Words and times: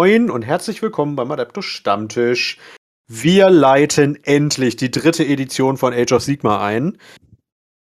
Moin 0.00 0.30
und 0.30 0.40
herzlich 0.40 0.80
willkommen 0.80 1.14
beim 1.14 1.30
Adeptus 1.30 1.66
Stammtisch. 1.66 2.56
Wir 3.06 3.50
leiten 3.50 4.16
endlich 4.24 4.76
die 4.76 4.90
dritte 4.90 5.26
Edition 5.26 5.76
von 5.76 5.92
Age 5.92 6.12
of 6.12 6.22
Sigma 6.22 6.64
ein. 6.64 6.96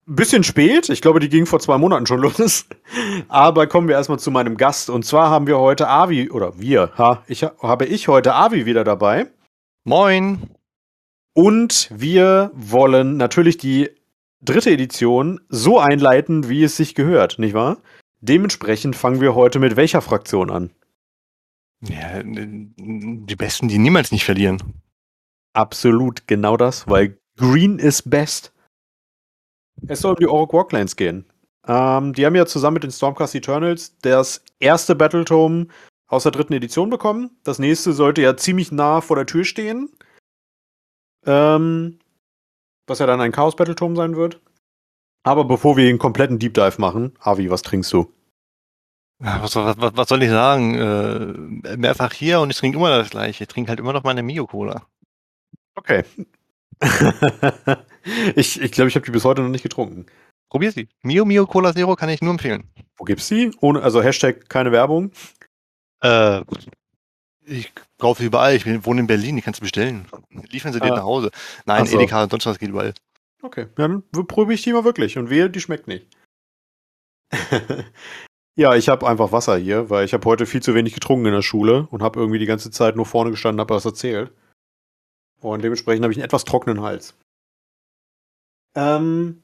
Bisschen 0.06 0.42
spät, 0.42 0.88
ich 0.88 1.02
glaube, 1.02 1.20
die 1.20 1.28
ging 1.28 1.44
vor 1.44 1.60
zwei 1.60 1.76
Monaten 1.76 2.06
schon 2.06 2.20
los. 2.22 2.64
Aber 3.28 3.66
kommen 3.66 3.88
wir 3.88 3.96
erstmal 3.96 4.18
zu 4.18 4.30
meinem 4.30 4.56
Gast. 4.56 4.88
Und 4.88 5.04
zwar 5.04 5.28
haben 5.28 5.46
wir 5.46 5.58
heute 5.58 5.86
Avi, 5.86 6.30
oder 6.30 6.58
wir, 6.58 6.92
ha, 6.96 7.24
ich, 7.26 7.42
habe 7.42 7.84
ich 7.84 8.08
heute 8.08 8.34
Avi 8.34 8.64
wieder 8.64 8.84
dabei. 8.84 9.26
Moin. 9.84 10.48
Und 11.34 11.90
wir 11.94 12.52
wollen 12.54 13.18
natürlich 13.18 13.58
die 13.58 13.90
dritte 14.40 14.70
Edition 14.70 15.42
so 15.50 15.78
einleiten, 15.78 16.48
wie 16.48 16.64
es 16.64 16.74
sich 16.74 16.94
gehört, 16.94 17.38
nicht 17.38 17.52
wahr? 17.52 17.76
Dementsprechend 18.22 18.96
fangen 18.96 19.20
wir 19.20 19.34
heute 19.34 19.58
mit 19.58 19.76
welcher 19.76 20.00
Fraktion 20.00 20.48
an? 20.50 20.70
Ja, 21.80 22.22
die 22.22 23.36
Besten, 23.36 23.68
die 23.68 23.78
niemals 23.78 24.10
nicht 24.10 24.24
verlieren. 24.24 24.74
Absolut, 25.52 26.26
genau 26.26 26.56
das, 26.56 26.88
weil 26.88 27.18
Green 27.36 27.78
is 27.78 28.02
best. 28.02 28.52
Es 29.86 30.00
soll 30.00 30.14
um 30.14 30.18
die 30.18 30.26
Orc 30.26 30.52
Warclans 30.52 30.96
gehen. 30.96 31.24
Ähm, 31.66 32.12
die 32.14 32.26
haben 32.26 32.34
ja 32.34 32.46
zusammen 32.46 32.74
mit 32.74 32.82
den 32.82 32.90
Stormcast 32.90 33.34
Eternals 33.34 33.96
das 34.02 34.42
erste 34.58 34.94
Battletome 34.94 35.68
aus 36.08 36.24
der 36.24 36.32
dritten 36.32 36.54
Edition 36.54 36.90
bekommen. 36.90 37.30
Das 37.44 37.58
nächste 37.58 37.92
sollte 37.92 38.22
ja 38.22 38.36
ziemlich 38.36 38.72
nah 38.72 39.00
vor 39.00 39.16
der 39.16 39.26
Tür 39.26 39.44
stehen. 39.44 39.90
Ähm, 41.26 41.98
was 42.86 42.98
ja 42.98 43.06
dann 43.06 43.20
ein 43.20 43.32
Chaos 43.32 43.54
Battletome 43.54 43.94
sein 43.96 44.16
wird. 44.16 44.40
Aber 45.24 45.44
bevor 45.44 45.76
wir 45.76 45.84
den 45.84 45.98
kompletten 45.98 46.38
Deep 46.38 46.54
Dive 46.54 46.80
machen, 46.80 47.14
Avi, 47.20 47.50
was 47.50 47.62
trinkst 47.62 47.92
du? 47.92 48.10
Was, 49.20 49.56
was, 49.56 49.76
was, 49.78 50.08
soll 50.08 50.22
ich 50.22 50.30
sagen? 50.30 50.74
Äh, 50.74 51.76
mehrfach 51.76 52.12
hier 52.12 52.40
und 52.40 52.50
ich 52.50 52.56
trinke 52.56 52.78
immer 52.78 52.96
das 52.96 53.10
gleiche. 53.10 53.44
Ich 53.44 53.48
trinke 53.48 53.70
halt 53.70 53.80
immer 53.80 53.92
noch 53.92 54.04
meine 54.04 54.22
Mio-Cola. 54.22 54.86
Okay. 55.74 56.04
ich 58.36 58.60
ich 58.60 58.72
glaube, 58.72 58.88
ich 58.88 58.94
habe 58.94 59.04
die 59.04 59.10
bis 59.10 59.24
heute 59.24 59.42
noch 59.42 59.48
nicht 59.48 59.62
getrunken. 59.62 60.06
Probier 60.48 60.72
sie. 60.72 60.88
Mio 61.02 61.24
Mio 61.24 61.46
Cola 61.46 61.74
Zero 61.74 61.96
kann 61.96 62.08
ich 62.08 62.22
nur 62.22 62.30
empfehlen. 62.30 62.70
Wo 62.96 63.04
gibt's 63.04 63.28
die? 63.28 63.50
Ohne, 63.60 63.82
also 63.82 64.02
Hashtag 64.02 64.48
keine 64.48 64.72
Werbung. 64.72 65.10
Äh, 66.02 66.42
ich 67.44 67.72
kaufe 67.98 68.24
überall. 68.24 68.54
Ich 68.54 68.64
wohne 68.84 69.00
in 69.00 69.06
Berlin, 69.06 69.36
die 69.36 69.42
kannst 69.42 69.60
du 69.60 69.64
bestellen. 69.64 70.06
Liefern 70.50 70.72
sie 70.72 70.80
dir 70.80 70.92
ah. 70.92 70.96
nach 70.96 71.04
Hause. 71.04 71.30
Nein, 71.66 71.86
so. 71.86 71.98
Edeka 71.98 72.22
und 72.22 72.30
sonst 72.30 72.46
was 72.46 72.58
geht 72.58 72.70
überall. 72.70 72.94
Okay, 73.42 73.66
ja, 73.76 73.88
dann 73.88 74.02
probiere 74.10 74.54
ich 74.54 74.62
die 74.62 74.72
mal 74.72 74.84
wirklich 74.84 75.18
und 75.18 75.30
wehe, 75.30 75.50
die 75.50 75.60
schmeckt 75.60 75.86
nicht. 75.86 76.06
Ja, 78.58 78.74
ich 78.74 78.88
habe 78.88 79.06
einfach 79.06 79.30
Wasser 79.30 79.56
hier, 79.56 79.88
weil 79.88 80.04
ich 80.04 80.12
habe 80.12 80.24
heute 80.24 80.44
viel 80.44 80.60
zu 80.60 80.74
wenig 80.74 80.92
getrunken 80.92 81.26
in 81.26 81.32
der 81.32 81.42
Schule 81.42 81.86
und 81.92 82.02
habe 82.02 82.18
irgendwie 82.18 82.40
die 82.40 82.46
ganze 82.46 82.72
Zeit 82.72 82.96
nur 82.96 83.06
vorne 83.06 83.30
gestanden 83.30 83.60
und 83.60 83.60
habe 83.60 83.76
was 83.76 83.84
erzählt. 83.84 84.32
Und 85.40 85.62
dementsprechend 85.62 86.02
habe 86.02 86.12
ich 86.12 86.18
einen 86.18 86.24
etwas 86.24 86.44
trockenen 86.44 86.82
Hals. 86.82 87.14
Ähm, 88.74 89.40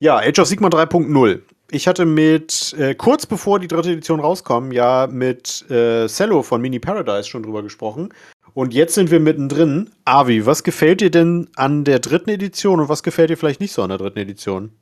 ja, 0.00 0.18
Age 0.18 0.40
of 0.40 0.48
Sigma 0.48 0.68
3.0. 0.68 1.40
Ich 1.70 1.88
hatte 1.88 2.04
mit, 2.04 2.74
äh, 2.78 2.94
kurz 2.94 3.24
bevor 3.24 3.58
die 3.58 3.68
dritte 3.68 3.90
Edition 3.90 4.20
rauskommt, 4.20 4.74
ja 4.74 5.08
mit 5.10 5.64
äh, 5.70 6.06
Cello 6.08 6.42
von 6.42 6.60
Mini 6.60 6.78
Paradise 6.78 7.30
schon 7.30 7.44
drüber 7.44 7.62
gesprochen. 7.62 8.12
Und 8.52 8.74
jetzt 8.74 8.92
sind 8.92 9.10
wir 9.10 9.20
mittendrin. 9.20 9.88
Avi, 10.04 10.44
was 10.44 10.62
gefällt 10.62 11.00
dir 11.00 11.10
denn 11.10 11.48
an 11.56 11.84
der 11.84 12.00
dritten 12.00 12.28
Edition 12.28 12.80
und 12.80 12.90
was 12.90 13.02
gefällt 13.02 13.30
dir 13.30 13.38
vielleicht 13.38 13.62
nicht 13.62 13.72
so 13.72 13.82
an 13.82 13.88
der 13.88 13.96
dritten 13.96 14.18
Edition? 14.18 14.72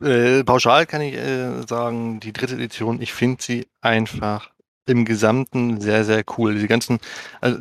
Äh, 0.00 0.44
pauschal 0.44 0.86
kann 0.86 1.00
ich 1.00 1.14
äh, 1.14 1.62
sagen, 1.66 2.20
die 2.20 2.32
dritte 2.32 2.54
Edition, 2.54 3.00
ich 3.00 3.12
finde 3.12 3.42
sie 3.42 3.66
einfach 3.80 4.50
im 4.86 5.04
Gesamten 5.04 5.80
sehr, 5.80 6.04
sehr 6.04 6.24
cool. 6.36 6.54
Diese 6.54 6.68
ganzen, 6.68 7.00
also 7.40 7.58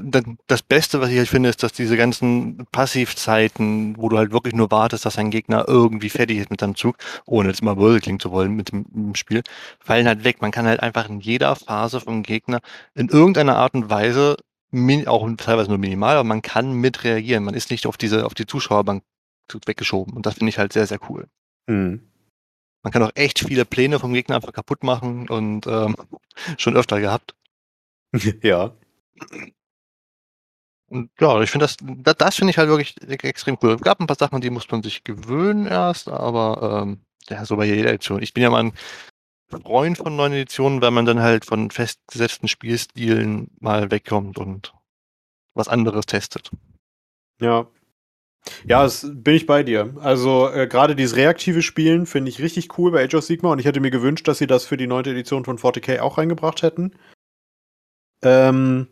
das 0.48 0.62
Beste, 0.62 1.02
was 1.02 1.10
ich 1.10 1.18
halt 1.18 1.28
finde, 1.28 1.50
ist, 1.50 1.64
dass 1.64 1.74
diese 1.74 1.98
ganzen 1.98 2.68
Passivzeiten, 2.72 3.98
wo 3.98 4.10
du 4.10 4.18
halt 4.18 4.32
wirklich 4.32 4.54
nur 4.54 4.70
wartest, 4.72 5.06
dass 5.06 5.18
ein 5.18 5.32
Gegner 5.32 5.66
irgendwie 5.68 6.10
fertig 6.10 6.38
ist 6.38 6.52
mit 6.52 6.60
seinem 6.60 6.76
Zug, 6.76 6.98
ohne 7.26 7.50
jetzt 7.50 7.64
mal 7.64 7.76
böse 7.76 8.00
klingen 8.00 8.20
zu 8.20 8.32
wollen 8.32 8.52
mit 8.52 8.72
dem 8.72 9.16
Spiel, 9.16 9.42
fallen 9.80 10.08
halt 10.08 10.24
weg. 10.24 10.42
Man 10.42 10.52
kann 10.52 10.68
halt 10.68 10.82
einfach 10.82 11.10
in 11.10 11.20
jeder 11.20 11.56
Phase 11.56 12.00
vom 12.00 12.22
Gegner 12.22 12.60
in 12.94 13.10
irgendeiner 13.10 13.58
Art 13.58 13.74
und 13.74 13.90
Weise, 13.90 14.38
auch 15.08 15.30
teilweise 15.38 15.70
nur 15.70 15.78
minimal, 15.78 16.18
aber 16.18 16.28
man 16.28 16.42
kann 16.42 16.74
mit 16.74 17.04
reagieren. 17.04 17.44
Man 17.44 17.54
ist 17.56 17.72
nicht 17.72 17.88
auf 17.88 17.98
diese, 17.98 18.26
auf 18.26 18.34
die 18.34 18.46
Zuschauerbank 18.46 19.04
weggeschoben. 19.66 20.14
Und 20.14 20.26
das 20.26 20.36
finde 20.36 20.50
ich 20.50 20.58
halt 20.58 20.74
sehr, 20.74 20.86
sehr 20.86 21.00
cool. 21.10 21.28
Mhm. 21.68 22.02
Man 22.86 22.92
kann 22.92 23.02
auch 23.02 23.12
echt 23.16 23.40
viele 23.40 23.66
Pläne 23.66 23.98
vom 23.98 24.14
Gegner 24.14 24.36
einfach 24.36 24.54
kaputt 24.54 24.84
machen 24.84 25.28
und 25.28 25.66
ähm, 25.66 25.96
schon 26.60 26.78
öfter 26.78 27.00
gehabt. 27.00 27.34
ja. 28.44 28.76
Und 30.86 31.10
ja, 31.20 31.42
ich 31.42 31.50
finde 31.50 31.64
das, 31.64 31.78
das, 31.82 32.16
das 32.16 32.36
finde 32.36 32.52
ich 32.52 32.60
halt 32.60 32.70
wirklich 32.70 32.96
extrem 33.24 33.58
cool. 33.64 33.72
Es 33.72 33.82
gab 33.82 34.00
ein 34.00 34.06
paar 34.06 34.16
Sachen, 34.16 34.40
die 34.40 34.52
muss 34.52 34.70
man 34.70 34.84
sich 34.84 35.04
gewöhnen 35.04 35.66
erst, 35.66 36.10
aber 36.10 36.84
ähm, 36.84 37.02
ja, 37.28 37.44
so 37.44 37.58
bei 37.58 37.66
jeder 37.66 37.90
Edition. 37.90 38.22
Ich 38.22 38.36
bin 38.36 38.44
ja 38.44 38.52
mal 38.52 38.66
ein 38.66 38.74
Freund 39.50 39.98
von 39.98 40.16
neuen 40.16 40.34
Editionen, 40.34 40.80
weil 40.84 40.92
man 40.92 41.08
dann 41.08 41.22
halt 41.22 41.44
von 41.44 41.72
festgesetzten 41.72 42.48
Spielstilen 42.48 43.50
mal 43.60 43.90
wegkommt 43.90 44.38
und 44.38 44.76
was 45.56 45.70
anderes 45.70 46.06
testet. 46.06 46.52
Ja, 47.42 47.66
ja, 48.66 48.84
das 48.84 49.08
bin 49.12 49.36
ich 49.36 49.46
bei 49.46 49.64
dir. 49.64 49.96
Also 50.00 50.50
äh, 50.50 50.68
gerade 50.68 50.96
dieses 50.96 51.16
reaktive 51.16 51.62
Spielen 51.62 52.06
finde 52.06 52.30
ich 52.30 52.40
richtig 52.40 52.78
cool 52.78 52.92
bei 52.92 53.04
Age 53.04 53.16
of 53.16 53.24
Sigma 53.24 53.52
und 53.52 53.60
ich 53.60 53.66
hätte 53.66 53.80
mir 53.80 53.92
gewünscht, 53.92 54.28
dass 54.28 54.38
sie 54.38 54.48
das 54.48 54.66
für 54.66 54.78
die 54.78 54.88
neunte 54.88 55.12
Edition 55.12 55.46
von 55.46 55.58
40k 55.58 56.00
auch 56.00 56.18
reingebracht 56.18 56.62
hätten. 56.62 56.92
Ähm, 58.22 58.88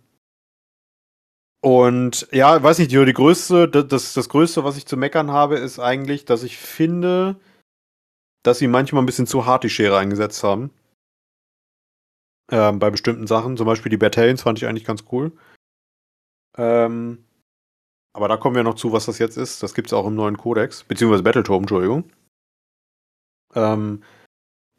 und 1.61 2.27
ja, 2.31 2.61
weiß 2.61 2.79
nicht, 2.79 2.91
die, 2.91 3.13
größte, 3.13 3.69
das, 3.69 4.13
das 4.13 4.29
Größte, 4.29 4.63
was 4.63 4.75
ich 4.75 4.85
zu 4.85 4.97
meckern 4.97 5.31
habe, 5.31 5.57
ist 5.57 5.79
eigentlich, 5.79 6.25
dass 6.25 6.43
ich 6.43 6.57
finde, 6.57 7.39
dass 8.43 8.59
sie 8.59 8.67
manchmal 8.67 9.01
ein 9.01 9.05
bisschen 9.05 9.27
zu 9.27 9.45
hart 9.45 9.63
die 9.63 9.69
Schere 9.69 9.97
eingesetzt 9.97 10.43
haben. 10.43 10.71
Ähm, 12.51 12.79
bei 12.79 12.89
bestimmten 12.89 13.27
Sachen. 13.27 13.55
Zum 13.55 13.65
Beispiel 13.65 13.89
die 13.89 13.97
Battalions 13.97 14.41
fand 14.41 14.57
ich 14.57 14.67
eigentlich 14.67 14.83
ganz 14.83 15.05
cool. 15.11 15.31
Ähm, 16.57 17.23
aber 18.13 18.28
da 18.28 18.38
kommen 18.38 18.56
wir 18.56 18.63
noch 18.63 18.75
zu, 18.75 18.91
was 18.91 19.06
das 19.06 19.18
jetzt 19.18 19.38
ist. 19.38 19.63
Das 19.63 19.74
gibt 19.74 19.88
es 19.88 19.94
auch 19.94 20.06
im 20.06 20.16
neuen 20.16 20.38
Codex, 20.38 20.84
beziehungsweise 20.84 21.24
Battletome, 21.24 21.62
Entschuldigung. 21.62 22.12
Ähm, 23.56 24.03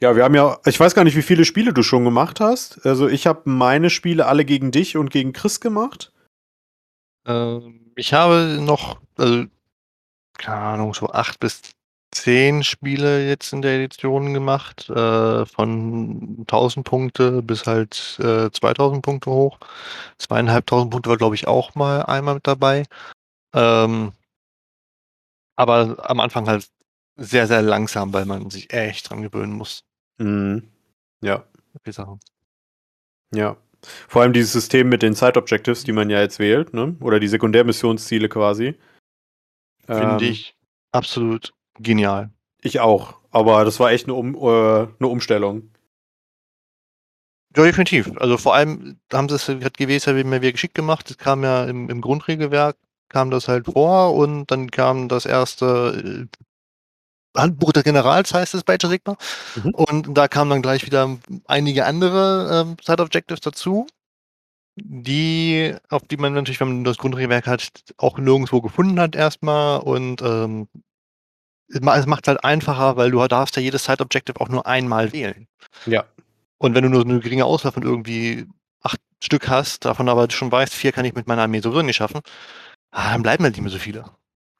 ja, 0.01 0.17
wir 0.17 0.25
haben 0.25 0.35
ja, 0.35 0.59
ich 0.67 0.79
weiß 0.79 0.95
gar 0.95 1.05
nicht, 1.05 1.17
wie 1.17 1.23
viele 1.23 1.45
Spiele 1.45 1.73
du 1.73 1.83
schon 1.83 2.05
gemacht 2.05 2.41
hast. 2.41 2.85
Also 2.87 3.09
ich 3.09 3.27
habe 3.27 3.43
meine 3.49 3.91
Spiele 3.91 4.27
alle 4.27 4.45
gegen 4.45 4.71
dich 4.71 4.97
und 4.97 5.11
gegen 5.11 5.33
Chris 5.33 5.61
gemacht. 5.61 6.13
Ähm, 7.27 7.93
ich 7.97 8.13
habe 8.13 8.59
noch, 8.61 9.01
also, 9.17 9.45
keine 10.39 10.59
Ahnung, 10.59 10.95
so 10.95 11.09
acht 11.09 11.41
bis 11.41 11.63
zehn 12.15 12.63
Spiele 12.63 13.27
jetzt 13.27 13.53
in 13.53 13.63
der 13.63 13.77
Edition 13.77 14.35
gemacht, 14.35 14.89
äh, 14.89 15.47
von 15.47 16.37
1000 16.41 16.87
Punkte 16.87 17.43
bis 17.43 17.67
halt 17.67 18.19
äh, 18.21 18.51
2000 18.51 19.03
Punkte 19.03 19.31
hoch. 19.31 19.59
Zweieinhalbtausend 20.19 20.91
Punkte 20.91 21.11
war, 21.11 21.17
glaube 21.17 21.35
ich, 21.35 21.49
auch 21.49 21.75
mal 21.75 22.03
einmal 22.03 22.35
mit 22.35 22.47
dabei. 22.47 22.85
Ähm, 23.55 24.13
aber 25.57 26.11
am 26.11 26.21
Anfang 26.21 26.49
halt 26.49 26.69
sehr, 27.17 27.47
sehr 27.47 27.63
langsam, 27.63 28.13
weil 28.13 28.25
man 28.25 28.51
sich 28.51 28.73
echt 28.73 29.09
dran 29.09 29.23
gewöhnen 29.23 29.53
muss. 29.53 29.85
Mhm. 30.19 30.69
Ja. 31.23 31.45
Ja. 33.33 33.57
Vor 34.09 34.23
allem 34.23 34.33
dieses 34.33 34.53
System 34.53 34.89
mit 34.89 35.03
den 35.03 35.15
Side-Objectives, 35.15 35.85
die 35.85 35.93
man 35.93 36.11
ja 36.11 36.21
jetzt 36.21 36.39
wählt, 36.39 36.73
ne? 36.75 36.97
Oder 37.01 37.21
die 37.21 37.29
Sekundärmissionsziele 37.29 38.29
quasi. 38.29 38.75
Finde 39.87 40.25
ähm, 40.25 40.31
ich 40.31 40.57
absolut 40.93 41.53
genial. 41.79 42.31
Ich 42.63 42.81
auch. 42.81 43.21
Aber 43.31 43.65
das 43.65 43.79
war 43.81 43.91
echt 43.91 44.07
eine, 44.07 44.15
um, 44.15 44.35
äh, 44.35 44.87
eine 44.99 45.09
Umstellung. 45.09 45.71
Ja, 47.57 47.65
definitiv. 47.65 48.11
Also 48.17 48.39
vor 48.39 48.55
allem 48.55 48.99
haben 49.13 49.29
sie 49.29 49.35
es 49.35 49.49
hat 49.49 49.77
gewesen, 49.77 50.17
wie 50.17 50.25
mir 50.25 50.43
wir 50.43 50.53
geschickt 50.53 50.75
gemacht. 50.75 51.11
Es 51.11 51.19
kam 51.19 51.45
ja 51.45 51.65
im, 51.67 51.91
im 51.91 52.01
Grundregelwerk 52.01 52.77
kam 53.15 53.31
das 53.31 53.47
halt 53.47 53.67
vor 53.67 54.15
und 54.15 54.47
dann 54.51 54.73
kam 54.73 55.09
das 55.09 55.25
erste 55.25 56.27
äh, 57.35 57.41
Handbuch 57.41 57.73
der 57.73 57.85
Generals 57.85 58.35
heißt 58.35 58.55
es 58.55 58.65
bei 58.65 58.77
Sigma. 58.81 59.17
Mhm. 59.55 59.71
Und 59.75 60.15
da 60.15 60.27
kamen 60.27 60.51
dann 60.51 60.63
gleich 60.63 60.85
wieder 60.85 61.17
einige 61.47 61.87
andere 61.87 62.65
ähm, 62.67 62.77
Side 62.85 63.03
Objectives 63.03 63.41
dazu, 63.41 63.87
die, 64.77 65.75
auf 65.91 66.03
die 66.03 66.17
man 66.17 66.35
natürlich, 66.35 66.59
wenn 66.59 66.69
man 66.69 66.85
das 66.85 66.99
Grundregelwerk 66.99 67.47
hat, 67.47 67.69
auch 67.99 68.19
nirgendwo 68.19 68.61
gefunden 68.61 68.99
hat 68.99 69.15
erstmal. 69.15 69.81
Und 69.81 70.21
ähm, 70.23 70.67
es 71.69 72.07
macht 72.07 72.25
es 72.25 72.29
halt 72.29 72.45
einfacher, 72.45 72.97
weil 72.97 73.13
du 73.13 73.25
darfst 73.29 73.55
ja 73.55 73.63
jedes 73.63 73.85
Side 73.85 74.03
Objective 74.03 74.41
auch 74.41 74.49
nur 74.49 74.67
einmal 74.67 75.13
wählen. 75.13 75.47
Ja. 75.87 76.05
Und 76.59 76.75
wenn 76.75 76.83
du 76.83 76.91
nur 76.91 77.05
eine 77.05 77.21
geringe 77.21 77.45
Auswahl 77.45 77.73
von 77.73 77.85
irgendwie 77.85 78.47
acht 78.83 79.01
Stück 79.23 79.49
hast, 79.49 79.85
davon 79.85 80.09
aber 80.09 80.31
schon 80.31 80.51
weißt, 80.51 80.75
vier 80.75 80.93
kann 80.93 81.05
ich 81.05 81.15
mit 81.15 81.29
meiner 81.29 81.43
Armee 81.43 81.61
sowieso 81.61 81.83
nicht 81.83 81.97
schaffen, 81.97 82.21
ah, 82.95 83.13
dann 83.13 83.23
bleiben 83.23 83.45
halt 83.45 83.55
nicht 83.55 83.63
mehr 83.63 83.71
so 83.71 83.79
viele. 83.79 84.05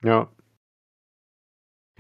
Ja. 0.05 0.29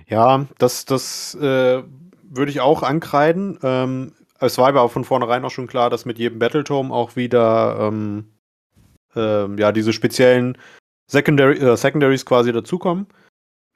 Ja, 0.07 0.47
das, 0.59 0.85
das 0.85 1.35
äh, 1.37 1.83
würde 2.23 2.51
ich 2.51 2.61
auch 2.61 2.83
ankreiden. 2.83 3.59
Ähm, 3.63 4.13
Es 4.41 4.59
war 4.59 4.69
aber 4.69 4.83
auch 4.83 4.91
von 4.91 5.05
vornherein 5.05 5.45
auch 5.45 5.51
schon 5.51 5.67
klar, 5.67 5.89
dass 5.91 6.05
mit 6.05 6.19
jedem 6.19 6.39
Battletome 6.39 6.93
auch 6.93 7.17
wieder 7.17 7.79
ähm, 7.81 8.31
ähm, 9.17 9.57
ja, 9.59 9.73
diese 9.73 9.93
speziellen 9.93 10.59
Secondary, 11.11 11.59
äh, 11.59 11.77
Secondaries 11.77 12.27
quasi 12.27 12.53
dazukommen. 12.53 13.07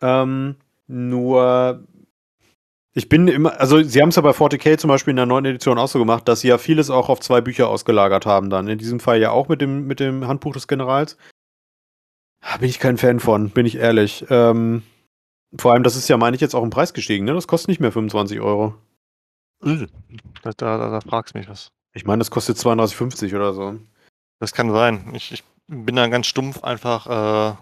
Ähm, 0.03 0.57
nur 0.89 1.85
ich 2.95 3.09
bin 3.09 3.29
immer, 3.29 3.61
also 3.61 3.83
sie 3.83 4.03
haben 4.03 4.09
es 4.11 4.17
ja 4.17 4.23
bei 4.23 4.31
40k 4.31 4.79
zum 4.79 4.89
Beispiel 4.89 5.13
in 5.13 5.17
der 5.17 5.27
neuen 5.27 5.45
Edition 5.45 5.79
auch 5.79 5.89
so 5.89 5.99
gemacht, 6.01 6.27
dass 6.29 6.41
sie 6.41 6.49
ja 6.49 6.59
vieles 6.59 6.91
auch 6.91 7.09
auf 7.09 7.21
zwei 7.21 7.41
Bücher 7.41 7.69
ausgelagert 7.69 8.27
haben 8.27 8.51
dann. 8.51 8.69
In 8.69 8.79
diesem 8.79 9.01
Fall 9.01 9.21
ja 9.21 9.31
auch 9.31 9.49
mit 9.49 9.61
dem, 9.61 9.87
mit 9.87 10.01
dem 10.01 10.27
Handbuch 10.27 10.55
des 10.55 10.67
Generals. 10.69 11.17
Bin 12.61 12.69
ich 12.69 12.79
kein 12.79 12.99
Fan 12.99 13.21
von, 13.21 13.51
bin 13.51 13.67
ich 13.67 13.77
ehrlich. 13.77 14.25
Ähm, 14.31 14.83
vor 15.57 15.73
allem, 15.73 15.83
das 15.83 15.97
ist 15.97 16.09
ja, 16.09 16.17
meine 16.17 16.35
ich, 16.35 16.41
jetzt 16.41 16.55
auch 16.55 16.63
im 16.63 16.71
Preis 16.71 16.93
gestiegen, 16.93 17.25
ne? 17.25 17.35
Das 17.35 17.47
kostet 17.47 17.69
nicht 17.69 17.81
mehr 17.81 17.93
25 17.93 18.41
Euro. 18.41 18.75
Da, 19.61 19.87
da, 20.43 20.53
da, 20.79 20.91
da 20.91 21.01
fragst 21.01 21.35
du 21.35 21.39
mich 21.39 21.49
was. 21.49 21.73
Ich 21.95 22.05
meine, 22.05 22.19
das 22.19 22.31
kostet 22.31 22.57
32,50 22.57 23.35
oder 23.35 23.53
so. 23.53 23.79
Das 24.41 24.53
kann 24.53 24.71
sein. 24.71 25.13
Ich, 25.15 25.33
ich 25.33 25.45
bin 25.67 25.97
da 25.97 26.07
ganz 26.09 26.27
stumpf 26.27 26.63
einfach, 26.63 27.07
äh, 27.07 27.57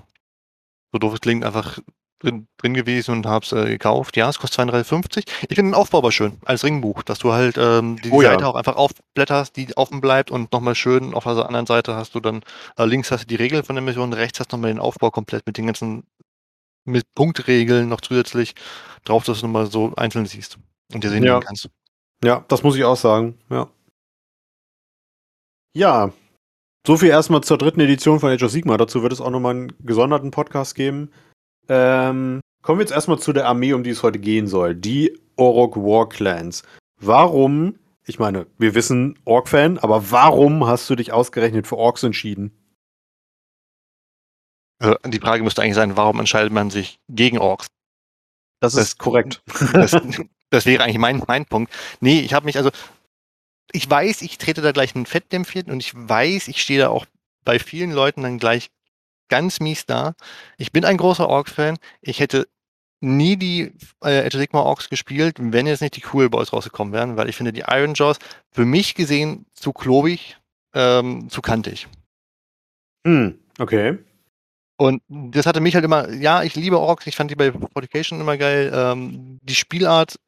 so 0.93 0.99
doof 0.99 1.14
es 1.14 1.20
klingt, 1.20 1.44
einfach 1.44 1.79
drin, 2.21 2.49
drin 2.57 2.75
gewesen 2.75 3.13
und 3.13 3.27
hab's 3.27 3.53
äh, 3.53 3.67
gekauft. 3.67 4.17
Ja, 4.17 4.29
es 4.29 4.39
kostet 4.39 4.69
32,50. 4.69 5.19
Ich 5.49 5.57
finde 5.57 5.71
den 5.71 5.75
Aufbau 5.75 5.99
aber 5.99 6.13
schön, 6.13 6.39
als 6.45 6.65
Ringbuch, 6.65 7.03
dass 7.03 7.19
du 7.19 7.33
halt 7.33 7.57
ähm, 7.59 7.97
die 8.03 8.11
Oh 8.11 8.23
ja. 8.23 8.31
Seite 8.31 8.47
auch 8.47 8.55
einfach 8.55 8.77
aufblätterst, 8.77 9.57
die 9.57 9.77
offen 9.77 10.01
bleibt 10.01 10.31
und 10.31 10.53
nochmal 10.53 10.75
schön 10.75 11.15
auf 11.15 11.25
der 11.25 11.47
anderen 11.47 11.67
Seite 11.67 11.95
hast 11.95 12.15
du 12.15 12.21
dann, 12.21 12.43
äh, 12.77 12.85
links 12.85 13.11
hast 13.11 13.23
du 13.23 13.27
die 13.27 13.37
Regeln 13.37 13.65
von 13.65 13.77
der 13.77 13.83
Mission, 13.85 14.13
rechts 14.13 14.41
hast 14.41 14.53
du 14.53 14.57
nochmal 14.57 14.73
den 14.73 14.81
Aufbau 14.81 15.11
komplett 15.11 15.47
mit 15.47 15.59
den 15.59 15.67
ganzen 15.67 16.05
mit 16.85 17.05
Punktregeln 17.15 17.89
noch 17.89 18.01
zusätzlich 18.01 18.55
drauf, 19.05 19.25
dass 19.25 19.41
du 19.41 19.47
nochmal 19.47 19.67
so 19.71 19.93
einzeln 19.97 20.27
siehst 20.27 20.57
und 20.95 21.03
dir 21.03 21.11
sehen 21.11 21.25
Ja. 21.25 21.41
kannst. 21.41 21.69
Ja, 22.25 22.45
das 22.49 22.63
muss 22.63 22.77
ich 22.77 22.85
auch 22.85 22.97
sagen, 22.97 23.37
ja. 23.51 23.69
Ja, 25.75 26.13
so 26.87 26.97
viel 26.97 27.09
erstmal 27.11 27.43
zur 27.43 27.59
dritten 27.59 27.81
Edition 27.81 28.21
von 28.21 28.31
Age 28.31 28.45
of 28.45 28.51
Sigma. 28.53 28.77
Dazu 28.77 29.03
wird 29.03 29.13
es 29.13 29.21
auch 29.21 29.31
nochmal 29.31 29.55
einen 29.57 29.73
gesonderten 29.85 30.31
Podcast 30.31 30.75
geben. 30.77 31.11
Ähm, 31.69 32.41
kommen 32.63 32.79
wir 32.79 32.85
jetzt 32.85 32.93
erstmal 32.93 33.19
zu 33.19 33.33
der 33.33 33.47
Armee, 33.47 33.73
um 33.73 33.83
die 33.83 33.91
es 33.91 34.03
heute 34.03 34.19
gehen 34.19 34.47
soll. 34.47 34.75
Die 34.75 35.19
Orok 35.37 35.77
War 35.77 36.09
Clans. 36.09 36.63
Warum, 37.01 37.79
ich 38.07 38.19
meine, 38.19 38.47
wir 38.59 38.75
wissen 38.75 39.19
Ork-Fan, 39.25 39.79
aber 39.79 40.11
warum 40.11 40.67
hast 40.67 40.89
du 40.89 40.95
dich 40.97 41.13
ausgerechnet 41.13 41.67
für 41.67 41.77
Orks 41.77 42.03
entschieden? 42.03 42.53
Also, 44.79 44.97
die 45.07 45.19
Frage 45.21 45.43
müsste 45.43 45.63
eigentlich 45.63 45.75
sein, 45.75 45.97
warum 45.97 46.21
entscheidet 46.21 46.53
man 46.53 46.71
sich 46.71 46.99
gegen 47.09 47.39
Orks? 47.39 47.67
Das 48.61 48.75
Das- 48.75 48.85
ist 48.85 48.99
korrekt. 48.99 49.43
Das, 49.73 49.97
das 50.51 50.65
wäre 50.67 50.85
eigentlich 50.85 50.99
mein, 50.99 51.23
mein 51.27 51.45
Punkt. 51.47 51.73
Nee, 52.01 52.21
ich 52.21 52.33
habe 52.35 52.47
mich 52.47 52.57
also, 52.57 52.71
ich 53.73 53.89
weiß, 53.91 54.23
ich 54.23 54.39
trete 54.39 54.63
da 54.63 54.73
gleich 54.73 54.95
ein 54.95 55.07
Fettdämpfchen 55.07 55.71
und 55.71 55.81
ich 55.81 55.93
weiß, 55.95 56.49
ich 56.49 56.63
stehe 56.63 56.79
da 56.79 56.89
auch 56.91 57.05
bei 57.45 57.59
vielen 57.59 57.91
Leuten 57.91 58.23
dann 58.23 58.39
gleich 58.39 58.71
ganz 59.28 59.61
mies 59.61 59.87
da. 59.87 60.14
Ich 60.58 60.73
bin 60.73 60.84
ein 60.84 60.96
großer 60.96 61.28
Ork-Fan. 61.28 61.78
Ich 62.00 62.20
hätte 62.20 62.49
nie 63.00 63.37
die 63.37 63.73
äh, 64.02 64.26
Age 64.26 64.34
of 64.34 64.40
Sigmar 64.40 64.64
Orks 64.64 64.88
gespielt, 64.88 65.37
wenn 65.38 65.67
jetzt 65.67 65.82
nicht 65.82 65.96
die 65.96 66.02
Cool 66.12 66.31
Boys 66.31 66.52
rausgekommen 66.52 66.93
wären, 66.93 67.17
weil 67.17 67.28
ich 67.28 67.37
finde 67.37 67.52
die 67.52 67.64
Iron 67.67 67.94
Jaws 67.94 68.19
für 68.52 68.64
mich 68.64 68.94
gesehen 68.94 69.46
zu 69.55 69.73
klobig, 69.73 70.37
ähm, 70.75 71.28
zu 71.28 71.43
kantig. 71.43 71.88
Hm, 73.06 73.38
okay. 73.58 73.99
Und 74.78 75.02
das 75.08 75.46
hatte 75.46 75.61
mich 75.61 75.75
halt 75.75 75.84
immer, 75.84 76.11
ja, 76.12 76.43
ich 76.43 76.55
liebe 76.55 76.79
Orks, 76.79 77.06
ich 77.06 77.17
fand 77.17 77.31
die 77.31 77.37
bei 77.37 77.52
Fortification 77.52 78.20
immer 78.20 78.37
geil. 78.37 78.70
Ähm, 78.75 79.38
die 79.43 79.55
Spielart, 79.55 80.19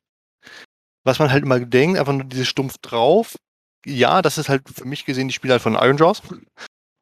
was 1.05 1.19
man 1.19 1.31
halt 1.31 1.45
immer 1.45 1.61
denkt, 1.61 1.99
einfach 1.99 2.15
nur 2.15 2.25
dieses 2.25 2.49
stumpf 2.49 2.79
drauf. 2.79 3.37
Ja, 3.85 4.23
das 4.23 4.39
ist 4.39 4.49
halt 4.49 4.63
für 4.69 4.87
mich 4.87 5.05
gesehen 5.05 5.29
die 5.29 5.35
Spielart 5.35 5.61
von 5.61 5.75
Iron 5.75 5.99
Jaws. 5.99 6.23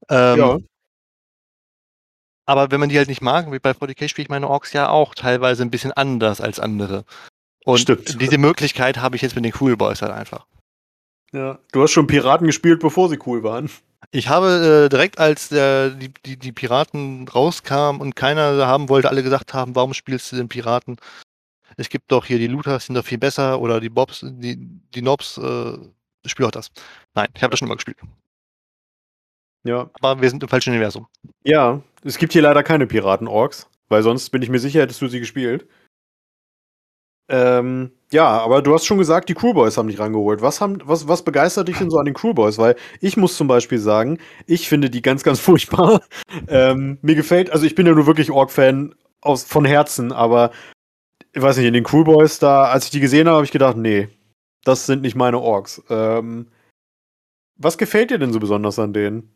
Ähm, 0.08 0.38
ja. 0.38 0.58
Aber 2.46 2.70
wenn 2.70 2.81
man 2.81 2.88
die 2.88 2.96
halt 2.96 3.08
nicht 3.08 3.22
mag, 3.22 3.50
wie 3.52 3.58
bei 3.58 3.72
40k 3.72 4.08
spiele 4.08 4.25
ich 4.25 4.31
meine 4.31 4.48
Orks 4.48 4.72
ja 4.72 4.88
auch 4.88 5.14
teilweise 5.14 5.62
ein 5.62 5.70
bisschen 5.70 5.93
anders 5.93 6.40
als 6.40 6.60
andere. 6.60 7.04
Und 7.64 7.81
Stimmt. 7.81 8.20
diese 8.20 8.38
Möglichkeit 8.38 8.98
habe 8.98 9.16
ich 9.16 9.22
jetzt 9.22 9.34
mit 9.34 9.44
den 9.44 9.52
Cool 9.60 9.76
Boys 9.76 10.00
halt 10.00 10.12
einfach. 10.12 10.46
ja. 11.32 11.58
Du 11.72 11.82
hast 11.82 11.90
schon 11.90 12.06
Piraten 12.06 12.46
gespielt, 12.46 12.81
bevor 12.81 13.08
sie 13.08 13.19
cool 13.26 13.43
waren. 13.43 13.69
Ich 14.12 14.28
habe 14.28 14.84
äh, 14.87 14.88
direkt, 14.88 15.19
als 15.19 15.48
der, 15.48 15.90
die, 15.90 16.12
die, 16.25 16.37
die 16.38 16.52
Piraten 16.52 17.26
rauskamen 17.26 18.00
und 18.00 18.14
keiner 18.14 18.66
haben 18.66 18.88
wollte, 18.88 19.08
alle 19.10 19.25
gesagt 19.25 19.52
haben, 19.52 19.75
warum 19.75 19.94
spielst 19.94 20.31
du 20.31 20.37
den 20.37 20.49
Piraten? 20.49 20.96
Es 21.76 21.88
gibt 21.88 22.12
doch 22.12 22.25
hier 22.25 22.38
die 22.38 22.46
Looters, 22.46 22.87
sind 22.87 22.94
doch 22.94 23.04
viel 23.04 23.19
besser 23.19 23.60
oder 23.60 23.81
die 23.81 23.88
Bobs, 23.88 24.20
die, 24.22 24.56
die 24.94 25.02
Nobs, 25.02 25.37
äh, 25.38 25.72
spiel 26.25 26.46
auch 26.46 26.50
das. 26.52 26.70
Nein, 27.14 27.28
ich 27.34 27.42
habe 27.42 27.50
das 27.50 27.58
schon 27.58 27.69
mal 27.69 27.75
gespielt. 27.75 27.99
Ja. 29.66 29.90
Aber 30.00 30.20
wir 30.20 30.30
sind 30.30 30.42
im 30.42 30.48
falschen 30.48 30.70
Universum. 30.70 31.06
Ja, 31.44 31.82
es 32.04 32.18
gibt 32.18 32.32
hier 32.32 32.42
leider 32.42 32.62
keine 32.62 32.86
Piraten-Orks, 32.86 33.68
weil 33.88 34.02
sonst 34.02 34.30
bin 34.30 34.42
ich 34.42 34.48
mir 34.48 34.58
sicher, 34.58 34.80
hättest 34.80 35.02
du 35.02 35.08
sie 35.08 35.20
gespielt. 35.20 35.66
Ähm, 37.28 37.90
ja, 38.12 38.26
aber 38.26 38.62
du 38.62 38.72
hast 38.72 38.86
schon 38.86 38.98
gesagt, 38.98 39.28
die 39.28 39.34
Crewboys 39.34 39.76
haben 39.76 39.88
dich 39.88 39.98
rangeholt. 39.98 40.42
Was, 40.42 40.60
haben, 40.60 40.78
was, 40.84 41.08
was 41.08 41.24
begeistert 41.24 41.66
dich 41.66 41.78
denn 41.78 41.90
so 41.90 41.98
an 41.98 42.04
den 42.04 42.14
Crewboys? 42.14 42.58
Weil 42.58 42.76
ich 43.00 43.16
muss 43.16 43.36
zum 43.36 43.48
Beispiel 43.48 43.78
sagen, 43.78 44.18
ich 44.46 44.68
finde 44.68 44.90
die 44.90 45.02
ganz, 45.02 45.24
ganz 45.24 45.40
furchtbar. 45.40 46.02
ähm, 46.48 46.98
mir 47.02 47.16
gefällt, 47.16 47.50
also 47.50 47.66
ich 47.66 47.74
bin 47.74 47.86
ja 47.86 47.92
nur 47.94 48.06
wirklich 48.06 48.30
Ork-Fan 48.30 48.94
von 49.22 49.64
Herzen, 49.64 50.12
aber 50.12 50.52
ich 51.32 51.42
weiß 51.42 51.56
nicht, 51.56 51.66
in 51.66 51.74
den 51.74 51.84
Crewboys 51.84 52.38
da, 52.38 52.64
als 52.66 52.84
ich 52.84 52.90
die 52.92 53.00
gesehen 53.00 53.26
habe, 53.26 53.36
habe 53.36 53.44
ich 53.44 53.52
gedacht, 53.52 53.76
nee, 53.76 54.08
das 54.64 54.86
sind 54.86 55.02
nicht 55.02 55.16
meine 55.16 55.40
Orks. 55.40 55.82
Ähm, 55.90 56.46
was 57.56 57.76
gefällt 57.76 58.10
dir 58.10 58.18
denn 58.18 58.32
so 58.32 58.38
besonders 58.38 58.78
an 58.78 58.92
denen? 58.92 59.36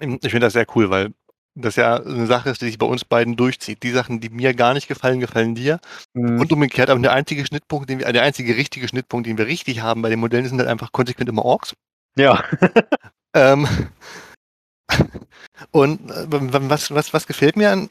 Ich 0.00 0.30
finde 0.30 0.40
das 0.40 0.54
sehr 0.54 0.66
cool, 0.74 0.90
weil 0.90 1.12
das 1.54 1.76
ja 1.76 1.96
eine 1.96 2.26
Sache 2.26 2.50
ist, 2.50 2.60
die 2.62 2.66
sich 2.66 2.78
bei 2.78 2.86
uns 2.86 3.04
beiden 3.04 3.36
durchzieht. 3.36 3.82
Die 3.82 3.90
Sachen, 3.90 4.20
die 4.20 4.30
mir 4.30 4.54
gar 4.54 4.72
nicht 4.72 4.88
gefallen, 4.88 5.20
gefallen 5.20 5.54
dir. 5.54 5.80
Mhm. 6.14 6.40
Und 6.40 6.52
umgekehrt, 6.52 6.90
aber 6.90 7.00
der 7.00 7.12
einzige 7.12 7.44
Schnittpunkt, 7.44 7.90
den 7.90 7.98
wir, 7.98 8.06
äh, 8.06 8.12
der 8.12 8.22
einzige 8.22 8.56
richtige 8.56 8.88
Schnittpunkt, 8.88 9.26
den 9.26 9.36
wir 9.36 9.46
richtig 9.46 9.80
haben 9.80 10.00
bei 10.02 10.08
den 10.08 10.20
Modellen, 10.20 10.46
sind 10.46 10.58
halt 10.58 10.68
einfach 10.70 10.92
konsequent 10.92 11.28
immer 11.28 11.44
Orks. 11.44 11.74
ja. 12.16 12.42
Ähm, 13.32 13.64
und 15.70 16.10
äh, 16.10 16.26
was, 16.28 16.90
was, 16.92 17.12
was 17.12 17.26
gefällt 17.28 17.54
mir 17.56 17.70
an, 17.70 17.90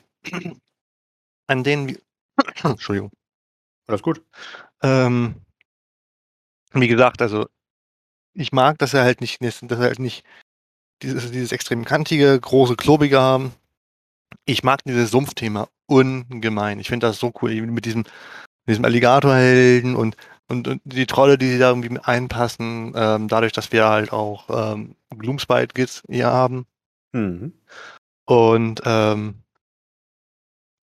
an 1.48 1.64
denen, 1.64 1.88
wie- 1.88 2.00
Entschuldigung, 2.64 3.10
Alles 3.88 4.02
gut. 4.02 4.22
ähm, 4.84 5.36
wie 6.74 6.90
gesagt, 6.90 7.22
also 7.22 7.48
ich 8.34 8.52
mag, 8.52 8.78
dass 8.80 8.94
er 8.94 9.04
halt 9.04 9.22
nicht, 9.22 9.42
dass 9.42 9.62
er 9.62 9.78
halt 9.78 10.00
nicht 10.00 10.26
dieses, 11.02 11.32
dieses 11.32 11.52
extrem 11.52 11.86
kantige, 11.86 12.40
große, 12.40 12.76
klobige 12.76 13.20
haben. 13.20 13.54
Ich 14.46 14.64
mag 14.64 14.84
dieses 14.84 15.12
Sumpfthema 15.12 15.68
ungemein. 15.88 16.80
Ich 16.80 16.90
finde 16.90 17.08
das 17.08 17.20
so 17.20 17.32
cool, 17.42 17.54
mit 17.62 17.86
diesem, 17.86 18.06
diesem 18.68 18.86
Alligatorhelden 18.86 19.96
und, 19.96 20.16
und, 20.48 20.68
und 20.68 20.82
die 20.84 21.06
Trolle, 21.08 21.38
die 21.38 21.50
sie 21.50 21.60
da 21.60 21.70
irgendwie 21.70 21.90
mit 21.90 22.06
einpassen, 22.08 22.94
ähm, 22.96 23.28
dadurch, 23.28 23.54
dass 23.54 23.72
wir 23.72 23.86
halt 23.86 24.12
auch 24.12 24.74
ähm, 24.74 24.96
Gloomspite 25.18 25.74
Gits 25.74 26.04
hier 26.08 26.28
haben. 26.28 26.66
Mhm. 27.14 27.54
Und 28.26 28.82
ähm, 28.86 29.36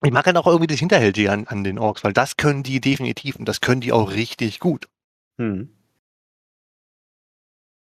ich 0.05 0.13
mag 0.13 0.27
halt 0.27 0.37
auch 0.37 0.47
irgendwie 0.47 0.67
das 0.67 0.79
Hinterhältige 0.79 1.33
an, 1.33 1.47
an 1.47 1.65
den 1.65 1.79
Orks, 1.79 2.05
weil 2.05 2.13
das 2.13 2.37
können 2.37 2.63
die 2.63 2.81
definitiv 2.81 3.37
und 3.37 3.47
das 3.47 3.61
können 3.61 3.81
die 3.81 3.93
auch 3.93 4.13
richtig 4.13 4.61
gut. 4.61 4.89
Mhm. 5.39 5.71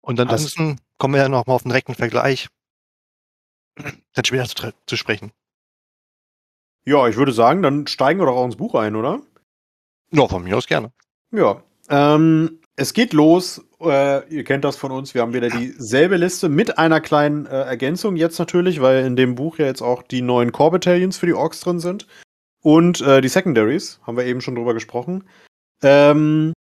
Und 0.03 0.21
ansonsten 0.21 0.79
kommen 0.99 1.15
wir 1.15 1.23
ja 1.23 1.29
noch 1.29 1.47
mal 1.47 1.55
auf 1.55 1.63
den 1.63 1.71
direkten 1.71 1.95
Vergleich. 1.95 2.49
Dann 3.77 4.25
schwer 4.25 4.47
zu, 4.47 4.73
zu 4.87 4.97
sprechen. 4.97 5.33
Ja, 6.85 7.09
ich 7.09 7.17
würde 7.17 7.33
sagen, 7.33 7.63
dann 7.63 7.87
steigen 7.87 8.21
wir 8.21 8.27
doch 8.27 8.37
auch 8.37 8.45
ins 8.45 8.57
Buch 8.57 8.75
ein, 8.75 8.97
oder? 8.97 9.21
Ja, 10.13 10.29
von 10.29 10.45
mir 10.45 10.57
aus 10.57 10.67
gerne. 10.67 10.93
Ja. 11.33 11.63
Ähm, 11.89 12.61
es 12.77 12.93
geht 12.93 13.13
los. 13.13 13.65
Äh, 13.81 14.29
ihr 14.33 14.45
kennt 14.45 14.65
das 14.65 14.77
von 14.77 14.93
uns. 14.93 15.13
Wir 15.13 15.23
haben 15.23 15.35
wieder 15.35 15.49
dieselbe 15.49 16.17
Liste 16.17 16.49
mit 16.49 16.79
einer 16.79 17.01
kleinen 17.01 17.47
äh, 17.47 17.63
Ergänzung 17.63 18.17
jetzt 18.17 18.39
natürlich, 18.39 18.81
weil 18.81 19.05
in 19.05 19.17
dem 19.17 19.35
Buch 19.35 19.59
ja 19.59 19.67
jetzt 19.67 19.83
auch 19.83 20.03
die 20.03 20.23
neuen 20.23 20.53
Core 20.53 20.73
Battalions 20.73 21.19
für 21.19 21.27
die 21.27 21.35
Orks 21.35 21.61
drin 21.61 21.81
sind. 21.81 22.07
Und 22.63 23.01
äh, 23.01 23.21
die 23.21 23.29
Secondaries, 23.29 24.01
haben 24.07 24.17
wir 24.17 24.25
eben 24.25 24.41
schon 24.41 24.55
drüber 24.55 24.75
gesprochen. 24.75 25.25
Ähm, 25.83 26.53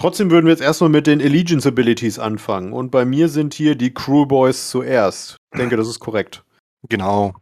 trotzdem 0.00 0.30
würden 0.30 0.46
wir 0.46 0.52
jetzt 0.52 0.62
erstmal 0.62 0.90
mit 0.90 1.06
den 1.06 1.20
Allegiance 1.20 1.68
Abilities 1.68 2.18
anfangen. 2.18 2.72
Und 2.72 2.90
bei 2.90 3.04
mir 3.04 3.28
sind 3.28 3.52
hier 3.52 3.74
die 3.74 3.92
Crew 3.92 4.24
Boys 4.24 4.70
zuerst. 4.70 5.36
Ich 5.52 5.58
denke, 5.58 5.76
das 5.76 5.88
ist 5.88 6.00
korrekt. 6.00 6.42
Genau. 6.88 7.34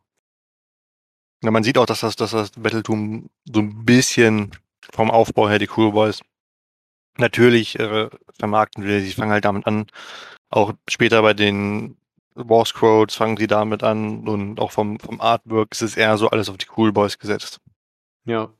Ja, 1.44 1.52
man 1.52 1.62
sieht 1.62 1.78
auch, 1.78 1.86
dass 1.86 2.00
das, 2.00 2.16
dass 2.16 2.32
das 2.32 2.50
Battletum 2.50 3.30
so 3.44 3.60
ein 3.60 3.84
bisschen 3.84 4.50
vom 4.92 5.10
Aufbau 5.10 5.48
her 5.48 5.60
die 5.60 5.68
Cool 5.76 5.92
Boys 5.92 6.20
natürlich 7.16 7.78
äh, 7.78 8.08
vermarkten 8.38 8.84
will. 8.84 9.00
Sie 9.02 9.12
fangen 9.12 9.30
halt 9.30 9.44
damit 9.44 9.66
an. 9.66 9.86
Auch 10.50 10.72
später 10.88 11.22
bei 11.22 11.34
den 11.34 11.96
War 12.34 12.64
Scrolls 12.64 13.14
fangen 13.14 13.36
sie 13.36 13.46
damit 13.46 13.84
an 13.84 14.26
und 14.26 14.58
auch 14.58 14.72
vom, 14.72 14.98
vom 14.98 15.20
Artwork 15.20 15.68
ist 15.72 15.82
es 15.82 15.96
eher 15.96 16.16
so 16.18 16.28
alles 16.30 16.48
auf 16.48 16.56
die 16.56 16.66
Cool 16.76 16.92
Boys 16.92 17.20
gesetzt. 17.20 17.60
Ja. 18.24 18.52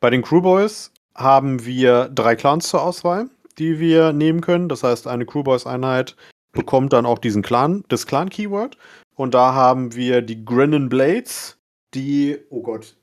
Bei 0.00 0.08
den 0.08 0.22
Crewboys 0.22 0.92
haben 1.20 1.64
wir 1.64 2.08
drei 2.08 2.34
Clans 2.34 2.68
zur 2.68 2.82
Auswahl. 2.82 3.28
die 3.58 3.78
wir 3.78 4.12
nehmen 4.12 4.40
können. 4.40 4.68
Das 4.68 4.82
heißt, 4.82 5.06
eine 5.06 5.26
Crewboys-Einheit 5.26 6.16
bekommt 6.52 6.92
dann 6.92 7.04
auch 7.04 7.18
diesen 7.18 7.42
Clan, 7.42 7.84
das 7.88 8.06
Clan-Keyword. 8.06 8.76
Und 9.14 9.34
da 9.34 9.52
haben 9.54 9.94
wir 9.94 10.22
die 10.22 10.44
Grennan 10.44 10.88
Blades, 10.88 11.58
die, 11.94 12.38
oh 12.48 12.62
Gott, 12.62 12.96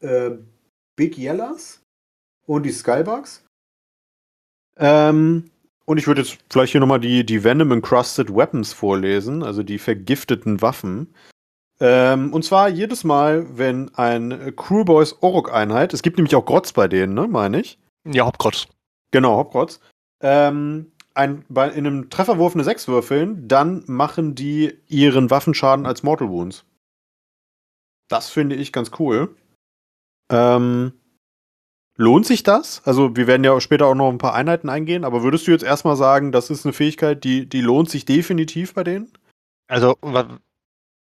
äh, 0.00 0.30
Big 0.94 1.18
Yellas 1.18 1.82
und 2.46 2.62
die 2.62 2.70
Skybugs. 2.70 3.44
Ähm, 4.78 5.50
und 5.86 5.98
ich 5.98 6.06
würde 6.06 6.22
jetzt 6.22 6.38
vielleicht 6.50 6.72
hier 6.72 6.80
nochmal 6.80 7.00
die, 7.00 7.24
die 7.24 7.42
Venom 7.42 7.72
Encrusted 7.72 8.34
Weapons 8.34 8.72
vorlesen, 8.72 9.42
also 9.42 9.62
die 9.62 9.78
vergifteten 9.78 10.62
Waffen. 10.62 11.12
Ähm, 11.78 12.32
und 12.32 12.44
zwar 12.44 12.68
jedes 12.68 13.04
Mal, 13.04 13.58
wenn 13.58 13.94
ein 13.94 14.54
Crewboys 14.56 15.16
Orok-Einheit, 15.20 15.92
es 15.92 16.02
gibt 16.02 16.16
nämlich 16.16 16.34
auch 16.34 16.44
Grotz 16.44 16.72
bei 16.72 16.88
denen, 16.88 17.14
ne, 17.14 17.28
meine 17.28 17.60
ich. 17.60 17.78
Ja, 18.04 18.24
Hauptgrotz. 18.24 18.66
Genau, 19.10 19.36
Hauptgrotz. 19.36 19.80
Ähm, 20.20 20.92
ein, 21.14 21.44
bei, 21.48 21.68
in 21.68 21.86
einem 21.86 22.10
Trefferwurf 22.10 22.54
eine 22.54 22.64
6 22.64 22.88
würfeln, 22.88 23.48
dann 23.48 23.84
machen 23.86 24.34
die 24.34 24.78
ihren 24.86 25.30
Waffenschaden 25.30 25.86
als 25.86 26.02
Mortal 26.02 26.28
Wounds. 26.28 26.64
Das 28.08 28.28
finde 28.28 28.56
ich 28.56 28.72
ganz 28.72 28.90
cool. 28.98 29.34
Ähm, 30.30 30.92
lohnt 31.96 32.26
sich 32.26 32.42
das? 32.42 32.82
Also, 32.84 33.16
wir 33.16 33.26
werden 33.26 33.44
ja 33.44 33.58
später 33.60 33.86
auch 33.86 33.94
noch 33.94 34.10
ein 34.10 34.18
paar 34.18 34.34
Einheiten 34.34 34.68
eingehen, 34.68 35.04
aber 35.04 35.22
würdest 35.22 35.46
du 35.46 35.50
jetzt 35.50 35.64
erstmal 35.64 35.96
sagen, 35.96 36.32
das 36.32 36.50
ist 36.50 36.64
eine 36.64 36.72
Fähigkeit, 36.72 37.24
die, 37.24 37.48
die 37.48 37.60
lohnt 37.60 37.90
sich 37.90 38.04
definitiv 38.04 38.74
bei 38.74 38.84
denen? 38.84 39.12
Also, 39.68 39.96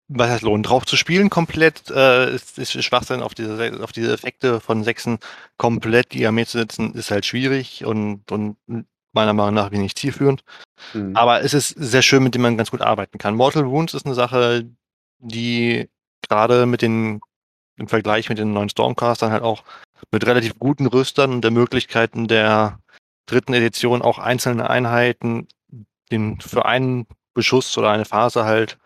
was, 0.08 0.30
heißt 0.30 0.44
lohnt? 0.44 0.68
Drauf 0.68 0.86
zu 0.86 0.98
spielen 0.98 1.30
komplett 1.30 1.90
äh, 1.90 2.34
ist, 2.34 2.60
ist 2.60 2.84
Schwachsinn 2.84 3.22
auf 3.22 3.34
diese, 3.34 3.84
auf 3.84 3.92
diese 3.92 4.14
Effekte 4.14 4.60
von 4.60 4.84
Sechsen 4.84 5.20
komplett 5.58 6.14
die 6.14 6.26
Armee 6.26 6.46
zu 6.46 6.60
setzen, 6.60 6.94
ist 6.94 7.12
halt 7.12 7.26
schwierig 7.26 7.86
und, 7.86 8.32
und 8.32 8.58
meiner 9.14 9.34
Meinung 9.34 9.56
nach 9.56 9.72
wenig 9.72 9.96
zielführend. 9.96 10.44
Mhm. 10.94 11.16
Aber 11.16 11.42
es 11.42 11.54
ist 11.54 11.70
sehr 11.70 12.02
schön, 12.02 12.24
mit 12.24 12.36
dem 12.36 12.42
man 12.42 12.58
ganz 12.58 12.72
gut 12.72 12.82
arbeiten 12.82 13.18
kann. 13.18 13.36
Mortal 13.36 13.68
Wounds 13.68 13.94
ist 13.94 14.06
eine 14.06 14.16
Sache, 14.16 14.70
die 15.20 15.90
gerade 16.28 16.66
mit 16.66 16.82
den, 16.82 17.22
im 17.78 17.88
Vergleich 17.88 18.30
mit 18.30 18.38
den 18.38 18.54
neuen 18.54 18.70
Stormcastern 18.70 19.32
halt 19.32 19.44
auch 19.44 19.64
mit 20.12 20.26
relativ 20.26 20.60
guten 20.60 20.86
Rüstern 20.86 21.32
und 21.32 21.42
der 21.42 21.52
Möglichkeiten 21.52 22.28
der 22.28 22.80
dritten 23.26 23.54
Edition 23.54 24.02
auch 24.02 24.20
einzelne 24.20 24.70
Einheiten 24.70 25.48
den 26.12 26.40
für 26.40 26.66
einen 26.66 27.08
Beschuss 27.34 27.76
oder 27.78 27.90
eine 27.90 28.06
Phase 28.06 28.46
halt 28.46 28.78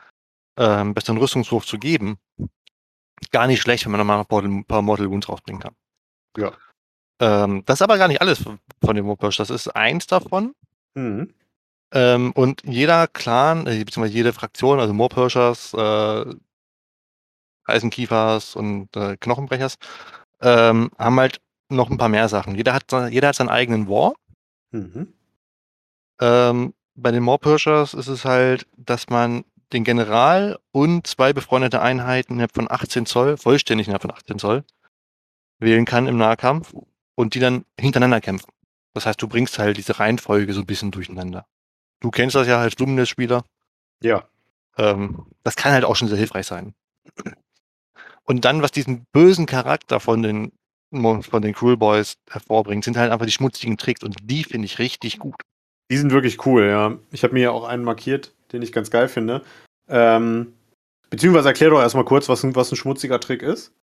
ähm, 0.60 0.94
besseren 0.94 1.18
Rüstungswurf 1.18 1.66
zu 1.66 1.80
geben. 1.80 2.20
Gar 3.32 3.48
nicht 3.48 3.62
schlecht, 3.62 3.86
wenn 3.86 3.92
man 3.92 4.00
nochmal 4.00 4.26
ein 4.44 4.66
paar 4.66 4.82
Mortal 4.82 5.10
Wounds 5.10 5.30
rausbringen 5.30 5.62
kann. 5.62 5.76
Ja. 6.38 6.52
Ähm, 7.20 7.64
das 7.66 7.80
ist 7.80 7.82
aber 7.82 7.98
gar 7.98 8.08
nicht 8.08 8.22
alles 8.22 8.44
von 8.44 8.96
dem 8.96 9.06
Moorpirsch. 9.06 9.38
Das 9.38 9.50
ist 9.50 9.68
eins 9.70 10.06
davon. 10.06 10.54
Mhm. 10.96 11.34
Ähm, 11.92 12.32
und 12.34 12.64
jeder 12.66 13.08
Clan, 13.08 13.66
äh, 13.68 13.84
beziehungsweise 13.84 14.14
jede 14.14 14.34
Fraktion, 14.34 14.80
also 14.80 14.94
Moorpirschers, 14.94 15.74
äh, 15.74 16.36
Eisenkiefers 17.66 18.56
und 18.56 18.96
äh, 18.96 19.18
Knochenbrechers, 19.18 19.78
ähm, 20.42 20.92
haben 20.98 21.20
halt 21.20 21.42
noch 21.70 21.90
ein 21.90 21.98
paar 21.98 22.10
mehr 22.10 22.30
Sachen. 22.30 22.56
Jeder 22.56 22.74
hat, 22.74 22.92
jeder 23.12 23.30
hat 23.30 23.36
seinen 23.36 23.50
eigenen 23.50 23.88
War. 23.88 24.14
Mhm. 24.72 25.14
Ähm, 26.22 26.74
bei 26.96 27.12
den 27.12 27.24
Moorpirschers 27.24 27.94
ist 27.94 28.08
es 28.08 28.26
halt, 28.26 28.68
dass 28.78 29.10
man 29.10 29.46
den 29.74 29.84
General 29.84 30.60
und 30.72 31.08
zwei 31.08 31.34
befreundete 31.34 31.82
Einheiten 31.82 32.34
innerhalb 32.34 32.54
von 32.54 32.70
18 32.70 33.06
Zoll, 33.06 33.38
vollständig 33.38 33.88
innerhalb 33.88 34.02
von 34.02 34.12
18 34.12 34.40
Zoll, 34.40 34.64
wählen 35.60 35.86
kann 35.86 36.08
im 36.08 36.18
Nahkampf 36.18 36.74
und 37.16 37.36
die 37.36 37.40
dann 37.40 37.66
hintereinander 37.80 38.22
kämpfen. 38.22 38.52
Das 38.94 39.06
heißt, 39.06 39.22
du 39.22 39.28
bringst 39.28 39.60
halt 39.60 39.78
diese 39.78 40.00
Reihenfolge 40.00 40.54
so 40.54 40.62
ein 40.62 40.66
bisschen 40.66 40.92
durcheinander. 40.92 41.46
Du 42.00 42.12
kennst 42.12 42.36
das 42.36 42.48
ja 42.48 42.60
als 42.60 42.78
Luminous-Spieler. 42.80 43.44
Ja. 44.02 44.28
Ähm, 44.78 45.26
das 45.44 45.56
kann 45.56 45.74
halt 45.74 45.84
auch 45.84 45.96
schon 45.96 46.08
sehr 46.08 46.18
hilfreich 46.18 46.48
sein. 46.48 46.74
Und 48.24 48.46
dann, 48.46 48.62
was 48.62 48.72
diesen 48.72 49.06
bösen 49.12 49.46
Charakter 49.46 50.00
von 50.00 50.22
den, 50.22 50.52
von 50.92 51.42
den 51.42 51.54
Cruel 51.54 51.78
Boys 51.78 52.18
hervorbringt, 52.30 52.84
sind 52.84 52.98
halt 52.98 53.12
einfach 53.12 53.26
die 53.26 53.32
schmutzigen 53.32 53.78
Tricks 53.78 54.04
und 54.04 54.18
die 54.24 54.44
finde 54.44 54.66
ich 54.66 54.80
richtig 54.80 55.20
gut. 55.20 55.36
Die 55.90 55.98
sind 55.98 56.12
wirklich 56.12 56.46
cool, 56.46 56.68
ja. 56.68 56.98
Ich 57.12 57.24
habe 57.24 57.34
mir 57.34 57.42
ja 57.42 57.52
auch 57.52 57.64
einen 57.64 57.84
markiert, 57.84 58.36
den 58.52 58.62
ich 58.62 58.72
ganz 58.72 58.92
geil 58.92 59.08
finde. 59.08 59.44
Ähm, 59.88 60.54
beziehungsweise 61.10 61.50
erklär 61.50 61.72
doch 61.72 61.82
erstmal 61.82 62.06
kurz, 62.06 62.30
was 62.30 62.44
ein, 62.44 62.56
was 62.56 62.72
ein 62.72 62.76
schmutziger 62.76 63.20
Trick 63.20 63.42
ist. 63.42 63.74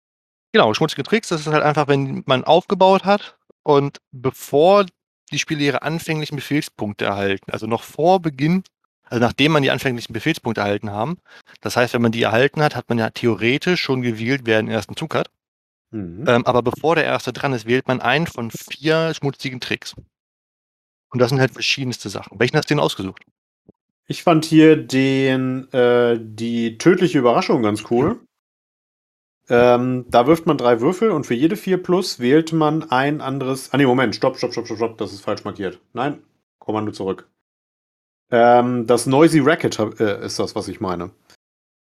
Genau, 0.52 0.72
schmutzige 0.74 1.02
Tricks, 1.02 1.28
das 1.28 1.42
ist 1.42 1.48
halt 1.48 1.62
einfach, 1.62 1.88
wenn 1.88 2.22
man 2.26 2.44
aufgebaut 2.44 3.04
hat 3.04 3.36
und 3.62 3.98
bevor 4.12 4.86
die 5.32 5.38
Spieler 5.38 5.60
ihre 5.60 5.82
anfänglichen 5.82 6.36
Befehlspunkte 6.36 7.04
erhalten, 7.04 7.50
also 7.50 7.66
noch 7.66 7.82
vor 7.82 8.20
Beginn, 8.20 8.62
also 9.04 9.22
nachdem 9.22 9.52
man 9.52 9.62
die 9.62 9.70
anfänglichen 9.70 10.12
Befehlspunkte 10.12 10.60
erhalten 10.60 10.90
haben, 10.90 11.18
das 11.60 11.76
heißt, 11.76 11.94
wenn 11.94 12.02
man 12.02 12.12
die 12.12 12.22
erhalten 12.22 12.62
hat, 12.62 12.76
hat 12.76 12.88
man 12.88 12.98
ja 12.98 13.10
theoretisch 13.10 13.80
schon 13.80 14.02
gewählt, 14.02 14.42
wer 14.44 14.62
den 14.62 14.70
ersten 14.70 14.96
Zug 14.96 15.14
hat. 15.14 15.30
Mhm. 15.90 16.24
Ähm, 16.26 16.46
aber 16.46 16.62
bevor 16.62 16.94
der 16.94 17.04
erste 17.04 17.32
dran 17.32 17.52
ist, 17.52 17.66
wählt 17.66 17.88
man 17.88 18.00
einen 18.00 18.26
von 18.26 18.50
vier 18.50 19.14
schmutzigen 19.14 19.60
Tricks. 19.60 19.94
Und 21.10 21.20
das 21.20 21.30
sind 21.30 21.40
halt 21.40 21.52
verschiedenste 21.52 22.08
Sachen. 22.08 22.38
Welchen 22.38 22.56
hast 22.56 22.70
du 22.70 22.74
denn 22.74 22.80
ausgesucht? 22.80 23.22
Ich 24.08 24.22
fand 24.22 24.44
hier 24.44 24.76
den, 24.76 25.72
äh, 25.72 26.18
die 26.20 26.78
tödliche 26.78 27.18
Überraschung 27.18 27.62
ganz 27.62 27.84
cool. 27.90 28.20
Ähm, 29.48 30.06
da 30.08 30.26
wirft 30.26 30.46
man 30.46 30.58
drei 30.58 30.80
Würfel 30.80 31.10
und 31.10 31.24
für 31.24 31.34
jede 31.34 31.56
4 31.56 31.82
plus 31.82 32.18
wählt 32.18 32.52
man 32.52 32.90
ein 32.90 33.20
anderes. 33.20 33.72
Ah, 33.72 33.76
nee, 33.76 33.86
Moment, 33.86 34.16
stopp, 34.16 34.36
stopp, 34.36 34.52
stopp, 34.52 34.66
stopp, 34.66 34.78
stopp, 34.78 34.98
das 34.98 35.12
ist 35.12 35.20
falsch 35.20 35.44
markiert. 35.44 35.80
Nein, 35.92 36.22
Kommando 36.58 36.90
zurück. 36.92 37.28
Ähm, 38.30 38.86
das 38.86 39.06
Noisy 39.06 39.40
Racket 39.40 39.78
äh, 40.00 40.24
ist 40.24 40.38
das, 40.38 40.56
was 40.56 40.66
ich 40.66 40.80
meine. 40.80 41.10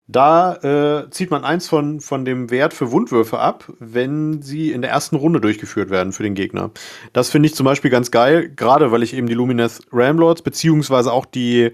Da 0.07 0.55
äh, 0.57 1.09
zieht 1.11 1.31
man 1.31 1.45
eins 1.45 1.69
von, 1.69 2.01
von 2.01 2.25
dem 2.25 2.51
Wert 2.51 2.73
für 2.73 2.91
Wundwürfe 2.91 3.39
ab, 3.39 3.71
wenn 3.79 4.41
sie 4.41 4.73
in 4.73 4.81
der 4.81 4.91
ersten 4.91 5.15
Runde 5.15 5.39
durchgeführt 5.39 5.89
werden 5.89 6.11
für 6.11 6.23
den 6.23 6.35
Gegner. 6.35 6.71
Das 7.13 7.29
finde 7.29 7.47
ich 7.47 7.55
zum 7.55 7.63
Beispiel 7.63 7.89
ganz 7.89 8.11
geil, 8.11 8.49
gerade 8.53 8.91
weil 8.91 9.03
ich 9.03 9.13
eben 9.13 9.27
die 9.27 9.33
Lumineth 9.33 9.79
Ramlords 9.93 10.41
beziehungsweise 10.41 11.13
auch 11.13 11.25
die, 11.25 11.71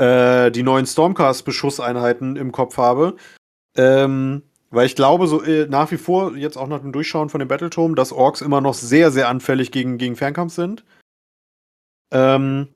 äh, 0.00 0.50
die 0.50 0.62
neuen 0.62 0.86
Stormcast-Beschusseinheiten 0.86 2.36
im 2.36 2.52
Kopf 2.52 2.78
habe. 2.78 3.16
Ähm, 3.76 4.42
weil 4.70 4.86
ich 4.86 4.96
glaube, 4.96 5.26
so 5.26 5.42
äh, 5.42 5.66
nach 5.66 5.90
wie 5.90 5.96
vor, 5.96 6.36
jetzt 6.36 6.56
auch 6.56 6.68
nach 6.68 6.80
dem 6.80 6.92
Durchschauen 6.92 7.28
von 7.28 7.40
dem 7.40 7.48
Battletome, 7.48 7.94
dass 7.94 8.12
Orks 8.12 8.40
immer 8.40 8.60
noch 8.60 8.74
sehr, 8.74 9.10
sehr 9.10 9.28
anfällig 9.28 9.72
gegen, 9.72 9.98
gegen 9.98 10.16
Fernkampf 10.16 10.54
sind. 10.54 10.84
Ähm, 12.12 12.68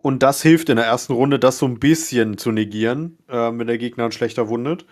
und 0.00 0.22
das 0.22 0.42
hilft 0.42 0.68
in 0.68 0.76
der 0.76 0.86
ersten 0.86 1.12
Runde, 1.12 1.38
das 1.38 1.58
so 1.58 1.66
ein 1.66 1.80
bisschen 1.80 2.38
zu 2.38 2.52
negieren, 2.52 3.18
äh, 3.28 3.34
wenn 3.34 3.66
der 3.66 3.78
Gegner 3.78 4.04
ein 4.04 4.12
schlechter 4.12 4.48
wundet. 4.48 4.86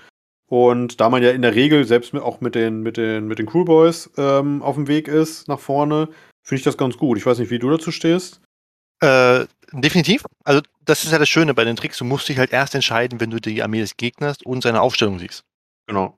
Und 0.48 1.00
da 1.00 1.10
man 1.10 1.22
ja 1.22 1.30
in 1.30 1.42
der 1.42 1.54
Regel, 1.54 1.84
selbst 1.84 2.14
auch 2.14 2.40
mit 2.40 2.54
den, 2.54 2.82
mit 2.82 2.96
den, 2.96 3.26
mit 3.26 3.38
den 3.38 3.46
Crewboys 3.46 4.10
ähm, 4.16 4.62
auf 4.62 4.76
dem 4.76 4.88
Weg 4.88 5.08
ist 5.08 5.48
nach 5.48 5.60
vorne, 5.60 6.08
finde 6.42 6.58
ich 6.58 6.64
das 6.64 6.76
ganz 6.76 6.96
gut. 6.96 7.18
Ich 7.18 7.26
weiß 7.26 7.38
nicht, 7.38 7.50
wie 7.50 7.58
du 7.58 7.70
dazu 7.70 7.90
stehst. 7.90 8.40
Äh, 9.00 9.46
definitiv. 9.72 10.24
Also, 10.44 10.62
das 10.84 11.04
ist 11.04 11.12
ja 11.12 11.18
das 11.18 11.28
Schöne 11.28 11.54
bei 11.54 11.64
den 11.64 11.76
Tricks. 11.76 11.98
Du 11.98 12.04
musst 12.04 12.28
dich 12.28 12.38
halt 12.38 12.52
erst 12.52 12.74
entscheiden, 12.74 13.20
wenn 13.20 13.30
du 13.30 13.40
die 13.40 13.62
Armee 13.62 13.80
des 13.80 13.96
Gegners 13.96 14.38
und 14.42 14.62
seine 14.62 14.80
Aufstellung 14.80 15.18
siehst. 15.18 15.44
Genau 15.86 16.16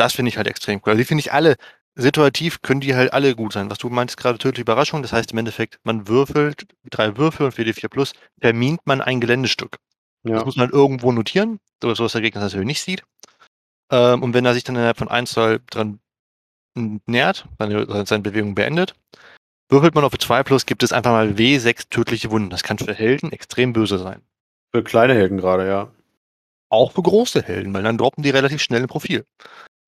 das 0.00 0.14
finde 0.14 0.30
ich 0.30 0.36
halt 0.36 0.48
extrem 0.48 0.80
cool. 0.80 0.92
Also 0.92 0.98
die 0.98 1.04
finde 1.04 1.20
ich 1.20 1.32
alle, 1.32 1.56
situativ 1.94 2.62
können 2.62 2.80
die 2.80 2.94
halt 2.94 3.12
alle 3.12 3.36
gut 3.36 3.52
sein. 3.52 3.70
Was 3.70 3.78
du 3.78 3.90
meinst 3.90 4.16
gerade, 4.16 4.38
tödliche 4.38 4.62
Überraschung, 4.62 5.02
das 5.02 5.12
heißt 5.12 5.32
im 5.32 5.38
Endeffekt, 5.38 5.78
man 5.84 6.08
würfelt 6.08 6.66
drei 6.88 7.16
Würfel 7.16 7.46
und 7.46 7.52
für 7.52 7.64
die 7.64 7.74
4 7.74 7.88
plus 7.88 8.12
vermint 8.40 8.80
man 8.84 9.00
ein 9.00 9.20
Geländestück. 9.20 9.76
Ja. 10.24 10.36
Das 10.36 10.44
muss 10.46 10.56
man 10.56 10.66
halt 10.66 10.74
irgendwo 10.74 11.12
notieren, 11.12 11.60
so 11.82 11.92
dass 11.92 12.12
der 12.12 12.20
Gegner 12.22 12.40
das 12.40 12.52
natürlich 12.52 12.66
nicht 12.66 12.82
sieht. 12.82 13.04
Ähm, 13.90 14.22
und 14.22 14.34
wenn 14.34 14.44
er 14.44 14.54
sich 14.54 14.64
dann 14.64 14.76
innerhalb 14.76 14.98
von 14.98 15.08
1 15.08 15.30
Zoll 15.30 15.60
dran 15.70 16.00
nähert, 17.06 17.46
seine, 17.58 18.06
seine 18.06 18.22
Bewegung 18.22 18.54
beendet, 18.54 18.94
würfelt 19.70 19.94
man 19.94 20.04
auf 20.04 20.16
2 20.16 20.42
plus, 20.42 20.66
gibt 20.66 20.82
es 20.82 20.92
einfach 20.92 21.12
mal 21.12 21.30
W6 21.30 21.88
tödliche 21.90 22.30
Wunden. 22.30 22.50
Das 22.50 22.62
kann 22.62 22.78
für 22.78 22.94
Helden 22.94 23.32
extrem 23.32 23.72
böse 23.72 23.98
sein. 23.98 24.22
Für 24.72 24.82
kleine 24.82 25.14
Helden 25.14 25.38
gerade, 25.38 25.66
ja. 25.66 25.90
Auch 26.68 26.92
für 26.92 27.02
große 27.02 27.42
Helden, 27.42 27.74
weil 27.74 27.82
dann 27.82 27.98
droppen 27.98 28.22
die 28.22 28.30
relativ 28.30 28.62
schnell 28.62 28.82
im 28.82 28.88
Profil. 28.88 29.24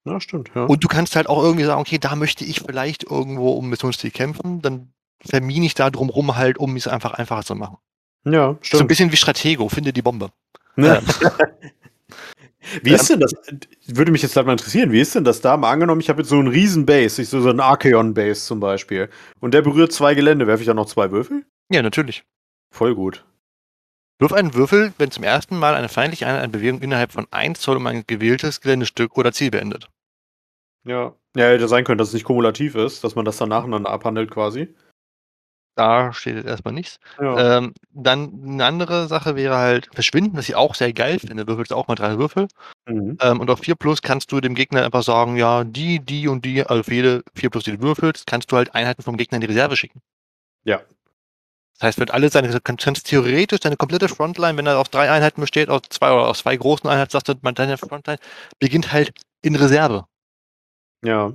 Ja, 0.05 0.21
stimmt, 0.21 0.51
ja. 0.55 0.65
Und 0.65 0.83
du 0.83 0.89
kannst 0.89 1.15
halt 1.15 1.29
auch 1.29 1.43
irgendwie 1.43 1.65
sagen, 1.65 1.81
okay, 1.81 1.99
da 1.99 2.17
möchte 2.17 2.45
ich 2.45 2.61
vielleicht 2.61 3.05
irgendwo 3.05 3.53
um 3.53 3.69
Missionsstil 3.69 4.11
kämpfen, 4.11 4.61
dann 4.61 4.93
vermine 5.25 5.67
ich 5.67 5.75
da 5.75 5.91
drumrum 5.91 6.37
halt, 6.37 6.59
um 6.59 6.75
es 6.75 6.89
einfach 6.89 7.15
einfacher 7.15 7.45
zu 7.45 7.55
machen. 7.55 7.77
Ja, 8.25 8.57
stimmt. 8.61 8.79
So 8.79 8.85
ein 8.85 8.89
bisschen 8.89 9.13
wie 9.13 9.17
Stratego, 9.17 9.69
finde 9.69 9.93
die 9.93 10.03
Bombe. 10.03 10.31
Ja. 10.77 11.01
wie 12.83 12.93
ist 12.93 13.11
denn 13.11 13.21
das? 13.21 13.33
Würde 13.87 14.13
mich 14.13 14.23
jetzt 14.23 14.37
halt 14.37 14.47
mal 14.47 14.53
interessieren, 14.53 14.93
wie 14.93 15.01
ist 15.01 15.15
denn 15.15 15.25
das 15.25 15.41
da? 15.41 15.57
Mal 15.57 15.71
angenommen, 15.71 16.01
ich 16.01 16.09
habe 16.09 16.23
jetzt 16.23 16.29
so 16.29 16.39
einen 16.39 16.49
riesen 16.49 16.87
Base, 16.87 17.25
so, 17.25 17.41
so 17.41 17.51
einen 17.51 17.61
Archeon-Base 17.61 18.45
zum 18.47 18.61
Beispiel. 18.61 19.09
Und 19.41 19.55
der 19.55 19.63
berührt 19.63 19.93
zwei 19.93 20.15
Gelände, 20.15 20.47
werfe 20.47 20.63
ich 20.63 20.67
dann 20.67 20.77
noch 20.77 20.87
zwei 20.87 21.11
Würfel? 21.11 21.45
Ja, 21.71 21.83
natürlich. 21.83 22.25
Voll 22.73 22.95
gut. 22.95 23.25
Wirf 24.19 24.33
einen 24.33 24.55
Würfel, 24.55 24.93
wenn 24.99 25.11
zum 25.11 25.25
ersten 25.25 25.59
Mal 25.59 25.75
eine 25.75 25.89
feindliche 25.89 26.27
Einheit 26.27 26.43
eine 26.43 26.53
Bewegung 26.53 26.81
innerhalb 26.81 27.13
von 27.13 27.27
1 27.31 27.59
Zoll 27.61 27.77
um 27.77 27.87
ein 27.89 28.05
gewähltes 28.07 28.61
Geländestück 28.61 29.17
oder 29.17 29.33
Ziel 29.33 29.51
beendet. 29.51 29.89
Ja. 30.85 31.15
Ja, 31.35 31.47
hätte 31.47 31.67
sein 31.67 31.85
können, 31.85 31.99
dass 31.99 32.09
es 32.09 32.15
nicht 32.15 32.25
kumulativ 32.25 32.75
ist, 32.75 33.03
dass 33.05 33.15
man 33.15 33.25
das 33.25 33.39
dann 33.39 33.49
nacheinander 33.49 33.91
abhandelt 33.91 34.31
quasi. 34.31 34.75
Da 35.75 36.13
steht 36.13 36.37
jetzt 36.37 36.47
erstmal 36.47 36.75
nichts. 36.75 36.99
Ja. 37.19 37.59
Ähm, 37.59 37.73
dann 37.93 38.43
eine 38.45 38.65
andere 38.67 39.09
Sache 39.09 39.37
wäre 39.37 39.57
halt 39.57 39.89
Verschwinden, 39.95 40.37
was 40.37 40.49
ich 40.49 40.55
auch 40.55 40.75
sehr 40.75 40.93
geil 40.93 41.19
finde. 41.19 41.47
Würfelst 41.47 41.73
auch 41.73 41.89
mal 41.89 41.95
drei 41.95 42.19
Würfel. 42.19 42.49
Mhm. 42.87 43.17
Ähm, 43.21 43.41
und 43.41 43.49
auf 43.51 43.61
4 43.61 43.75
plus 43.77 44.03
kannst 44.03 44.33
du 44.33 44.41
dem 44.41 44.55
Gegner 44.55 44.85
einfach 44.85 45.03
sagen, 45.03 45.37
ja, 45.37 45.65
die, 45.65 45.99
die 46.01 46.29
und 46.29 46.45
die, 46.45 46.63
also 46.65 46.83
für 46.83 46.95
jede 46.95 47.23
4 47.35 47.49
plus, 47.49 47.65
die 47.65 47.77
du 47.77 47.83
würfelst, 47.83 48.27
kannst 48.27 48.53
du 48.53 48.57
halt 48.57 48.75
Einheiten 48.75 49.03
vom 49.03 49.17
Gegner 49.17 49.37
in 49.37 49.41
die 49.41 49.47
Reserve 49.47 49.77
schicken. 49.77 50.03
Ja. 50.65 50.83
Das 51.79 51.89
heißt, 51.89 52.01
wenn 52.01 52.11
alle 52.11 52.29
seine, 52.29 52.49
du 52.49 52.61
kannst 52.61 53.07
theoretisch 53.07 53.61
deine 53.61 53.77
komplette 53.77 54.09
Frontline, 54.09 54.59
wenn 54.59 54.67
er 54.67 54.79
aus 54.79 54.91
drei 54.91 55.11
Einheiten 55.11 55.41
besteht, 55.41 55.71
aus 55.71 55.83
zwei 55.89 56.13
oder 56.13 56.29
aus 56.29 56.41
zwei 56.41 56.55
großen 56.57 56.89
Einheiten, 56.89 57.11
sagst 57.11 57.29
du, 57.29 57.35
man, 57.41 57.55
deine 57.55 57.79
Frontline 57.79 58.19
beginnt 58.59 58.93
halt 58.93 59.13
in 59.41 59.57
Reserve. 59.57 60.05
Ja. 61.03 61.33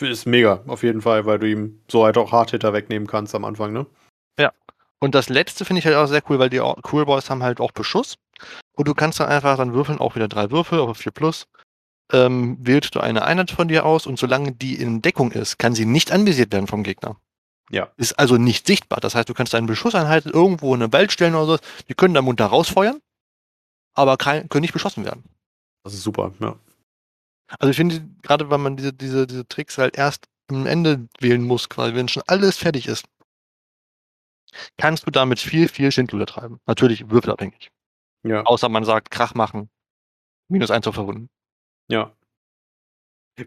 Ist 0.00 0.26
mega, 0.26 0.62
auf 0.66 0.82
jeden 0.82 1.02
Fall, 1.02 1.26
weil 1.26 1.38
du 1.38 1.48
ihm 1.48 1.80
so 1.88 2.04
halt 2.04 2.16
auch 2.16 2.30
Hardhitter 2.30 2.72
wegnehmen 2.72 3.08
kannst 3.08 3.34
am 3.34 3.44
Anfang, 3.44 3.72
ne? 3.72 3.86
Und 5.00 5.14
das 5.14 5.28
letzte 5.28 5.64
finde 5.64 5.78
ich 5.78 5.86
halt 5.86 5.96
auch 5.96 6.06
sehr 6.06 6.22
cool, 6.28 6.38
weil 6.38 6.50
die 6.50 6.60
Cool 6.60 7.06
Boys 7.06 7.30
haben 7.30 7.42
halt 7.42 7.60
auch 7.60 7.72
Beschuss. 7.72 8.16
Und 8.76 8.88
du 8.88 8.94
kannst 8.94 9.20
dann 9.20 9.28
einfach 9.28 9.56
dann 9.56 9.74
würfeln, 9.74 9.98
auch 9.98 10.16
wieder 10.16 10.28
drei 10.28 10.50
Würfel, 10.50 10.80
aber 10.80 10.94
4 10.94 11.12
plus. 11.12 11.46
Ähm, 12.12 12.56
wählst 12.60 12.94
du 12.94 13.00
eine 13.00 13.24
Einheit 13.24 13.50
von 13.50 13.68
dir 13.68 13.84
aus 13.84 14.06
und 14.06 14.18
solange 14.18 14.52
die 14.52 14.80
in 14.80 15.02
Deckung 15.02 15.30
ist, 15.32 15.58
kann 15.58 15.74
sie 15.74 15.84
nicht 15.84 16.10
anvisiert 16.10 16.52
werden 16.52 16.66
vom 16.66 16.82
Gegner. 16.82 17.16
Ja. 17.70 17.92
Ist 17.96 18.18
also 18.18 18.38
nicht 18.38 18.66
sichtbar. 18.66 19.00
Das 19.00 19.14
heißt, 19.14 19.28
du 19.28 19.34
kannst 19.34 19.52
deine 19.52 19.66
Beschusseinheiten 19.66 20.32
irgendwo 20.32 20.74
in 20.74 20.82
eine 20.82 20.92
Welt 20.92 21.12
stellen 21.12 21.34
oder 21.34 21.46
so, 21.46 21.58
die 21.88 21.94
können 21.94 22.14
dann 22.14 22.24
munter 22.24 22.46
rausfeuern, 22.46 23.00
aber 23.94 24.16
kein, 24.16 24.48
können 24.48 24.62
nicht 24.62 24.72
beschossen 24.72 25.04
werden. 25.04 25.22
Das 25.84 25.92
ist 25.92 26.02
super, 26.02 26.32
ja. 26.40 26.56
Also 27.58 27.70
ich 27.70 27.76
finde, 27.76 28.06
gerade 28.22 28.50
wenn 28.50 28.60
man 28.60 28.76
diese, 28.76 28.92
diese, 28.92 29.26
diese 29.26 29.46
Tricks 29.48 29.78
halt 29.78 29.96
erst 29.96 30.26
am 30.48 30.66
Ende 30.66 31.08
wählen 31.20 31.42
muss, 31.42 31.68
quasi, 31.68 31.94
wenn 31.94 32.08
schon 32.08 32.22
alles 32.26 32.56
fertig 32.56 32.86
ist, 32.88 33.04
kannst 34.76 35.06
du 35.06 35.10
damit 35.10 35.38
viel, 35.38 35.68
viel 35.68 35.92
Schindluder 35.92 36.26
treiben. 36.26 36.60
Natürlich 36.66 37.10
würfelabhängig. 37.10 37.70
Ja. 38.24 38.42
Außer 38.42 38.68
man 38.68 38.84
sagt, 38.84 39.10
Krach 39.10 39.34
machen, 39.34 39.70
minus 40.48 40.70
eins 40.70 40.86
auf 40.86 40.94
verwunden. 40.94 41.28
Ja. 41.88 42.12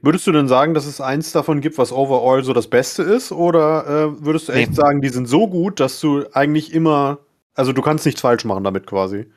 Würdest 0.02 0.26
du 0.26 0.32
denn 0.32 0.48
sagen, 0.48 0.74
dass 0.74 0.86
es 0.86 1.02
eins 1.02 1.34
davon 1.34 1.60
gibt, 1.60 1.78
was 1.78 1.92
overall 1.92 2.44
so 2.44 2.54
das 2.54 2.70
Beste 2.70 3.04
ist? 3.04 3.32
Oder 3.32 3.86
äh, 3.88 4.26
würdest 4.26 4.48
du 4.48 4.54
echt 4.54 4.70
Nee. 4.70 4.76
sagen, 4.76 5.02
die 5.02 5.10
sind 5.10 5.28
so 5.28 5.48
gut, 5.50 5.80
dass 5.82 6.00
du 6.00 6.26
eigentlich 6.34 6.74
immer, 6.74 7.20
also 7.56 7.74
du 7.74 7.82
kannst 7.82 8.06
nichts 8.06 8.22
falsch 8.22 8.46
machen 8.46 8.64
damit 8.64 8.88
quasi? 8.88 9.30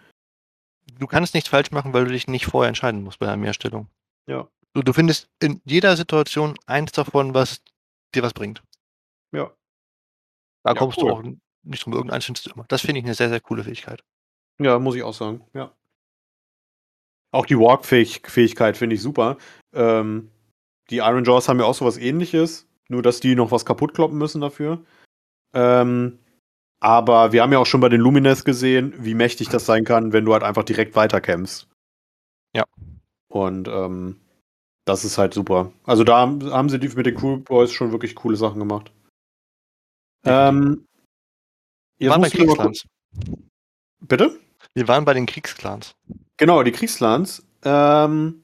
Du 1.00 1.08
kannst 1.08 1.34
nichts 1.34 1.48
falsch 1.50 1.72
machen, 1.72 1.92
weil 1.92 2.04
du 2.04 2.12
dich 2.12 2.28
nicht 2.28 2.46
vorher 2.46 2.68
entscheiden 2.68 3.02
musst 3.02 3.18
bei 3.18 3.26
einer 3.26 3.36
Mehrstellung. 3.36 3.88
Ja. 4.26 4.48
Du, 4.72 4.82
du 4.82 4.92
findest 4.92 5.28
in 5.40 5.60
jeder 5.64 5.96
Situation 5.96 6.56
eins 6.66 6.92
davon, 6.92 7.34
was 7.34 7.62
dir 8.14 8.22
was 8.22 8.34
bringt. 8.34 8.62
Ja. 9.32 9.52
Da 10.64 10.72
Ja, 10.72 10.78
kommst 10.78 10.98
cool. 10.98 11.08
du 11.08 11.10
auch 11.14 11.22
nicht 11.62 11.84
drum, 11.84 11.92
irgendeins 11.92 12.24
findest 12.24 12.46
du 12.46 12.50
immer. 12.50 12.64
Das 12.68 12.80
finde 12.82 13.00
ich 13.00 13.04
eine 13.04 13.14
sehr, 13.14 13.28
sehr 13.28 13.40
coole 13.40 13.64
Fähigkeit. 13.64 14.02
Ja, 14.58 14.78
muss 14.78 14.94
ich 14.96 15.02
auch 15.02 15.14
sagen, 15.14 15.44
ja. 15.52 15.72
Auch 17.32 17.46
die 17.46 17.58
Walk-Fähigkeit 17.58 18.76
finde 18.76 18.94
ich 18.94 19.02
super. 19.02 19.38
Ähm, 19.72 20.30
die 20.90 20.98
Iron 20.98 21.24
Jaws 21.24 21.48
haben 21.48 21.58
ja 21.58 21.64
auch 21.64 21.74
sowas 21.74 21.96
ähnliches, 21.96 22.68
nur 22.88 23.02
dass 23.02 23.18
die 23.20 23.34
noch 23.34 23.50
was 23.50 23.64
kaputt 23.64 23.94
kloppen 23.94 24.18
müssen 24.18 24.40
dafür. 24.40 24.84
Ähm, 25.52 26.18
aber 26.80 27.32
wir 27.32 27.42
haben 27.42 27.52
ja 27.52 27.58
auch 27.58 27.66
schon 27.66 27.80
bei 27.80 27.88
den 27.88 28.00
Lumines 28.00 28.44
gesehen, 28.44 28.94
wie 28.98 29.14
mächtig 29.14 29.48
das 29.48 29.66
sein 29.66 29.84
kann, 29.84 30.12
wenn 30.12 30.24
du 30.24 30.32
halt 30.32 30.42
einfach 30.42 30.64
direkt 30.64 30.94
weiterkämpfst. 30.94 31.66
Ja. 32.54 32.64
Und 33.28 33.66
ähm, 33.66 34.20
das 34.84 35.04
ist 35.04 35.18
halt 35.18 35.34
super. 35.34 35.72
Also 35.84 36.04
da 36.04 36.18
haben 36.18 36.68
sie 36.68 36.78
mit 36.78 37.06
den 37.06 37.22
Cool 37.22 37.38
Boys 37.38 37.72
schon 37.72 37.92
wirklich 37.92 38.14
coole 38.14 38.36
Sachen 38.36 38.58
gemacht. 38.58 38.92
Ähm, 40.24 40.86
Wir 41.98 42.10
waren 42.10 42.22
bei 42.22 42.30
Kriegsclans. 42.30 42.86
Bitte? 44.00 44.38
Wir 44.74 44.88
waren 44.88 45.04
bei 45.04 45.14
den 45.14 45.26
Kriegsclans. 45.26 45.94
Genau, 46.36 46.62
die 46.62 46.72
Kriegslands. 46.72 47.46
Ähm, 47.64 48.42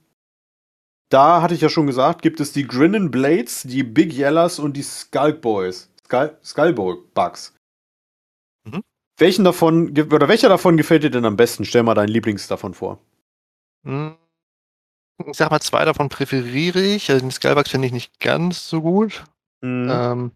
da 1.09 1.43
hatte 1.43 1.55
ich 1.55 1.61
ja 1.61 1.69
schon 1.69 1.87
gesagt, 1.87 2.23
gibt 2.23 2.41
es 2.41 2.53
die 2.53 2.67
Grinning 2.67 3.11
Blades, 3.11 3.63
die 3.65 3.83
Big 3.83 4.13
Yellers 4.17 4.59
und 4.59 4.77
die 4.77 4.83
Skulk 4.83 5.41
Boys. 5.41 5.91
Skull, 6.11 6.37
Skullbugs. 6.43 7.55
Mhm. 8.65 8.83
Welchen 9.17 9.45
davon, 9.45 9.91
oder 9.91 10.29
welcher 10.29 10.49
davon 10.49 10.77
gefällt 10.77 11.05
dir 11.05 11.11
denn 11.11 11.25
am 11.25 11.37
besten? 11.37 11.65
Stell 11.65 11.83
mal 11.83 11.95
deinen 11.95 12.09
Lieblings 12.09 12.49
davon 12.49 12.75
vor. 12.75 12.99
Hm, 13.85 14.17
Ich 15.27 15.37
sag 15.37 15.51
mal, 15.51 15.61
zwei 15.61 15.85
davon 15.85 16.09
präferiere 16.09 16.81
ich. 16.81 17.11
Also 17.11 17.25
den 17.25 17.31
Skullbugs 17.31 17.71
finde 17.71 17.87
ich 17.87 17.93
nicht 17.93 18.21
ganz 18.21 18.69
so 18.69 18.83
gut. 18.83 19.25
Mhm. 19.61 19.89
Ähm, 19.91 20.33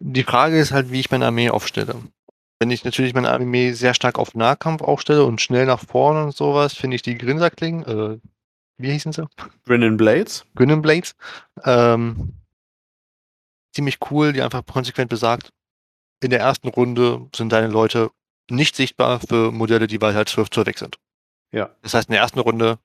die 0.00 0.22
Frage 0.22 0.58
ist 0.58 0.72
halt, 0.72 0.90
wie 0.90 1.00
ich 1.00 1.10
meine 1.10 1.26
Armee 1.26 1.50
aufstelle. 1.50 1.96
Wenn 2.58 2.70
ich 2.70 2.84
natürlich 2.84 3.14
meine 3.14 3.30
Armee 3.30 3.72
sehr 3.72 3.94
stark 3.94 4.18
auf 4.18 4.34
Nahkampf 4.34 4.82
aufstelle 4.82 5.24
und 5.24 5.40
schnell 5.40 5.66
nach 5.66 5.80
vorne 5.80 6.24
und 6.24 6.36
sowas, 6.36 6.74
finde 6.74 6.96
ich 6.96 7.02
die 7.02 7.18
Grinserklingen, 7.18 7.84
äh, 7.84 8.18
wie 8.78 8.92
hießen 8.92 9.12
sie? 9.12 9.26
Grinning 9.64 9.96
Blades. 9.96 10.44
Grinning 10.54 10.82
Blades, 10.82 11.14
ähm, 11.64 12.34
ziemlich 13.74 13.98
cool, 14.10 14.32
die 14.32 14.42
einfach 14.42 14.64
konsequent 14.66 15.10
besagt, 15.10 15.52
in 16.22 16.30
der 16.30 16.40
ersten 16.40 16.68
Runde 16.68 17.28
sind 17.34 17.52
deine 17.52 17.68
Leute 17.68 18.10
nicht 18.50 18.76
sichtbar 18.76 19.20
für 19.20 19.52
Modelle, 19.52 19.86
die 19.86 19.98
bei 19.98 20.14
halt 20.14 20.28
12 20.28 20.50
Zoll 20.50 20.66
weg 20.66 20.78
sind. 20.78 20.96
Ja. 21.52 21.70
Das 21.82 21.94
heißt, 21.94 22.08
in 22.08 22.12
der 22.12 22.22
ersten 22.22 22.40
Runde 22.40 22.78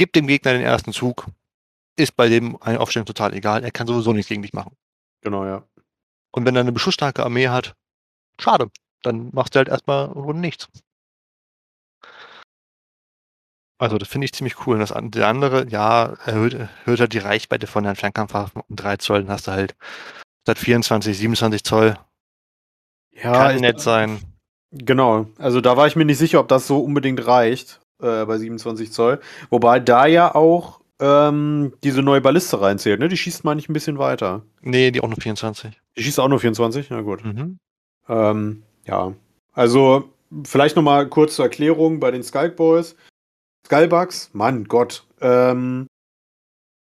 gib 0.00 0.14
dem 0.14 0.26
Gegner 0.26 0.54
den 0.54 0.62
ersten 0.62 0.94
Zug, 0.94 1.26
ist 1.94 2.16
bei 2.16 2.30
dem 2.30 2.56
eine 2.62 2.80
Aufstellung 2.80 3.04
total 3.04 3.34
egal, 3.34 3.62
er 3.62 3.70
kann 3.70 3.86
sowieso 3.86 4.14
nichts 4.14 4.30
gegen 4.30 4.40
dich 4.40 4.54
machen. 4.54 4.74
Genau, 5.20 5.44
ja. 5.44 5.62
Und 6.32 6.46
wenn 6.46 6.56
er 6.56 6.62
eine 6.62 6.72
beschussstarke 6.72 7.22
Armee 7.22 7.48
hat, 7.48 7.74
schade. 8.40 8.70
Dann 9.02 9.28
machst 9.34 9.54
du 9.54 9.58
halt 9.58 9.68
erstmal 9.68 10.06
Runden 10.06 10.40
nichts. 10.40 10.68
Also, 13.78 13.98
das 13.98 14.08
finde 14.08 14.24
ich 14.24 14.32
ziemlich 14.32 14.66
cool. 14.66 14.74
Und 14.74 14.80
das, 14.80 14.94
der 14.96 15.28
andere, 15.28 15.68
ja, 15.68 16.14
erhöht, 16.24 16.54
erhöht 16.54 17.00
halt 17.00 17.12
die 17.12 17.18
Reichweite 17.18 17.66
von 17.66 17.84
deinen 17.84 17.96
Fernkampfwaffen 17.96 18.62
um 18.68 18.76
3 18.76 18.96
Zoll. 18.96 19.20
Dann 19.24 19.32
hast 19.32 19.48
du 19.48 19.52
halt 19.52 19.76
statt 20.46 20.58
24, 20.58 21.18
27 21.18 21.62
Zoll. 21.62 21.98
Ja, 23.10 23.32
Kann 23.32 23.60
nett 23.60 23.80
sein. 23.80 24.18
Genau. 24.70 25.26
Also 25.36 25.60
da 25.60 25.76
war 25.76 25.86
ich 25.86 25.96
mir 25.96 26.06
nicht 26.06 26.18
sicher, 26.18 26.40
ob 26.40 26.48
das 26.48 26.66
so 26.66 26.80
unbedingt 26.80 27.26
reicht 27.26 27.80
äh, 28.02 28.24
bei 28.24 28.38
27 28.38 28.92
Zoll. 28.92 29.20
Wobei 29.50 29.80
da 29.80 30.06
ja 30.06 30.34
auch 30.34 30.80
ähm, 31.00 31.72
diese 31.82 32.02
neue 32.02 32.20
Balliste 32.20 32.60
reinzählt, 32.60 33.00
ne? 33.00 33.08
Die 33.08 33.16
schießt 33.16 33.44
mal 33.44 33.54
nicht 33.54 33.70
ein 33.70 33.72
bisschen 33.72 33.98
weiter. 33.98 34.42
Nee, 34.60 34.90
die 34.90 35.00
auch 35.00 35.08
nur 35.08 35.16
24. 35.16 35.80
Die 35.96 36.02
schießt 36.02 36.20
auch 36.20 36.28
nur 36.28 36.40
24? 36.40 36.90
Na 36.90 37.00
gut. 37.00 37.24
Mhm. 37.24 37.58
Ähm, 38.08 38.62
ja. 38.86 39.14
Also, 39.52 40.10
vielleicht 40.44 40.76
noch 40.76 40.82
mal 40.82 41.08
kurz 41.08 41.36
zur 41.36 41.46
Erklärung 41.46 42.00
bei 42.00 42.10
den 42.10 42.22
Skulk 42.22 42.56
Boys. 42.56 42.96
Skullbugs, 43.66 44.30
Mann, 44.32 44.64
Gott. 44.64 45.04
Ähm, 45.20 45.86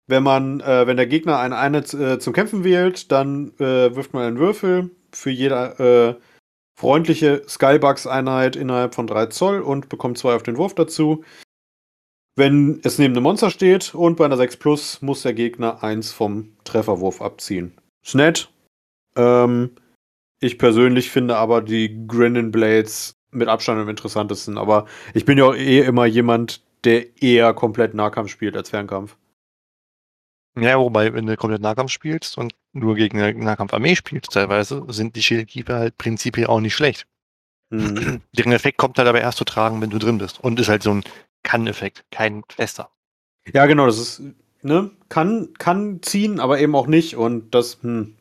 wenn 0.07 0.23
man, 0.23 0.61
äh, 0.61 0.87
wenn 0.87 0.97
der 0.97 1.07
Gegner 1.07 1.39
eine 1.39 1.57
Einheit 1.57 1.93
äh, 1.95 2.19
zum 2.19 2.33
Kämpfen 2.33 2.65
wählt, 2.65 3.11
dann 3.13 3.53
äh, 3.59 3.95
wirft 3.95 4.13
man 4.13 4.25
einen 4.25 4.39
Würfel 4.39 4.91
für 5.13 5.31
jede 5.31 6.17
äh, 6.19 6.23
freundliche 6.81 7.43
Skullbugs-Einheit 7.47 8.57
innerhalb 8.57 8.95
von 8.95 9.07
3 9.07 9.27
Zoll 9.27 9.61
und 9.61 9.91
bekommt 9.91 10.17
zwei 10.17 10.35
auf 10.35 10.43
den 10.43 10.57
Wurf 10.57 10.75
dazu. 10.75 11.23
Wenn 12.37 12.81
es 12.85 12.99
neben 12.99 13.13
einem 13.13 13.25
Monster 13.25 13.51
steht 13.51 13.95
und 13.95 14.17
bei 14.17 14.25
einer 14.25 14.39
6 14.39 14.57
Plus 14.57 15.03
muss 15.03 15.21
der 15.21 15.35
Gegner 15.35 15.85
eins 15.85 16.11
vom 16.11 16.57
Trefferwurf 16.65 17.21
abziehen. 17.21 17.75
Ist 18.03 18.15
nett. 18.15 18.51
Ähm, 19.15 19.73
ich 20.41 20.57
persönlich 20.57 21.11
finde 21.11 21.37
aber 21.37 21.61
die 21.61 22.07
Grinning 22.07 22.51
Blades 22.51 23.13
mit 23.31 23.49
Abstand 23.49 23.79
am 23.79 23.91
interessantesten. 23.91 24.57
Aber 24.57 24.87
ich 25.13 25.27
bin 25.27 25.37
ja 25.37 25.45
auch 25.45 25.55
eh 25.55 25.81
immer 25.81 26.07
jemand, 26.07 26.63
der 26.85 27.23
eher 27.23 27.53
komplett 27.53 27.93
Nahkampf 27.93 28.31
spielt 28.31 28.57
als 28.57 28.71
Fernkampf. 28.71 29.19
Ja, 30.57 30.79
wobei, 30.79 31.15
wenn 31.15 31.27
du 31.27 31.37
komplett 31.37 31.63
Nahkampf 31.63 31.93
spielst 31.93 32.37
und 32.37 32.53
nur 32.73 32.95
gegen 32.95 33.21
eine 33.21 33.39
Nahkampfarmee 33.39 33.97
spielst, 33.97 34.33
teilweise, 34.33 34.85
sind 34.89 35.17
die 35.17 35.23
Schildkeeper 35.23 35.77
halt 35.77 35.97
prinzipiell 35.97 36.47
auch 36.47 36.61
nicht 36.61 36.75
schlecht. 36.75 37.07
Mhm. 37.71 38.23
Deren 38.33 38.53
Effekt 38.53 38.79
kommt 38.79 38.99
halt 38.99 39.09
aber 39.09 39.21
erst 39.21 39.39
zu 39.39 39.45
tragen, 39.45 39.81
wenn 39.81 39.91
du 39.91 39.99
drin 39.99 40.19
bist. 40.19 40.41
Und 40.41 40.59
ist 40.59 40.69
halt 40.69 40.83
so 40.83 40.93
ein 40.93 41.05
Kann-Effekt, 41.43 42.05
kein 42.11 42.43
fester. 42.49 42.91
ja, 43.53 43.67
genau, 43.67 43.87
das 43.87 43.99
ist, 43.99 44.23
ne, 44.63 44.91
kann, 45.09 45.55
kann 45.59 46.03
ziehen, 46.03 46.41
aber 46.41 46.61
eben 46.61 46.75
auch 46.75 46.87
nicht. 46.87 47.17
Und 47.17 47.55
das, 47.55 47.83
hm. 47.83 48.17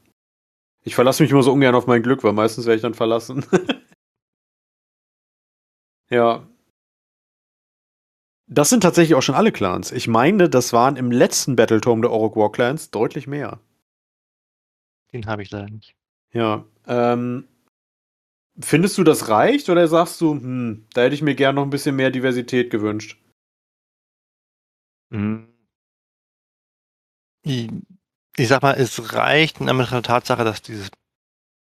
Ich 0.83 0.95
verlasse 0.95 1.21
mich 1.21 1.31
immer 1.31 1.43
so 1.43 1.51
ungern 1.51 1.75
auf 1.75 1.87
mein 1.87 2.01
Glück, 2.01 2.23
weil 2.23 2.33
meistens 2.33 2.65
werde 2.65 2.77
ich 2.77 2.81
dann 2.81 2.93
verlassen. 2.93 3.45
ja. 6.09 6.47
Das 8.51 8.69
sind 8.69 8.81
tatsächlich 8.81 9.15
auch 9.15 9.21
schon 9.21 9.35
alle 9.35 9.51
Clans. 9.51 9.91
Ich 9.91 10.07
meine, 10.07 10.49
das 10.49 10.73
waren 10.73 10.95
im 10.95 11.11
letzten 11.11 11.55
Battletome 11.55 12.01
der 12.01 12.11
Orc 12.11 12.35
War 12.35 12.51
Clans 12.51 12.89
deutlich 12.89 13.27
mehr. 13.27 13.59
Den 15.13 15.27
habe 15.27 15.43
ich 15.43 15.51
leider 15.51 15.69
nicht. 15.69 15.95
Ja. 16.33 16.65
Ähm, 16.87 17.47
findest 18.59 18.97
du, 18.97 19.03
das 19.03 19.29
reicht 19.29 19.69
oder 19.69 19.87
sagst 19.87 20.19
du, 20.21 20.33
hm, 20.33 20.87
da 20.93 21.01
hätte 21.01 21.13
ich 21.13 21.21
mir 21.21 21.35
gern 21.35 21.55
noch 21.55 21.63
ein 21.63 21.69
bisschen 21.69 21.95
mehr 21.95 22.09
Diversität 22.09 22.71
gewünscht? 22.71 23.19
Mhm. 25.11 25.47
Ich, 27.43 27.69
ich 28.35 28.47
sag 28.47 28.63
mal, 28.63 28.73
es 28.73 29.13
reicht 29.13 29.61
in 29.61 29.67
der 29.67 30.03
Tatsache, 30.03 30.43
dass 30.43 30.63
dieses 30.63 30.89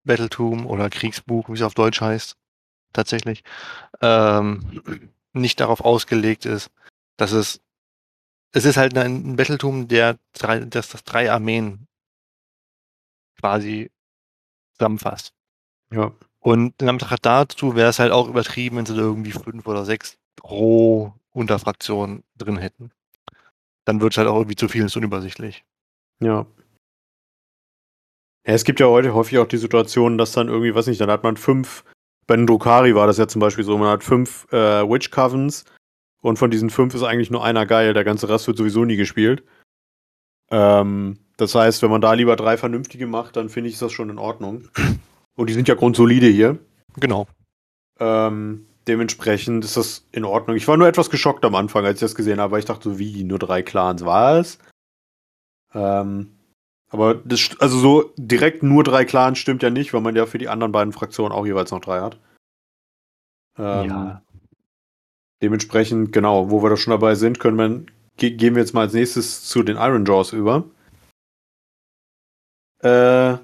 Battletum 0.04 0.66
oder 0.66 0.88
Kriegsbuch, 0.88 1.50
wie 1.50 1.54
es 1.54 1.62
auf 1.62 1.74
Deutsch 1.74 2.00
heißt, 2.00 2.34
tatsächlich, 2.94 3.44
ähm, 4.00 5.12
nicht 5.38 5.60
darauf 5.60 5.80
ausgelegt 5.80 6.44
ist, 6.44 6.70
dass 7.16 7.32
es 7.32 7.60
es 8.52 8.64
ist 8.64 8.76
halt 8.76 8.96
ein 8.96 9.36
Battletum, 9.36 9.88
der 9.88 10.18
drei, 10.32 10.60
das, 10.60 10.88
das 10.88 11.04
drei 11.04 11.30
Armeen 11.30 11.86
quasi 13.38 13.90
zusammenfasst. 14.74 15.32
Ja. 15.92 16.12
Und 16.40 16.80
in 16.80 16.88
Anbetracht 16.88 17.26
dazu 17.26 17.74
wäre 17.74 17.90
es 17.90 17.98
halt 17.98 18.12
auch 18.12 18.28
übertrieben, 18.28 18.76
wenn 18.76 18.86
sie 18.86 18.94
da 18.94 19.02
irgendwie 19.02 19.32
fünf 19.32 19.66
oder 19.66 19.84
sechs 19.84 20.18
Roh-Unterfraktionen 20.42 22.24
drin 22.36 22.58
hätten. 22.58 22.90
Dann 23.84 24.00
wird 24.00 24.14
es 24.14 24.18
halt 24.18 24.28
auch 24.28 24.36
irgendwie 24.36 24.56
zu 24.56 24.68
viel 24.68 24.82
und 24.82 24.96
unübersichtlich. 24.96 25.64
Ja. 26.20 26.46
ja. 28.46 28.54
Es 28.54 28.64
gibt 28.64 28.80
ja 28.80 28.86
heute 28.86 29.14
häufig 29.14 29.38
auch 29.38 29.48
die 29.48 29.58
Situation, 29.58 30.16
dass 30.16 30.32
dann 30.32 30.48
irgendwie, 30.48 30.74
weiß 30.74 30.86
nicht, 30.86 31.00
dann 31.00 31.10
hat 31.10 31.22
man 31.22 31.36
fünf, 31.36 31.84
bei 32.28 32.36
den 32.36 32.46
Drukari 32.46 32.94
war 32.94 33.08
das 33.08 33.16
ja 33.18 33.26
zum 33.26 33.40
Beispiel 33.40 33.64
so, 33.64 33.76
man 33.76 33.88
hat 33.88 34.04
fünf 34.04 34.46
äh, 34.52 34.88
Witch 34.88 35.10
Covens 35.10 35.64
und 36.20 36.38
von 36.38 36.50
diesen 36.50 36.70
fünf 36.70 36.94
ist 36.94 37.02
eigentlich 37.02 37.30
nur 37.30 37.42
einer 37.42 37.66
geil, 37.66 37.94
der 37.94 38.04
ganze 38.04 38.28
Rest 38.28 38.46
wird 38.46 38.58
sowieso 38.58 38.84
nie 38.84 38.96
gespielt. 38.96 39.42
Ähm, 40.50 41.18
das 41.38 41.54
heißt, 41.54 41.82
wenn 41.82 41.90
man 41.90 42.02
da 42.02 42.12
lieber 42.12 42.36
drei 42.36 42.56
vernünftige 42.56 43.06
macht, 43.06 43.36
dann 43.36 43.48
finde 43.48 43.68
ich 43.68 43.74
ist 43.74 43.82
das 43.82 43.92
schon 43.92 44.10
in 44.10 44.18
Ordnung. 44.18 44.68
Und 45.36 45.48
die 45.48 45.54
sind 45.54 45.68
ja 45.68 45.74
grundsolide 45.74 46.26
hier. 46.26 46.58
Genau. 46.96 47.26
Ähm, 47.98 48.66
dementsprechend 48.86 49.64
ist 49.64 49.76
das 49.76 50.06
in 50.12 50.24
Ordnung. 50.24 50.56
Ich 50.56 50.68
war 50.68 50.76
nur 50.76 50.88
etwas 50.88 51.10
geschockt 51.10 51.44
am 51.44 51.54
Anfang, 51.54 51.86
als 51.86 51.94
ich 51.94 52.00
das 52.00 52.14
gesehen 52.14 52.40
habe, 52.40 52.52
weil 52.52 52.60
ich 52.60 52.66
dachte 52.66 52.90
so, 52.90 52.98
wie, 52.98 53.24
nur 53.24 53.38
drei 53.38 53.62
Clans 53.62 54.04
war 54.04 54.38
es? 54.38 54.58
Ähm, 55.72 56.37
aber 56.90 57.14
das, 57.14 57.50
also 57.60 57.78
so 57.78 58.12
direkt 58.16 58.62
nur 58.62 58.84
drei 58.84 59.04
Clans 59.04 59.38
stimmt 59.38 59.62
ja 59.62 59.70
nicht, 59.70 59.92
weil 59.92 60.00
man 60.00 60.16
ja 60.16 60.26
für 60.26 60.38
die 60.38 60.48
anderen 60.48 60.72
beiden 60.72 60.92
Fraktionen 60.92 61.32
auch 61.32 61.46
jeweils 61.46 61.70
noch 61.70 61.80
drei 61.80 62.00
hat. 62.00 62.18
Ähm, 63.58 63.88
ja. 63.88 64.22
Dementsprechend, 65.42 66.12
genau, 66.12 66.50
wo 66.50 66.62
wir 66.62 66.70
da 66.70 66.76
schon 66.76 66.92
dabei 66.92 67.14
sind, 67.14 67.38
können 67.38 67.58
wir, 67.58 67.84
ge 68.16 68.30
gehen 68.30 68.54
wir 68.54 68.62
jetzt 68.62 68.74
mal 68.74 68.82
als 68.82 68.94
nächstes 68.94 69.44
zu 69.44 69.62
den 69.62 69.76
Iron 69.76 70.04
Jaws 70.04 70.32
über. 70.32 70.64
Äh, 72.82 73.38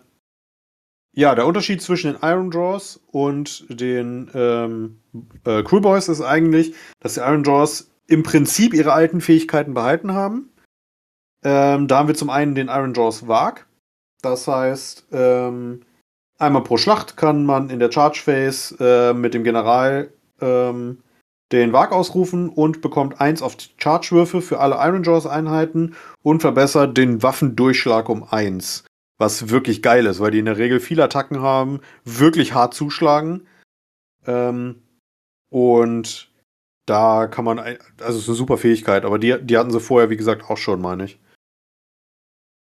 ja, 1.16 1.34
der 1.34 1.46
Unterschied 1.46 1.80
zwischen 1.80 2.12
den 2.12 2.22
Iron 2.22 2.50
Jaws 2.50 3.00
und 3.12 3.66
den 3.68 4.30
ähm, 4.34 5.00
äh, 5.44 5.62
Crew 5.62 5.80
Boys 5.80 6.08
ist 6.08 6.20
eigentlich, 6.20 6.74
dass 7.00 7.14
die 7.14 7.20
Iron 7.20 7.44
Jaws 7.44 7.90
im 8.08 8.22
Prinzip 8.22 8.74
ihre 8.74 8.92
alten 8.92 9.20
Fähigkeiten 9.20 9.74
behalten 9.74 10.12
haben. 10.12 10.50
Ähm, 11.44 11.86
da 11.86 11.98
haben 11.98 12.08
wir 12.08 12.14
zum 12.14 12.30
einen 12.30 12.54
den 12.54 12.68
Iron 12.68 12.94
Jaws 12.94 13.28
Wag. 13.28 13.66
Das 14.22 14.48
heißt, 14.48 15.08
ähm, 15.12 15.82
einmal 16.38 16.64
pro 16.64 16.78
Schlacht 16.78 17.16
kann 17.16 17.44
man 17.44 17.68
in 17.68 17.78
der 17.78 17.92
Charge 17.92 18.20
Phase 18.20 18.76
äh, 18.80 19.12
mit 19.12 19.34
dem 19.34 19.44
General 19.44 20.10
ähm, 20.40 21.02
den 21.52 21.72
Wag 21.74 21.92
ausrufen 21.92 22.48
und 22.48 22.80
bekommt 22.80 23.20
eins 23.20 23.42
auf 23.42 23.56
die 23.56 23.68
Charge-Würfe 23.76 24.40
für 24.40 24.60
alle 24.60 24.76
Iron 24.76 25.02
Jaws 25.02 25.26
Einheiten 25.26 25.94
und 26.22 26.40
verbessert 26.40 26.96
den 26.96 27.22
Waffendurchschlag 27.22 28.08
um 28.08 28.24
eins. 28.24 28.84
Was 29.18 29.50
wirklich 29.50 29.82
geil 29.82 30.06
ist, 30.06 30.20
weil 30.20 30.30
die 30.30 30.40
in 30.40 30.46
der 30.46 30.58
Regel 30.58 30.80
viele 30.80 31.04
Attacken 31.04 31.40
haben, 31.40 31.80
wirklich 32.04 32.54
hart 32.54 32.74
zuschlagen. 32.74 33.46
Ähm, 34.26 34.82
und 35.50 36.32
da 36.86 37.26
kann 37.26 37.44
man, 37.44 37.58
also 37.58 37.78
es 38.00 38.16
ist 38.16 38.28
eine 38.28 38.36
super 38.36 38.56
Fähigkeit, 38.56 39.04
aber 39.04 39.18
die, 39.18 39.36
die 39.40 39.56
hatten 39.56 39.70
sie 39.70 39.80
vorher, 39.80 40.10
wie 40.10 40.16
gesagt, 40.16 40.50
auch 40.50 40.56
schon, 40.56 40.80
meine 40.80 41.04
ich. 41.04 41.20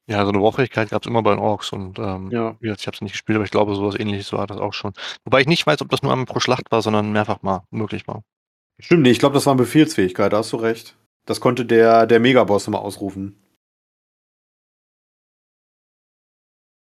Ja, 0.07 0.23
so 0.23 0.29
eine 0.29 0.39
Wurffähigkeit 0.39 0.89
gab 0.89 1.01
es 1.01 1.07
immer 1.07 1.23
bei 1.23 1.31
den 1.31 1.39
Orks 1.39 1.71
und 1.71 1.97
ähm, 1.97 2.29
ja. 2.29 2.55
ich 2.61 2.85
habe 2.85 2.95
es 2.95 3.01
nicht 3.01 3.13
gespielt, 3.13 3.37
aber 3.37 3.45
ich 3.45 3.51
glaube, 3.51 3.73
sowas 3.75 3.95
ähnliches 3.99 4.31
war 4.33 4.45
das 4.45 4.57
auch 4.57 4.73
schon. 4.73 4.93
Wobei 5.23 5.41
ich 5.41 5.47
nicht 5.47 5.65
weiß, 5.65 5.81
ob 5.81 5.89
das 5.89 6.03
nur 6.03 6.11
einmal 6.11 6.27
pro 6.27 6.39
Schlacht 6.39 6.71
war, 6.71 6.83
sondern 6.83 7.11
mehrfach 7.11 7.41
mal 7.41 7.63
möglich 7.71 8.07
war. 8.07 8.21
Stimmt 8.79 9.01
nicht, 9.01 9.13
ich 9.13 9.19
glaube, 9.19 9.33
das 9.33 9.47
war 9.47 9.53
eine 9.53 9.63
Befehlsfähigkeit, 9.63 10.31
da 10.31 10.37
hast 10.37 10.53
du 10.53 10.57
recht. 10.57 10.95
Das 11.25 11.41
konnte 11.41 11.65
der, 11.65 12.05
der 12.05 12.19
Megaboss 12.19 12.67
immer 12.67 12.81
ausrufen. 12.81 13.41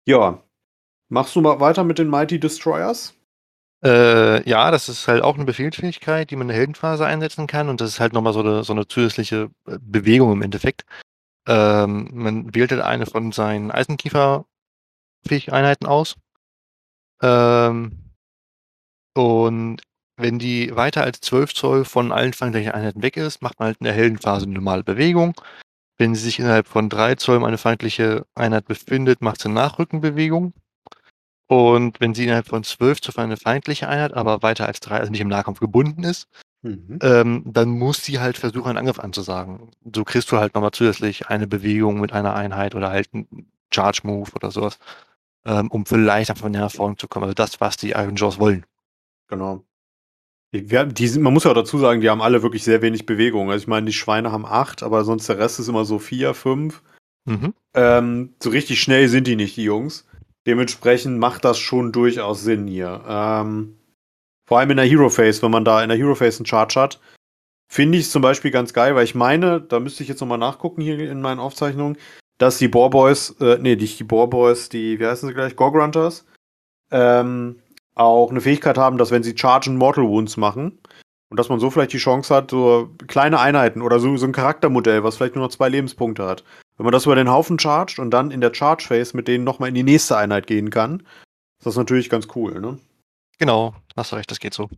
Ja. 0.05 0.43
Machst 1.09 1.35
du 1.35 1.41
mal 1.41 1.59
weiter 1.59 1.83
mit 1.83 1.97
den 1.97 2.09
Mighty 2.09 2.39
Destroyers? 2.39 3.15
Äh, 3.83 4.47
ja, 4.47 4.71
das 4.71 4.89
ist 4.89 5.07
halt 5.07 5.23
auch 5.23 5.35
eine 5.35 5.45
Befehlsfähigkeit, 5.45 6.29
die 6.29 6.35
man 6.35 6.43
in 6.43 6.47
der 6.49 6.57
Heldenphase 6.57 7.05
einsetzen 7.05 7.47
kann. 7.47 7.69
Und 7.69 7.81
das 7.81 7.91
ist 7.91 7.99
halt 7.99 8.13
nochmal 8.13 8.33
so 8.33 8.41
eine, 8.41 8.63
so 8.63 8.73
eine 8.73 8.87
zusätzliche 8.87 9.49
äh, 9.67 9.77
Bewegung 9.81 10.31
im 10.33 10.41
Endeffekt. 10.41 10.85
Ähm, 11.49 12.09
man 12.13 12.53
wählt 12.53 12.71
eine 12.71 13.07
von 13.07 13.31
seinen 13.31 13.71
Eisenkiefer-Einheiten 13.71 15.87
aus. 15.87 16.15
Ähm, 17.23 18.13
und 19.15 19.81
wenn 20.15 20.37
die 20.37 20.75
weiter 20.75 21.03
als 21.03 21.21
12 21.21 21.53
Zoll 21.55 21.85
von 21.85 22.11
allen 22.11 22.33
feindlichen 22.33 22.71
Einheiten 22.71 23.01
weg 23.01 23.17
ist, 23.17 23.41
macht 23.41 23.59
man 23.59 23.67
halt 23.67 23.77
in 23.79 23.85
der 23.85 23.93
Heldenphase 23.93 24.45
eine 24.45 24.53
normale 24.53 24.83
Bewegung. 24.83 25.33
Wenn 25.97 26.13
sie 26.13 26.21
sich 26.21 26.39
innerhalb 26.39 26.67
von 26.67 26.87
3 26.87 27.15
Zoll 27.15 27.37
um 27.37 27.45
eine 27.45 27.57
feindliche 27.57 28.27
Einheit 28.35 28.65
befindet, 28.65 29.21
macht 29.21 29.41
sie 29.41 29.45
eine 29.45 29.55
Nachrückenbewegung. 29.55 30.53
Und 31.47 31.99
wenn 31.99 32.13
sie 32.13 32.25
innerhalb 32.25 32.47
von 32.47 32.63
12 32.63 33.01
Zoll 33.01 33.23
eine 33.23 33.37
feindliche 33.37 33.87
Einheit, 33.87 34.13
aber 34.13 34.43
weiter 34.43 34.67
als 34.67 34.81
3, 34.81 34.99
also 34.99 35.11
nicht 35.11 35.21
im 35.21 35.29
Nahkampf 35.29 35.59
gebunden 35.59 36.03
ist, 36.03 36.27
mhm. 36.61 36.99
ähm, 37.01 37.43
dann 37.45 37.69
muss 37.69 38.03
sie 38.03 38.19
halt 38.19 38.37
versuchen, 38.37 38.69
einen 38.69 38.77
Angriff 38.77 38.99
anzusagen. 38.99 39.69
So 39.93 40.03
kriegst 40.03 40.31
du 40.31 40.37
halt 40.37 40.55
nochmal 40.55 40.71
zusätzlich 40.71 41.27
eine 41.27 41.47
Bewegung 41.47 41.99
mit 41.99 42.13
einer 42.13 42.35
Einheit 42.35 42.75
oder 42.75 42.89
halt 42.89 43.09
einen 43.13 43.47
Charge-Move 43.73 44.31
oder 44.35 44.51
sowas, 44.51 44.79
ähm, 45.45 45.69
um 45.71 45.85
vielleicht 45.85 46.29
einfach 46.29 46.49
näher 46.49 46.69
vorn 46.69 46.97
zu 46.97 47.07
kommen. 47.07 47.25
Also 47.25 47.35
das, 47.35 47.61
was 47.61 47.77
die 47.77 47.91
Iron 47.91 48.15
Jaws 48.15 48.39
wollen. 48.39 48.65
Genau. 49.27 49.63
Wir, 50.51 50.85
die 50.85 51.07
sind, 51.07 51.21
man 51.21 51.33
muss 51.33 51.43
ja 51.43 51.51
auch 51.51 51.55
dazu 51.55 51.77
sagen, 51.77 52.01
die 52.01 52.09
haben 52.09 52.23
alle 52.23 52.41
wirklich 52.41 52.63
sehr 52.63 52.81
wenig 52.81 53.05
Bewegung. 53.05 53.51
Also 53.51 53.63
ich 53.63 53.67
meine, 53.67 53.85
die 53.85 53.93
Schweine 53.93 54.31
haben 54.31 54.45
acht, 54.45 54.81
aber 54.81 55.03
sonst 55.03 55.29
der 55.29 55.37
Rest 55.37 55.59
ist 55.59 55.67
immer 55.67 55.85
so 55.85 55.99
vier, 55.99 56.33
fünf. 56.33 56.81
Mhm. 57.25 57.53
Ähm, 57.75 58.33
so 58.41 58.49
richtig 58.49 58.81
schnell 58.81 59.07
sind 59.09 59.27
die 59.27 59.35
nicht, 59.35 59.57
die 59.57 59.63
Jungs. 59.63 60.07
Dementsprechend 60.47 61.19
macht 61.19 61.45
das 61.45 61.59
schon 61.59 61.91
durchaus 61.91 62.41
Sinn 62.41 62.65
hier. 62.65 63.03
Ähm, 63.07 63.75
vor 64.49 64.57
allem 64.57 64.71
in 64.71 64.77
der 64.77 64.85
Hero 64.87 65.09
Phase, 65.09 65.43
wenn 65.43 65.51
man 65.51 65.63
da 65.63 65.83
in 65.83 65.89
der 65.89 65.97
Hero 65.99 66.15
Phase 66.15 66.39
einen 66.39 66.47
Charge 66.47 66.79
hat, 66.79 66.99
finde 67.71 67.99
ich 67.99 68.05
es 68.05 68.11
zum 68.11 68.23
Beispiel 68.23 68.49
ganz 68.49 68.73
geil, 68.73 68.95
weil 68.95 69.03
ich 69.03 69.13
meine, 69.13 69.61
da 69.61 69.79
müsste 69.79 70.01
ich 70.01 70.09
jetzt 70.09 70.21
nochmal 70.21 70.39
nachgucken 70.39 70.81
hier 70.81 70.99
in 70.99 71.21
meinen 71.21 71.39
Aufzeichnungen, 71.39 71.97
dass 72.39 72.57
die 72.57 72.67
Boar 72.67 72.89
Boys, 72.89 73.35
äh, 73.41 73.59
nee, 73.61 73.75
nicht 73.75 73.99
die 73.99 74.03
Boar 74.03 74.27
Boys, 74.27 74.67
die, 74.69 74.99
wie 74.99 75.05
heißen 75.05 75.29
sie 75.29 75.35
gleich, 75.35 75.55
Gorgrunters, 75.55 76.25
ähm, 76.89 77.59
auch 77.93 78.31
eine 78.31 78.41
Fähigkeit 78.41 78.79
haben, 78.79 78.97
dass 78.97 79.11
wenn 79.11 79.21
sie 79.21 79.37
Chargen 79.37 79.77
Mortal 79.77 80.05
Wounds 80.05 80.35
machen 80.35 80.79
und 81.29 81.39
dass 81.39 81.49
man 81.49 81.59
so 81.59 81.69
vielleicht 81.69 81.93
die 81.93 81.99
Chance 81.99 82.33
hat, 82.33 82.49
so 82.49 82.89
kleine 83.05 83.39
Einheiten 83.39 83.83
oder 83.83 83.99
so, 83.99 84.17
so 84.17 84.25
ein 84.25 84.31
Charaktermodell, 84.31 85.03
was 85.03 85.17
vielleicht 85.17 85.35
nur 85.35 85.45
noch 85.45 85.51
zwei 85.51 85.69
Lebenspunkte 85.69 86.25
hat. 86.25 86.43
Wenn 86.77 86.85
man 86.85 86.93
das 86.93 87.05
über 87.05 87.13
den 87.13 87.29
Haufen 87.29 87.59
chargt 87.59 87.99
und 87.99 88.09
dann 88.09 88.31
in 88.31 88.41
der 88.41 88.55
Charge 88.55 88.85
Phase 88.87 89.15
mit 89.15 89.27
denen 89.27 89.43
nochmal 89.43 89.69
in 89.69 89.75
die 89.75 89.83
nächste 89.83 90.17
Einheit 90.17 90.47
gehen 90.47 90.71
kann, 90.71 91.03
ist 91.59 91.67
das 91.67 91.75
natürlich 91.75 92.09
ganz 92.09 92.29
cool, 92.33 92.59
ne? 92.59 92.79
Genau, 93.39 93.73
hast 93.95 94.11
du 94.11 94.17
recht, 94.17 94.29
das 94.29 94.39
geht 94.39 94.53
so. 94.53 94.69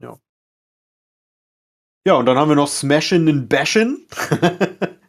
Ja. 0.00 0.18
Ja, 2.06 2.14
und 2.14 2.26
dann 2.26 2.38
haben 2.38 2.48
wir 2.48 2.56
noch 2.56 2.68
Smashin' 2.68 3.28
and 3.28 3.52
Bashin'. 3.52 4.06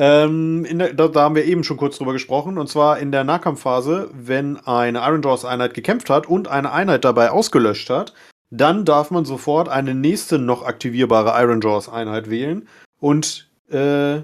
Ähm, 0.00 0.64
der, 0.78 0.94
da, 0.94 1.08
da, 1.08 1.22
haben 1.22 1.34
wir 1.34 1.44
eben 1.44 1.64
schon 1.64 1.76
kurz 1.76 1.98
drüber 1.98 2.12
gesprochen. 2.12 2.56
Und 2.56 2.68
zwar 2.68 3.00
in 3.00 3.10
der 3.10 3.24
Nahkampfphase, 3.24 4.08
wenn 4.12 4.56
eine 4.58 5.00
Iron 5.00 5.22
Jaws 5.22 5.44
Einheit 5.44 5.74
gekämpft 5.74 6.08
hat 6.08 6.28
und 6.28 6.46
eine 6.46 6.70
Einheit 6.70 7.04
dabei 7.04 7.32
ausgelöscht 7.32 7.90
hat, 7.90 8.14
dann 8.50 8.84
darf 8.84 9.10
man 9.10 9.24
sofort 9.24 9.68
eine 9.68 9.94
nächste 9.96 10.38
noch 10.38 10.62
aktivierbare 10.62 11.34
Iron 11.42 11.60
Jaws 11.60 11.88
Einheit 11.88 12.30
wählen. 12.30 12.68
Und 13.00 13.50
äh, 13.70 14.22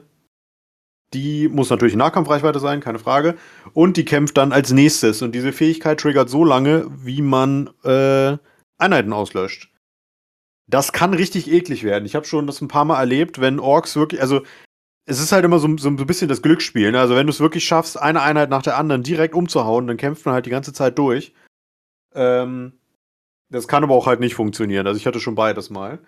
die 1.14 1.48
muss 1.48 1.70
natürlich 1.70 1.94
in 1.94 1.98
Nahkampfreichweite 1.98 2.58
sein, 2.58 2.80
keine 2.80 2.98
Frage. 2.98 3.36
Und 3.72 3.96
die 3.96 4.04
kämpft 4.04 4.36
dann 4.36 4.52
als 4.52 4.72
nächstes. 4.72 5.22
Und 5.22 5.32
diese 5.32 5.52
Fähigkeit 5.52 6.00
triggert 6.00 6.28
so 6.28 6.44
lange, 6.44 6.86
wie 6.90 7.22
man 7.22 7.70
äh, 7.84 8.36
Einheiten 8.78 9.12
auslöscht. 9.12 9.70
Das 10.66 10.92
kann 10.92 11.14
richtig 11.14 11.50
eklig 11.50 11.84
werden. 11.84 12.06
Ich 12.06 12.14
habe 12.14 12.26
schon 12.26 12.46
das 12.46 12.60
ein 12.60 12.68
paar 12.68 12.84
Mal 12.84 12.98
erlebt, 12.98 13.40
wenn 13.40 13.60
Orks 13.60 13.96
wirklich, 13.96 14.20
also 14.20 14.42
es 15.06 15.20
ist 15.20 15.32
halt 15.32 15.44
immer 15.44 15.58
so, 15.58 15.76
so 15.76 15.88
ein 15.88 15.96
bisschen 15.96 16.28
das 16.28 16.42
Glücksspiel. 16.42 16.90
Ne? 16.90 17.00
Also 17.00 17.14
wenn 17.14 17.26
du 17.26 17.32
es 17.32 17.40
wirklich 17.40 17.64
schaffst, 17.64 18.00
eine 18.00 18.22
Einheit 18.22 18.50
nach 18.50 18.62
der 18.62 18.78
anderen 18.78 19.02
direkt 19.02 19.34
umzuhauen, 19.34 19.86
dann 19.86 19.98
kämpft 19.98 20.24
man 20.24 20.34
halt 20.34 20.46
die 20.46 20.50
ganze 20.50 20.72
Zeit 20.72 20.98
durch. 20.98 21.34
Ähm, 22.14 22.72
das 23.50 23.68
kann 23.68 23.84
aber 23.84 23.94
auch 23.94 24.06
halt 24.06 24.20
nicht 24.20 24.34
funktionieren. 24.34 24.86
Also 24.86 24.98
ich 24.98 25.06
hatte 25.06 25.20
schon 25.20 25.34
beides 25.34 25.70
mal. 25.70 25.98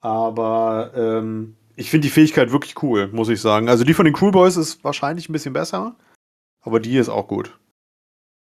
Aber 0.00 0.92
ähm, 0.94 1.56
ich 1.76 1.90
finde 1.90 2.06
die 2.06 2.12
Fähigkeit 2.12 2.52
wirklich 2.52 2.82
cool, 2.82 3.08
muss 3.08 3.28
ich 3.28 3.40
sagen. 3.40 3.68
Also 3.68 3.84
die 3.84 3.94
von 3.94 4.04
den 4.04 4.14
Crewboys 4.14 4.56
ist 4.56 4.84
wahrscheinlich 4.84 5.28
ein 5.28 5.32
bisschen 5.32 5.52
besser, 5.52 5.96
aber 6.60 6.80
die 6.80 6.96
ist 6.96 7.08
auch 7.08 7.28
gut. 7.28 7.58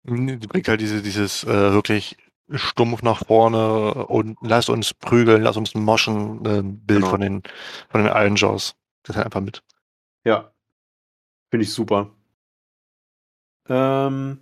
Die 0.03 0.47
bringt 0.47 0.67
halt 0.67 0.81
diese, 0.81 1.01
dieses 1.01 1.43
äh, 1.43 1.73
wirklich 1.73 2.17
stumpf 2.51 3.03
nach 3.03 3.25
vorne 3.25 4.05
und 4.07 4.37
lass 4.41 4.69
uns 4.69 4.93
prügeln, 4.93 5.43
lass 5.43 5.57
uns 5.57 5.75
moschen 5.75 6.45
äh, 6.45 6.61
Bild 6.63 7.01
genau. 7.01 7.09
von 7.09 7.21
den 7.21 7.43
von 7.89 8.03
den 8.03 8.35
Jaws. 8.35 8.75
Das 9.03 9.15
halt 9.15 9.25
einfach 9.25 9.41
mit. 9.41 9.63
Ja. 10.23 10.51
Finde 11.51 11.63
ich 11.63 11.73
super. 11.73 12.11
Ähm, 13.67 14.39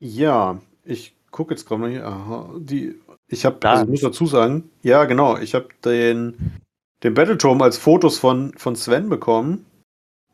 Ja, 0.00 0.60
ich 0.84 1.14
gucke 1.30 1.54
jetzt 1.54 1.66
gerade 1.66 1.80
mal 1.80 1.90
hier. 1.90 2.06
Aha, 2.06 2.54
die, 2.58 3.00
ich 3.26 3.44
habe, 3.44 3.58
Da. 3.60 3.72
also 3.72 3.84
ich 3.84 3.90
muss 3.90 4.00
dazu 4.00 4.26
sagen, 4.26 4.70
ja 4.82 5.04
genau, 5.04 5.36
ich 5.36 5.54
habe 5.54 5.68
den, 5.84 6.60
den 7.02 7.14
Battleturm 7.14 7.62
als 7.62 7.78
Fotos 7.78 8.18
von, 8.18 8.52
von 8.58 8.76
Sven 8.76 9.08
bekommen 9.08 9.66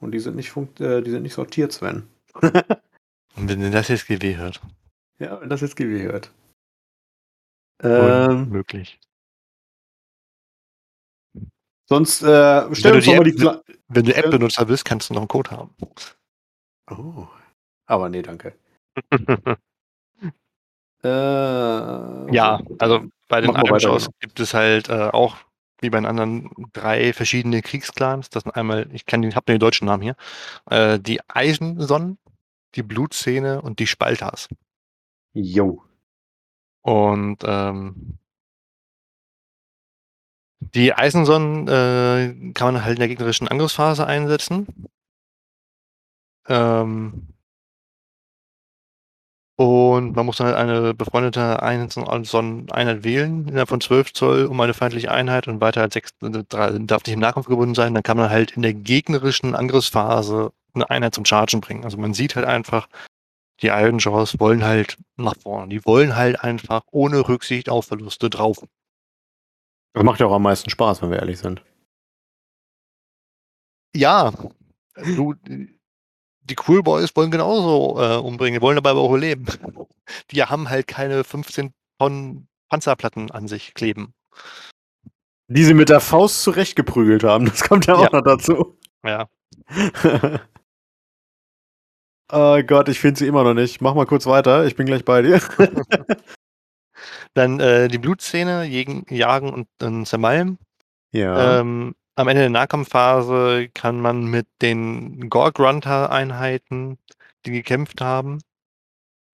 und 0.00 0.12
die 0.12 0.18
sind 0.20 0.37
nicht, 0.37 0.50
funkt, 0.50 0.81
äh, 0.81 1.03
die 1.03 1.11
sind 1.11 1.22
nicht 1.22 1.35
sortiert, 1.35 1.72
Sven. 1.72 2.09
Und 3.37 3.48
wenn 3.48 3.61
ihr 3.61 3.70
das 3.70 3.88
jetzt 3.88 4.07
GW 4.07 4.37
hört. 4.37 4.61
Ja, 5.18 5.40
wenn 5.40 5.48
das 5.48 5.61
jetzt 5.61 5.74
GW 5.74 6.03
hört. 6.03 6.31
Ähm, 7.83 8.44
Unmöglich. 8.44 9.00
sonst 11.87 12.22
äh, 12.22 12.72
stell 12.74 12.92
du 12.92 12.96
uns 12.96 13.05
die 13.05 13.11
doch 13.11 13.16
mal 13.16 13.24
die 13.24 13.31
App- 13.31 13.37
Kla 13.38 13.62
Wenn 13.88 14.05
du. 14.05 14.14
App-Benutzer 14.14 14.64
bist, 14.66 14.85
kannst 14.85 15.11
du 15.11 15.14
noch 15.14 15.22
einen 15.22 15.29
Code 15.29 15.50
haben. 15.50 15.74
Oh. 16.90 17.27
Aber 17.87 18.09
nee, 18.09 18.22
danke. 18.22 18.55
Äh, 21.05 22.35
ja, 22.35 22.59
also 22.79 23.05
bei 23.29 23.42
den 23.42 23.53
Jaws 23.53 24.05
genau. 24.07 24.16
gibt 24.20 24.40
es 24.40 24.55
halt 24.55 24.88
äh, 24.88 25.11
auch, 25.12 25.37
wie 25.85 25.90
bei 25.90 25.99
den 25.99 26.07
anderen, 26.07 26.51
drei 26.73 27.12
verschiedene 27.12 27.62
Kriegsclans. 27.62 28.31
Das 28.31 28.42
sind 28.42 28.57
einmal, 28.57 28.88
ich 28.92 29.07
kann 29.07 29.23
den, 29.23 29.35
hab 29.35 29.47
den 29.47 29.59
deutschen 29.59 29.87
Namen 29.87 30.03
hier, 30.03 30.16
äh, 30.70 30.99
die 30.99 31.20
Eisensonnen, 31.29 32.18
die 32.75 32.83
Blutszene 32.83 33.62
und 33.62 33.79
die 33.79 33.87
Spalters. 33.87 34.49
Jo. 35.33 35.83
Und 36.83 37.38
ähm, 37.44 38.18
die 40.61 40.92
Eisensonnen 40.92 41.68
äh, 41.68 42.53
kann 42.53 42.75
man 42.75 42.85
halt 42.85 42.97
in 42.97 43.01
der 43.01 43.09
gegnerischen 43.09 43.49
Angriffsphase 43.49 44.07
einsetzen. 44.07 44.66
Ähm, 46.49 47.34
und 49.57 50.17
man 50.17 50.27
muss 50.27 50.38
dann 50.38 50.49
halt 50.49 50.57
eine 50.57 50.95
befreundete 50.95 51.62
Eisensonnen-Einheit 51.62 53.05
wählen, 53.05 53.47
innerhalb 53.47 53.69
von 53.69 53.81
12 53.81 54.12
Zoll, 54.12 54.47
um 54.47 54.61
eine 54.61 54.75
feindliche 54.75 55.11
Einheit 55.12 55.47
und 55.47 55.61
weiter 55.61 55.83
als 55.83 55.95
6, 55.95 56.11
äh, 56.23 56.31
drei- 56.49 56.79
darf 56.81 57.05
nicht 57.05 57.14
im 57.14 57.21
Nahkampf 57.21 57.47
gebunden 57.47 57.75
sein. 57.75 57.95
Dann 57.95 58.03
kann 58.03 58.17
man 58.17 58.31
halt 58.31 58.53
in 58.53 58.62
der 58.62 58.75
gegnerischen 58.75 59.55
Angriffsphase 59.55 60.53
eine 60.75 60.90
Einheit 60.90 61.14
zum 61.14 61.25
Chargen 61.25 61.61
bringen. 61.61 61.85
Also 61.85 61.97
man 61.99 62.14
sieht 62.14 62.35
halt 62.35 62.47
einfach, 62.47 62.88
die 63.62 63.69
Iron 63.69 63.99
Jaws 64.01 64.40
wollen 64.40 64.64
halt 64.64 64.99
nach 65.17 65.37
vorne. 65.37 65.69
Die 65.69 65.85
wollen 65.85 66.17
halt 66.17 66.40
einfach 66.43 66.83
ohne 66.90 67.29
Rücksicht 67.29 67.69
auf 67.69 67.87
Verluste 67.87 68.29
drauf. 68.31 68.59
Das 69.95 70.03
macht 70.03 70.19
ja 70.19 70.27
auch 70.27 70.35
am 70.35 70.43
meisten 70.43 70.71
Spaß, 70.71 71.01
wenn 71.03 71.11
wir 71.11 71.21
ehrlich 71.21 71.38
sind. 71.38 71.62
Ja, 73.95 74.33
du, 74.97 75.35
die 76.45 76.57
Cool 76.69 76.83
Boys 76.83 77.15
wollen 77.17 77.31
genauso 77.31 78.01
äh, 78.01 78.17
umbringen, 78.17 78.61
die 78.61 78.63
wollen 78.63 78.77
dabei 78.77 78.91
aber 78.91 79.01
auch 79.01 79.11
überleben. 79.11 79.47
Die 80.31 80.43
haben 80.43 80.69
halt 80.69 80.87
keine 80.87 81.25
15 81.25 81.73
Tonnen 81.99 82.49
Panzerplatten 82.69 83.31
an 83.31 83.49
sich 83.49 83.75
kleben. 83.75 84.15
Die 85.49 85.65
sie 85.65 85.75
mit 85.75 85.89
der 85.91 86.01
Faust 86.01 86.43
zurechtgeprügelt 86.43 87.25
haben, 87.25 87.45
das 87.51 87.63
kommt 87.65 87.87
ja 87.87 87.95
auch 87.95 88.03
Ja. 88.05 88.11
noch 88.13 88.23
dazu. 88.23 88.79
Ja. 89.05 89.29
oh 92.33 92.63
Gott, 92.67 92.89
ich 92.89 93.01
finde 93.01 93.19
sie 93.19 93.27
immer 93.27 93.45
noch 93.45 93.55
nicht. 93.55 93.81
Mach 93.81 93.95
mal 93.95 94.07
kurz 94.07 94.27
weiter, 94.27 94.67
ich 94.67 94.77
bin 94.77 94.87
gleich 94.87 95.05
bei 95.05 95.23
dir. 95.23 95.41
Dann 97.35 97.59
äh, 97.61 97.89
die 97.89 97.99
Blutszene, 97.99 98.65
Jagen 98.67 99.53
und, 99.53 99.69
und 99.83 100.07
Zermalmen. 100.07 100.59
ja. 101.13 101.61
Ähm, 101.61 101.95
am 102.16 102.29
Ende 102.29 102.42
der 102.42 102.50
Nahkampfphase 102.50 103.68
kann 103.74 104.00
man 104.00 104.24
mit 104.27 104.46
den 104.62 105.29
Gore-Grunter-Einheiten, 105.29 106.98
die 107.44 107.50
gekämpft 107.50 108.00
haben, 108.00 108.40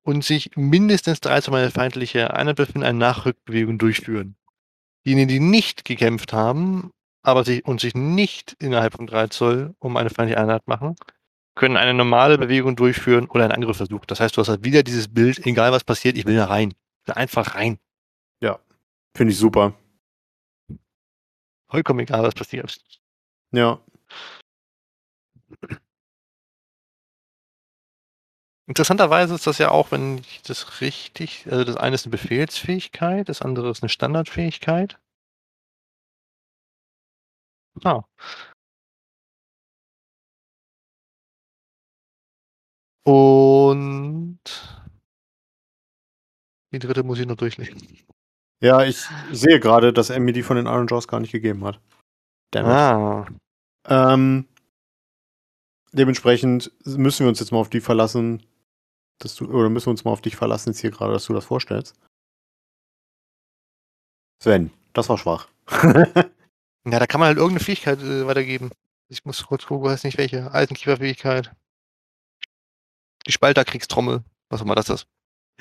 und 0.02 0.24
sich 0.24 0.50
mindestens 0.56 1.20
13 1.20 1.52
Mal 1.52 1.70
feindliche 1.70 2.32
Einheit 2.34 2.56
befinden, 2.56 2.84
eine 2.84 2.98
Nachrückbewegung 2.98 3.78
durchführen. 3.78 4.34
Diejenigen, 5.04 5.28
die 5.28 5.40
nicht 5.40 5.84
gekämpft 5.84 6.32
haben, 6.32 6.90
aber 7.22 7.44
sich 7.44 7.64
und 7.66 7.80
sich 7.80 7.94
nicht 7.94 8.56
innerhalb 8.58 8.94
von 8.94 9.06
3 9.06 9.26
Zoll 9.28 9.74
um 9.78 9.96
eine 9.96 10.10
feindliche 10.10 10.40
Einheit 10.40 10.66
machen, 10.66 10.96
können 11.54 11.76
eine 11.76 11.92
normale 11.92 12.38
Bewegung 12.38 12.76
durchführen 12.76 13.26
oder 13.26 13.44
einen 13.44 13.52
Angriffsversuch. 13.52 14.06
Das 14.06 14.20
heißt, 14.20 14.36
du 14.36 14.40
hast 14.40 14.48
halt 14.48 14.64
wieder 14.64 14.82
dieses 14.82 15.08
Bild, 15.08 15.44
egal 15.44 15.70
was 15.72 15.84
passiert, 15.84 16.16
ich 16.16 16.24
will 16.24 16.36
da 16.36 16.46
rein. 16.46 16.70
Ich 17.02 17.08
will 17.08 17.14
einfach 17.14 17.54
rein. 17.54 17.78
Finde 19.14 19.32
ich 19.32 19.38
super. 19.38 19.74
Vollkommen 21.70 22.00
egal, 22.00 22.22
was 22.22 22.34
passiert. 22.34 22.80
Ja. 23.52 23.80
Interessanterweise 28.66 29.34
ist 29.34 29.46
das 29.46 29.58
ja 29.58 29.70
auch, 29.70 29.90
wenn 29.90 30.18
ich 30.18 30.42
das 30.42 30.80
richtig, 30.80 31.46
also 31.50 31.64
das 31.64 31.76
eine 31.76 31.94
ist 31.96 32.06
eine 32.06 32.12
Befehlsfähigkeit, 32.12 33.28
das 33.28 33.42
andere 33.42 33.70
ist 33.70 33.82
eine 33.82 33.88
Standardfähigkeit. 33.88 34.98
Ah. 37.84 38.02
Und 43.04 44.40
die 46.72 46.78
dritte 46.78 47.02
muss 47.02 47.18
ich 47.18 47.26
noch 47.26 47.36
durchlesen. 47.36 47.78
Ja, 48.60 48.84
ich 48.84 49.06
sehe 49.32 49.58
gerade, 49.58 49.92
dass 49.92 50.10
er 50.10 50.20
mir 50.20 50.32
die 50.32 50.42
von 50.42 50.56
den 50.56 50.66
Iron 50.66 50.86
Jaws 50.86 51.08
gar 51.08 51.20
nicht 51.20 51.32
gegeben 51.32 51.64
hat. 51.64 51.80
Damn. 52.50 52.66
Ah, 52.66 53.26
Ähm, 53.88 54.46
dementsprechend 55.92 56.70
müssen 56.84 57.24
wir 57.24 57.28
uns 57.28 57.40
jetzt 57.40 57.52
mal 57.52 57.58
auf 57.58 57.70
die 57.70 57.80
verlassen, 57.80 58.44
dass 59.18 59.34
du, 59.34 59.46
oder 59.46 59.70
müssen 59.70 59.86
wir 59.86 59.92
uns 59.92 60.04
mal 60.04 60.10
auf 60.10 60.20
dich 60.20 60.36
verlassen 60.36 60.70
jetzt 60.70 60.80
hier 60.80 60.90
gerade, 60.90 61.12
dass 61.12 61.24
du 61.24 61.32
das 61.32 61.44
vorstellst. 61.44 61.94
Sven, 64.42 64.70
das 64.92 65.08
war 65.08 65.18
schwach. 65.18 65.48
ja, 65.82 66.98
da 66.98 67.06
kann 67.06 67.20
man 67.20 67.28
halt 67.28 67.38
irgendeine 67.38 67.64
Fähigkeit 67.64 68.00
äh, 68.00 68.26
weitergeben. 68.26 68.70
Ich 69.08 69.24
muss 69.24 69.44
kurz 69.46 69.66
gucken, 69.66 69.88
weiß 69.88 70.04
nicht 70.04 70.18
welche. 70.18 70.52
Eisenkieferfähigkeit. 70.52 71.52
Die 73.26 73.32
Spalterkriegstrommel, 73.32 74.22
was 74.48 74.60
auch 74.60 74.64
immer 74.64 74.74
das 74.74 74.88
ist. 74.88 75.06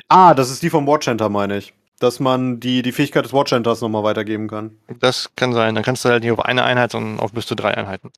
ah, 0.07 0.33
das 0.33 0.49
ist 0.49 0.63
die 0.63 0.69
vom 0.69 0.87
Watchhunter, 0.87 1.29
meine 1.29 1.57
ich. 1.57 1.73
Dass 1.99 2.19
man 2.19 2.59
die, 2.59 2.81
die 2.81 2.91
Fähigkeit 2.91 3.25
des 3.25 3.33
Watchhunters 3.33 3.81
nochmal 3.81 4.03
weitergeben 4.03 4.47
kann. 4.47 4.77
Das 4.99 5.29
kann 5.35 5.53
sein. 5.53 5.75
Dann 5.75 5.83
kannst 5.83 6.05
du 6.05 6.09
halt 6.09 6.23
nicht 6.23 6.31
auf 6.31 6.39
eine 6.39 6.63
Einheit, 6.63 6.91
sondern 6.91 7.19
auf 7.19 7.33
bis 7.33 7.45
zu 7.45 7.55
drei 7.55 7.75
Einheiten. 7.75 8.11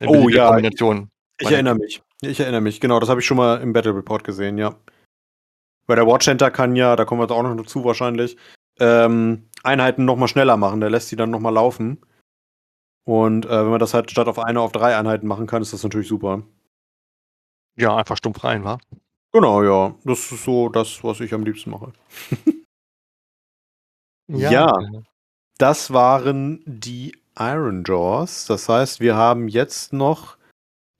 In 0.00 0.08
Oh, 0.08 0.28
ja. 0.28 0.46
Kombination. 0.48 1.10
Ich 1.40 1.50
erinnere 1.50 1.74
mich. 1.76 2.02
Ich 2.20 2.40
erinnere 2.40 2.60
mich, 2.60 2.80
genau, 2.80 2.98
das 2.98 3.08
habe 3.08 3.20
ich 3.20 3.26
schon 3.26 3.36
mal 3.36 3.60
im 3.60 3.72
Battle 3.72 3.94
Report 3.94 4.24
gesehen, 4.24 4.58
ja. 4.58 4.74
Weil 5.86 5.96
der 5.96 6.06
Watchhunter 6.06 6.50
kann 6.50 6.74
ja, 6.74 6.96
da 6.96 7.04
kommen 7.04 7.20
wir 7.20 7.24
jetzt 7.24 7.32
auch 7.32 7.42
noch 7.42 7.56
dazu 7.56 7.84
wahrscheinlich, 7.84 8.36
ähm, 8.80 9.48
Einheiten 9.62 10.04
nochmal 10.04 10.28
schneller 10.28 10.56
machen. 10.56 10.80
Der 10.80 10.90
lässt 10.90 11.08
sie 11.08 11.16
dann 11.16 11.30
nochmal 11.30 11.54
laufen. 11.54 12.00
Und 13.04 13.46
äh, 13.46 13.50
wenn 13.50 13.70
man 13.70 13.80
das 13.80 13.94
halt 13.94 14.10
statt 14.10 14.28
auf 14.28 14.38
eine 14.38 14.60
auf 14.60 14.72
drei 14.72 14.96
Einheiten 14.96 15.26
machen 15.26 15.46
kann, 15.46 15.62
ist 15.62 15.72
das 15.72 15.82
natürlich 15.82 16.08
super. 16.08 16.42
Ja, 17.76 17.96
einfach 17.96 18.16
stumpf 18.16 18.42
rein, 18.44 18.64
wa? 18.64 18.78
Genau, 19.32 19.62
ja. 19.62 19.94
Das 20.04 20.30
ist 20.32 20.44
so 20.44 20.68
das, 20.68 21.02
was 21.04 21.20
ich 21.20 21.32
am 21.32 21.44
liebsten 21.44 21.70
mache. 21.70 21.92
Ja. 24.28 24.72
Das 25.58 25.92
waren 25.92 26.62
die 26.66 27.16
Iron 27.38 27.84
Jaws. 27.86 28.46
Das 28.46 28.68
heißt, 28.68 29.00
wir 29.00 29.16
haben 29.16 29.48
jetzt 29.48 29.92
noch, 29.92 30.36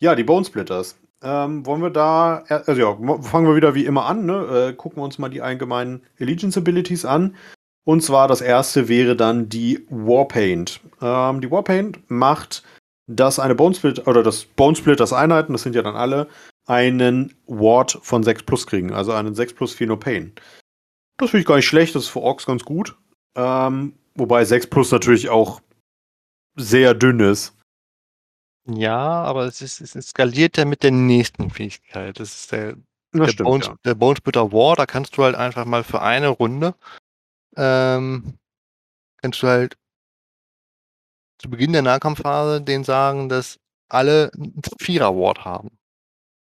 ja, 0.01 0.15
die 0.15 0.25
Bone 0.25 0.45
Splitters. 0.45 0.99
Ähm, 1.23 1.67
wollen 1.67 1.83
wir 1.83 1.91
da, 1.91 2.45
also 2.49 2.73
ja, 2.75 3.23
fangen 3.23 3.47
wir 3.47 3.57
wieder 3.57 3.75
wie 3.75 3.85
immer 3.85 4.07
an, 4.07 4.25
ne? 4.25 4.69
Äh, 4.71 4.73
gucken 4.73 4.99
wir 4.99 5.05
uns 5.05 5.19
mal 5.19 5.29
die 5.29 5.43
allgemeinen 5.43 6.03
Allegiance 6.21 6.59
Abilities 6.59 7.05
an. 7.05 7.35
Und 7.85 8.03
zwar 8.03 8.29
das 8.29 8.41
erste 8.41 8.89
wäre 8.89 9.17
dann 9.17 9.49
die 9.49 9.87
Warpaint. 9.89 10.81
Ähm, 11.01 11.41
die 11.41 11.51
Warpaint 11.51 11.99
macht, 12.09 12.63
dass 13.09 13.39
eine 13.39 13.55
Bone 13.55 13.75
Split 13.75 14.07
oder 14.07 14.23
das 14.23 14.45
Bone 14.45 14.77
Splitters 14.77 15.13
Einheiten, 15.13 15.53
das 15.53 15.63
sind 15.63 15.75
ja 15.75 15.83
dann 15.83 15.97
alle, 15.97 16.29
einen 16.67 17.35
Ward 17.47 17.99
von 18.03 18.23
6 18.23 18.43
plus 18.43 18.67
kriegen, 18.67 18.93
also 18.93 19.13
einen 19.13 19.35
6 19.35 19.55
plus 19.55 19.73
4 19.75 19.87
No 19.87 19.97
Pain. 19.97 20.33
Das 21.17 21.31
finde 21.31 21.41
ich 21.41 21.47
gar 21.47 21.57
nicht 21.57 21.67
schlecht, 21.67 21.95
das 21.95 22.05
ist 22.05 22.11
für 22.11 22.21
Orks 22.21 22.47
ganz 22.47 22.65
gut. 22.65 22.95
Ähm, 23.37 23.99
wobei 24.15 24.45
6 24.45 24.69
plus 24.69 24.91
natürlich 24.91 25.29
auch 25.29 25.61
sehr 26.57 26.95
dünn 26.95 27.21
ist. 27.21 27.55
Ja, 28.67 28.99
aber 28.99 29.45
es, 29.47 29.63
ist, 29.63 29.81
es 29.81 30.09
skaliert 30.09 30.57
ja 30.59 30.65
mit 30.65 30.83
der 30.83 30.91
nächsten 30.91 31.51
Fähigkeit. 31.51 32.19
Das 32.21 32.35
ist 32.35 32.53
der, 32.53 32.77
Das 33.13 33.35
der, 33.37 33.45
Bones, 33.45 33.71
der 33.85 33.95
Bonesplitter 33.95 34.53
War. 34.53 34.77
Da 34.77 34.85
kannst 34.87 35.17
du 35.17 35.25
halt 35.25 35.37
einfach 35.37 35.65
mal 35.65 35.85
für 35.85 36.03
eine 36.03 36.29
Runde 36.29 36.75
ähm, 37.57 38.39
kannst 39.21 39.43
du 39.43 39.49
halt 39.49 39.77
zu 41.41 41.51
Beginn 41.51 41.73
der 41.73 41.83
Nahkampfphase 41.83 42.61
denen 42.63 42.85
sagen, 42.85 43.29
dass 43.29 43.59
alle 43.89 44.31
einen 44.35 44.61
Vierer-Ward 44.81 45.45
haben 45.45 45.71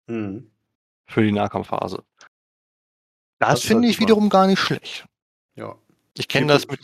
Mhm. 0.08 0.52
für 1.08 1.24
die 1.24 1.32
Nahkampfphase. 1.32 2.04
Das 3.40 3.50
Das 3.50 3.64
finde 3.64 3.88
ich 3.88 4.00
wiederum 4.00 4.30
gar 4.30 4.48
nicht 4.48 4.60
schlecht. 4.60 5.06
Ja. 5.56 5.76
Ich 6.18 6.28
kenne 6.28 6.48
das 6.48 6.68
mit, 6.68 6.82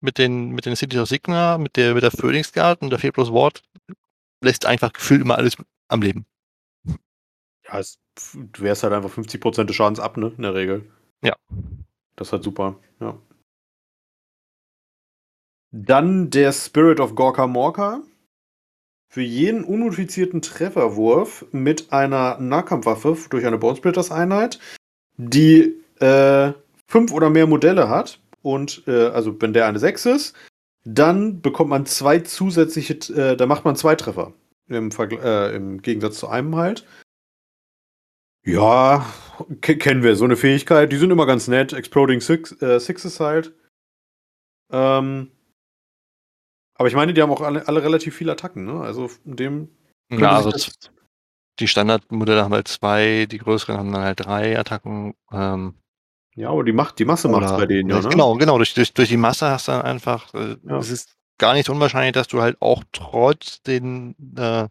mit 0.00 0.18
den, 0.18 0.50
mit 0.50 0.66
den 0.66 0.76
Cities 0.76 1.00
of 1.00 1.08
Sigma, 1.08 1.58
mit 1.58 1.76
der, 1.76 1.94
mit 1.94 2.02
der 2.02 2.10
Phoenix 2.10 2.52
Guard 2.52 2.82
und 2.82 2.90
der 2.90 2.98
4 2.98 3.12
plus 3.12 3.32
Ward 3.32 3.62
lässt 4.42 4.66
einfach 4.66 4.92
gefühlt 4.92 5.22
immer 5.22 5.38
alles 5.38 5.56
am 5.88 6.02
Leben. 6.02 6.26
Ja, 7.64 7.78
es, 7.78 7.98
du 8.34 8.62
wärst 8.62 8.82
halt 8.82 8.92
einfach 8.92 9.10
50% 9.10 9.64
des 9.64 9.76
Schadens 9.76 10.00
ab, 10.00 10.16
ne? 10.16 10.32
In 10.36 10.42
der 10.42 10.54
Regel. 10.54 10.90
Ja. 11.22 11.36
Das 12.16 12.28
ist 12.28 12.32
halt 12.32 12.42
super, 12.42 12.76
ja. 13.00 13.18
Dann 15.70 16.28
der 16.28 16.52
Spirit 16.52 17.00
of 17.00 17.14
Gorka 17.14 17.46
Morka. 17.46 18.02
Für 19.08 19.22
jeden 19.22 19.64
unmodifizierten 19.64 20.40
Trefferwurf 20.40 21.46
mit 21.52 21.92
einer 21.92 22.38
Nahkampfwaffe 22.38 23.28
durch 23.28 23.44
eine 23.44 23.58
Bonesplitters-Einheit, 23.58 24.58
die 25.18 25.74
äh, 26.00 26.52
fünf 26.86 27.12
oder 27.12 27.28
mehr 27.28 27.46
Modelle 27.46 27.90
hat, 27.90 28.21
und 28.42 28.82
äh, 28.86 29.08
also 29.08 29.40
wenn 29.40 29.52
der 29.52 29.66
eine 29.66 29.78
6 29.78 30.06
ist, 30.06 30.36
dann 30.84 31.40
bekommt 31.40 31.70
man 31.70 31.86
zwei 31.86 32.20
zusätzliche, 32.20 32.94
äh, 33.14 33.36
da 33.36 33.46
macht 33.46 33.64
man 33.64 33.76
zwei 33.76 33.94
Treffer. 33.94 34.32
Im, 34.68 34.90
äh, 34.90 35.54
Im 35.54 35.82
Gegensatz 35.82 36.18
zu 36.18 36.28
einem 36.28 36.56
halt. 36.56 36.86
Ja, 38.44 39.06
kennen 39.60 40.02
wir 40.02 40.16
so 40.16 40.24
eine 40.24 40.36
Fähigkeit. 40.36 40.90
Die 40.90 40.96
sind 40.96 41.10
immer 41.10 41.26
ganz 41.26 41.46
nett. 41.46 41.72
Exploding 41.72 42.20
Six, 42.20 42.60
äh, 42.60 42.80
Sixes 42.80 43.20
halt. 43.20 43.54
Ähm, 44.70 45.30
aber 46.74 46.88
ich 46.88 46.94
meine, 46.94 47.14
die 47.14 47.22
haben 47.22 47.30
auch 47.30 47.42
alle, 47.42 47.68
alle 47.68 47.82
relativ 47.82 48.16
viele 48.16 48.32
Attacken, 48.32 48.64
ne? 48.64 48.80
Also 48.80 49.10
in 49.24 49.36
dem. 49.36 49.68
Ja, 50.10 50.36
also 50.36 50.52
die 51.60 51.68
Standardmodelle 51.68 52.42
haben 52.42 52.54
halt 52.54 52.68
zwei, 52.68 53.26
die 53.30 53.38
größeren 53.38 53.76
haben 53.76 53.92
dann 53.92 54.02
halt 54.02 54.24
drei 54.24 54.58
Attacken. 54.58 55.14
Ähm, 55.30 55.74
ja, 56.34 56.48
aber 56.48 56.64
die, 56.64 56.72
Macht, 56.72 56.98
die 56.98 57.04
Masse 57.04 57.28
macht 57.28 57.44
es 57.44 57.52
bei 57.52 57.66
denen 57.66 57.90
ja, 57.90 58.00
ne? 58.00 58.08
Genau, 58.08 58.34
genau. 58.34 58.56
Durch, 58.56 58.72
durch, 58.74 58.94
durch 58.94 59.08
die 59.08 59.16
Masse 59.16 59.50
hast 59.50 59.68
du 59.68 59.72
dann 59.72 59.82
einfach. 59.82 60.32
Äh, 60.34 60.56
ja. 60.64 60.78
Es 60.78 60.90
ist 60.90 61.16
gar 61.38 61.54
nicht 61.54 61.68
unwahrscheinlich, 61.68 62.12
dass 62.12 62.28
du 62.28 62.40
halt 62.40 62.56
auch 62.60 62.84
trotz 62.92 63.62
den 63.62 64.14
äh, 64.36 64.68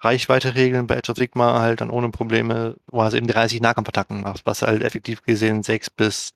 Reichweite-Regeln 0.00 0.86
bei 0.86 0.96
Edge 0.96 1.10
of 1.10 1.16
Sigma 1.16 1.60
halt 1.60 1.80
dann 1.80 1.90
ohne 1.90 2.10
Probleme 2.10 2.76
quasi 2.90 3.16
eben 3.16 3.26
30 3.26 3.60
Nahkampfattacken 3.60 4.20
machst, 4.20 4.44
was 4.44 4.62
halt 4.62 4.82
effektiv 4.82 5.22
gesehen 5.22 5.62
sechs 5.62 5.88
bis 5.88 6.34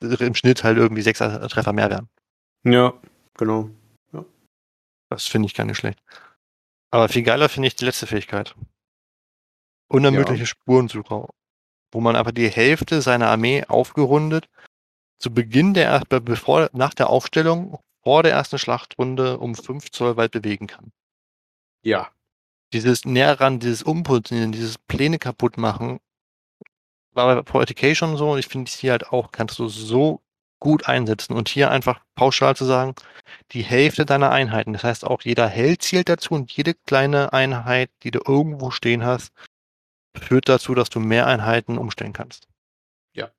im 0.00 0.34
Schnitt 0.34 0.64
halt 0.64 0.78
irgendwie 0.78 1.02
sechs 1.02 1.18
Treffer 1.18 1.72
mehr 1.72 1.90
werden. 1.90 2.08
Ja, 2.64 2.94
genau. 3.34 3.70
Ja. 4.12 4.24
Das 5.10 5.26
finde 5.26 5.46
ich 5.46 5.54
gar 5.54 5.64
nicht 5.64 5.76
schlecht. 5.76 6.00
Aber 6.90 7.08
viel 7.08 7.22
geiler 7.22 7.48
finde 7.48 7.68
ich 7.68 7.76
die 7.76 7.84
letzte 7.84 8.06
Fähigkeit. 8.06 8.54
Unermüdliche 9.88 10.40
ja. 10.40 10.46
Spurensucher, 10.46 11.28
wo 11.92 12.00
man 12.00 12.16
einfach 12.16 12.32
die 12.32 12.48
Hälfte 12.48 13.02
seiner 13.02 13.28
Armee 13.28 13.64
aufgerundet 13.68 14.48
zu 15.18 15.32
Beginn 15.32 15.74
der, 15.74 16.02
bevor, 16.08 16.68
nach 16.72 16.94
der 16.94 17.08
Aufstellung 17.08 17.78
vor 18.02 18.24
der 18.24 18.32
ersten 18.32 18.58
Schlachtrunde 18.58 19.38
um 19.38 19.54
5 19.54 19.92
Zoll 19.92 20.16
weit 20.16 20.32
bewegen 20.32 20.66
kann. 20.66 20.90
Ja, 21.84 22.10
dieses 22.72 23.04
Näherran, 23.04 23.60
dieses 23.60 23.82
Umputzen, 23.82 24.50
dieses 24.50 24.78
Pläne 24.78 25.18
kaputt 25.18 25.58
machen, 25.58 26.00
war 27.12 27.34
bei 27.34 27.42
Poetic 27.42 27.96
schon 27.96 28.16
so 28.16 28.32
und 28.32 28.38
ich 28.38 28.48
finde 28.48 28.68
es 28.68 28.74
hier 28.74 28.92
halt 28.92 29.08
auch, 29.08 29.30
kannst 29.30 29.58
du 29.58 29.68
so 29.68 30.22
gut 30.58 30.88
einsetzen. 30.88 31.34
Und 31.34 31.48
hier 31.48 31.70
einfach 31.70 32.00
pauschal 32.14 32.56
zu 32.56 32.64
sagen, 32.64 32.94
die 33.50 33.62
Hälfte 33.62 34.06
deiner 34.06 34.30
Einheiten, 34.30 34.72
das 34.72 34.84
heißt 34.84 35.04
auch 35.04 35.22
jeder 35.22 35.48
Held 35.48 35.82
zählt 35.82 36.08
dazu 36.08 36.34
und 36.34 36.52
jede 36.52 36.74
kleine 36.74 37.32
Einheit, 37.32 37.90
die 38.04 38.10
du 38.12 38.20
irgendwo 38.26 38.70
stehen 38.70 39.04
hast, 39.04 39.32
führt 40.16 40.48
dazu, 40.48 40.74
dass 40.74 40.90
du 40.90 41.00
mehr 41.00 41.26
Einheiten 41.26 41.78
umstellen 41.78 42.12
kannst. 42.12 42.48
Ja. 43.14 43.30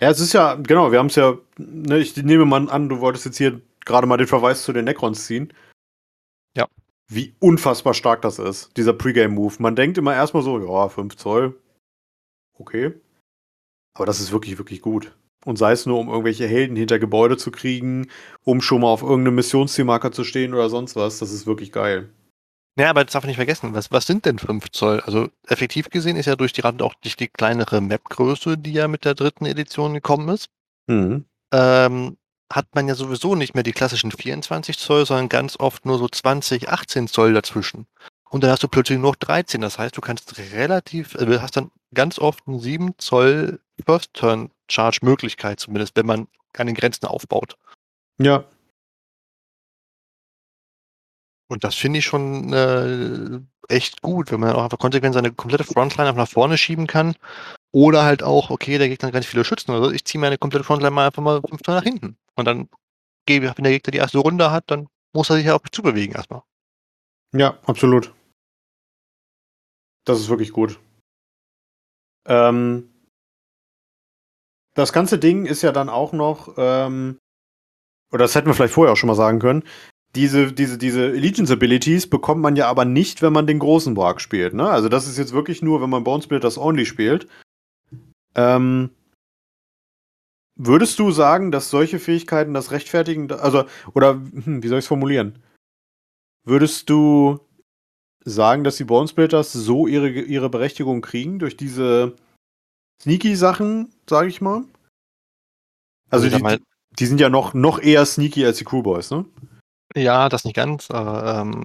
Ja, 0.00 0.10
es 0.10 0.20
ist 0.20 0.32
ja, 0.32 0.54
genau, 0.54 0.92
wir 0.92 0.98
haben 0.98 1.06
es 1.06 1.16
ja, 1.16 1.38
ne, 1.56 1.98
ich 1.98 2.16
nehme 2.16 2.44
mal 2.44 2.68
an, 2.70 2.88
du 2.88 3.00
wolltest 3.00 3.24
jetzt 3.24 3.38
hier 3.38 3.60
gerade 3.84 4.06
mal 4.06 4.16
den 4.16 4.26
Verweis 4.26 4.64
zu 4.64 4.72
den 4.72 4.84
Necrons 4.84 5.26
ziehen. 5.26 5.52
Ja 6.56 6.68
wie 7.08 7.34
unfassbar 7.40 7.94
stark 7.94 8.22
das 8.22 8.38
ist, 8.38 8.76
dieser 8.76 8.92
Pre-Game-Move. 8.92 9.56
Man 9.58 9.76
denkt 9.76 9.98
immer 9.98 10.14
erstmal 10.14 10.42
so, 10.42 10.58
ja, 10.58 10.88
5 10.88 11.16
Zoll, 11.16 11.58
okay. 12.58 12.94
Aber 13.94 14.06
das 14.06 14.20
ist 14.20 14.30
wirklich, 14.30 14.58
wirklich 14.58 14.82
gut. 14.82 15.16
Und 15.44 15.56
sei 15.56 15.72
es 15.72 15.86
nur, 15.86 15.98
um 15.98 16.08
irgendwelche 16.08 16.46
Helden 16.46 16.76
hinter 16.76 16.98
Gebäude 16.98 17.36
zu 17.36 17.50
kriegen, 17.50 18.08
um 18.44 18.60
schon 18.60 18.82
mal 18.82 18.88
auf 18.88 19.02
irgendeinem 19.02 19.36
Missionszielmarker 19.36 20.12
zu 20.12 20.24
stehen 20.24 20.52
oder 20.52 20.68
sonst 20.68 20.96
was, 20.96 21.18
das 21.18 21.32
ist 21.32 21.46
wirklich 21.46 21.72
geil. 21.72 22.10
Ja, 22.78 22.90
aber 22.90 23.04
das 23.04 23.12
darf 23.12 23.24
man 23.24 23.28
nicht 23.28 23.36
vergessen. 23.36 23.74
Was, 23.74 23.90
was 23.90 24.06
sind 24.06 24.24
denn 24.24 24.38
5 24.38 24.70
Zoll? 24.70 25.00
Also 25.00 25.28
effektiv 25.48 25.90
gesehen 25.90 26.16
ist 26.16 26.26
ja 26.26 26.36
durch 26.36 26.52
die 26.52 26.60
Rand 26.60 26.80
auch 26.80 26.94
durch 26.94 27.16
die 27.16 27.26
kleinere 27.26 27.80
Map-Größe, 27.80 28.56
die 28.56 28.72
ja 28.72 28.86
mit 28.86 29.04
der 29.04 29.14
dritten 29.14 29.46
Edition 29.46 29.94
gekommen 29.94 30.28
ist, 30.28 30.48
mhm. 30.86 31.24
ähm, 31.52 32.16
hat 32.52 32.66
man 32.74 32.86
ja 32.86 32.94
sowieso 32.94 33.34
nicht 33.34 33.54
mehr 33.54 33.64
die 33.64 33.72
klassischen 33.72 34.12
24 34.12 34.78
Zoll, 34.78 35.04
sondern 35.06 35.28
ganz 35.28 35.58
oft 35.58 35.86
nur 35.86 35.98
so 35.98 36.08
20, 36.08 36.68
18 36.68 37.08
Zoll 37.08 37.34
dazwischen. 37.34 37.86
Und 38.30 38.44
dann 38.44 38.52
hast 38.52 38.62
du 38.62 38.68
plötzlich 38.68 38.98
nur 38.98 39.10
noch 39.10 39.16
13. 39.16 39.60
Das 39.60 39.78
heißt, 39.78 39.96
du 39.96 40.00
kannst 40.00 40.38
relativ, 40.52 41.16
äh, 41.16 41.40
hast 41.40 41.56
dann 41.56 41.72
ganz 41.92 42.20
oft 42.20 42.46
einen 42.46 42.60
7 42.60 42.94
Zoll 42.98 43.60
First 43.84 44.14
Turn 44.14 44.50
Charge 44.70 45.00
Möglichkeit, 45.02 45.58
zumindest, 45.58 45.96
wenn 45.96 46.06
man 46.06 46.28
an 46.56 46.66
den 46.66 46.76
Grenzen 46.76 47.06
aufbaut. 47.06 47.56
Ja. 48.18 48.44
Und 51.48 51.64
das 51.64 51.74
finde 51.74 51.98
ich 51.98 52.04
schon 52.04 52.52
äh, 52.52 53.40
echt 53.68 54.02
gut, 54.02 54.30
wenn 54.30 54.40
man 54.40 54.52
auch 54.52 54.64
einfach 54.64 54.78
konsequent 54.78 55.14
seine 55.14 55.32
komplette 55.32 55.64
Frontline 55.64 56.08
einfach 56.08 56.22
nach 56.22 56.30
vorne 56.30 56.58
schieben 56.58 56.86
kann 56.86 57.14
oder 57.72 58.04
halt 58.04 58.22
auch, 58.22 58.50
okay, 58.50 58.78
der 58.78 58.88
Gegner 58.88 59.08
hat 59.08 59.14
nicht 59.14 59.28
viele 59.28 59.44
Schützen 59.44 59.72
oder. 59.72 59.92
Ich 59.92 60.04
ziehe 60.04 60.20
meine 60.20 60.38
komplette 60.38 60.64
Frontline 60.64 60.90
mal 60.90 61.06
einfach 61.06 61.22
mal 61.22 61.40
fünf 61.40 61.62
nach 61.66 61.82
hinten. 61.82 62.16
Und 62.34 62.44
dann, 62.44 62.68
wenn 63.26 63.42
der 63.42 63.72
Gegner 63.72 63.90
die 63.90 63.98
erste 63.98 64.18
Runde 64.18 64.50
hat, 64.50 64.64
dann 64.68 64.88
muss 65.14 65.30
er 65.30 65.36
sich 65.36 65.46
ja 65.46 65.54
auch 65.54 65.62
zubewegen 65.72 66.14
erstmal. 66.14 66.42
Ja, 67.32 67.58
absolut. 67.64 68.14
Das 70.04 70.20
ist 70.20 70.28
wirklich 70.28 70.52
gut. 70.52 70.78
Ähm, 72.26 72.90
das 74.74 74.92
ganze 74.92 75.18
Ding 75.18 75.46
ist 75.46 75.62
ja 75.62 75.72
dann 75.72 75.88
auch 75.88 76.12
noch, 76.12 76.54
ähm, 76.56 77.18
oder 78.10 78.24
das 78.24 78.34
hätten 78.34 78.46
wir 78.46 78.54
vielleicht 78.54 78.74
vorher 78.74 78.92
auch 78.92 78.96
schon 78.96 79.08
mal 79.08 79.14
sagen 79.14 79.38
können, 79.38 79.64
diese, 80.14 80.52
diese, 80.52 80.78
diese 80.78 81.04
Allegiance 81.04 81.52
Abilities 81.52 82.08
bekommt 82.08 82.40
man 82.40 82.56
ja 82.56 82.68
aber 82.68 82.84
nicht, 82.84 83.22
wenn 83.22 83.32
man 83.32 83.46
den 83.46 83.58
großen 83.58 83.94
Borg 83.94 84.20
spielt. 84.20 84.54
Ne? 84.54 84.68
Also 84.68 84.88
das 84.88 85.06
ist 85.06 85.18
jetzt 85.18 85.32
wirklich 85.32 85.62
nur, 85.62 85.82
wenn 85.82 85.90
man 85.90 86.04
Bone 86.04 86.22
Splitters 86.22 86.58
Only 86.58 86.86
spielt. 86.86 87.28
Ähm, 88.34 88.90
würdest 90.56 90.98
du 90.98 91.10
sagen, 91.10 91.52
dass 91.52 91.70
solche 91.70 91.98
Fähigkeiten 91.98 92.54
das 92.54 92.70
rechtfertigen, 92.70 93.30
also, 93.32 93.64
oder 93.94 94.14
hm, 94.14 94.62
wie 94.62 94.68
soll 94.68 94.78
ich 94.78 94.84
es 94.84 94.88
formulieren? 94.88 95.42
Würdest 96.44 96.88
du 96.88 97.40
sagen, 98.24 98.64
dass 98.64 98.76
die 98.76 98.84
Bonesplitters 98.84 99.52
so 99.52 99.86
ihre, 99.86 100.08
ihre 100.08 100.50
Berechtigung 100.50 101.00
kriegen 101.00 101.38
durch 101.38 101.56
diese 101.56 102.16
Sneaky-Sachen, 103.02 103.92
sage 104.08 104.28
ich 104.28 104.40
mal? 104.40 104.64
Also, 106.10 106.26
also 106.26 106.48
die, 106.48 106.62
die, 106.98 107.06
sind 107.06 107.20
ja 107.20 107.28
noch, 107.28 107.54
noch 107.54 107.80
eher 107.80 108.04
sneaky 108.06 108.46
als 108.46 108.58
die 108.58 108.64
Crewboys, 108.64 109.10
ne? 109.10 109.26
Ja, 109.94 110.28
das 110.28 110.44
nicht 110.44 110.56
ganz, 110.56 110.90
aber 110.90 111.40
ähm, 111.40 111.64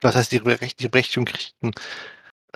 was 0.00 0.14
heißt 0.14 0.32
die, 0.32 0.40
Berechtigung 0.40 1.26
kriegen? 1.26 1.72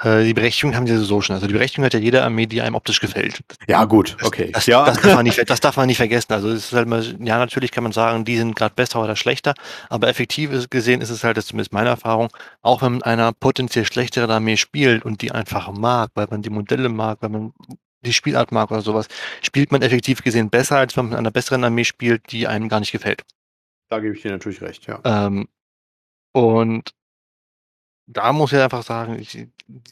Äh, 0.02 0.24
die 0.24 0.34
Berechtigung 0.34 0.76
haben 0.76 0.86
sie 0.86 0.96
so 0.96 1.20
schon. 1.20 1.34
Also 1.34 1.46
die 1.46 1.52
Berechtigung 1.52 1.84
hat 1.84 1.94
ja 1.94 2.00
jede 2.00 2.22
Armee, 2.22 2.46
die 2.46 2.60
einem 2.62 2.74
optisch 2.74 3.00
gefällt. 3.00 3.40
Ja, 3.66 3.84
gut, 3.84 4.16
okay. 4.22 4.50
Das, 4.52 4.66
ja. 4.66 4.84
das, 4.84 5.00
darf, 5.00 5.14
man 5.14 5.24
nicht, 5.24 5.38
das 5.50 5.60
darf 5.60 5.76
man 5.76 5.86
nicht 5.86 5.96
vergessen. 5.96 6.32
Also 6.32 6.48
es 6.50 6.66
ist 6.66 6.72
halt 6.72 6.88
mal, 6.88 7.02
ja, 7.20 7.38
natürlich 7.38 7.72
kann 7.72 7.82
man 7.82 7.92
sagen, 7.92 8.24
die 8.24 8.36
sind 8.36 8.54
gerade 8.54 8.74
besser 8.74 9.02
oder 9.02 9.16
schlechter, 9.16 9.54
aber 9.88 10.08
effektiv 10.08 10.70
gesehen 10.70 11.00
ist 11.00 11.10
es 11.10 11.24
halt, 11.24 11.36
das 11.36 11.44
ist 11.44 11.48
zumindest 11.48 11.72
meine 11.72 11.88
Erfahrung, 11.88 12.28
auch 12.62 12.82
wenn 12.82 12.92
man 12.92 13.02
einer 13.02 13.32
potenziell 13.32 13.84
schlechteren 13.84 14.30
Armee 14.30 14.56
spielt 14.56 15.04
und 15.04 15.22
die 15.22 15.32
einfach 15.32 15.72
mag, 15.72 16.10
weil 16.14 16.28
man 16.30 16.42
die 16.42 16.50
Modelle 16.50 16.88
mag, 16.88 17.18
weil 17.20 17.30
man 17.30 17.52
die 18.02 18.12
Spielart 18.12 18.52
mag 18.52 18.70
oder 18.70 18.82
sowas, 18.82 19.08
spielt 19.42 19.72
man 19.72 19.82
effektiv 19.82 20.22
gesehen 20.22 20.50
besser, 20.50 20.76
als 20.76 20.96
wenn 20.96 21.06
man 21.06 21.10
mit 21.10 21.18
einer 21.18 21.30
besseren 21.32 21.64
Armee 21.64 21.84
spielt, 21.84 22.30
die 22.30 22.46
einem 22.46 22.68
gar 22.68 22.78
nicht 22.78 22.92
gefällt. 22.92 23.24
Da 23.88 24.00
gebe 24.00 24.14
ich 24.14 24.22
dir 24.22 24.30
natürlich 24.30 24.60
recht, 24.60 24.86
ja. 24.86 25.00
Ähm, 25.04 25.48
und 26.32 26.94
da 28.06 28.32
muss 28.32 28.52
ich 28.52 28.58
einfach 28.58 28.82
sagen, 28.82 29.18
ich, 29.18 29.48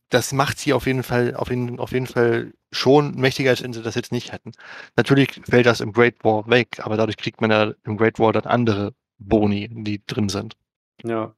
das 0.09 0.33
macht 0.33 0.59
sie 0.59 0.73
auf 0.73 0.87
jeden 0.87 1.03
Fall, 1.03 1.35
auf 1.35 1.51
jeden, 1.51 1.79
auf 1.79 1.93
jeden 1.93 2.07
Fall 2.07 2.53
schon 2.73 3.15
mächtiger, 3.15 3.51
als 3.51 3.63
wenn 3.63 3.73
sie 3.73 3.83
das 3.83 3.95
jetzt 3.95 4.13
nicht 4.13 4.33
hätten. 4.33 4.53
Natürlich 4.97 5.41
fällt 5.45 5.67
das 5.67 5.81
im 5.81 5.93
Great 5.93 6.25
War 6.25 6.49
weg, 6.49 6.81
aber 6.81 6.97
dadurch 6.97 7.17
kriegt 7.17 7.41
man 7.41 7.51
ja 7.51 7.73
im 7.85 7.97
Great 7.97 8.19
War 8.19 8.33
dann 8.33 8.45
andere 8.45 8.95
Boni, 9.19 9.69
die 9.71 10.05
drin 10.07 10.29
sind. 10.29 10.57
Ja. 11.03 11.35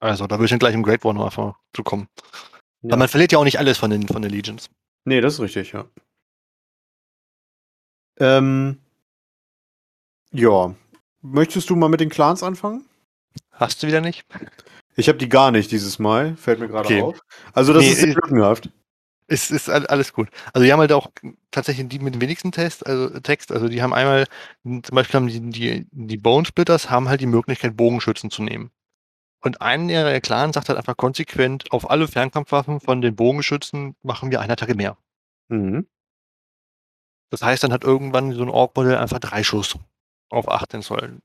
Also, 0.00 0.26
da 0.26 0.36
würde 0.36 0.46
ich 0.46 0.50
dann 0.50 0.58
gleich 0.58 0.74
im 0.74 0.82
Great 0.82 1.04
War 1.04 1.12
noch 1.12 1.26
einfach 1.26 1.58
zu 1.74 1.82
kommen. 1.82 2.08
Ja. 2.82 2.90
Aber 2.90 2.98
man 2.98 3.08
verliert 3.08 3.32
ja 3.32 3.38
auch 3.38 3.44
nicht 3.44 3.58
alles 3.58 3.78
von 3.78 3.90
den, 3.90 4.08
von 4.08 4.22
den 4.22 4.30
Legions. 4.30 4.70
Nee, 5.04 5.20
das 5.20 5.34
ist 5.34 5.40
richtig, 5.40 5.72
ja. 5.72 5.88
Ähm, 8.18 8.78
ja. 10.32 10.74
Möchtest 11.22 11.68
du 11.68 11.76
mal 11.76 11.88
mit 11.88 12.00
den 12.00 12.08
Clans 12.08 12.42
anfangen? 12.42 12.86
Hast 13.52 13.82
du 13.82 13.86
wieder 13.86 14.00
nicht? 14.00 14.24
Ich 14.96 15.08
habe 15.08 15.18
die 15.18 15.28
gar 15.28 15.50
nicht 15.50 15.70
dieses 15.70 15.98
Mal, 15.98 16.36
fällt 16.36 16.60
mir 16.60 16.68
gerade 16.68 16.86
okay. 16.86 17.02
auf. 17.02 17.20
Also 17.52 17.72
das 17.72 17.84
nee, 17.84 17.90
ist 17.90 18.02
lückenhaft. 18.02 18.70
Es 19.26 19.50
ist 19.50 19.70
alles 19.70 20.12
gut. 20.12 20.28
Also 20.52 20.64
die 20.64 20.72
haben 20.72 20.80
halt 20.80 20.92
auch 20.92 21.08
tatsächlich 21.52 21.88
die 21.88 22.00
mit 22.00 22.14
dem 22.14 22.20
wenigsten 22.20 22.50
Test, 22.50 22.84
also 22.84 23.20
Text. 23.20 23.52
Also 23.52 23.68
die 23.68 23.80
haben 23.80 23.92
einmal, 23.92 24.26
zum 24.64 24.82
Beispiel 24.90 25.20
haben 25.20 25.28
die, 25.28 25.40
die, 25.50 25.86
die 25.92 26.16
Bone 26.16 26.44
Splitters 26.44 26.90
haben 26.90 27.08
halt 27.08 27.20
die 27.20 27.26
Möglichkeit, 27.26 27.76
Bogenschützen 27.76 28.30
zu 28.30 28.42
nehmen. 28.42 28.72
Und 29.40 29.62
einer 29.62 30.04
der 30.04 30.20
Clan 30.20 30.52
sagt 30.52 30.68
halt 30.68 30.78
einfach 30.78 30.96
konsequent, 30.96 31.70
auf 31.70 31.88
alle 31.88 32.08
Fernkampfwaffen 32.08 32.80
von 32.80 33.00
den 33.00 33.14
Bogenschützen 33.14 33.94
machen 34.02 34.30
wir 34.30 34.40
eine 34.40 34.54
Attacke 34.54 34.74
mehr. 34.74 34.96
Mhm. 35.48 35.86
Das 37.30 37.42
heißt, 37.42 37.62
dann 37.62 37.72
hat 37.72 37.84
irgendwann 37.84 38.32
so 38.32 38.42
ein 38.42 38.50
Ork-Modell 38.50 38.96
einfach 38.96 39.20
drei 39.20 39.44
Schuss 39.44 39.78
auf 40.30 40.48
18 40.48 40.82
Zoll. 40.82 41.18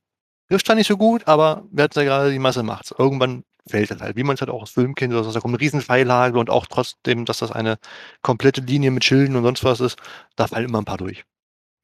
Trifft 0.49 0.65
zwar 0.65 0.75
nicht 0.75 0.87
so 0.87 0.97
gut, 0.97 1.27
aber 1.27 1.63
wer 1.71 1.85
hat 1.85 1.95
ja 1.95 2.03
gerade 2.03 2.31
die 2.31 2.39
Masse 2.39 2.63
macht's. 2.63 2.93
Irgendwann 2.97 3.43
fällt 3.67 3.89
das 3.89 3.99
halt, 4.01 4.15
wie 4.15 4.23
man 4.23 4.35
es 4.35 4.41
halt 4.41 4.51
auch 4.51 4.61
aus 4.61 4.71
Filmen 4.71 4.93
kennt, 4.93 5.13
also 5.13 5.31
da 5.31 5.39
kommt 5.39 5.53
eine 5.55 5.61
riesen 5.61 5.81
Pfeillage 5.81 6.37
und 6.37 6.51
auch 6.51 6.67
trotzdem, 6.67 7.25
dass 7.25 7.39
das 7.39 7.51
eine 7.51 7.77
komplette 8.21 8.61
Linie 8.61 8.91
mit 8.91 9.03
Schilden 9.03 9.35
und 9.35 9.43
sonst 9.43 9.63
was 9.63 9.79
ist, 9.79 9.97
da 10.35 10.45
fallen 10.47 10.65
immer 10.65 10.79
ein 10.79 10.85
paar 10.85 10.97
durch. 10.97 11.25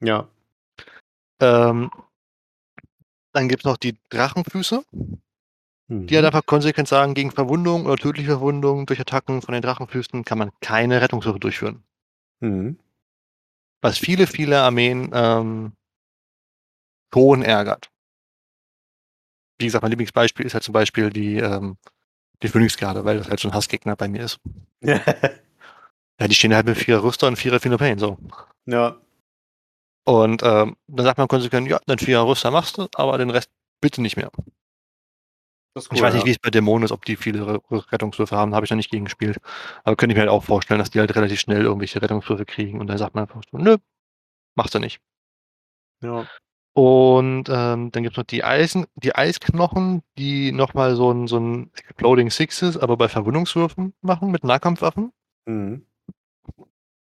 Ja. 0.00 0.28
Ähm, 1.40 1.90
dann 3.32 3.48
gibt 3.48 3.62
es 3.62 3.64
noch 3.64 3.76
die 3.78 3.96
Drachenfüße, 4.10 4.84
Mhm. 5.88 6.06
die 6.06 6.16
halt 6.16 6.24
einfach 6.26 6.46
konsequent 6.46 6.88
sagen, 6.88 7.14
gegen 7.14 7.30
Verwundung 7.32 7.86
oder 7.86 7.96
tödliche 7.96 8.30
Verwundung 8.30 8.86
durch 8.86 9.00
Attacken 9.00 9.42
von 9.42 9.52
den 9.52 9.62
Drachenfüßen 9.62 10.24
kann 10.24 10.38
man 10.38 10.50
keine 10.60 11.00
Rettungswürfe 11.00 11.40
durchführen. 11.40 11.82
Mhm. 12.40 12.78
Was 13.80 13.98
viele, 13.98 14.26
viele 14.26 14.62
Armeen 14.62 15.10
ähm, 15.12 15.72
schon 17.14 17.42
ärgert. 17.42 17.90
Wie 19.58 19.66
gesagt, 19.66 19.82
mein 19.82 19.90
Lieblingsbeispiel 19.90 20.46
ist 20.46 20.54
halt 20.54 20.64
zum 20.64 20.72
Beispiel 20.72 21.10
die, 21.10 21.36
ähm, 21.36 21.76
die 22.42 22.48
Phönixgarde, 22.48 23.04
weil 23.04 23.18
das 23.18 23.28
halt 23.28 23.40
so 23.40 23.48
ein 23.48 23.54
Hassgegner 23.54 23.96
bei 23.96 24.08
mir 24.08 24.24
ist. 24.24 24.40
Ja, 26.20 26.28
die 26.28 26.34
stehen 26.34 26.54
halt 26.54 26.66
mit 26.66 26.76
vierer 26.78 27.02
Rüster 27.02 27.26
und 27.26 27.36
vierer 27.36 27.58
Pain, 27.58 27.98
so. 27.98 28.16
ja. 28.66 28.96
Und 30.04 30.42
ähm, 30.42 30.76
dann 30.88 31.06
sagt 31.06 31.18
man 31.18 31.28
konsequent, 31.28 31.68
ja, 31.68 31.80
dann 31.86 31.98
vierer 31.98 32.26
Rüster 32.26 32.50
machst 32.50 32.78
du, 32.78 32.86
aber 32.94 33.18
den 33.18 33.30
Rest 33.30 33.50
bitte 33.80 34.02
nicht 34.02 34.16
mehr. 34.16 34.30
Ist 35.74 35.90
ich 35.90 35.98
cool, 35.98 36.02
weiß 36.02 36.14
nicht, 36.14 36.22
ja. 36.22 36.26
wie 36.26 36.30
es 36.32 36.38
bei 36.38 36.50
Dämonen 36.50 36.84
ist, 36.84 36.92
ob 36.92 37.04
die 37.04 37.16
viele 37.16 37.46
Re- 37.46 37.62
Rettungswürfe 37.92 38.36
haben, 38.36 38.54
habe 38.54 38.64
ich 38.64 38.70
noch 38.70 38.76
nicht 38.76 38.90
gegen 38.90 39.04
gespielt. 39.06 39.38
Aber 39.84 39.96
könnte 39.96 40.12
ich 40.12 40.16
mir 40.16 40.20
halt 40.22 40.30
auch 40.30 40.44
vorstellen, 40.44 40.78
dass 40.78 40.90
die 40.90 41.00
halt 41.00 41.14
relativ 41.16 41.40
schnell 41.40 41.62
irgendwelche 41.62 42.02
Rettungswürfe 42.02 42.44
kriegen 42.44 42.78
und 42.80 42.88
dann 42.88 42.98
sagt 42.98 43.14
man 43.14 43.22
einfach 43.22 43.40
so, 43.50 43.58
nö, 43.58 43.78
machst 44.56 44.74
du 44.74 44.80
nicht. 44.80 45.00
Ja. 46.02 46.26
Und 46.74 47.48
ähm, 47.50 47.90
dann 47.92 48.02
gibt 48.02 48.14
es 48.14 48.16
noch 48.16 48.24
die 48.24 48.44
Eisen, 48.44 48.86
die 48.94 49.14
Eisknochen, 49.14 50.02
die 50.16 50.52
nochmal 50.52 50.96
so 50.96 51.12
ein, 51.12 51.26
so 51.26 51.38
ein 51.38 51.70
Exploding 51.74 52.30
Sixes, 52.30 52.78
aber 52.78 52.96
bei 52.96 53.08
Verwundungswürfen 53.08 53.92
machen 54.00 54.30
mit 54.30 54.42
Nahkampfwaffen. 54.42 55.12
Mhm. 55.46 55.84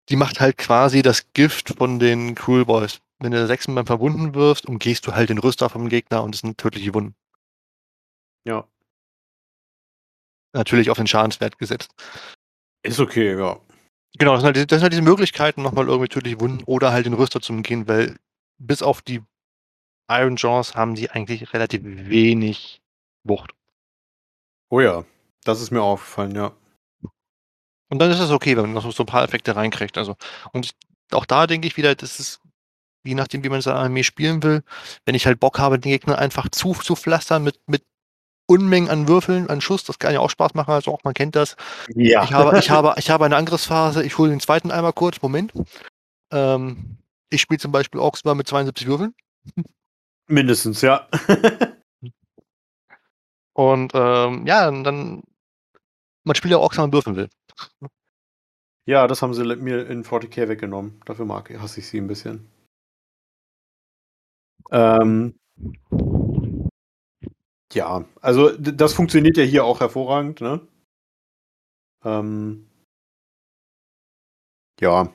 Die 0.09 0.17
macht 0.17 0.41
halt 0.41 0.57
quasi 0.57 1.03
das 1.03 1.33
Gift 1.35 1.75
von 1.77 1.99
den 1.99 2.35
Cruel 2.35 2.65
Boys. 2.65 3.01
Wenn 3.19 3.33
du 3.33 3.47
Sechsen 3.47 3.75
beim 3.75 3.87
Verwunden 3.87 4.35
wirfst, 4.35 4.67
umgehst 4.67 5.07
du 5.07 5.13
halt 5.13 5.29
den 5.29 5.39
Rüster 5.39 5.69
vom 5.69 5.91
Gegner 5.91 6.23
und 6.25 6.35
es 6.35 6.41
sind 6.41 6.57
tödliche 6.57 6.95
Wunden. 6.95 7.15
Ja. 8.47 8.67
Natürlich 10.55 10.91
auf 10.91 10.97
den 10.97 11.07
Schadenswert 11.07 11.59
gesetzt. 11.59 11.93
Ist 12.83 12.99
okay, 12.99 13.39
ja. 13.39 13.61
Genau, 14.19 14.33
das 14.33 14.41
sind 14.41 14.47
halt, 14.47 14.57
diese- 14.57 14.67
das 14.67 14.79
sind 14.79 14.85
halt 14.85 14.93
diese 14.95 15.03
Möglichkeiten, 15.03 15.63
nochmal 15.63 15.87
irgendwie 15.87 16.09
tödliche 16.09 16.41
Wunden 16.41 16.65
oder 16.65 16.93
halt 16.93 17.07
den 17.07 17.13
Rüster 17.15 17.41
zu 17.41 17.53
umgehen, 17.53 17.87
weil 17.87 18.17
bis 18.59 18.83
auf 18.83 19.03
die 19.03 19.23
Iron 20.11 20.37
Jaws 20.37 20.75
haben 20.75 20.95
die 20.95 21.11
eigentlich 21.11 21.53
relativ 21.55 21.83
wenig 21.85 22.83
Wucht. 23.25 23.53
Oh 24.69 24.81
ja. 24.81 25.05
Das 25.45 25.61
ist 25.61 25.71
mir 25.71 25.83
aufgefallen, 25.83 26.35
ja. 26.35 26.53
Und 27.89 27.99
dann 27.99 28.11
ist 28.11 28.21
es 28.21 28.31
okay, 28.31 28.57
wenn 28.57 28.73
man 28.73 28.85
noch 28.85 28.93
so 28.93 29.03
ein 29.03 29.07
paar 29.07 29.25
Effekte 29.25 29.57
reinkriegt. 29.57 29.99
Also, 29.99 30.17
und 30.53 30.73
auch 31.13 31.25
da 31.25 31.47
denke 31.47 31.67
ich 31.67 31.77
wieder, 31.77 31.95
das 31.95 32.21
ist, 32.21 32.41
je 33.05 33.15
nachdem, 33.15 33.43
wie 33.43 33.49
man 33.49 33.61
seine 33.63 33.79
Armee 33.79 34.05
spielen 34.05 34.43
will, 34.43 34.63
wenn 35.05 35.15
ich 35.15 35.27
halt 35.27 35.41
Bock 35.41 35.59
habe, 35.59 35.79
den 35.79 35.91
Gegner 35.91 36.19
einfach 36.19 36.49
zu, 36.51 36.75
zu 36.75 36.95
pflastern 36.95 37.43
mit, 37.43 37.59
mit 37.67 37.85
Unmengen 38.47 38.91
an 38.91 39.09
Würfeln, 39.09 39.49
an 39.49 39.61
Schuss, 39.61 39.85
das 39.85 39.99
kann 39.99 40.13
ja 40.13 40.21
auch 40.21 40.31
Spaß 40.31 40.55
machen, 40.55 40.73
also 40.73 40.93
auch 40.93 41.05
man 41.05 41.15
kennt 41.15 41.37
das. 41.37 41.57
Ja. 41.95 42.25
Ich 42.25 42.33
habe, 42.33 42.59
ich 42.59 42.71
habe, 42.71 42.95
ich 42.99 43.11
habe 43.11 43.25
eine 43.25 43.37
Angriffsphase, 43.37 44.05
ich 44.05 44.19
hole 44.19 44.31
den 44.31 44.41
zweiten 44.41 44.71
einmal 44.71 44.93
kurz, 44.93 45.23
Moment. 45.23 45.53
Ähm, 46.33 46.99
ich 47.31 47.41
spiele 47.41 47.59
zum 47.59 47.73
Beispiel 47.73 48.01
Orks 48.01 48.25
mal 48.25 48.35
mit 48.35 48.47
72 48.47 48.87
Würfeln. 48.87 49.15
Mindestens, 50.31 50.81
ja. 50.83 51.09
Und 53.53 53.93
ähm, 53.95 54.47
ja, 54.47 54.71
dann, 54.71 55.23
man 56.25 56.35
spielt 56.37 56.53
ja 56.53 56.59
Orks, 56.59 56.77
wenn 56.79 56.85
man 56.85 56.93
würfeln 56.93 57.17
will. 57.17 57.29
ja, 58.87 59.07
das 59.09 59.23
haben 59.23 59.35
sie 59.35 59.45
mir 59.45 59.87
in 59.89 60.05
40k 60.05 60.49
weggenommen. 60.49 61.01
Dafür 61.05 61.25
mag 61.25 61.51
hasse 61.59 61.81
ich 61.81 61.89
sie 61.89 61.99
ein 61.99 62.07
bisschen. 62.07 62.49
Ähm, 64.71 65.35
ja, 67.73 68.05
also 68.21 68.51
das 68.57 68.95
funktioniert 68.95 69.37
ja 69.37 69.43
hier 69.45 69.65
auch 69.65 69.81
hervorragend, 69.81 70.41
ne? 70.41 70.61
Ähm, 72.05 72.67
ja. 74.81 75.13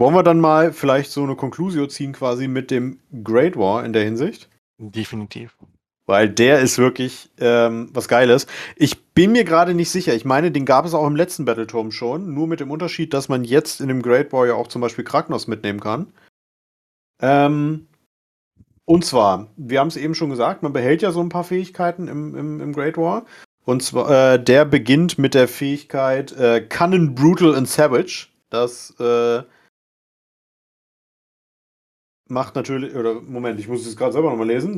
Wollen 0.00 0.14
wir 0.14 0.22
dann 0.22 0.40
mal 0.40 0.72
vielleicht 0.72 1.10
so 1.10 1.22
eine 1.22 1.36
Konklusio 1.36 1.86
ziehen 1.86 2.14
quasi 2.14 2.48
mit 2.48 2.70
dem 2.70 3.00
Great 3.22 3.54
War 3.58 3.84
in 3.84 3.92
der 3.92 4.02
Hinsicht? 4.02 4.48
Definitiv. 4.78 5.54
Weil 6.06 6.30
der 6.30 6.60
ist 6.60 6.78
wirklich 6.78 7.28
ähm, 7.38 7.90
was 7.92 8.08
Geiles. 8.08 8.46
Ich 8.76 9.04
bin 9.12 9.32
mir 9.32 9.44
gerade 9.44 9.74
nicht 9.74 9.90
sicher. 9.90 10.14
Ich 10.14 10.24
meine, 10.24 10.52
den 10.52 10.64
gab 10.64 10.86
es 10.86 10.94
auch 10.94 11.06
im 11.06 11.16
letzten 11.16 11.44
Battleturm 11.44 11.92
schon. 11.92 12.32
Nur 12.32 12.46
mit 12.46 12.60
dem 12.60 12.70
Unterschied, 12.70 13.12
dass 13.12 13.28
man 13.28 13.44
jetzt 13.44 13.82
in 13.82 13.88
dem 13.88 14.00
Great 14.00 14.32
War 14.32 14.46
ja 14.46 14.54
auch 14.54 14.68
zum 14.68 14.80
Beispiel 14.80 15.04
Kragnos 15.04 15.48
mitnehmen 15.48 15.80
kann. 15.80 16.10
Ähm, 17.20 17.86
und 18.86 19.04
zwar, 19.04 19.48
wir 19.58 19.80
haben 19.80 19.88
es 19.88 19.98
eben 19.98 20.14
schon 20.14 20.30
gesagt, 20.30 20.62
man 20.62 20.72
behält 20.72 21.02
ja 21.02 21.10
so 21.10 21.20
ein 21.20 21.28
paar 21.28 21.44
Fähigkeiten 21.44 22.08
im, 22.08 22.34
im, 22.34 22.60
im 22.62 22.72
Great 22.72 22.96
War. 22.96 23.26
Und 23.66 23.82
zwar, 23.82 24.32
äh, 24.32 24.42
der 24.42 24.64
beginnt 24.64 25.18
mit 25.18 25.34
der 25.34 25.46
Fähigkeit 25.46 26.32
äh, 26.32 26.62
Cunning, 26.62 27.14
Brutal 27.14 27.54
and 27.54 27.68
Savage. 27.68 28.28
Das 28.48 28.98
äh, 28.98 29.42
macht 32.30 32.54
natürlich, 32.54 32.94
oder 32.94 33.20
Moment, 33.20 33.60
ich 33.60 33.68
muss 33.68 33.86
es 33.86 33.96
gerade 33.96 34.12
selber 34.12 34.30
nochmal 34.30 34.46
lesen. 34.46 34.76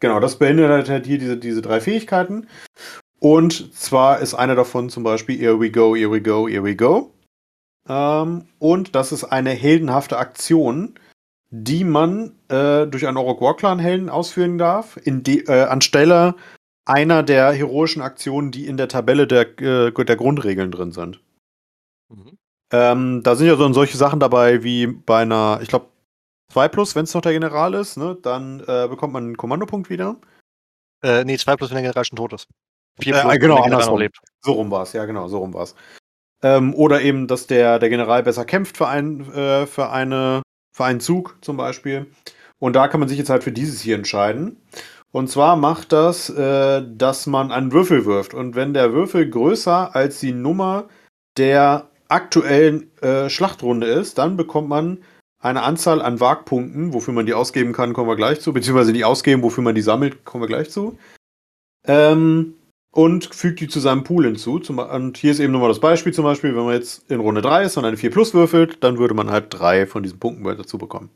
Genau, 0.00 0.20
das 0.20 0.38
beinhaltet 0.38 0.90
halt 0.90 1.06
hier 1.06 1.18
diese, 1.18 1.36
diese 1.36 1.62
drei 1.62 1.80
Fähigkeiten. 1.80 2.48
Und 3.20 3.74
zwar 3.74 4.20
ist 4.20 4.34
eine 4.34 4.54
davon 4.54 4.90
zum 4.90 5.02
Beispiel 5.02 5.38
Here 5.38 5.58
we 5.58 5.70
go, 5.70 5.96
here 5.96 6.10
we 6.10 6.20
go, 6.20 6.48
here 6.48 6.64
we 6.64 6.76
go. 6.76 7.14
Ähm, 7.88 8.46
und 8.58 8.94
das 8.94 9.12
ist 9.12 9.24
eine 9.24 9.50
heldenhafte 9.50 10.18
Aktion, 10.18 10.94
die 11.50 11.84
man 11.84 12.32
äh, 12.48 12.86
durch 12.86 13.06
einen 13.06 13.16
Orok 13.16 13.40
War 13.40 13.56
Clan 13.56 13.78
Helden 13.78 14.08
ausführen 14.08 14.58
darf, 14.58 14.98
die, 15.04 15.46
äh, 15.46 15.64
anstelle 15.64 16.34
einer 16.84 17.22
der 17.22 17.52
heroischen 17.52 18.02
Aktionen, 18.02 18.50
die 18.50 18.66
in 18.66 18.76
der 18.76 18.88
Tabelle 18.88 19.26
der, 19.26 19.58
äh, 19.60 19.92
der 19.92 20.16
Grundregeln 20.16 20.70
drin 20.70 20.92
sind. 20.92 21.20
Mhm. 22.08 22.36
Ähm, 22.74 23.22
da 23.22 23.36
sind 23.36 23.46
ja 23.46 23.54
so 23.54 23.72
solche 23.72 23.96
Sachen 23.96 24.18
dabei 24.18 24.64
wie 24.64 24.88
bei 24.88 25.22
einer, 25.22 25.60
ich 25.62 25.68
glaube, 25.68 25.86
2 26.52 26.66
plus, 26.68 26.96
wenn 26.96 27.04
es 27.04 27.14
noch 27.14 27.22
der 27.22 27.32
General 27.32 27.72
ist, 27.74 27.96
ne? 27.96 28.18
dann 28.20 28.60
äh, 28.66 28.88
bekommt 28.88 29.12
man 29.12 29.22
einen 29.24 29.36
Kommandopunkt 29.36 29.90
wieder. 29.90 30.16
Äh, 31.04 31.24
nee, 31.24 31.38
2 31.38 31.54
plus, 31.54 31.70
wenn 31.70 31.76
der 31.76 31.82
General 31.84 32.04
schon 32.04 32.16
tot 32.16 32.32
ist. 32.32 32.48
4 33.00 33.14
Äh, 33.14 33.20
plus, 33.20 33.22
genau, 33.22 33.22
wenn 33.22 33.30
der 33.30 33.38
General 33.38 33.58
noch 33.58 33.64
andersrum. 33.66 33.98
lebt. 34.00 34.18
So 34.44 34.52
rum 34.54 34.72
war 34.72 34.82
es, 34.82 34.92
ja, 34.92 35.04
genau, 35.04 35.28
so 35.28 35.38
rum 35.38 35.54
war 35.54 35.62
es. 35.62 35.76
Ähm, 36.42 36.74
oder 36.74 37.00
eben, 37.00 37.28
dass 37.28 37.46
der, 37.46 37.78
der 37.78 37.90
General 37.90 38.24
besser 38.24 38.44
kämpft 38.44 38.76
für, 38.76 38.88
ein, 38.88 39.20
äh, 39.32 39.66
für, 39.66 39.90
eine, 39.90 40.42
für 40.76 40.84
einen 40.84 41.00
Zug 41.00 41.36
zum 41.42 41.56
Beispiel. 41.56 42.06
Und 42.58 42.74
da 42.74 42.88
kann 42.88 42.98
man 42.98 43.08
sich 43.08 43.18
jetzt 43.18 43.30
halt 43.30 43.44
für 43.44 43.52
dieses 43.52 43.82
hier 43.82 43.94
entscheiden. 43.94 44.60
Und 45.12 45.30
zwar 45.30 45.54
macht 45.54 45.92
das, 45.92 46.28
äh, 46.28 46.82
dass 46.84 47.28
man 47.28 47.52
einen 47.52 47.70
Würfel 47.70 48.04
wirft. 48.04 48.34
Und 48.34 48.56
wenn 48.56 48.74
der 48.74 48.92
Würfel 48.92 49.30
größer 49.30 49.94
als 49.94 50.18
die 50.18 50.32
Nummer 50.32 50.88
der 51.36 51.88
aktuellen 52.08 52.90
äh, 53.02 53.28
Schlachtrunde 53.28 53.86
ist, 53.86 54.18
dann 54.18 54.36
bekommt 54.36 54.68
man 54.68 54.98
eine 55.38 55.62
Anzahl 55.62 56.00
an 56.00 56.20
Wagpunkten, 56.20 56.94
wofür 56.94 57.12
man 57.12 57.26
die 57.26 57.34
ausgeben 57.34 57.72
kann, 57.72 57.92
kommen 57.92 58.08
wir 58.08 58.16
gleich 58.16 58.40
zu. 58.40 58.52
Beziehungsweise 58.52 58.92
die 58.92 59.04
ausgeben, 59.04 59.42
wofür 59.42 59.62
man 59.62 59.74
die 59.74 59.82
sammelt, 59.82 60.24
kommen 60.24 60.42
wir 60.42 60.48
gleich 60.48 60.70
zu. 60.70 60.98
Ähm, 61.86 62.54
und 62.90 63.34
fügt 63.34 63.60
die 63.60 63.68
zu 63.68 63.80
seinem 63.80 64.04
Pool 64.04 64.24
hinzu. 64.24 64.58
Zum, 64.60 64.78
und 64.78 65.18
hier 65.18 65.32
ist 65.32 65.40
eben 65.40 65.52
nochmal 65.52 65.68
das 65.68 65.80
Beispiel 65.80 66.14
zum 66.14 66.24
Beispiel, 66.24 66.56
wenn 66.56 66.64
man 66.64 66.74
jetzt 66.74 67.10
in 67.10 67.20
Runde 67.20 67.42
3 67.42 67.64
ist 67.64 67.76
und 67.76 67.84
eine 67.84 67.96
4 67.96 68.10
plus 68.10 68.32
würfelt, 68.32 68.82
dann 68.82 68.98
würde 68.98 69.14
man 69.14 69.30
halt 69.30 69.46
drei 69.50 69.86
von 69.86 70.02
diesen 70.02 70.18
Punkten 70.18 70.44
dazu 70.44 70.78
bekommen. 70.78 71.10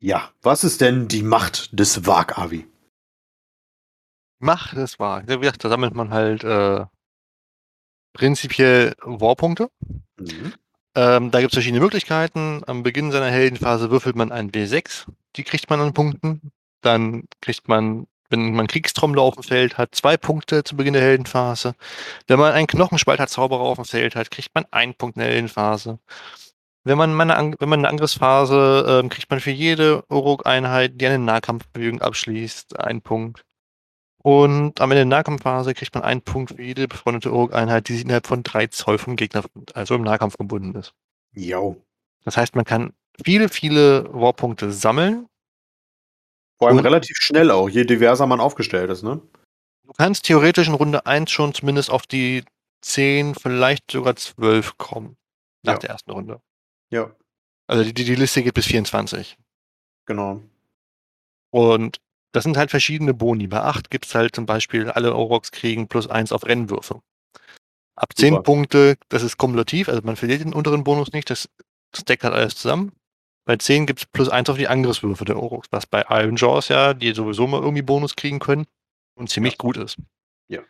Ja, 0.00 0.30
was 0.42 0.64
ist 0.64 0.80
denn 0.80 1.08
die 1.08 1.22
Macht 1.22 1.70
des 1.78 2.06
Wag-Avi? 2.06 2.66
Mach 4.40 4.74
das 4.74 4.98
wahr. 4.98 5.22
Wie 5.26 5.38
gesagt, 5.38 5.64
da 5.64 5.68
sammelt 5.68 5.94
man 5.94 6.10
halt 6.10 6.44
äh, 6.44 6.84
prinzipiell 8.12 8.94
Warpunkte. 9.02 9.68
Mhm. 10.18 10.54
Ähm, 10.94 11.30
da 11.30 11.40
gibt 11.40 11.52
es 11.52 11.56
verschiedene 11.56 11.80
Möglichkeiten. 11.80 12.62
Am 12.66 12.82
Beginn 12.82 13.12
seiner 13.12 13.30
Heldenphase 13.30 13.90
würfelt 13.90 14.16
man 14.16 14.32
einen 14.32 14.50
W6. 14.50 15.06
Die 15.36 15.44
kriegt 15.44 15.70
man 15.70 15.80
an 15.80 15.92
Punkten. 15.94 16.50
Dann 16.80 17.24
kriegt 17.40 17.68
man, 17.68 18.06
wenn 18.30 18.54
man 18.54 18.66
Kriegstrommler 18.66 19.22
auf 19.22 19.34
dem 19.34 19.42
Feld 19.44 19.78
hat, 19.78 19.94
zwei 19.94 20.16
Punkte 20.16 20.64
zu 20.64 20.76
Beginn 20.76 20.94
der 20.94 21.02
Heldenphase. 21.02 21.74
Wenn 22.26 22.38
man 22.38 22.52
einen 22.52 22.66
Knochenspalter-Zauberer 22.66 23.60
auf 23.60 23.76
dem 23.76 23.84
Feld 23.84 24.16
hat, 24.16 24.30
kriegt 24.30 24.54
man 24.54 24.64
einen 24.70 24.94
Punkt 24.94 25.16
in 25.16 25.22
der 25.22 25.30
Heldenphase. 25.30 25.98
wenn 26.84 26.96
man, 26.96 27.12
meine, 27.14 27.36
Ang- 27.36 27.54
wenn 27.58 27.68
man 27.68 27.80
eine 27.80 27.88
Angriffsphase, 27.90 28.86
ähm, 29.02 29.10
kriegt 29.10 29.28
man 29.30 29.40
für 29.40 29.50
jede 29.50 30.04
Uruk-Einheit, 30.08 30.92
die 31.00 31.06
eine 31.06 31.18
Nahkampfbewegung 31.18 32.00
abschließt, 32.00 32.80
einen 32.80 33.02
Punkt. 33.02 33.42
Und 34.28 34.78
am 34.82 34.90
Ende 34.90 34.96
der 34.96 35.04
Nahkampfphase 35.06 35.72
kriegt 35.72 35.94
man 35.94 36.04
einen 36.04 36.20
Punkt 36.20 36.50
für 36.54 36.62
jede 36.62 36.86
befreundete 36.86 37.32
Uruk-Einheit, 37.32 37.88
die 37.88 37.94
sich 37.94 38.02
innerhalb 38.04 38.26
von 38.26 38.42
drei 38.42 38.66
Zoll 38.66 38.98
vom 38.98 39.16
Gegner, 39.16 39.42
also 39.72 39.94
im 39.94 40.02
Nahkampf 40.02 40.36
gebunden 40.36 40.74
ist. 40.78 40.92
Jo. 41.32 41.82
Das 42.24 42.36
heißt, 42.36 42.54
man 42.54 42.66
kann 42.66 42.92
viele, 43.24 43.48
viele 43.48 44.12
Warpunkte 44.12 44.70
sammeln. 44.70 45.30
Vor 46.58 46.68
allem 46.68 46.78
relativ 46.80 47.16
schnell 47.16 47.50
auch, 47.50 47.70
je 47.70 47.84
diverser 47.84 48.26
man 48.26 48.38
aufgestellt 48.38 48.90
ist, 48.90 49.02
ne? 49.02 49.22
Du 49.84 49.92
kannst 49.94 50.26
theoretisch 50.26 50.68
in 50.68 50.74
Runde 50.74 51.06
1 51.06 51.30
schon 51.30 51.54
zumindest 51.54 51.88
auf 51.88 52.06
die 52.06 52.44
10, 52.82 53.34
vielleicht 53.34 53.90
sogar 53.90 54.14
12 54.14 54.76
kommen. 54.76 55.16
Nach 55.62 55.72
Ja. 55.74 55.78
der 55.78 55.88
ersten 55.90 56.10
Runde. 56.10 56.42
Ja, 56.90 57.10
Also 57.66 57.82
die, 57.82 57.94
die 57.94 58.04
die 58.04 58.14
Liste 58.14 58.42
geht 58.42 58.52
bis 58.52 58.66
24. 58.66 59.38
genau. 60.04 60.42
Und 61.50 61.96
das 62.38 62.44
sind 62.44 62.56
halt 62.56 62.70
verschiedene 62.70 63.14
Boni. 63.14 63.48
Bei 63.48 63.62
8 63.62 63.90
gibt 63.90 64.06
es 64.06 64.14
halt 64.14 64.36
zum 64.36 64.46
Beispiel, 64.46 64.88
alle 64.92 65.16
Oroks 65.16 65.50
kriegen 65.50 65.88
plus 65.88 66.06
1 66.06 66.30
auf 66.30 66.46
Rennwürfe. 66.46 67.00
Ab 67.96 68.14
10 68.14 68.34
Super. 68.34 68.42
Punkte, 68.44 68.96
das 69.08 69.24
ist 69.24 69.38
kumulativ, 69.38 69.88
also 69.88 70.02
man 70.04 70.14
verliert 70.14 70.42
den 70.42 70.52
unteren 70.52 70.84
Bonus 70.84 71.10
nicht, 71.10 71.30
das, 71.30 71.48
das 71.90 72.04
deckt 72.04 72.22
halt 72.22 72.34
alles 72.34 72.54
zusammen. 72.54 72.92
Bei 73.44 73.56
10 73.56 73.86
gibt 73.86 73.98
es 73.98 74.06
plus 74.06 74.28
1 74.28 74.48
auf 74.50 74.56
die 74.56 74.68
Angriffswürfe 74.68 75.24
der 75.24 75.36
Oroks, 75.36 75.66
was 75.72 75.86
bei 75.86 76.04
Iron 76.10 76.36
Jaws 76.36 76.68
ja, 76.68 76.94
die 76.94 77.12
sowieso 77.12 77.48
mal 77.48 77.60
irgendwie 77.60 77.82
Bonus 77.82 78.14
kriegen 78.14 78.38
können 78.38 78.66
und 79.18 79.28
ziemlich 79.28 79.54
Ja. 79.54 79.58
gut 79.58 79.78
ist. 79.78 79.96
Ja. 80.48 80.60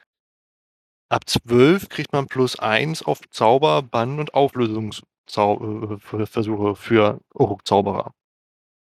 Ab 1.11 1.29
12 1.29 1.91
kriegt 1.91 2.15
man 2.15 2.29
plus 2.29 2.59
1 2.59 3.03
auf 3.03 3.21
Zauber, 3.29 3.83
Bann 3.83 4.21
und 4.21 4.33
Auflösungsversuche 4.33 6.77
für 6.77 7.21
Oruk-Zauberer. 7.35 8.15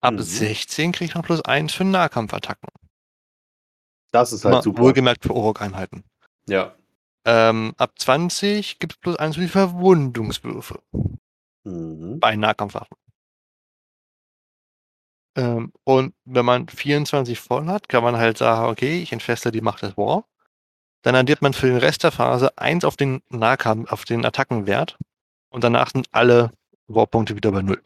Ab 0.02 0.16
Mhm. 0.16 0.22
16 0.22 0.92
kriegt 0.92 1.14
man 1.16 1.24
plus 1.24 1.42
1 1.46 1.74
für 1.74 1.84
Nahkampfattacken. 1.84 2.70
Das 4.12 4.34
ist 4.34 4.44
halt 4.44 4.56
Mal 4.56 4.62
super. 4.64 4.82
Wohlgemerkt 4.82 5.24
für 5.24 5.34
Orok-Einheiten. 5.34 6.04
Ja. 6.48 6.76
Ähm, 7.26 7.74
ab 7.78 7.94
20 8.00 8.80
gibt 8.80 8.94
es 8.94 9.00
plus 9.00 9.16
1 9.16 9.36
für 9.36 9.42
die 9.42 9.48
Verwundungswürfe 9.48 10.82
Mhm. 11.64 12.20
bei 12.20 12.36
Nahkampfwaffen. 12.36 12.98
Ähm, 15.38 15.72
und 15.86 16.14
wenn 16.26 16.46
man 16.46 16.68
24 16.68 17.40
voll 17.40 17.68
hat, 17.68 17.88
kann 17.88 18.04
man 18.04 18.18
halt 18.18 18.38
sagen, 18.38 18.70
okay, 18.70 19.02
ich 19.02 19.14
entfeste 19.14 19.52
die 19.52 19.62
Macht 19.62 19.82
des 19.82 19.96
War. 19.96 20.26
Dann 21.04 21.16
addiert 21.16 21.42
man 21.42 21.54
für 21.54 21.68
den 21.68 21.78
Rest 21.78 22.04
der 22.04 22.12
Phase 22.12 22.58
1 22.58 22.84
auf 22.86 22.98
den 22.98 23.22
Nahkampf, 23.30 23.92
auf 23.92 24.04
den 24.04 24.26
Attackenwert 24.26 24.98
und 25.50 25.64
danach 25.64 25.92
sind 25.92 26.08
alle 26.12 26.52
Warpunkte 26.88 27.36
wieder 27.36 27.52
bei 27.52 27.62
0. 27.62 27.82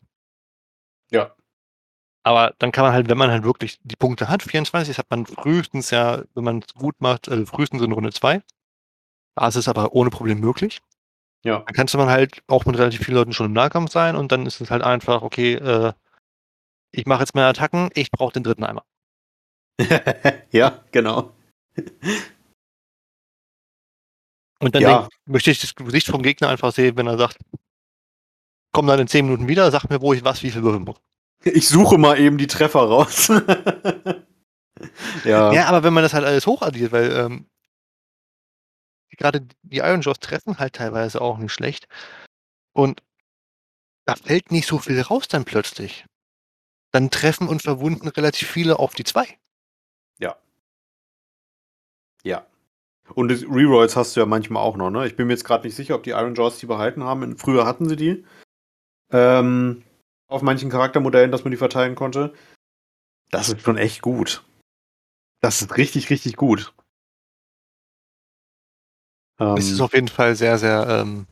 Ja. 1.12 1.36
Aber 2.26 2.56
dann 2.58 2.72
kann 2.72 2.84
man 2.84 2.94
halt, 2.94 3.08
wenn 3.08 3.20
man 3.20 3.30
halt 3.30 3.44
wirklich 3.44 3.80
die 3.84 3.96
Punkte 3.96 4.30
hat, 4.30 4.42
24, 4.42 4.88
das 4.88 4.98
hat 4.98 5.12
man 5.12 5.28
frühestens 5.28 5.92
ja, 5.92 6.24
wenn 6.34 6.44
man 6.44 6.64
es 6.68 6.74
gut 6.74 7.00
macht, 7.00 7.30
also 7.30 7.46
frühestens 7.46 7.84
in 7.84 7.92
Runde 7.92 8.12
2. 8.12 8.42
Da 9.36 9.48
ist 9.48 9.56
es 9.56 9.68
aber 9.68 9.94
ohne 9.94 10.10
Problem 10.10 10.40
möglich. 10.40 10.82
Ja. 11.44 11.60
Dann 11.60 11.76
kannst 11.76 11.94
du 11.94 12.00
man 12.00 12.10
halt 12.10 12.42
auch 12.48 12.66
mit 12.66 12.80
relativ 12.80 13.06
vielen 13.06 13.18
Leuten 13.18 13.34
schon 13.34 13.46
im 13.46 13.54
Nahkampf 13.54 13.92
sein 13.92 14.16
und 14.16 14.32
dann 14.32 14.48
ist 14.48 14.60
es 14.60 14.72
halt 14.72 14.82
einfach, 14.82 15.22
okay, 15.22 15.54
äh, 15.54 15.94
ich 16.92 17.06
mache 17.06 17.20
jetzt 17.20 17.36
meine 17.36 17.48
Attacken, 17.48 17.92
ich 17.94 18.10
brauche 18.10 18.34
den 18.34 18.44
dritten 18.44 18.64
Eimer. 18.64 18.84
ja, 20.52 20.84
genau. 20.92 21.32
Und 24.60 24.74
dann 24.74 24.82
Ja. 24.82 25.02
denk, 25.02 25.12
möchte 25.28 25.52
ich 25.52 25.62
das 25.62 25.76
Gesicht 25.76 26.08
vom 26.08 26.24
Gegner 26.24 26.50
einfach 26.50 26.72
sehen, 26.72 26.98
wenn 26.98 27.06
er 27.06 27.20
sagt, 27.20 27.38
komm 28.72 28.88
dann 28.88 29.00
in 29.00 29.08
10 29.08 29.26
Minuten 29.26 29.48
wieder, 29.48 29.70
sag 29.70 29.88
mir, 29.92 30.02
wo 30.02 30.14
ich 30.14 30.24
was, 30.24 30.42
wie 30.42 30.50
viel 30.50 30.64
würfeln 30.64 30.86
muss. 30.86 31.00
Ich 31.44 31.68
suche 31.68 31.98
mal 31.98 32.20
eben 32.20 32.38
die 32.38 32.48
Treffer 32.48 32.80
raus. 32.80 33.28
ja. 35.24 35.54
Ja, 35.54 35.66
aber 35.68 35.84
wenn 35.84 35.94
man 35.94 36.04
das 36.04 36.14
halt 36.14 36.26
alles 36.26 36.48
hochaddiert, 36.48 36.92
weil 36.92 37.12
ähm, 37.12 37.48
gerade 39.12 39.48
die 39.62 39.78
Iron 39.78 40.02
Jaws 40.02 40.20
treffen 40.20 40.58
halt 40.58 40.74
teilweise 40.74 41.22
auch 41.22 41.38
nicht 41.38 41.54
schlecht. 41.54 41.88
Und 42.74 43.02
da 44.06 44.16
fällt 44.16 44.52
nicht 44.52 44.68
so 44.68 44.80
viel 44.80 45.00
raus 45.02 45.28
dann 45.28 45.46
plötzlich. 45.46 46.06
Dann 46.92 47.12
treffen 47.12 47.48
und 47.48 47.62
verwunden 47.62 48.08
relativ 48.08 48.50
viele 48.50 48.80
auf 48.80 48.94
die 48.94 49.04
zwei. 49.04 49.28
Ja. 52.26 52.46
Und 53.14 53.30
das 53.30 53.44
Rerolls 53.44 53.96
hast 53.96 54.16
du 54.16 54.20
ja 54.20 54.26
manchmal 54.26 54.64
auch 54.64 54.76
noch, 54.76 54.90
ne? 54.90 55.06
Ich 55.06 55.16
bin 55.16 55.28
mir 55.28 55.34
jetzt 55.34 55.46
gerade 55.46 55.66
nicht 55.66 55.76
sicher, 55.76 55.96
ob 55.96 56.04
die 56.04 56.10
Iron 56.10 56.34
Jaws 56.34 56.58
die 56.58 56.66
behalten 56.66 57.04
haben. 57.04 57.38
Früher 57.38 57.66
hatten 57.66 57.88
sie 57.88 57.96
die. 57.96 58.26
Ähm, 59.12 59.84
auf 60.28 60.42
manchen 60.42 60.70
Charaktermodellen, 60.70 61.32
dass 61.32 61.44
man 61.44 61.52
die 61.52 61.58
verteilen 61.58 61.96
konnte. 61.96 62.34
Das 63.32 63.50
ist 63.50 63.62
schon 63.62 63.78
echt 63.78 64.02
gut. 64.02 64.44
Das 65.42 65.62
ist 65.62 65.78
richtig, 65.78 66.10
richtig 66.10 66.36
gut. 66.36 66.74
Ähm, 69.40 69.58
Es 69.58 69.70
ist 69.70 69.82
auf 69.82 69.94
jeden 69.94 70.08
Fall 70.08 70.36
sehr, 70.36 70.58
sehr 70.58 70.88
ähm, 70.88 71.28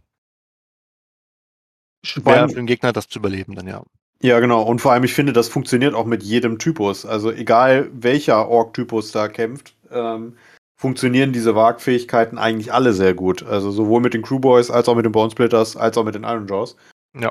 schwer 2.05 2.49
für 2.49 2.55
den 2.55 2.65
Gegner, 2.65 2.93
das 2.93 3.07
zu 3.07 3.19
überleben 3.19 3.55
dann, 3.55 3.67
ja. 3.67 3.83
ja, 4.21 4.39
genau. 4.39 4.61
Und 4.63 4.79
vor 4.79 4.91
allem, 4.91 5.03
ich 5.03 5.13
finde, 5.13 5.33
das 5.33 5.47
funktioniert 5.47 5.93
auch 5.93 6.05
mit 6.05 6.21
jedem 6.23 6.59
Typus. 6.59 7.05
Also 7.05 7.31
egal 7.31 7.89
welcher 7.93 8.47
Ork-Typus 8.49 9.11
da 9.11 9.27
kämpft, 9.27 9.75
ähm, 9.89 10.37
funktionieren 10.75 11.31
diese 11.31 11.55
Wagfähigkeiten 11.55 12.37
eigentlich 12.37 12.73
alle 12.73 12.93
sehr 12.93 13.13
gut. 13.13 13.43
Also 13.43 13.71
sowohl 13.71 14.01
mit 14.01 14.13
den 14.13 14.21
Crewboys 14.21 14.69
als 14.69 14.89
auch 14.89 14.95
mit 14.95 15.05
den 15.05 15.13
Bonesplitters 15.13 15.77
als 15.77 15.97
auch 15.97 16.03
mit 16.03 16.15
den 16.15 16.23
Iron 16.23 16.47
Jaws. 16.47 16.75
Ja. 17.17 17.29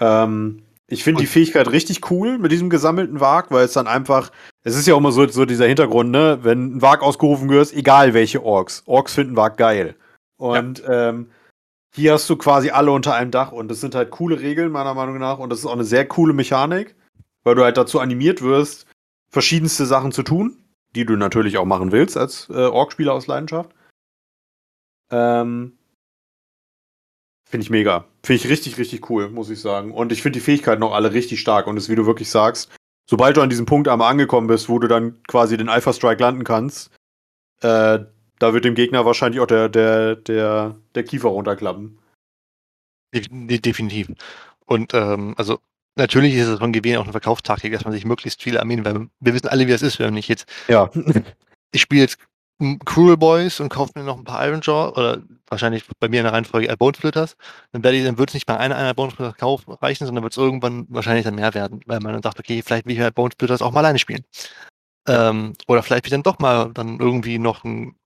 Ähm, 0.00 0.62
ich 0.90 1.04
finde 1.04 1.20
die 1.20 1.26
Fähigkeit 1.26 1.68
richtig 1.70 2.10
cool 2.10 2.38
mit 2.38 2.50
diesem 2.50 2.70
gesammelten 2.70 3.20
Wag, 3.20 3.50
weil 3.50 3.66
es 3.66 3.74
dann 3.74 3.86
einfach, 3.86 4.32
es 4.64 4.74
ist 4.74 4.86
ja 4.86 4.94
auch 4.94 4.98
immer 4.98 5.12
so, 5.12 5.28
so 5.28 5.44
dieser 5.44 5.66
Hintergrund, 5.66 6.10
ne? 6.10 6.38
Wenn 6.42 6.76
ein 6.76 6.82
Wag 6.82 7.02
ausgerufen 7.02 7.50
wird, 7.50 7.74
egal 7.74 8.14
welche 8.14 8.42
Orks. 8.42 8.82
Orks 8.86 9.12
finden 9.14 9.36
Wag 9.36 9.58
geil. 9.58 9.96
Und 10.38 10.82
ähm, 10.88 11.30
hier 11.94 12.14
hast 12.14 12.30
du 12.30 12.36
quasi 12.36 12.70
alle 12.70 12.90
unter 12.90 13.14
einem 13.14 13.30
Dach 13.30 13.52
und 13.52 13.68
das 13.68 13.80
sind 13.80 13.94
halt 13.94 14.10
coole 14.10 14.40
Regeln, 14.40 14.72
meiner 14.72 14.94
Meinung 14.94 15.18
nach. 15.18 15.38
Und 15.38 15.50
das 15.50 15.58
ist 15.58 15.66
auch 15.66 15.72
eine 15.72 15.84
sehr 15.84 16.08
coole 16.08 16.32
Mechanik, 16.32 16.94
weil 17.42 17.54
du 17.54 17.64
halt 17.64 17.76
dazu 17.76 18.00
animiert 18.00 18.40
wirst, 18.40 18.86
verschiedenste 19.28 19.84
Sachen 19.84 20.10
zu 20.10 20.22
tun, 20.22 20.56
die 20.94 21.04
du 21.04 21.16
natürlich 21.16 21.58
auch 21.58 21.66
machen 21.66 21.92
willst 21.92 22.16
als 22.16 22.48
äh, 22.48 22.54
Ork-Spieler 22.54 23.12
aus 23.12 23.26
Leidenschaft. 23.26 23.74
Ähm, 25.10 25.76
Finde 27.44 27.64
ich 27.64 27.70
mega. 27.70 28.06
Finde 28.28 28.42
ich 28.44 28.50
richtig, 28.50 28.76
richtig 28.76 29.08
cool, 29.08 29.30
muss 29.30 29.48
ich 29.48 29.58
sagen. 29.58 29.90
Und 29.90 30.12
ich 30.12 30.20
finde 30.20 30.38
die 30.38 30.44
Fähigkeiten 30.44 30.82
auch 30.82 30.92
alle 30.92 31.14
richtig 31.14 31.40
stark. 31.40 31.66
Und 31.66 31.78
es, 31.78 31.88
wie 31.88 31.94
du 31.94 32.04
wirklich 32.04 32.28
sagst, 32.28 32.68
sobald 33.08 33.38
du 33.38 33.40
an 33.40 33.48
diesem 33.48 33.64
Punkt 33.64 33.88
einmal 33.88 34.10
angekommen 34.10 34.48
bist, 34.48 34.68
wo 34.68 34.78
du 34.78 34.86
dann 34.86 35.22
quasi 35.26 35.56
den 35.56 35.70
Alpha 35.70 35.94
Strike 35.94 36.22
landen 36.22 36.44
kannst, 36.44 36.90
äh, 37.62 38.00
da 38.38 38.52
wird 38.52 38.66
dem 38.66 38.74
Gegner 38.74 39.06
wahrscheinlich 39.06 39.40
auch 39.40 39.46
der, 39.46 39.70
der, 39.70 40.16
der, 40.16 40.76
der 40.94 41.04
Kiefer 41.04 41.30
runterklappen. 41.30 41.98
De 43.14 43.22
de 43.30 43.58
definitiv. 43.60 44.08
Und 44.66 44.92
ähm, 44.92 45.32
also 45.38 45.60
natürlich 45.96 46.34
ist 46.34 46.48
es 46.48 46.58
von 46.58 46.72
GW 46.72 46.98
auch 46.98 47.04
eine 47.04 47.12
Verkaufstaktik, 47.12 47.72
dass 47.72 47.84
man 47.84 47.94
sich 47.94 48.04
möglichst 48.04 48.42
viele 48.42 48.60
Armeen, 48.60 48.84
weil 48.84 49.08
wir 49.20 49.32
wissen 49.32 49.48
alle, 49.48 49.66
wie 49.66 49.72
das 49.72 49.80
ist, 49.80 50.00
wenn 50.00 50.18
ich 50.18 50.28
jetzt, 50.28 50.46
Ja. 50.68 50.90
ich 51.72 51.80
spiele 51.80 52.02
jetzt 52.02 52.18
Cruel 52.84 53.16
Boys 53.16 53.60
und 53.60 53.68
kaufe 53.68 53.92
mir 53.94 54.04
noch 54.04 54.18
ein 54.18 54.24
paar 54.24 54.44
Iron 54.46 54.60
Jaw 54.62 54.90
oder 54.90 55.22
wahrscheinlich 55.46 55.84
bei 56.00 56.08
mir 56.08 56.20
in 56.20 56.24
der 56.24 56.32
Reihenfolge 56.32 56.76
Bone 56.76 56.94
Splitters, 56.96 57.36
dann 57.72 57.84
werde 57.84 57.96
ich, 57.96 58.04
dann 58.04 58.18
wird 58.18 58.30
es 58.30 58.34
nicht 58.34 58.46
bei 58.46 58.56
einer 58.56 58.76
einer 58.76 58.94
Bone 58.94 59.10
Splitters 59.12 59.36
kaufen 59.36 59.72
reichen, 59.74 60.06
sondern 60.06 60.24
wird 60.24 60.32
es 60.32 60.38
irgendwann 60.38 60.86
wahrscheinlich 60.88 61.24
dann 61.24 61.36
mehr 61.36 61.54
werden, 61.54 61.80
weil 61.86 62.00
man 62.00 62.12
dann 62.12 62.22
sagt, 62.22 62.38
okay, 62.40 62.62
vielleicht 62.64 62.86
will 62.86 62.94
ich 62.94 63.00
halt 63.00 63.14
Bone 63.14 63.30
Splitters 63.32 63.62
auch 63.62 63.72
mal 63.72 63.80
alleine 63.80 63.98
spielen. 63.98 64.24
Ähm, 65.08 65.54
oder 65.68 65.82
vielleicht 65.82 66.04
will 66.04 66.08
ich 66.08 66.12
dann 66.12 66.22
doch 66.24 66.38
mal 66.40 66.72
dann 66.74 67.00
irgendwie 67.00 67.38
noch 67.38 67.64
einen 67.64 67.96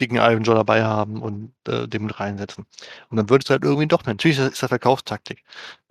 dicken 0.00 0.16
Iron 0.16 0.44
Jaw 0.44 0.54
dabei 0.56 0.84
haben 0.84 1.22
und 1.22 1.54
äh, 1.68 1.88
den 1.88 2.04
mit 2.04 2.20
reinsetzen. 2.20 2.66
Und 3.10 3.16
dann 3.18 3.30
wird 3.30 3.44
es 3.44 3.50
halt 3.50 3.64
irgendwie 3.64 3.88
doch, 3.88 4.04
natürlich 4.04 4.38
ist 4.38 4.62
das 4.62 4.68
Verkaufstaktik. 4.68 5.44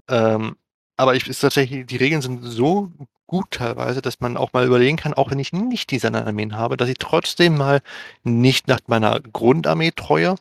Ähm, 0.10 0.58
aber 1.02 1.16
ich 1.16 1.28
ist 1.28 1.40
tatsächlich, 1.40 1.88
die 1.88 1.98
Regeln 1.98 2.22
sind 2.22 2.44
so 2.44 2.92
gut 3.26 3.50
teilweise, 3.50 4.04
dass 4.04 4.20
man 4.20 4.38
auch 4.38 4.54
mal 4.54 4.68
überlegen 4.68 4.98
kann, 4.98 5.16
auch 5.16 5.32
wenn 5.32 5.40
ich 5.40 5.52
nicht 5.52 5.90
diese 5.90 6.14
Armeen 6.14 6.56
habe, 6.56 6.78
dass 6.78 6.90
ich 6.90 7.00
trotzdem 7.00 7.58
mal 7.58 7.82
nicht 8.24 8.68
nach 8.68 8.82
meiner 8.86 9.20
Grundarmee 9.20 9.92
treue, 9.96 10.36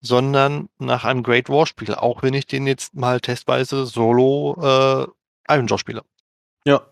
sondern 0.00 0.68
nach 0.78 1.04
einem 1.04 1.24
Great 1.24 1.48
War 1.48 1.66
spiele, 1.66 2.00
auch 2.00 2.22
wenn 2.22 2.34
ich 2.34 2.46
den 2.46 2.68
jetzt 2.68 2.94
mal 2.94 3.20
testweise 3.20 3.84
solo 3.84 4.54
äh, 4.62 5.52
Iron 5.52 5.66
Jaw 5.66 5.78
spiele. 5.78 6.02
Ja. 6.64 6.78
Das 6.78 6.86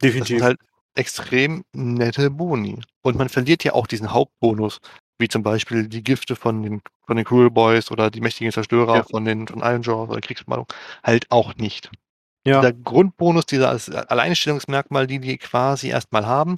Definitiv. 0.00 0.38
sind 0.38 0.42
halt 0.42 0.58
extrem 0.96 1.64
nette 1.72 2.28
Boni. 2.30 2.80
Und 3.02 3.16
man 3.16 3.28
verliert 3.28 3.62
ja 3.62 3.74
auch 3.74 3.86
diesen 3.86 4.12
Hauptbonus, 4.12 4.80
wie 5.18 5.28
zum 5.28 5.44
Beispiel 5.44 5.86
die 5.86 6.02
Gifte 6.02 6.34
von 6.34 6.62
den, 6.64 6.82
von 7.06 7.16
den 7.16 7.24
Cruel 7.24 7.50
Boys 7.50 7.92
oder 7.92 8.10
die 8.10 8.20
mächtigen 8.20 8.52
Zerstörer 8.52 8.96
Ja. 8.96 9.02
von 9.04 9.24
den 9.24 9.46
von 9.46 9.60
Iron 9.60 9.82
Jaws 9.82 10.10
oder 10.10 10.20
Kriegsmalung, 10.20 10.66
halt 11.04 11.30
auch 11.30 11.54
nicht. 11.54 11.88
Ja. 12.46 12.60
Der 12.60 12.72
Grundbonus, 12.72 13.46
dieser 13.46 13.70
Alleinstellungsmerkmal, 14.10 15.06
die 15.06 15.20
die 15.20 15.38
quasi 15.38 15.88
erstmal 15.88 16.26
haben, 16.26 16.56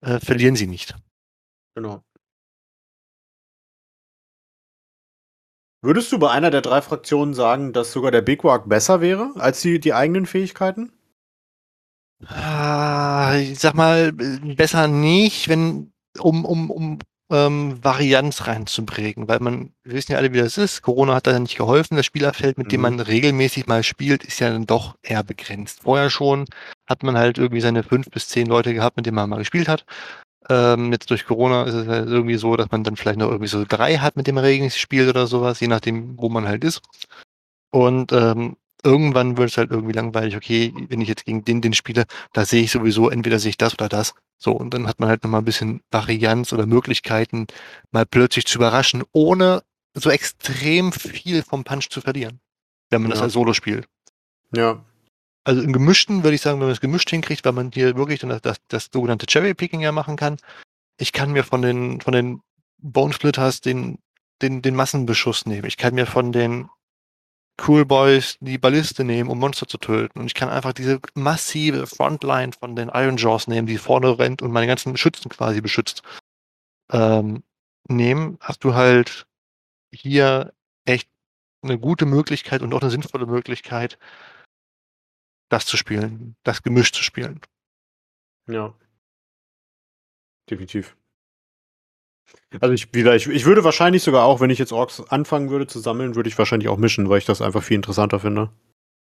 äh, 0.00 0.18
verlieren 0.20 0.56
sie 0.56 0.66
nicht. 0.66 0.96
Genau. 1.74 2.02
Würdest 5.80 6.10
du 6.10 6.18
bei 6.18 6.30
einer 6.30 6.50
der 6.50 6.60
drei 6.60 6.82
Fraktionen 6.82 7.34
sagen, 7.34 7.72
dass 7.72 7.92
sogar 7.92 8.10
der 8.10 8.22
Big 8.22 8.42
Walk 8.42 8.68
besser 8.68 9.00
wäre 9.00 9.32
als 9.36 9.60
die, 9.60 9.78
die 9.78 9.94
eigenen 9.94 10.26
Fähigkeiten? 10.26 10.92
Ah, 12.26 13.36
ich 13.36 13.60
sag 13.60 13.74
mal, 13.74 14.12
besser 14.12 14.88
nicht, 14.88 15.48
wenn, 15.48 15.92
um, 16.18 16.44
um, 16.44 16.70
um 16.70 16.98
ähm, 17.30 17.78
Varianz 17.82 18.46
reinzubringen, 18.46 19.28
weil 19.28 19.40
man, 19.40 19.72
wir 19.84 19.94
wissen 19.94 20.12
ja 20.12 20.18
alle, 20.18 20.32
wie 20.32 20.38
das 20.38 20.56
ist. 20.58 20.82
Corona 20.82 21.14
hat 21.14 21.26
da 21.26 21.38
nicht 21.38 21.56
geholfen. 21.56 21.96
Das 21.96 22.06
Spielerfeld, 22.06 22.56
mit 22.58 22.72
dem 22.72 22.80
Mhm. 22.80 22.82
man 22.82 23.00
regelmäßig 23.00 23.66
mal 23.66 23.82
spielt, 23.82 24.24
ist 24.24 24.40
ja 24.40 24.50
dann 24.50 24.66
doch 24.66 24.96
eher 25.02 25.22
begrenzt. 25.22 25.82
Vorher 25.82 26.10
schon 26.10 26.46
hat 26.86 27.02
man 27.02 27.18
halt 27.18 27.38
irgendwie 27.38 27.60
seine 27.60 27.82
fünf 27.82 28.08
bis 28.10 28.28
zehn 28.28 28.46
Leute 28.46 28.72
gehabt, 28.72 28.96
mit 28.96 29.06
denen 29.06 29.16
man 29.16 29.28
mal 29.28 29.38
gespielt 29.38 29.68
hat. 29.68 29.84
Ähm, 30.48 30.92
jetzt 30.92 31.10
durch 31.10 31.26
Corona 31.26 31.64
ist 31.64 31.74
es 31.74 31.86
halt 31.86 32.08
irgendwie 32.08 32.36
so, 32.36 32.56
dass 32.56 32.70
man 32.70 32.82
dann 32.82 32.96
vielleicht 32.96 33.18
noch 33.18 33.28
irgendwie 33.28 33.48
so 33.48 33.64
drei 33.68 33.98
hat, 33.98 34.16
mit 34.16 34.26
dem 34.26 34.36
man 34.36 34.44
regelmäßig 34.44 34.80
spielt 34.80 35.08
oder 35.10 35.26
sowas, 35.26 35.60
je 35.60 35.68
nachdem, 35.68 36.16
wo 36.18 36.30
man 36.30 36.46
halt 36.48 36.64
ist. 36.64 36.80
Und 37.70 38.12
ähm, 38.12 38.56
irgendwann 38.88 39.36
wird 39.36 39.50
es 39.50 39.58
halt 39.58 39.70
irgendwie 39.70 39.92
langweilig, 39.92 40.34
okay, 40.34 40.72
wenn 40.88 41.00
ich 41.00 41.08
jetzt 41.08 41.26
gegen 41.26 41.44
den, 41.44 41.60
den 41.60 41.74
spiele, 41.74 42.06
da 42.32 42.44
sehe 42.44 42.62
ich 42.62 42.70
sowieso, 42.70 43.10
entweder 43.10 43.38
sehe 43.38 43.50
ich 43.50 43.58
das 43.58 43.74
oder 43.74 43.88
das. 43.88 44.14
So, 44.38 44.52
und 44.52 44.72
dann 44.72 44.86
hat 44.86 44.98
man 44.98 45.08
halt 45.10 45.22
nochmal 45.22 45.42
ein 45.42 45.44
bisschen 45.44 45.82
Varianz 45.90 46.52
oder 46.52 46.64
Möglichkeiten, 46.66 47.46
mal 47.90 48.06
plötzlich 48.06 48.46
zu 48.46 48.58
überraschen, 48.58 49.04
ohne 49.12 49.62
so 49.94 50.10
extrem 50.10 50.92
viel 50.92 51.42
vom 51.42 51.64
Punch 51.64 51.88
zu 51.90 52.00
verlieren, 52.00 52.40
wenn 52.90 53.02
man 53.02 53.10
das 53.10 53.18
Ja. 53.20 53.24
als 53.24 53.34
Solo 53.34 53.52
spielt. 53.52 53.86
Ja. 54.54 54.82
Also 55.44 55.62
im 55.62 55.72
Gemischten 55.72 56.24
würde 56.24 56.34
ich 56.34 56.40
sagen, 56.40 56.58
wenn 56.60 56.66
man 56.66 56.74
es 56.74 56.80
gemischt 56.80 57.10
hinkriegt, 57.10 57.44
weil 57.44 57.52
man 57.52 57.70
hier 57.72 57.96
wirklich 57.96 58.20
dann 58.20 58.30
das, 58.30 58.42
das, 58.42 58.56
das 58.68 58.88
sogenannte 58.92 59.26
Cherry-Picking 59.26 59.80
ja 59.80 59.92
machen 59.92 60.16
kann. 60.16 60.36
Ich 60.98 61.12
kann 61.12 61.32
mir 61.32 61.44
von 61.44 61.62
den, 61.62 62.00
von 62.00 62.12
den 62.12 62.40
Bone 62.78 63.12
Splitters 63.12 63.60
den, 63.60 63.98
den, 64.42 64.62
den 64.62 64.74
Massenbeschuss 64.76 65.46
nehmen. 65.46 65.66
Ich 65.66 65.76
kann 65.76 65.94
mir 65.94 66.06
von 66.06 66.32
den 66.32 66.68
Cool 67.66 67.84
Boys 67.84 68.38
die 68.40 68.58
Balliste 68.58 69.04
nehmen, 69.04 69.28
um 69.30 69.38
Monster 69.38 69.66
zu 69.66 69.78
töten. 69.78 70.20
Und 70.20 70.26
ich 70.26 70.34
kann 70.34 70.48
einfach 70.48 70.72
diese 70.72 71.00
massive 71.14 71.86
Frontline 71.86 72.52
von 72.52 72.76
den 72.76 72.88
Iron 72.88 73.16
Jaws 73.16 73.48
nehmen, 73.48 73.66
die 73.66 73.78
vorne 73.78 74.18
rennt 74.18 74.42
und 74.42 74.52
meine 74.52 74.66
ganzen 74.66 74.96
Schützen 74.96 75.28
quasi 75.28 75.60
beschützt. 75.60 76.02
Ähm, 76.90 77.42
nehmen, 77.88 78.38
hast 78.40 78.64
du 78.64 78.74
halt 78.74 79.26
hier 79.92 80.54
echt 80.84 81.10
eine 81.62 81.78
gute 81.78 82.06
Möglichkeit 82.06 82.62
und 82.62 82.72
auch 82.74 82.80
eine 82.80 82.90
sinnvolle 82.90 83.26
Möglichkeit, 83.26 83.98
das 85.48 85.66
zu 85.66 85.76
spielen, 85.76 86.36
das 86.44 86.62
gemischt 86.62 86.94
zu 86.94 87.02
spielen. 87.02 87.40
Ja. 88.46 88.74
Definitiv. 90.48 90.97
Also 92.60 92.72
ich, 92.72 92.88
wie 92.92 93.02
gesagt, 93.02 93.16
ich, 93.16 93.28
ich 93.28 93.44
würde 93.44 93.64
wahrscheinlich 93.64 94.02
sogar 94.02 94.24
auch, 94.24 94.40
wenn 94.40 94.50
ich 94.50 94.58
jetzt 94.58 94.72
Orks 94.72 95.02
anfangen 95.08 95.50
würde 95.50 95.66
zu 95.66 95.80
sammeln, 95.80 96.14
würde 96.14 96.28
ich 96.28 96.38
wahrscheinlich 96.38 96.68
auch 96.68 96.78
mischen, 96.78 97.08
weil 97.08 97.18
ich 97.18 97.26
das 97.26 97.42
einfach 97.42 97.62
viel 97.62 97.76
interessanter 97.76 98.20
finde. 98.20 98.50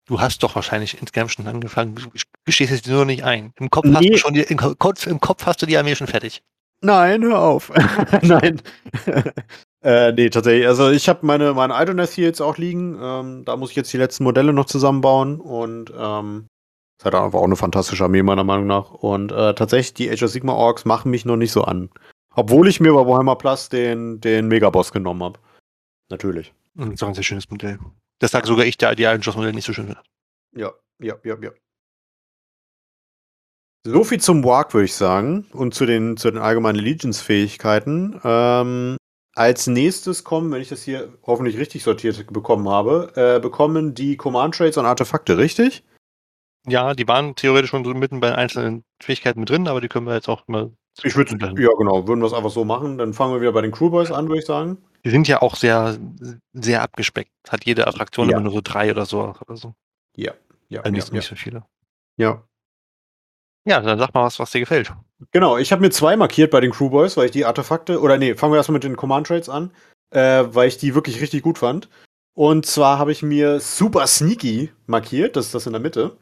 Du 0.05 0.19
hast 0.19 0.43
doch 0.43 0.55
wahrscheinlich 0.55 0.99
insgesamt 0.99 1.31
schon 1.31 1.47
angefangen. 1.47 1.95
Du 1.95 2.09
gestehst 2.45 2.71
es 2.71 2.81
dir 2.81 2.93
nur 2.93 3.05
nicht 3.05 3.23
ein. 3.23 3.53
Im 3.59 3.69
Kopf, 3.69 3.85
hast 3.85 4.01
Nee. 4.01 4.09
du 4.09 4.17
schon 4.17 4.33
die, 4.33 4.41
im, 4.41 4.57
Kopf, 4.57 5.07
Im 5.07 5.19
Kopf 5.21 5.45
hast 5.45 5.61
du 5.61 5.65
die 5.65 5.77
Armee 5.77 5.95
schon 5.95 6.07
fertig. 6.07 6.41
Nein, 6.81 7.23
hör 7.23 7.39
auf. 7.39 7.71
Nein. 8.21 8.61
äh, 9.83 10.11
nee, 10.11 10.29
tatsächlich. 10.29 10.67
Also 10.67 10.89
ich 10.89 11.07
habe 11.07 11.25
meine, 11.25 11.53
meine 11.53 11.73
Idoneth 11.81 12.09
hier 12.11 12.25
jetzt 12.25 12.41
auch 12.41 12.57
liegen. 12.57 12.97
Ähm, 13.01 13.45
da 13.45 13.55
muss 13.55 13.69
ich 13.69 13.75
jetzt 13.77 13.93
die 13.93 13.97
letzten 13.97 14.25
Modelle 14.25 14.51
noch 14.51 14.65
zusammenbauen 14.65 15.39
und 15.39 15.93
ähm, 15.97 16.47
ist 16.99 17.05
halt 17.05 17.15
einfach 17.15 17.39
auch 17.39 17.45
eine 17.45 17.55
fantastische 17.55 18.03
Armee, 18.03 18.23
meiner 18.23 18.43
Meinung 18.43 18.67
nach. 18.67 18.91
Und 18.91 19.31
äh, 19.31 19.53
tatsächlich, 19.55 19.93
die 19.93 20.11
Age 20.11 20.23
of 20.23 20.31
Sigma 20.31 20.51
Orks 20.53 20.83
machen 20.83 21.11
mich 21.11 21.23
noch 21.23 21.37
nicht 21.37 21.53
so 21.53 21.63
an. 21.63 21.89
Obwohl 22.35 22.67
ich 22.67 22.79
mir 22.79 22.93
bei 22.93 23.05
Warhammer 23.05 23.35
Plus 23.35 23.69
den, 23.69 24.19
den 24.21 24.47
Megaboss 24.47 24.91
genommen 24.91 25.23
habe. 25.23 25.39
Natürlich. 26.09 26.53
Das 26.75 26.89
ist 26.89 27.03
auch 27.03 27.07
ein 27.09 27.13
sehr 27.13 27.23
schönes 27.23 27.49
Modell. 27.49 27.79
Das 28.19 28.31
sage 28.31 28.47
sogar 28.47 28.65
ich, 28.65 28.77
der 28.77 28.95
die 28.95 29.03
Iron 29.03 29.21
Jaws 29.21 29.35
Modell 29.35 29.53
nicht 29.53 29.65
so 29.65 29.73
schön 29.73 29.85
finde. 29.85 30.01
Ja, 30.55 30.71
ja, 30.99 31.15
ja, 31.23 31.37
ja. 31.41 31.51
So 33.85 34.03
viel 34.03 34.19
zum 34.19 34.43
Warg, 34.43 34.73
würde 34.73 34.85
ich 34.85 34.95
sagen. 34.95 35.45
Und 35.51 35.73
zu 35.73 35.85
den, 35.85 36.17
zu 36.17 36.31
den 36.31 36.39
allgemeinen 36.39 36.79
Legions-Fähigkeiten. 36.79 38.19
Ähm, 38.23 38.97
als 39.35 39.67
nächstes 39.67 40.23
kommen, 40.23 40.51
wenn 40.51 40.61
ich 40.61 40.69
das 40.69 40.83
hier 40.83 41.17
hoffentlich 41.23 41.57
richtig 41.57 41.83
sortiert 41.83 42.31
bekommen 42.31 42.69
habe, 42.69 43.11
äh, 43.15 43.39
bekommen 43.39 43.93
die 43.93 44.15
Command 44.15 44.55
Trades 44.55 44.77
und 44.77 44.85
Artefakte, 44.85 45.37
richtig? 45.37 45.83
Ja, 46.65 46.93
die 46.93 47.07
waren 47.07 47.35
theoretisch 47.35 47.71
schon 47.71 47.83
so 47.83 47.93
mitten 47.93 48.19
bei 48.19 48.35
einzelnen 48.35 48.83
Fähigkeiten 49.01 49.41
mit 49.41 49.49
drin, 49.49 49.67
aber 49.67 49.81
die 49.81 49.89
können 49.89 50.05
wir 50.05 50.13
jetzt 50.13 50.29
auch 50.29 50.47
mal. 50.47 50.71
Ich 51.01 51.15
würde, 51.15 51.35
Dann- 51.37 51.57
ja 51.57 51.69
genau, 51.77 52.07
würden 52.07 52.19
wir 52.21 52.27
es 52.27 52.33
einfach 52.33 52.51
so 52.51 52.63
machen. 52.65 52.97
Dann 52.99 53.13
fangen 53.13 53.33
wir 53.33 53.41
wieder 53.41 53.51
bei 53.51 53.61
den 53.61 53.71
Crewboys 53.71 54.11
an, 54.11 54.27
würde 54.27 54.39
ich 54.39 54.45
sagen. 54.45 54.77
Die 55.03 55.09
sind 55.09 55.27
ja 55.27 55.41
auch 55.41 55.55
sehr, 55.55 55.97
sehr 56.53 56.81
abgespeckt. 56.83 57.31
Hat 57.49 57.65
jede 57.65 57.87
Attraktion 57.87 58.29
Ja. 58.29 58.33
immer 58.37 58.43
nur 58.43 58.53
so 58.53 58.61
drei 58.63 58.91
oder 58.91 59.05
so. 59.05 59.33
Oder 59.45 59.57
so. 59.57 59.73
Ja, 60.15 60.33
ja, 60.69 60.81
Also 60.81 60.91
nicht, 60.91 61.07
ja, 61.09 61.13
nicht 61.15 61.27
so 61.27 61.35
viele. 61.35 61.63
ja. 62.17 62.43
Ja, 63.65 63.79
dann 63.79 63.97
sag 63.97 64.13
mal 64.13 64.23
was, 64.25 64.39
was 64.39 64.51
dir 64.51 64.59
gefällt. 64.59 64.93
Genau, 65.31 65.57
ich 65.57 65.71
habe 65.71 65.81
mir 65.81 65.89
zwei 65.89 66.17
markiert 66.17 66.51
bei 66.51 66.59
den 66.59 66.71
Crewboys, 66.71 67.15
weil 67.15 67.27
ich 67.27 67.31
die 67.31 67.45
Artefakte, 67.45 68.01
oder 68.01 68.17
nee, 68.17 68.35
fangen 68.35 68.51
wir 68.51 68.57
erstmal 68.57 68.73
mit 68.73 68.83
den 68.83 68.97
Command 68.97 69.27
Trades 69.27 69.47
an, 69.47 69.71
äh, 70.11 70.43
weil 70.49 70.67
ich 70.67 70.77
die 70.79 70.95
wirklich 70.95 71.21
richtig 71.21 71.43
gut 71.43 71.57
fand. 71.59 71.87
Und 72.35 72.65
zwar 72.65 72.99
habe 72.99 73.13
ich 73.13 73.23
mir 73.23 73.61
Super 73.61 74.05
Sneaky 74.05 74.71
markiert, 74.85 75.37
das 75.37 75.45
ist 75.45 75.55
das 75.55 75.65
in 75.65 75.71
der 75.71 75.81
Mitte. 75.81 76.17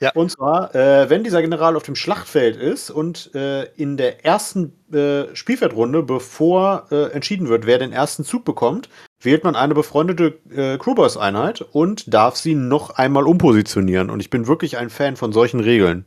Ja. 0.00 0.12
Und 0.14 0.30
zwar, 0.30 0.74
äh, 0.76 1.10
wenn 1.10 1.24
dieser 1.24 1.42
General 1.42 1.74
auf 1.74 1.82
dem 1.82 1.96
Schlachtfeld 1.96 2.56
ist 2.56 2.90
und 2.90 3.34
äh, 3.34 3.64
in 3.74 3.96
der 3.96 4.24
ersten 4.24 4.72
äh, 4.92 5.34
Spielfeldrunde, 5.34 6.04
bevor 6.04 6.86
äh, 6.92 7.10
entschieden 7.10 7.48
wird, 7.48 7.66
wer 7.66 7.78
den 7.78 7.92
ersten 7.92 8.24
Zug 8.24 8.44
bekommt, 8.44 8.88
wählt 9.20 9.42
man 9.42 9.56
eine 9.56 9.74
befreundete 9.74 10.38
äh, 10.50 10.78
Crewboys-Einheit 10.78 11.62
und 11.62 12.12
darf 12.14 12.36
sie 12.36 12.54
noch 12.54 12.90
einmal 12.90 13.26
umpositionieren. 13.26 14.10
Und 14.10 14.20
ich 14.20 14.30
bin 14.30 14.46
wirklich 14.46 14.78
ein 14.78 14.88
Fan 14.88 15.16
von 15.16 15.32
solchen 15.32 15.58
Regeln. 15.58 16.04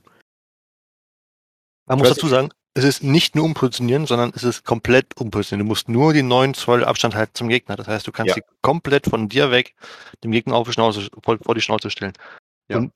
Man 1.86 1.98
Ich 1.98 2.04
muss 2.04 2.16
dazu 2.16 2.28
sagen, 2.28 2.50
es 2.74 2.86
ist 2.86 3.04
nicht 3.04 3.36
nur 3.36 3.44
umpositionieren, 3.44 4.06
sondern 4.06 4.32
es 4.34 4.44
ist 4.46 4.64
komplett 4.64 5.18
umpositionieren. 5.18 5.68
Du 5.68 5.70
musst 5.70 5.90
nur 5.90 6.14
die 6.14 6.24
9 6.24 6.54
Zoll 6.54 6.86
Abstand 6.86 7.16
halten 7.16 7.34
zum 7.36 7.50
Gegner. 7.50 7.76
Das 7.76 7.88
heißt, 7.90 8.08
du 8.08 8.14
kannst 8.14 8.30
Ja. 8.30 8.36
sie 8.36 8.44
komplett 8.62 9.08
von 9.08 9.28
dir 9.28 9.52
weg 9.52 9.76
dem 10.24 10.32
Gegner 10.32 10.56
auf 10.56 10.68
die 10.68 10.74
Schnauze, 10.74 11.10
vor, 11.22 11.38
vor 11.44 11.56
die 11.56 11.62
Schnauze 11.62 11.90
stellen. 11.90 12.14
Ja. 12.70 12.78
Und 12.78 12.94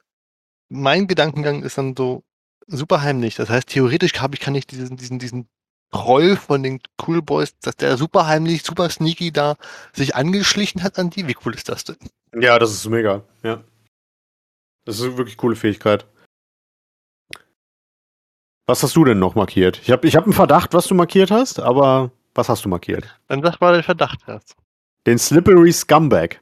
mein 0.69 1.07
Gedankengang 1.07 1.63
ist 1.63 1.77
dann 1.77 1.95
so 1.95 2.23
super 2.67 3.01
heimlich. 3.01 3.35
Das 3.35 3.49
heißt, 3.49 3.69
theoretisch 3.69 4.13
habe 4.19 4.35
ich, 4.35 4.41
kann 4.41 4.55
ich 4.55 4.67
diesen, 4.67 4.97
diesen, 4.97 5.19
diesen 5.19 5.47
Troll 5.91 6.35
von 6.35 6.63
den 6.63 6.81
Cool 7.05 7.21
Boys, 7.21 7.57
dass 7.59 7.75
der 7.77 7.97
super 7.97 8.27
heimlich, 8.27 8.63
super 8.63 8.89
sneaky 8.89 9.31
da 9.31 9.55
sich 9.93 10.15
angeschlichen 10.15 10.83
hat 10.83 10.99
an 10.99 11.09
die. 11.09 11.27
Wie 11.27 11.35
cool 11.45 11.53
ist 11.53 11.69
das 11.69 11.83
denn? 11.83 11.97
Ja, 12.37 12.59
das 12.59 12.71
ist 12.71 12.87
mega, 12.87 13.23
ja. 13.43 13.63
Das 14.85 14.97
ist 14.97 15.03
eine 15.03 15.17
wirklich 15.17 15.37
coole 15.37 15.55
Fähigkeit. 15.55 16.05
Was 18.67 18.81
hast 18.81 18.95
du 18.95 19.05
denn 19.05 19.19
noch 19.19 19.35
markiert? 19.35 19.79
Ich 19.83 19.91
habe 19.91 20.07
ich 20.07 20.15
hab 20.15 20.23
einen 20.23 20.33
Verdacht, 20.33 20.73
was 20.73 20.87
du 20.87 20.95
markiert 20.95 21.31
hast, 21.31 21.59
aber 21.59 22.11
was 22.33 22.49
hast 22.49 22.65
du 22.65 22.69
markiert? 22.69 23.19
Dann 23.27 23.43
sag 23.43 23.59
mal 23.61 23.73
den 23.73 23.83
Verdacht 23.83 24.19
erst. 24.27 24.55
Den 25.05 25.19
Slippery 25.19 25.71
Scumbag. 25.71 26.41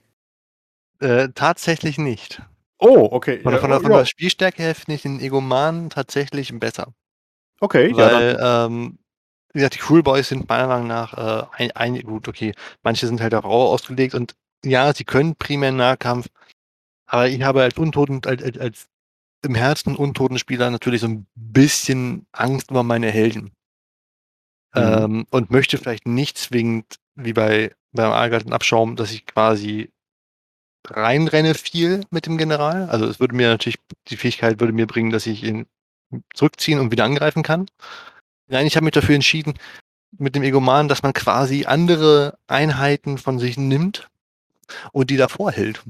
Äh, 1.00 1.30
tatsächlich 1.36 1.98
nicht. 1.98 2.42
Oh, 2.80 3.10
okay. 3.12 3.40
Von, 3.42 3.52
der- 3.54 3.62
von, 3.62 3.70
ja, 3.70 3.76
der, 3.78 3.82
von 3.82 3.92
ja. 3.92 3.98
der 4.00 4.06
Spielstärke 4.06 4.64
her 4.64 4.76
finde 4.76 4.96
ich 4.96 5.02
den 5.04 5.20
Egoman 5.20 5.90
tatsächlich 5.90 6.58
besser. 6.60 6.94
Okay, 7.60 7.92
ja, 7.92 8.12
Weil, 8.12 8.36
dann, 8.36 8.72
ähm, 8.72 9.00
wie 9.54 9.60
gesagt, 9.60 9.76
die 9.76 9.82
Cool 9.90 10.04
Boys 10.04 10.30
sind 10.30 10.50
meiner 10.50 10.68
Meinung 10.68 10.88
nach 10.88 11.14
äh, 11.14 11.46
ein, 11.54 11.72
ein, 11.72 12.02
gut, 12.02 12.28
okay, 12.28 12.54
manche 12.82 13.08
sind 13.08 13.22
halt 13.22 13.34
auf 13.36 13.46
Rau 13.46 13.72
ausgelegt 13.72 14.16
und 14.16 14.36
ja, 14.66 14.94
sie 14.94 15.04
können 15.04 15.36
primär 15.36 15.72
Nahkampf, 15.72 16.28
aber 17.06 17.28
ich 17.30 17.42
habe 17.44 17.62
als 17.62 17.78
Untoten, 17.78 18.22
als, 18.26 18.44
als, 18.44 18.58
als 18.58 18.88
im 19.46 19.56
Herzen 19.56 19.96
untoten 19.96 20.40
Spieler 20.40 20.72
natürlich 20.72 21.02
so 21.02 21.08
ein 21.08 21.28
bisschen 21.36 22.26
Angst 22.32 22.72
über 22.72 22.84
meine 22.84 23.12
Helden. 23.12 23.52
Mhm. 24.76 24.82
Ähm, 24.82 25.26
und 25.30 25.52
möchte 25.52 25.78
vielleicht 25.78 26.08
nicht 26.08 26.38
zwingend, 26.38 26.98
wie 27.16 27.34
bei 27.34 27.72
beim 27.96 28.12
Allgarten 28.12 28.54
Abschaum, 28.54 28.96
dass 28.96 29.12
ich 29.12 29.26
quasi 29.28 29.93
reinrenne 30.88 31.54
viel 31.54 32.04
mit 32.10 32.26
dem 32.26 32.38
General. 32.38 32.90
Also 32.90 33.06
es 33.06 33.20
würde 33.20 33.36
mir 33.36 33.50
natürlich, 33.50 33.80
die 34.08 34.18
Fähigkeit 34.18 34.60
würde 34.60 34.74
mir 34.74 34.88
bringen, 34.88 35.12
dass 35.12 35.26
ich 35.26 35.44
ihn 35.44 35.66
zurückziehen 36.34 36.80
und 36.80 36.92
wieder 36.92 37.06
angreifen 37.06 37.44
kann. 37.44 37.68
Nein, 38.48 38.68
ich 38.68 38.76
habe 38.76 38.84
mich 38.86 38.94
dafür 38.94 39.16
entschieden, 39.16 39.54
mit 40.18 40.36
dem 40.36 40.44
Egoman, 40.44 40.88
dass 40.88 41.04
man 41.04 41.14
quasi 41.14 41.66
andere 41.66 42.38
Einheiten 42.48 43.18
von 43.18 43.40
sich 43.40 43.58
nimmt 43.58 44.10
und 44.92 45.10
die 45.10 45.18
davor 45.18 45.52
hält. 45.52 45.84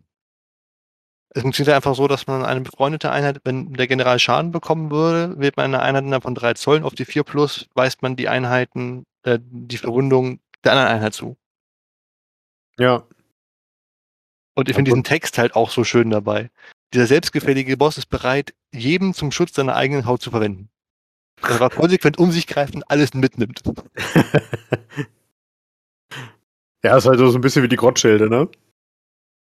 Es 1.35 1.41
funktioniert 1.41 1.75
einfach 1.75 1.95
so, 1.95 2.07
dass 2.07 2.27
man 2.27 2.45
eine 2.45 2.61
befreundete 2.61 3.11
Einheit, 3.11 3.41
wenn 3.43 3.73
der 3.73 3.87
General 3.87 4.19
Schaden 4.19 4.51
bekommen 4.51 4.91
würde, 4.91 5.37
wählt 5.39 5.57
man 5.57 5.73
eine 5.73 5.81
Einheit 5.81 6.21
von 6.21 6.35
drei 6.35 6.53
Zollen 6.53 6.83
auf 6.83 6.93
die 6.93 7.05
4 7.05 7.23
plus, 7.23 7.67
weist 7.73 8.03
man 8.03 8.15
die 8.15 8.29
Einheiten, 8.29 9.05
äh, 9.23 9.39
die 9.41 9.77
Verwundung 9.77 10.39
der 10.63 10.73
anderen 10.73 10.89
Einheit 10.89 11.13
zu. 11.15 11.35
ja. 12.77 13.03
Und 14.55 14.69
ich 14.69 14.75
finde 14.75 14.89
diesen 14.89 15.03
Text 15.03 15.37
halt 15.37 15.55
auch 15.55 15.71
so 15.71 15.83
schön 15.83 16.09
dabei. 16.09 16.51
Dieser 16.93 17.07
selbstgefällige 17.07 17.75
Boss 17.77 17.97
ist 17.97 18.07
bereit, 18.07 18.53
jedem 18.71 19.13
zum 19.13 19.31
Schutz 19.31 19.55
seiner 19.55 19.75
eigenen 19.75 20.05
Haut 20.05 20.21
zu 20.21 20.29
verwenden. 20.29 20.69
Er 21.41 21.59
war 21.59 21.69
konsequent 21.69 22.19
um 22.19 22.31
sich 22.31 22.47
greift 22.47 22.75
und 22.75 22.83
alles 22.89 23.13
mitnimmt. 23.13 23.63
Ja, 26.83 26.97
ist 26.97 27.07
halt 27.07 27.17
so 27.17 27.33
ein 27.33 27.41
bisschen 27.41 27.63
wie 27.63 27.69
die 27.69 27.77
Grottschilde, 27.77 28.29
ne? 28.29 28.49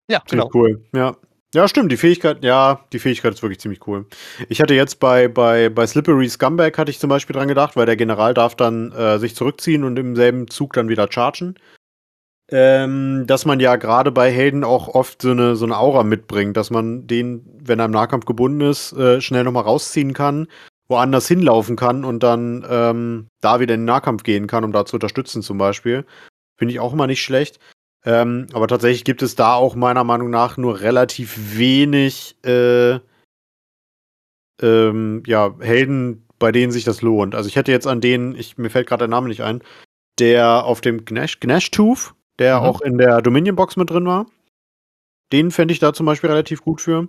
Ja, 0.08 0.22
Ziemlich 0.26 0.48
genau. 0.48 0.50
cool. 0.54 0.84
Ja. 0.94 1.16
Ja, 1.54 1.68
stimmt, 1.68 1.92
die 1.92 1.98
Fähigkeit, 1.98 2.42
ja, 2.42 2.82
die 2.94 2.98
Fähigkeit 2.98 3.34
ist 3.34 3.42
wirklich 3.42 3.60
ziemlich 3.60 3.86
cool. 3.86 4.06
Ich 4.48 4.62
hatte 4.62 4.72
jetzt 4.72 5.00
bei, 5.00 5.28
bei, 5.28 5.68
bei 5.68 5.86
Slippery 5.86 6.26
Scumbag 6.26 6.78
hatte 6.78 6.90
ich 6.90 6.98
zum 6.98 7.10
Beispiel 7.10 7.34
dran 7.34 7.48
gedacht, 7.48 7.76
weil 7.76 7.84
der 7.84 7.96
General 7.96 8.32
darf 8.32 8.54
dann 8.54 8.90
äh, 8.92 9.18
sich 9.18 9.34
zurückziehen 9.34 9.84
und 9.84 9.98
im 9.98 10.16
selben 10.16 10.48
Zug 10.48 10.72
dann 10.72 10.88
wieder 10.88 11.12
chargen. 11.12 11.58
Ähm, 12.54 13.24
dass 13.26 13.46
man 13.46 13.60
ja 13.60 13.76
gerade 13.76 14.12
bei 14.12 14.30
Helden 14.30 14.62
auch 14.62 14.88
oft 14.88 15.22
so 15.22 15.30
eine, 15.30 15.56
so 15.56 15.64
eine 15.64 15.78
Aura 15.78 16.02
mitbringt, 16.02 16.54
dass 16.56 16.68
man 16.68 17.06
den, 17.06 17.46
wenn 17.58 17.78
er 17.78 17.86
im 17.86 17.92
Nahkampf 17.92 18.26
gebunden 18.26 18.60
ist, 18.60 18.92
äh, 18.92 19.22
schnell 19.22 19.44
nochmal 19.44 19.62
rausziehen 19.62 20.12
kann, 20.12 20.48
woanders 20.86 21.26
hinlaufen 21.26 21.76
kann 21.76 22.04
und 22.04 22.22
dann 22.22 22.66
ähm, 22.68 23.28
da 23.40 23.58
wieder 23.58 23.74
in 23.74 23.80
den 23.80 23.86
Nahkampf 23.86 24.22
gehen 24.22 24.46
kann, 24.48 24.64
um 24.64 24.72
da 24.72 24.84
zu 24.84 24.96
unterstützen 24.96 25.40
zum 25.40 25.56
Beispiel. 25.56 26.04
Finde 26.58 26.74
ich 26.74 26.80
auch 26.80 26.92
immer 26.92 27.06
nicht 27.06 27.22
schlecht. 27.22 27.58
Ähm, 28.04 28.48
aber 28.52 28.68
tatsächlich 28.68 29.04
gibt 29.04 29.22
es 29.22 29.34
da 29.34 29.54
auch 29.54 29.74
meiner 29.74 30.04
Meinung 30.04 30.28
nach 30.28 30.58
nur 30.58 30.80
relativ 30.80 31.56
wenig 31.56 32.36
äh, 32.44 32.98
ähm, 34.60 35.22
ja, 35.26 35.54
Helden, 35.60 36.26
bei 36.38 36.52
denen 36.52 36.72
sich 36.72 36.84
das 36.84 37.00
lohnt. 37.00 37.34
Also 37.34 37.48
ich 37.48 37.56
hätte 37.56 37.72
jetzt 37.72 37.86
an 37.86 38.02
denen, 38.02 38.34
ich, 38.36 38.58
mir 38.58 38.68
fällt 38.68 38.88
gerade 38.88 39.04
der 39.04 39.08
Name 39.08 39.28
nicht 39.28 39.42
ein, 39.42 39.62
der 40.18 40.64
auf 40.64 40.80
dem 40.80 41.04
Gnash, 41.04 41.40
Gnash-Tooth, 41.40 42.14
der 42.42 42.60
Mhm. 42.60 42.66
auch 42.66 42.80
in 42.80 42.98
der 42.98 43.22
Dominion-Box 43.22 43.76
mit 43.76 43.90
drin 43.90 44.06
war. 44.06 44.26
Den 45.32 45.50
fände 45.50 45.72
ich 45.72 45.78
da 45.78 45.92
zum 45.92 46.06
Beispiel 46.06 46.28
relativ 46.30 46.62
gut 46.62 46.80
für. 46.80 47.08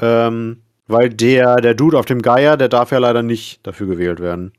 Ähm, 0.00 0.62
weil 0.86 1.10
der, 1.10 1.56
der 1.56 1.74
Dude 1.74 1.98
auf 1.98 2.06
dem 2.06 2.22
Geier, 2.22 2.56
der 2.56 2.68
darf 2.68 2.92
ja 2.92 2.98
leider 2.98 3.22
nicht 3.22 3.66
dafür 3.66 3.86
gewählt 3.86 4.20
werden. 4.20 4.52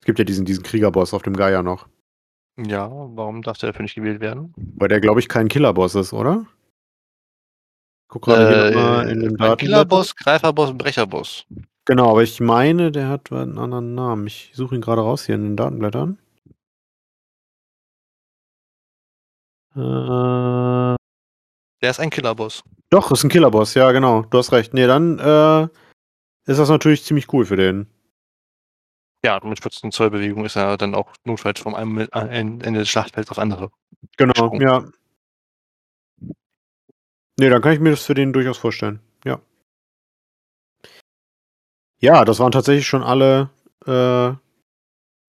Es 0.00 0.06
gibt 0.06 0.18
ja 0.18 0.24
diesen, 0.24 0.46
diesen 0.46 0.62
Kriegerboss 0.62 1.12
auf 1.12 1.22
dem 1.22 1.36
Geier 1.36 1.62
noch. 1.62 1.88
Ja, 2.56 2.88
warum 2.90 3.42
darf 3.42 3.58
der 3.58 3.70
dafür 3.72 3.82
nicht 3.82 3.96
gewählt 3.96 4.20
werden? 4.20 4.54
Weil 4.56 4.88
der, 4.88 5.00
glaube 5.00 5.20
ich, 5.20 5.28
kein 5.28 5.48
Killerboss 5.48 5.94
ist, 5.96 6.12
oder? 6.14 6.46
Guck 8.08 8.22
gerade 8.24 8.48
hier 8.48 8.70
nochmal 8.70 9.08
in 9.10 9.20
den 9.20 9.36
Daten. 9.36 9.58
Killerboss, 9.58 10.14
Greiferboss, 10.16 10.78
Brecherboss. 10.78 11.44
Genau, 11.84 12.10
aber 12.10 12.22
ich 12.22 12.40
meine, 12.40 12.92
der 12.92 13.08
hat 13.08 13.30
einen 13.32 13.58
anderen 13.58 13.94
Namen. 13.94 14.26
Ich 14.26 14.52
suche 14.54 14.74
ihn 14.76 14.80
gerade 14.80 15.02
raus 15.02 15.26
hier 15.26 15.34
in 15.34 15.42
den 15.42 15.56
Datenblättern. 15.56 16.18
Äh, 19.76 20.96
Der 21.82 21.90
ist 21.90 22.00
ein 22.00 22.10
Killerboss. 22.10 22.62
doch, 22.90 23.10
ist 23.12 23.24
ein 23.24 23.30
Killerboss, 23.30 23.74
ja, 23.74 23.92
genau. 23.92 24.22
Du 24.22 24.38
hast 24.38 24.52
recht. 24.52 24.72
Nee, 24.74 24.86
dann 24.86 25.18
äh, 25.18 25.64
ist 26.50 26.58
das 26.58 26.68
natürlich 26.68 27.04
ziemlich 27.04 27.32
cool 27.32 27.44
für 27.44 27.56
den. 27.56 27.86
Ja, 29.24 29.40
mit 29.42 29.60
14 29.60 29.90
Zoll 29.92 30.10
Bewegung 30.10 30.44
ist 30.44 30.56
er 30.56 30.76
dann 30.76 30.94
auch 30.94 31.12
notfalls 31.24 31.60
vom 31.60 31.74
einem 31.74 31.98
äh, 31.98 32.06
Ende 32.12 32.72
des 32.72 32.88
Schlachtfelds 32.88 33.30
auf 33.30 33.38
andere. 33.38 33.70
Genau, 34.16 34.34
Sprung. 34.34 34.60
ja. 34.60 34.84
Nee, 37.38 37.50
dann 37.50 37.60
kann 37.60 37.72
ich 37.72 37.80
mir 37.80 37.90
das 37.90 38.04
für 38.04 38.14
den 38.14 38.32
durchaus 38.32 38.56
vorstellen. 38.56 39.00
Ja. 39.24 39.40
Ja, 42.00 42.24
das 42.24 42.38
waren 42.38 42.52
tatsächlich 42.52 42.86
schon 42.86 43.02
alle 43.02 43.50
äh, 43.86 44.32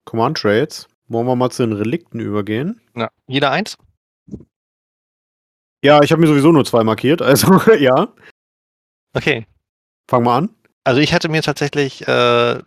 Command 0.04 0.38
Trades. 0.38 0.88
Wollen 1.08 1.26
wir 1.26 1.36
mal 1.36 1.50
zu 1.50 1.66
den 1.66 1.72
Relikten 1.76 2.20
übergehen? 2.20 2.80
Ja, 2.94 3.10
jeder 3.26 3.50
eins? 3.50 3.76
Ja, 5.82 6.02
ich 6.02 6.10
habe 6.10 6.20
mir 6.20 6.26
sowieso 6.26 6.52
nur 6.52 6.64
zwei 6.64 6.82
markiert, 6.82 7.22
also 7.22 7.60
ja. 7.78 8.08
Okay. 9.14 9.46
Fang 10.08 10.24
mal 10.24 10.38
an. 10.38 10.50
Also 10.84 11.00
ich 11.00 11.12
hatte 11.12 11.28
mir 11.28 11.42
tatsächlich 11.42 12.06
äh, 12.08 12.62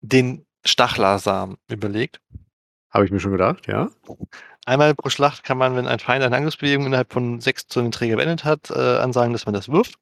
den 0.00 0.46
Stachlersamen 0.64 1.56
überlegt. 1.70 2.20
Habe 2.90 3.04
ich 3.04 3.10
mir 3.10 3.20
schon 3.20 3.32
gedacht, 3.32 3.66
ja. 3.66 3.90
Einmal 4.64 4.94
pro 4.94 5.10
Schlacht 5.10 5.44
kann 5.44 5.58
man, 5.58 5.76
wenn 5.76 5.86
ein 5.86 5.98
Feind 5.98 6.22
eine 6.22 6.36
Angriffsbewegung 6.36 6.86
innerhalb 6.86 7.12
von 7.12 7.40
sechs 7.40 7.66
zu 7.66 7.80
den 7.80 7.90
Träger 7.90 8.16
beendet 8.16 8.44
hat, 8.44 8.70
äh, 8.70 8.98
ansagen, 8.98 9.32
dass 9.32 9.46
man 9.46 9.54
das 9.54 9.68
wirft. 9.68 9.98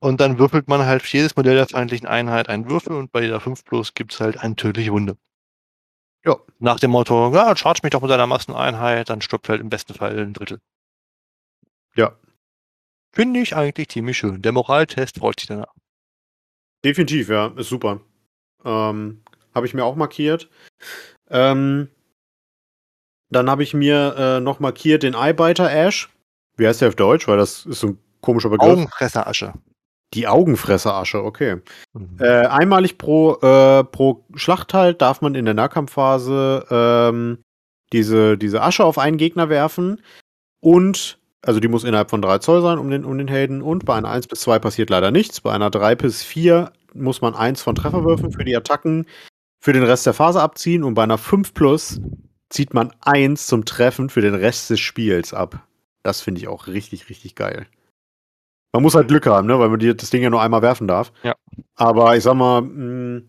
Und 0.00 0.20
dann 0.20 0.38
würfelt 0.38 0.68
man 0.68 0.86
halt 0.86 1.02
für 1.02 1.18
jedes 1.18 1.36
Modell 1.36 1.56
der 1.56 1.68
feindlichen 1.68 2.08
Einheit 2.08 2.48
einen 2.48 2.70
Würfel 2.70 2.94
und 2.94 3.12
bei 3.12 3.22
jeder 3.22 3.38
5 3.38 3.64
plus 3.64 3.94
gibt 3.94 4.14
es 4.14 4.20
halt 4.20 4.38
eine 4.38 4.56
tödliche 4.56 4.92
Wunde. 4.92 5.16
Ja. 6.24 6.36
Nach 6.58 6.80
dem 6.80 6.90
Motto, 6.90 7.32
ja, 7.34 7.54
charge 7.54 7.80
mich 7.82 7.90
doch 7.90 8.00
mit 8.00 8.10
deiner 8.10 8.26
Masseneinheit, 8.26 9.10
dann 9.10 9.20
stirbt 9.20 9.48
halt 9.48 9.60
im 9.60 9.68
besten 9.68 9.94
Fall 9.94 10.18
ein 10.18 10.32
Drittel. 10.32 10.60
Ja. 11.96 12.16
Finde 13.12 13.40
ich 13.40 13.56
eigentlich 13.56 13.88
ziemlich 13.88 14.18
schön. 14.18 14.42
Der 14.42 14.52
Moraltest 14.52 15.18
freut 15.18 15.40
sich 15.40 15.48
danach. 15.48 15.74
Definitiv, 16.84 17.28
ja. 17.28 17.48
Ist 17.56 17.68
super. 17.68 18.00
Ähm, 18.64 19.22
habe 19.54 19.66
ich 19.66 19.74
mir 19.74 19.84
auch 19.84 19.96
markiert. 19.96 20.48
Ähm, 21.28 21.88
dann 23.30 23.48
habe 23.50 23.62
ich 23.62 23.74
mir 23.74 24.14
äh, 24.16 24.40
noch 24.40 24.60
markiert 24.60 25.02
den 25.02 25.14
Eyebiter 25.14 25.70
Ash. 25.70 26.08
Wie 26.56 26.66
heißt 26.66 26.80
der 26.80 26.88
auf 26.88 26.96
Deutsch? 26.96 27.28
Weil 27.28 27.38
das 27.38 27.66
ist 27.66 27.80
so 27.80 27.88
ein 27.88 27.98
komischer 28.20 28.50
Begriff. 28.50 28.70
Augenfresserasche. 28.70 29.54
Die 30.14 30.26
Augenfresserasche, 30.26 31.22
okay. 31.22 31.60
Mhm. 31.92 32.16
Äh, 32.18 32.46
einmalig 32.46 32.98
pro, 32.98 33.34
äh, 33.34 33.84
pro 33.84 34.24
Schlacht 34.34 34.74
halt 34.74 35.00
darf 35.00 35.20
man 35.20 35.36
in 35.36 35.44
der 35.44 35.54
Nahkampfphase 35.54 36.66
ähm, 36.70 37.38
diese, 37.92 38.36
diese 38.36 38.62
Asche 38.62 38.84
auf 38.84 38.98
einen 38.98 39.18
Gegner 39.18 39.48
werfen. 39.48 40.02
Und, 40.60 41.19
also 41.42 41.60
die 41.60 41.68
muss 41.68 41.84
innerhalb 41.84 42.10
von 42.10 42.22
3 42.22 42.38
Zoll 42.38 42.62
sein 42.62 42.78
um 42.78 42.90
den, 42.90 43.04
um 43.04 43.16
den 43.16 43.28
Helden. 43.28 43.62
Und 43.62 43.84
bei 43.84 43.94
einer 43.94 44.10
1 44.10 44.26
bis 44.26 44.40
2 44.40 44.58
passiert 44.58 44.90
leider 44.90 45.10
nichts. 45.10 45.40
Bei 45.40 45.52
einer 45.52 45.70
3 45.70 45.94
bis 45.94 46.22
4 46.22 46.72
muss 46.94 47.20
man 47.20 47.34
1 47.34 47.62
von 47.62 47.74
Trefferwürfen 47.74 48.32
für 48.32 48.44
die 48.44 48.56
Attacken 48.56 49.06
für 49.62 49.72
den 49.72 49.82
Rest 49.82 50.06
der 50.06 50.14
Phase 50.14 50.40
abziehen. 50.40 50.84
Und 50.84 50.94
bei 50.94 51.02
einer 51.02 51.18
5 51.18 51.54
plus 51.54 52.00
zieht 52.50 52.74
man 52.74 52.92
1 53.00 53.46
zum 53.46 53.64
Treffen 53.64 54.10
für 54.10 54.20
den 54.20 54.34
Rest 54.34 54.70
des 54.70 54.80
Spiels 54.80 55.32
ab. 55.32 55.66
Das 56.02 56.20
finde 56.20 56.40
ich 56.40 56.48
auch 56.48 56.66
richtig, 56.66 57.08
richtig 57.08 57.34
geil. 57.34 57.66
Man 58.72 58.82
muss 58.82 58.94
halt 58.94 59.08
Glück 59.08 59.26
haben, 59.26 59.46
ne? 59.46 59.58
weil 59.58 59.68
man 59.68 59.80
die, 59.80 59.96
das 59.96 60.10
Ding 60.10 60.22
ja 60.22 60.30
nur 60.30 60.42
einmal 60.42 60.62
werfen 60.62 60.86
darf. 60.86 61.12
Ja. 61.22 61.34
Aber 61.74 62.16
ich 62.16 62.22
sag 62.22 62.34
mal, 62.34 62.62
mh, 62.62 63.22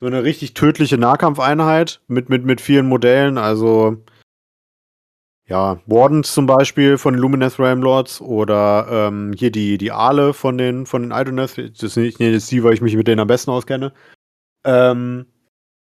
so 0.00 0.06
eine 0.06 0.24
richtig 0.24 0.54
tödliche 0.54 0.98
Nahkampfeinheit 0.98 2.00
mit, 2.08 2.28
mit, 2.28 2.44
mit 2.44 2.60
vielen 2.60 2.86
Modellen, 2.86 3.38
also 3.38 4.02
ja, 5.46 5.78
Wardens 5.86 6.32
zum 6.32 6.46
Beispiel 6.46 6.96
von 6.96 7.14
den 7.14 7.20
Lumineth 7.20 7.58
Realm 7.58 7.82
Lords 7.82 8.20
oder 8.20 8.86
ähm, 8.90 9.32
hier 9.36 9.50
die, 9.50 9.76
die 9.76 9.92
Aale 9.92 10.32
von 10.32 10.56
den, 10.56 10.86
von 10.86 11.02
den 11.02 11.12
Idoneth, 11.12 11.82
das 11.82 11.96
ich 11.96 12.18
nenne 12.18 12.32
jetzt 12.32 12.50
die, 12.50 12.64
weil 12.64 12.72
ich 12.72 12.80
mich 12.80 12.96
mit 12.96 13.06
denen 13.06 13.20
am 13.20 13.28
besten 13.28 13.50
auskenne. 13.50 13.92
Ähm, 14.64 15.26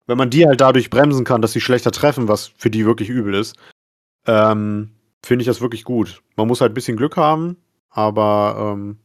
wenn 0.06 0.18
man 0.18 0.30
die 0.30 0.46
halt 0.46 0.62
dadurch 0.62 0.90
bremsen 0.92 1.26
kann, 1.26 1.42
dass 1.42 1.54
sie 1.54 1.62
schlechter 1.62 1.92
treffen, 1.92 2.28
was 2.28 2.48
für 2.58 2.70
die 2.70 2.86
wirklich 2.86 3.10
übel 3.10 3.34
ist, 3.34 3.56
ähm, 4.28 4.92
finde 5.24 5.42
ich 5.42 5.48
das 5.48 5.62
wirklich 5.62 5.84
gut. 5.84 6.22
Man 6.36 6.48
muss 6.48 6.62
halt 6.62 6.72
ein 6.72 6.76
bisschen 6.76 6.98
Glück 6.98 7.18
haben, 7.18 7.58
aber 7.90 8.74
ähm, 8.74 9.00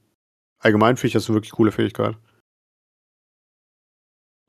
allgemein 0.59 0.97
finde 0.97 1.09
ich 1.09 1.13
das 1.15 1.29
eine 1.29 1.37
wirklich 1.37 1.53
coole 1.53 1.73
Fähigkeit. 1.73 2.17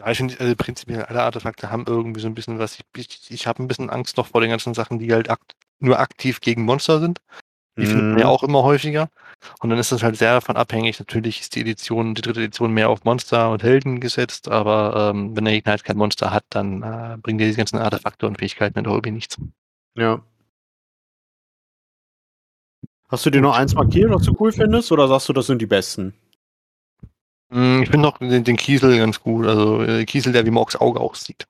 Ja, 0.02 0.12
ich 0.12 0.18
finde, 0.18 0.38
also 0.40 0.54
prinzipiell 0.58 1.04
alle 1.04 1.24
Artefakte 1.24 1.72
haben 1.72 1.86
irgendwie 1.88 2.20
so 2.20 2.28
ein 2.28 2.36
bisschen 2.36 2.60
was. 2.60 2.80
Ich, 2.80 2.86
ich, 2.98 3.32
ich 3.32 3.48
habe 3.48 3.64
ein 3.64 3.70
bisschen 3.70 3.90
Angst 3.90 4.18
noch 4.18 4.28
vor 4.28 4.42
den 4.42 4.50
ganzen 4.50 4.74
Sachen, 4.74 5.00
die 5.00 5.14
halt 5.14 5.30
akt 5.30 5.56
nur 5.80 6.00
aktiv 6.00 6.42
gegen 6.42 6.64
Monster 6.64 7.00
sind. 7.00 7.20
Die 7.78 7.86
findet 7.86 8.12
man 8.12 8.20
ja 8.20 8.26
Mhm. 8.28 8.32
auch 8.32 8.44
immer 8.44 8.64
häufiger. 8.64 9.10
Und 9.60 9.70
dann 9.70 9.78
ist 9.80 9.92
das 9.92 10.02
halt 10.02 10.16
sehr 10.18 10.34
davon 10.36 10.56
abhängig. 10.56 10.98
Natürlich 11.00 11.42
ist 11.42 11.56
die 11.56 11.62
Edition, 11.62 12.16
die 12.16 12.22
dritte 12.22 12.40
Edition 12.42 12.72
mehr 12.74 12.90
auf 12.90 13.04
Monster 13.04 13.52
und 13.52 13.64
Helden 13.64 14.00
gesetzt, 14.00 14.48
aber 14.50 15.12
ähm, 15.14 15.36
wenn 15.36 15.44
der 15.46 15.54
Gegner 15.56 15.72
halt 15.72 15.84
kein 15.84 15.98
Monster 15.98 16.32
hat, 16.32 16.46
dann 16.50 16.82
äh, 16.84 17.18
bringen 17.22 17.38
dir 17.38 17.50
die 17.50 17.56
ganzen 17.56 17.78
Artefakte 17.78 18.28
und 18.28 18.38
Fähigkeiten 18.40 18.76
halt 18.78 18.88
auch 18.88 18.94
irgendwie 18.94 19.12
nichts. 19.12 19.38
Ja. 19.98 20.22
Hast 23.10 23.26
du 23.26 23.30
dir 23.30 23.42
noch 23.42 23.56
eins 23.56 23.76
markiert, 23.76 24.10
was 24.12 24.24
du 24.24 24.36
cool 24.40 24.52
findest, 24.52 24.92
oder 24.92 25.08
sagst 25.08 25.30
du, 25.30 25.34
das 25.34 25.48
sind 25.48 25.62
die 25.62 25.68
besten? 25.68 26.14
Mm, 27.50 27.82
Ich 27.84 27.90
finde 27.90 28.08
noch 28.08 28.18
den, 28.18 28.44
den 28.44 28.58
Kiesel 28.58 28.98
ganz 28.98 29.22
gut. 29.22 29.46
Also 29.46 29.84
äh, 29.84 30.06
Kiesel, 30.06 30.34
der 30.34 30.46
wie 30.46 30.52
Morgs 30.52 30.76
Auge 30.76 31.00
aussieht. 31.00 31.46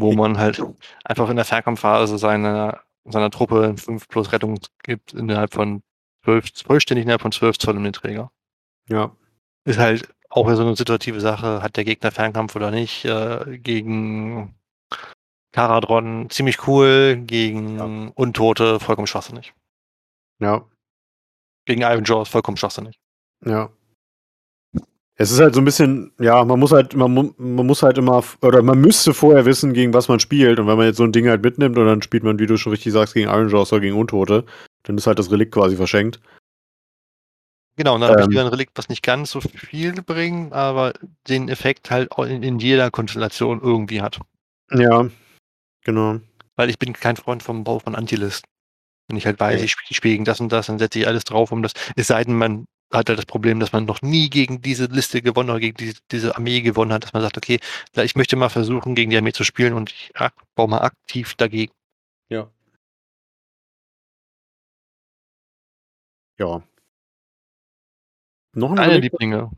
wo 0.00 0.12
man 0.12 0.36
halt 0.38 0.60
einfach 1.04 1.30
in 1.30 1.36
der 1.36 1.44
Fernkampfphase 1.44 2.18
seiner, 2.18 2.80
seiner 3.12 3.30
Truppe 3.30 3.64
ein 3.64 3.76
5 3.76 4.08
plus 4.08 4.32
Rettung 4.32 4.58
gibt 4.82 5.14
innerhalb 5.14 5.54
von 5.54 5.82
12, 6.24 6.64
vollständig 6.66 7.04
innerhalb 7.04 7.22
von 7.22 7.32
12 7.32 7.58
Zoll 7.58 7.76
um 7.76 7.84
den 7.84 7.92
Träger. 7.92 8.30
ja. 8.88 9.14
Ist 9.64 9.78
halt 9.78 10.08
auch 10.30 10.46
wieder 10.46 10.56
so 10.56 10.62
eine 10.62 10.76
situative 10.76 11.20
Sache, 11.20 11.62
hat 11.62 11.76
der 11.76 11.84
Gegner 11.84 12.10
Fernkampf 12.10 12.56
oder 12.56 12.70
nicht, 12.70 13.04
äh, 13.04 13.58
gegen 13.58 14.54
Karadron 15.52 16.30
ziemlich 16.30 16.66
cool, 16.66 17.16
gegen 17.16 18.10
Untote 18.12 18.80
vollkommen 18.80 19.06
schwachsinnig. 19.06 19.54
Ja. 20.40 20.64
Gegen 21.66 21.82
Iron 21.82 22.04
Jaws 22.04 22.28
vollkommen 22.28 22.56
schwachsinnig. 22.56 22.98
Ja. 23.44 23.70
Es 25.20 25.32
ist 25.32 25.40
halt 25.40 25.54
so 25.54 25.60
ein 25.60 25.64
bisschen, 25.64 26.12
ja, 26.20 26.44
man 26.44 26.60
muss 26.60 26.70
halt, 26.70 26.94
man, 26.94 27.34
man 27.36 27.66
muss 27.66 27.82
halt 27.82 27.98
immer, 27.98 28.22
oder 28.40 28.62
man 28.62 28.80
müsste 28.80 29.12
vorher 29.12 29.44
wissen, 29.44 29.72
gegen 29.72 29.92
was 29.92 30.08
man 30.08 30.20
spielt. 30.20 30.60
Und 30.60 30.68
wenn 30.68 30.76
man 30.76 30.86
jetzt 30.86 30.96
so 30.98 31.04
ein 31.04 31.12
Ding 31.12 31.28
halt 31.28 31.42
mitnimmt 31.42 31.76
und 31.76 31.86
dann 31.86 32.02
spielt 32.02 32.22
man, 32.22 32.38
wie 32.38 32.46
du 32.46 32.56
schon 32.56 32.70
richtig 32.70 32.92
sagst, 32.92 33.14
gegen 33.14 33.28
Iron 33.28 33.48
Jaws 33.48 33.72
oder 33.72 33.80
gegen 33.80 33.96
Untote, 33.96 34.44
dann 34.84 34.96
ist 34.96 35.06
halt 35.08 35.18
das 35.18 35.30
Relikt 35.30 35.52
quasi 35.52 35.74
verschenkt. 35.76 36.20
Genau, 37.76 37.96
und 37.96 38.00
dann 38.00 38.10
habe 38.10 38.20
ich 38.20 38.26
Ähm. 38.26 38.30
lieber 38.30 38.42
ein 38.42 38.48
Relikt, 38.48 38.72
was 38.76 38.88
nicht 38.88 39.02
ganz 39.02 39.30
so 39.32 39.40
viel 39.40 39.92
bringt, 40.02 40.52
aber 40.52 40.94
den 41.28 41.48
Effekt 41.48 41.90
halt 41.90 42.10
in, 42.18 42.42
in 42.42 42.58
jeder 42.58 42.90
Konstellation 42.90 43.60
irgendwie 43.60 44.02
hat. 44.02 44.20
Ja, 44.72 45.08
Genau. 45.88 46.20
Weil 46.56 46.68
ich 46.68 46.78
bin 46.78 46.92
kein 46.92 47.16
Freund 47.16 47.42
vom 47.42 47.64
Bau 47.64 47.78
von 47.78 47.94
Antilist. 47.94 48.44
Wenn 49.08 49.16
ich 49.16 49.24
halt 49.24 49.40
weiß, 49.40 49.62
ich 49.62 49.70
spiele 49.72 49.94
spiel 49.96 50.12
gegen 50.12 50.24
das 50.26 50.38
und 50.38 50.52
das, 50.52 50.66
dann 50.66 50.78
setze 50.78 50.98
ich 50.98 51.06
alles 51.06 51.24
drauf, 51.24 51.50
um 51.50 51.62
das. 51.62 51.72
Es 51.96 52.08
sei 52.08 52.22
denn, 52.24 52.36
man 52.36 52.66
hat 52.92 53.08
halt 53.08 53.18
das 53.18 53.26
Problem, 53.26 53.60
dass 53.60 53.72
man 53.72 53.84
noch 53.84 54.00
nie 54.02 54.30
gegen 54.30 54.62
diese 54.62 54.86
Liste 54.86 55.20
gewonnen 55.22 55.50
oder 55.50 55.60
gegen 55.60 55.76
diese, 55.76 55.98
diese 56.10 56.36
Armee 56.36 56.60
gewonnen 56.62 56.92
hat, 56.92 57.04
dass 57.04 57.12
man 57.12 57.22
sagt, 57.22 57.36
okay, 57.36 57.58
ich 57.96 58.16
möchte 58.16 58.36
mal 58.36 58.48
versuchen, 58.48 58.94
gegen 58.94 59.10
die 59.10 59.16
Armee 59.16 59.32
zu 59.32 59.44
spielen 59.44 59.74
und 59.74 59.90
ich 59.90 60.12
baue 60.54 60.68
mal 60.68 60.80
aktiv 60.80 61.34
dagegen. 61.34 61.72
Ja. 62.30 62.50
Ja. 66.38 66.62
Noch 68.54 68.70
ein 68.70 68.76
Deine 68.76 68.98
Lieblinge. 68.98 69.50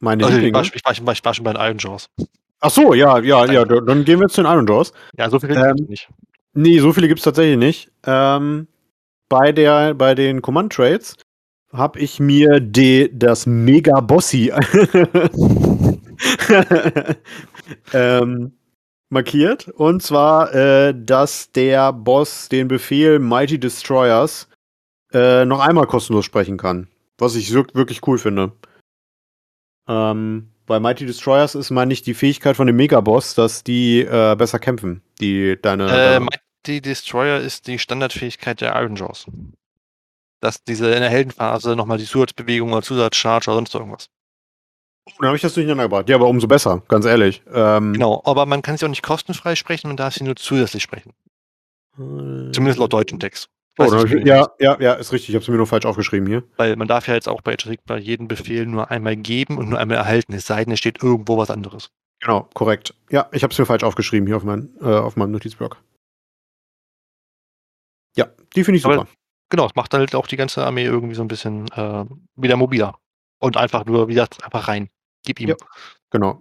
Meine 0.00 0.24
Also, 0.24 0.36
ich, 0.36 0.44
Lieblinge. 0.44 0.54
war, 0.58 0.64
schon- 0.64 0.76
ich, 0.76 0.84
war, 0.84 0.94
schon- 0.94 1.08
ich 1.12 1.24
war 1.24 1.34
schon 1.34 1.44
bei 1.44 1.52
den 1.52 1.62
Iron 1.62 1.78
Jaws. 1.78 2.10
Ach 2.60 2.70
so, 2.70 2.94
ja, 2.94 3.18
ja, 3.18 3.44
ja. 3.50 3.64
da- 3.64 3.80
Dann 3.80 4.04
gehen 4.04 4.18
wir 4.20 4.26
jetzt 4.26 4.34
zu 4.34 4.42
den 4.42 4.50
Iron 4.50 4.66
Jaws. 4.66 4.92
Ja, 5.16 5.28
so 5.30 5.40
viel 5.40 5.50
Ähm, 5.50 5.76
gibt's 5.76 5.88
nicht. 5.90 6.08
Nee, 6.54 6.78
so 6.80 6.92
viele 6.92 7.08
gibt's 7.08 7.24
tatsächlich 7.24 7.56
nicht. 7.58 7.90
Ähm, 8.04 8.68
bei, 9.32 9.50
der, 9.50 9.94
bei 9.94 10.14
den 10.14 10.42
Command 10.42 10.74
Trades 10.74 11.16
habe 11.72 11.98
ich 12.00 12.20
mir 12.20 12.60
die, 12.60 13.08
das 13.14 13.46
Mega 13.46 14.00
Bossy 14.00 14.52
ähm, 17.94 18.52
markiert. 19.08 19.68
Und 19.68 20.02
zwar, 20.02 20.54
äh, 20.54 20.94
dass 20.94 21.50
der 21.50 21.94
Boss 21.94 22.50
den 22.50 22.68
Befehl 22.68 23.18
Mighty 23.18 23.58
Destroyers 23.58 24.48
äh, 25.14 25.46
noch 25.46 25.60
einmal 25.60 25.86
kostenlos 25.86 26.26
sprechen 26.26 26.58
kann. 26.58 26.88
Was 27.16 27.34
ich 27.34 27.50
wirk- 27.54 27.74
wirklich 27.74 28.06
cool 28.06 28.18
finde. 28.18 28.52
Ähm, 29.88 30.50
bei 30.66 30.78
Mighty 30.78 31.06
Destroyers 31.06 31.54
ist, 31.54 31.70
meine 31.70 31.94
ich, 31.94 32.02
die 32.02 32.12
Fähigkeit 32.12 32.54
von 32.56 32.66
dem 32.66 32.76
Megaboss, 32.76 33.34
dass 33.34 33.64
die 33.64 34.00
äh, 34.02 34.36
besser 34.36 34.58
kämpfen. 34.58 35.02
Die 35.20 35.56
deine. 35.60 35.84
Äh, 35.86 36.20
deine 36.20 36.26
Mighty 36.64 36.80
Destroyer 36.80 37.40
ist 37.40 37.66
die 37.66 37.78
Standardfähigkeit 37.78 38.60
der 38.60 38.76
Iron 38.80 38.94
Jaws. 38.94 39.26
Dass 40.40 40.62
diese 40.62 40.92
in 40.92 41.00
der 41.00 41.10
Heldenphase 41.10 41.74
nochmal 41.74 41.98
die 41.98 42.04
Zusatzbewegung 42.04 42.72
oder 42.72 42.82
Zusatzcharge 42.82 43.50
oder 43.50 43.56
sonst 43.56 43.74
irgendwas. 43.74 44.08
Dann 45.18 45.26
habe 45.26 45.36
ich 45.36 45.42
das 45.42 45.54
durcheinander 45.54 45.84
gebracht. 45.84 46.08
Ja, 46.08 46.14
aber 46.14 46.28
umso 46.28 46.46
besser, 46.46 46.82
ganz 46.86 47.04
ehrlich. 47.04 47.42
Ähm, 47.52 47.92
Genau, 47.94 48.22
aber 48.24 48.46
man 48.46 48.62
kann 48.62 48.76
sie 48.76 48.84
auch 48.84 48.90
nicht 48.90 49.02
kostenfrei 49.02 49.56
sprechen, 49.56 49.88
man 49.88 49.96
darf 49.96 50.14
sie 50.14 50.22
nur 50.22 50.36
zusätzlich 50.36 50.84
sprechen. 50.84 51.12
Zumindest 51.96 52.78
laut 52.78 52.92
deutschen 52.92 53.18
Text. 53.18 53.48
Oh, 53.78 54.04
ich, 54.04 54.24
ja, 54.24 54.48
ja, 54.60 54.78
ja, 54.80 54.92
ist 54.94 55.12
richtig. 55.12 55.30
Ich 55.30 55.34
habe 55.34 55.42
es 55.42 55.48
mir 55.48 55.56
nur 55.56 55.66
falsch 55.66 55.86
aufgeschrieben 55.86 56.28
hier. 56.28 56.44
Weil 56.56 56.76
man 56.76 56.86
darf 56.86 57.08
ja 57.08 57.14
jetzt 57.14 57.28
auch 57.28 57.40
bei 57.40 57.56
Sigmar 57.60 57.98
jeden 57.98 58.28
Befehl 58.28 58.66
nur 58.66 58.90
einmal 58.90 59.16
geben 59.16 59.58
und 59.58 59.70
nur 59.70 59.78
einmal 59.78 59.96
erhalten, 59.96 60.32
es 60.34 60.46
sei 60.46 60.64
denn, 60.64 60.72
es 60.74 60.78
steht 60.78 61.02
irgendwo 61.02 61.38
was 61.38 61.50
anderes. 61.50 61.90
Genau, 62.20 62.48
korrekt. 62.54 62.94
Ja, 63.10 63.28
ich 63.32 63.42
habe 63.42 63.52
es 63.52 63.58
mir 63.58 63.66
falsch 63.66 63.82
aufgeschrieben 63.82 64.26
hier 64.26 64.36
auf, 64.36 64.44
mein, 64.44 64.68
äh, 64.80 64.84
auf 64.84 65.16
meinem 65.16 65.32
Notizblock. 65.32 65.78
Ja, 68.16 68.26
die 68.54 68.64
finde 68.64 68.78
ich 68.78 68.84
Aber- 68.84 68.94
super. 68.94 69.08
Genau, 69.50 69.66
es 69.66 69.74
macht 69.74 69.92
halt 69.92 70.14
auch 70.14 70.26
die 70.26 70.36
ganze 70.36 70.64
Armee 70.64 70.84
irgendwie 70.84 71.14
so 71.14 71.20
ein 71.20 71.28
bisschen 71.28 71.68
äh, 71.72 72.06
wieder 72.36 72.56
mobiler. 72.56 72.98
Und 73.38 73.58
einfach 73.58 73.84
nur, 73.84 74.08
wie 74.08 74.14
gesagt, 74.14 74.42
einfach 74.44 74.66
rein. 74.66 74.88
Gib 75.26 75.40
ihm. 75.40 75.50
Ja. 75.50 75.56
Genau. 76.10 76.40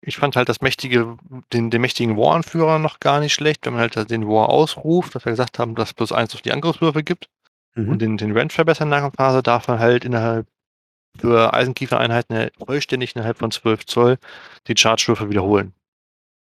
Ich 0.00 0.16
fand 0.16 0.34
halt 0.36 0.48
das 0.48 0.60
mächtige, 0.62 1.16
den, 1.52 1.70
den 1.70 1.80
mächtigen 1.80 2.16
War-Anführer 2.16 2.78
noch 2.80 2.98
gar 2.98 3.20
nicht 3.20 3.34
schlecht, 3.34 3.66
wenn 3.66 3.74
man 3.74 3.82
halt 3.82 4.10
den 4.10 4.26
War 4.26 4.48
ausruft, 4.48 5.14
dass 5.14 5.24
wir 5.24 5.30
gesagt 5.32 5.58
haben, 5.60 5.74
dass 5.76 5.90
es 5.90 5.94
plus 5.94 6.12
eins 6.12 6.34
auf 6.34 6.40
die 6.42 6.52
Angriffswürfe 6.52 7.02
gibt. 7.04 7.28
Mhm. 7.74 7.88
Und 7.90 7.98
den, 8.02 8.16
den 8.16 8.36
Range 8.36 8.50
verbessern 8.50 8.88
nach 8.88 9.02
der 9.02 9.12
Phase 9.12 9.42
darf 9.42 9.68
man 9.68 9.78
halt 9.78 10.04
innerhalb 10.04 10.48
für 11.18 11.52
Eisenkiefer-Einheiten 11.54 12.50
vollständig 12.64 13.14
innerhalb 13.14 13.38
von 13.38 13.50
12 13.50 13.86
Zoll 13.86 14.18
die 14.66 14.76
Charge-Würfe 14.76 15.30
wiederholen. 15.30 15.72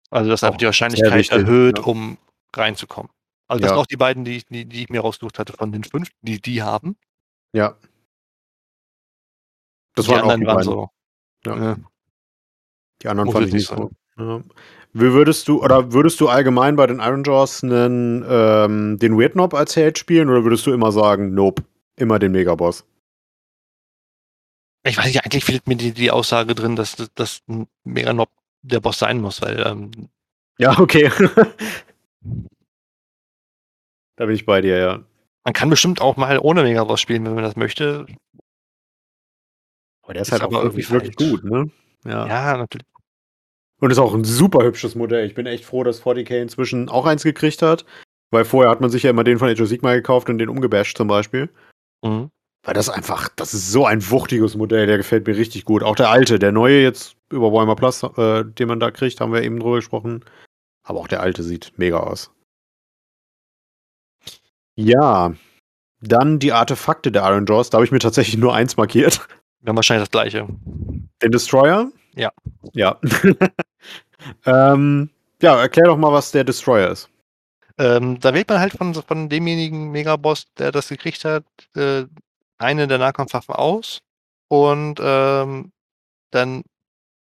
Also 0.10 0.30
das 0.30 0.44
Auch 0.44 0.48
einfach 0.48 0.58
die 0.60 0.66
Wahrscheinlichkeit 0.66 1.14
wichtig, 1.14 1.38
erhöht, 1.38 1.80
ja. 1.80 1.84
um 1.86 2.18
reinzukommen. 2.56 3.12
Also 3.48 3.62
das 3.62 3.70
Ja. 3.70 3.76
sind 3.76 3.82
auch 3.84 3.88
die 3.88 3.98
beiden, 3.98 4.26
die, 4.26 4.38
ich- 4.38 4.46
die, 4.46 4.66
die 4.66 4.84
ich 4.84 4.90
mir 4.90 5.02
rausgesucht 5.02 5.40
hatte 5.40 5.54
von 5.54 5.72
den 5.72 5.84
fünf, 5.84 6.10
die 6.22 6.40
die 6.42 6.62
haben. 6.64 6.98
Ja. 7.54 7.78
Das 9.96 10.06
die 10.06 10.12
waren 10.12 10.22
auch 10.22 10.24
anderen 10.34 10.42
die 10.42 10.48
waren 10.48 10.64
so. 10.64 10.90
Ja. 11.46 11.72
Äh, 11.72 11.76
Die 13.02 13.08
anderen 13.08 13.26
Muss 13.28 13.34
fand 13.36 13.48
ich 13.48 13.54
nicht 13.54 13.68
so. 13.68 13.90
Ja. 14.18 14.42
Wie 14.94 15.14
würdest 15.14 15.48
du, 15.48 15.64
oder 15.64 15.94
würdest 15.94 16.20
du 16.20 16.28
allgemein 16.28 16.76
bei 16.76 16.88
den 16.88 17.00
Iron 17.00 17.24
Jaws 17.24 17.64
einen, 17.64 18.26
ähm, 18.28 18.98
den 19.00 19.18
Weird 19.20 19.34
Knob 19.34 19.54
als 19.54 19.76
Held 19.76 19.98
spielen 20.00 20.30
oder 20.30 20.44
würdest 20.44 20.66
du 20.66 20.74
immer 20.74 20.92
sagen, 20.92 21.34
nope, 21.36 21.64
immer 21.96 22.20
den 22.20 22.32
Megaboss? 22.32 22.86
ich 24.84 24.98
weiß 24.98 25.06
nicht, 25.08 25.24
eigentlich 25.26 25.44
fehlt 25.44 25.68
mir 25.68 25.76
die, 25.76 25.92
die 25.92 26.12
Aussage 26.12 26.56
drin, 26.56 26.78
dass 26.78 26.96
das 27.16 27.42
ein 27.50 27.68
Meganob 27.84 28.30
der 28.62 28.80
Boss 28.80 29.00
sein 29.00 29.20
muss, 29.20 29.42
weil 29.42 29.60
ähm, 29.68 29.92
Ja, 30.58 30.80
okay. 30.80 31.12
da 34.18 34.26
bin 34.26 34.36
ich 34.36 34.46
bei 34.46 34.62
dir, 34.62 34.78
ja. 34.78 35.04
man 35.46 35.54
kann 35.54 35.70
bestimmt 35.70 36.02
auch 36.02 36.18
mal 36.18 36.38
ohne 36.40 36.64
Megaboss 36.64 37.00
spielen, 37.00 37.26
wenn 37.26 37.36
man 37.36 37.44
das 37.44 37.56
möchte. 37.56 38.06
Aber 40.04 40.14
der 40.14 40.22
ist, 40.22 40.28
Ist 40.28 40.32
halt 40.34 40.44
aber 40.44 40.60
auch 40.60 40.64
irgendwie 40.64 40.90
wirklich, 40.90 41.16
gut, 41.16 41.44
ne? 41.44 41.70
Ja. 42.06 42.28
Ja, 42.28 42.58
natürlich. 42.58 42.86
Und 43.80 43.92
ist 43.92 44.00
auch 44.00 44.14
ein 44.14 44.24
super 44.24 44.64
hübsches 44.64 44.96
Modell. 44.96 45.26
Ich 45.26 45.36
bin 45.36 45.46
echt 45.46 45.64
froh, 45.64 45.84
dass 45.84 46.02
40k 46.02 46.42
inzwischen 46.42 46.90
auch 46.90 47.06
eins 47.06 47.24
gekriegt 47.24 47.62
hat. 47.62 47.86
Weil 48.32 48.44
vorher 48.44 48.72
hat 48.72 48.82
man 48.82 48.90
sich 48.90 49.04
ja 49.04 49.12
immer 49.12 49.24
den 49.24 49.40
von 49.40 49.50
Age 49.50 49.62
of 49.62 49.68
Sigmar 49.68 49.96
gekauft 49.96 50.30
und 50.30 50.38
den 50.38 50.50
umgebasht 50.50 50.98
zum 50.98 51.08
Beispiel. 51.08 51.50
Mhm. 52.04 52.30
Weil 52.64 52.74
das 52.74 52.90
einfach, 52.90 53.30
das 53.30 53.54
ist 53.54 53.72
so 53.72 53.86
ein 53.86 54.10
wuchtiges 54.10 54.56
Modell, 54.56 54.88
der 54.88 54.98
gefällt 54.98 55.28
mir 55.28 55.38
richtig 55.38 55.64
gut. 55.64 55.84
Auch 55.84 55.96
der 55.96 56.10
alte, 56.10 56.40
der 56.40 56.52
neue 56.52 56.82
jetzt 56.82 57.16
über 57.32 57.54
Warhammer 57.54 57.76
Plus, 57.76 58.04
äh, 58.04 58.44
den 58.44 58.68
man 58.68 58.80
da 58.80 58.92
kriegt, 58.92 59.22
haben 59.22 59.32
wir 59.32 59.44
eben 59.44 59.60
drüber 59.60 59.78
gesprochen. 59.78 60.26
Aber 60.84 61.00
auch 61.00 61.08
der 61.08 61.22
alte 61.22 61.44
sieht 61.44 61.74
mega 61.78 62.00
aus. 62.00 62.32
Ja, 64.78 65.34
dann 66.02 66.38
die 66.38 66.54
Artefakte 66.54 67.12
der 67.12 67.24
Iron 67.24 67.48
Jaws. 67.48 67.70
Da 67.70 67.78
habe 67.78 67.86
ich 67.86 67.92
mir 67.92 68.00
tatsächlich 68.00 68.38
nur 68.38 68.54
eins 68.54 68.78
markiert. 68.78 69.28
Wir 69.62 69.70
haben 69.70 69.76
wahrscheinlich 69.76 70.08
das 70.08 70.12
gleiche. 70.12 70.48
Den 71.22 71.32
Destroyer? 71.32 71.92
Ja. 72.16 72.32
Ja. 72.74 73.00
ähm, 74.46 75.10
ja, 75.42 75.60
erklär 75.60 75.88
doch 75.88 75.98
mal, 75.98 76.14
was 76.14 76.32
der 76.32 76.44
Destroyer 76.44 76.92
ist. 76.92 77.10
Ähm, 77.80 78.20
da 78.20 78.34
wählt 78.34 78.50
man 78.50 78.60
halt 78.60 78.74
von, 78.74 78.94
von 78.94 79.30
demjenigen 79.30 79.90
Megaboss, 79.92 80.46
der 80.58 80.72
das 80.72 80.90
gekriegt 80.90 81.26
hat, 81.26 81.44
äh, 81.76 82.06
eine 82.60 82.88
der 82.88 82.98
Nahkampfwaffen 83.00 83.56
aus 83.56 84.02
und 84.48 85.00
ähm, 85.02 85.72
dann 86.32 86.64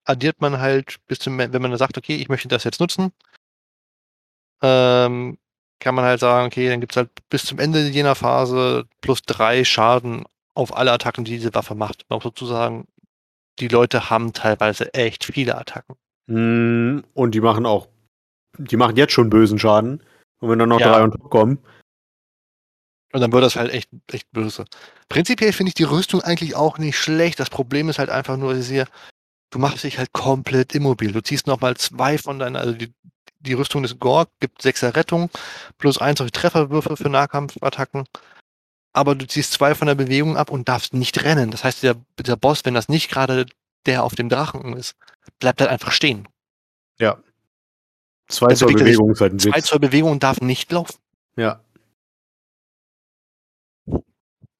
addiert 0.05 0.41
man 0.41 0.59
halt 0.59 0.97
bis 1.07 1.19
zum, 1.19 1.37
wenn 1.37 1.51
man 1.51 1.71
dann 1.71 1.77
sagt, 1.77 1.97
okay, 1.97 2.15
ich 2.15 2.29
möchte 2.29 2.47
das 2.47 2.63
jetzt 2.63 2.79
nutzen, 2.79 3.11
ähm, 4.63 5.37
kann 5.81 5.95
man 5.95 6.05
halt 6.05 6.19
sagen, 6.19 6.47
okay, 6.47 6.69
dann 6.69 6.79
gibt 6.79 6.93
es 6.93 6.97
halt 6.97 7.09
bis 7.29 7.43
zum 7.43 7.59
Ende 7.59 7.89
jener 7.89 8.15
Phase 8.15 8.85
plus 9.01 9.23
drei 9.23 9.65
Schaden 9.65 10.23
auf 10.53 10.75
alle 10.77 10.91
Attacken, 10.91 11.25
die 11.25 11.31
diese 11.31 11.53
Waffe 11.53 11.75
macht. 11.75 12.05
Um 12.07 12.17
auch 12.17 12.23
sozusagen, 12.23 12.87
die 13.59 13.67
Leute 13.67 14.09
haben 14.09 14.31
teilweise 14.31 14.93
echt 14.93 15.25
viele 15.25 15.57
Attacken. 15.57 15.95
Mm, 16.27 17.03
Und 17.13 17.31
die 17.35 17.41
machen 17.41 17.65
auch, 17.65 17.87
die 18.57 18.77
machen 18.77 18.95
jetzt 18.95 19.13
schon 19.13 19.29
bösen 19.29 19.59
Schaden. 19.59 20.03
Und 20.39 20.49
wenn 20.49 20.59
dann 20.59 20.69
noch 20.69 20.79
Ja. 20.79 20.91
drei 20.99 21.07
top 21.09 21.29
kommen. 21.29 21.57
Und 23.13 23.19
dann 23.19 23.31
wird 23.31 23.43
das 23.43 23.55
halt 23.55 23.71
echt, 23.71 23.89
echt 24.11 24.31
böse. 24.31 24.65
Prinzipiell 25.09 25.51
finde 25.51 25.69
ich 25.69 25.73
die 25.75 25.83
Rüstung 25.83 26.21
eigentlich 26.21 26.55
auch 26.55 26.77
nicht 26.77 26.97
schlecht. 26.97 27.39
Das 27.39 27.49
Problem 27.49 27.89
ist 27.89 27.99
halt 27.99 28.09
einfach 28.09 28.37
nur, 28.37 28.53
dass 28.53 28.67
hier, 28.67 28.87
du 29.49 29.59
machst 29.59 29.83
dich 29.83 29.97
halt 29.97 30.13
komplett 30.13 30.73
immobil. 30.75 31.11
Du 31.11 31.21
ziehst 31.21 31.47
nochmal 31.47 31.75
zwei 31.75 32.17
von 32.17 32.39
deinen, 32.39 32.55
also 32.55 32.73
die, 32.73 32.93
die 33.41 33.53
Rüstung 33.53 33.83
des 33.83 33.99
Gorg 33.99 34.29
gibt 34.39 34.61
sechser 34.61 34.95
Rettung, 34.95 35.29
plus 35.77 35.97
eins 35.97 36.21
auf 36.21 36.27
die 36.27 36.39
Trefferwürfe 36.39 36.97
für 36.97 37.09
Nahkampfattacken. 37.09 38.05
Aber 38.93 39.15
du 39.15 39.25
ziehst 39.25 39.53
zwei 39.53 39.73
von 39.75 39.87
der 39.87 39.95
Bewegung 39.95 40.37
ab 40.37 40.49
und 40.51 40.67
darfst 40.67 40.93
nicht 40.93 41.23
rennen. 41.23 41.51
Das 41.51 41.63
heißt, 41.63 41.83
der, 41.83 41.95
der 42.19 42.35
Boss, 42.35 42.65
wenn 42.65 42.73
das 42.73 42.89
nicht 42.89 43.09
gerade 43.09 43.45
der 43.85 44.03
auf 44.03 44.15
dem 44.15 44.29
Drachen 44.29 44.73
ist, 44.75 44.95
bleibt 45.39 45.61
halt 45.61 45.71
einfach 45.71 45.91
stehen. 45.91 46.27
Ja. 46.99 47.17
Zwei 48.27 48.53
zur 48.53 48.71
Bewegung 48.71 49.11
ist 49.11 49.21
halt 49.21 49.33
ein 49.33 49.39
Zwei 49.39 49.57
Witz. 49.57 49.65
zur 49.65 49.79
Bewegung 49.79 50.11
und 50.11 50.23
darf 50.23 50.39
nicht 50.41 50.71
laufen. 50.71 50.97
Ja. 51.35 51.61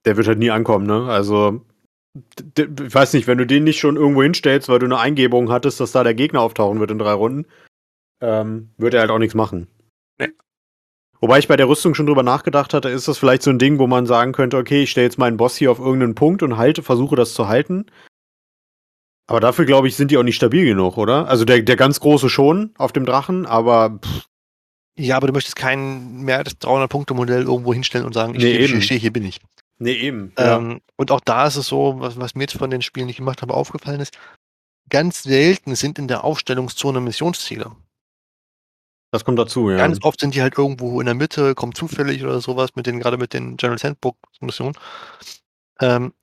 Der 0.05 0.17
wird 0.17 0.27
halt 0.27 0.39
nie 0.39 0.49
ankommen, 0.49 0.87
ne? 0.87 1.05
Also, 1.09 1.63
ich 2.57 2.93
weiß 2.93 3.13
nicht, 3.13 3.27
wenn 3.27 3.37
du 3.37 3.45
den 3.45 3.63
nicht 3.63 3.79
schon 3.79 3.95
irgendwo 3.95 4.23
hinstellst, 4.23 4.67
weil 4.67 4.79
du 4.79 4.87
eine 4.87 4.99
Eingebung 4.99 5.51
hattest, 5.51 5.79
dass 5.79 5.91
da 5.91 6.03
der 6.03 6.15
Gegner 6.15 6.41
auftauchen 6.41 6.79
wird 6.79 6.91
in 6.91 6.97
drei 6.97 7.13
Runden, 7.13 7.45
ähm, 8.21 8.69
wird 8.77 8.93
er 8.93 9.01
halt 9.01 9.11
auch 9.11 9.19
nichts 9.19 9.35
machen. 9.35 9.67
Nee. 10.19 10.29
Wobei 11.19 11.39
ich 11.39 11.47
bei 11.47 11.57
der 11.57 11.67
Rüstung 11.67 11.93
schon 11.95 12.05
drüber 12.07 12.23
nachgedacht 12.23 12.73
hatte, 12.73 12.89
ist 12.89 13.07
das 13.07 13.17
vielleicht 13.17 13.43
so 13.43 13.49
ein 13.51 13.59
Ding, 13.59 13.79
wo 13.79 13.87
man 13.87 14.05
sagen 14.05 14.31
könnte, 14.31 14.57
okay, 14.57 14.83
ich 14.83 14.91
stelle 14.91 15.05
jetzt 15.05 15.17
meinen 15.17 15.37
Boss 15.37 15.55
hier 15.57 15.71
auf 15.71 15.79
irgendeinen 15.79 16.15
Punkt 16.15 16.43
und 16.43 16.57
halte, 16.57 16.83
versuche 16.83 17.15
das 17.15 17.33
zu 17.33 17.47
halten. 17.47 17.85
Aber 19.27 19.39
dafür, 19.39 19.65
glaube 19.65 19.87
ich, 19.87 19.95
sind 19.95 20.11
die 20.11 20.17
auch 20.17 20.23
nicht 20.23 20.35
stabil 20.35 20.65
genug, 20.65 20.97
oder? 20.97 21.27
Also 21.27 21.45
der, 21.45 21.61
der 21.61 21.75
ganz 21.75 21.99
große 21.99 22.29
schon 22.29 22.73
auf 22.77 22.91
dem 22.91 23.05
Drachen, 23.05 23.45
aber 23.45 23.99
pff, 24.03 24.25
Ja, 24.97 25.15
aber 25.17 25.27
du 25.27 25.33
möchtest 25.33 25.55
kein 25.55 26.21
mehr 26.23 26.39
als 26.39 26.59
300-Punkte-Modell 26.59 27.43
irgendwo 27.43 27.73
hinstellen 27.73 28.05
und 28.05 28.13
sagen, 28.13 28.35
ich 28.35 28.43
Nee, 28.43 28.67
stehe 28.67 28.81
steh, 28.81 28.99
hier 28.99 29.13
bin 29.13 29.23
ich. 29.25 29.39
nee, 29.79 29.93
eben. 29.93 30.33
Ähm, 30.37 30.81
und 30.97 31.11
auch 31.11 31.21
da 31.21 31.47
ist 31.47 31.55
es 31.55 31.67
so, 31.67 31.95
was, 31.99 32.19
was 32.19 32.35
mir 32.35 32.43
jetzt 32.43 32.57
von 32.57 32.69
den 32.69 32.81
Spielen, 32.81 33.07
die 33.07 33.11
ich 33.11 33.17
gemacht 33.17 33.41
habe, 33.41 33.53
aufgefallen 33.53 34.01
ist, 34.01 34.17
ganz 34.89 35.23
selten 35.23 35.75
sind 35.75 35.97
in 35.97 36.09
der 36.09 36.25
Aufstellungszone 36.25 36.99
Missionsziele. 36.99 37.71
Das 39.11 39.25
kommt 39.25 39.37
dazu, 39.37 39.69
ja. 39.69 39.77
Ganz 39.77 39.99
oft 40.03 40.21
sind 40.21 40.35
die 40.35 40.41
halt 40.41 40.57
irgendwo 40.57 41.01
in 41.01 41.05
der 41.05 41.15
Mitte, 41.15 41.53
kommen 41.53 41.75
zufällig 41.75 42.23
oder 42.23 42.39
sowas, 42.39 42.75
mit 42.75 42.87
den, 42.87 42.99
gerade 42.99 43.17
mit 43.17 43.33
den 43.33 43.57
General 43.57 43.77
Handbook-Missionen. 43.77 44.75
Ähm, 45.81 46.13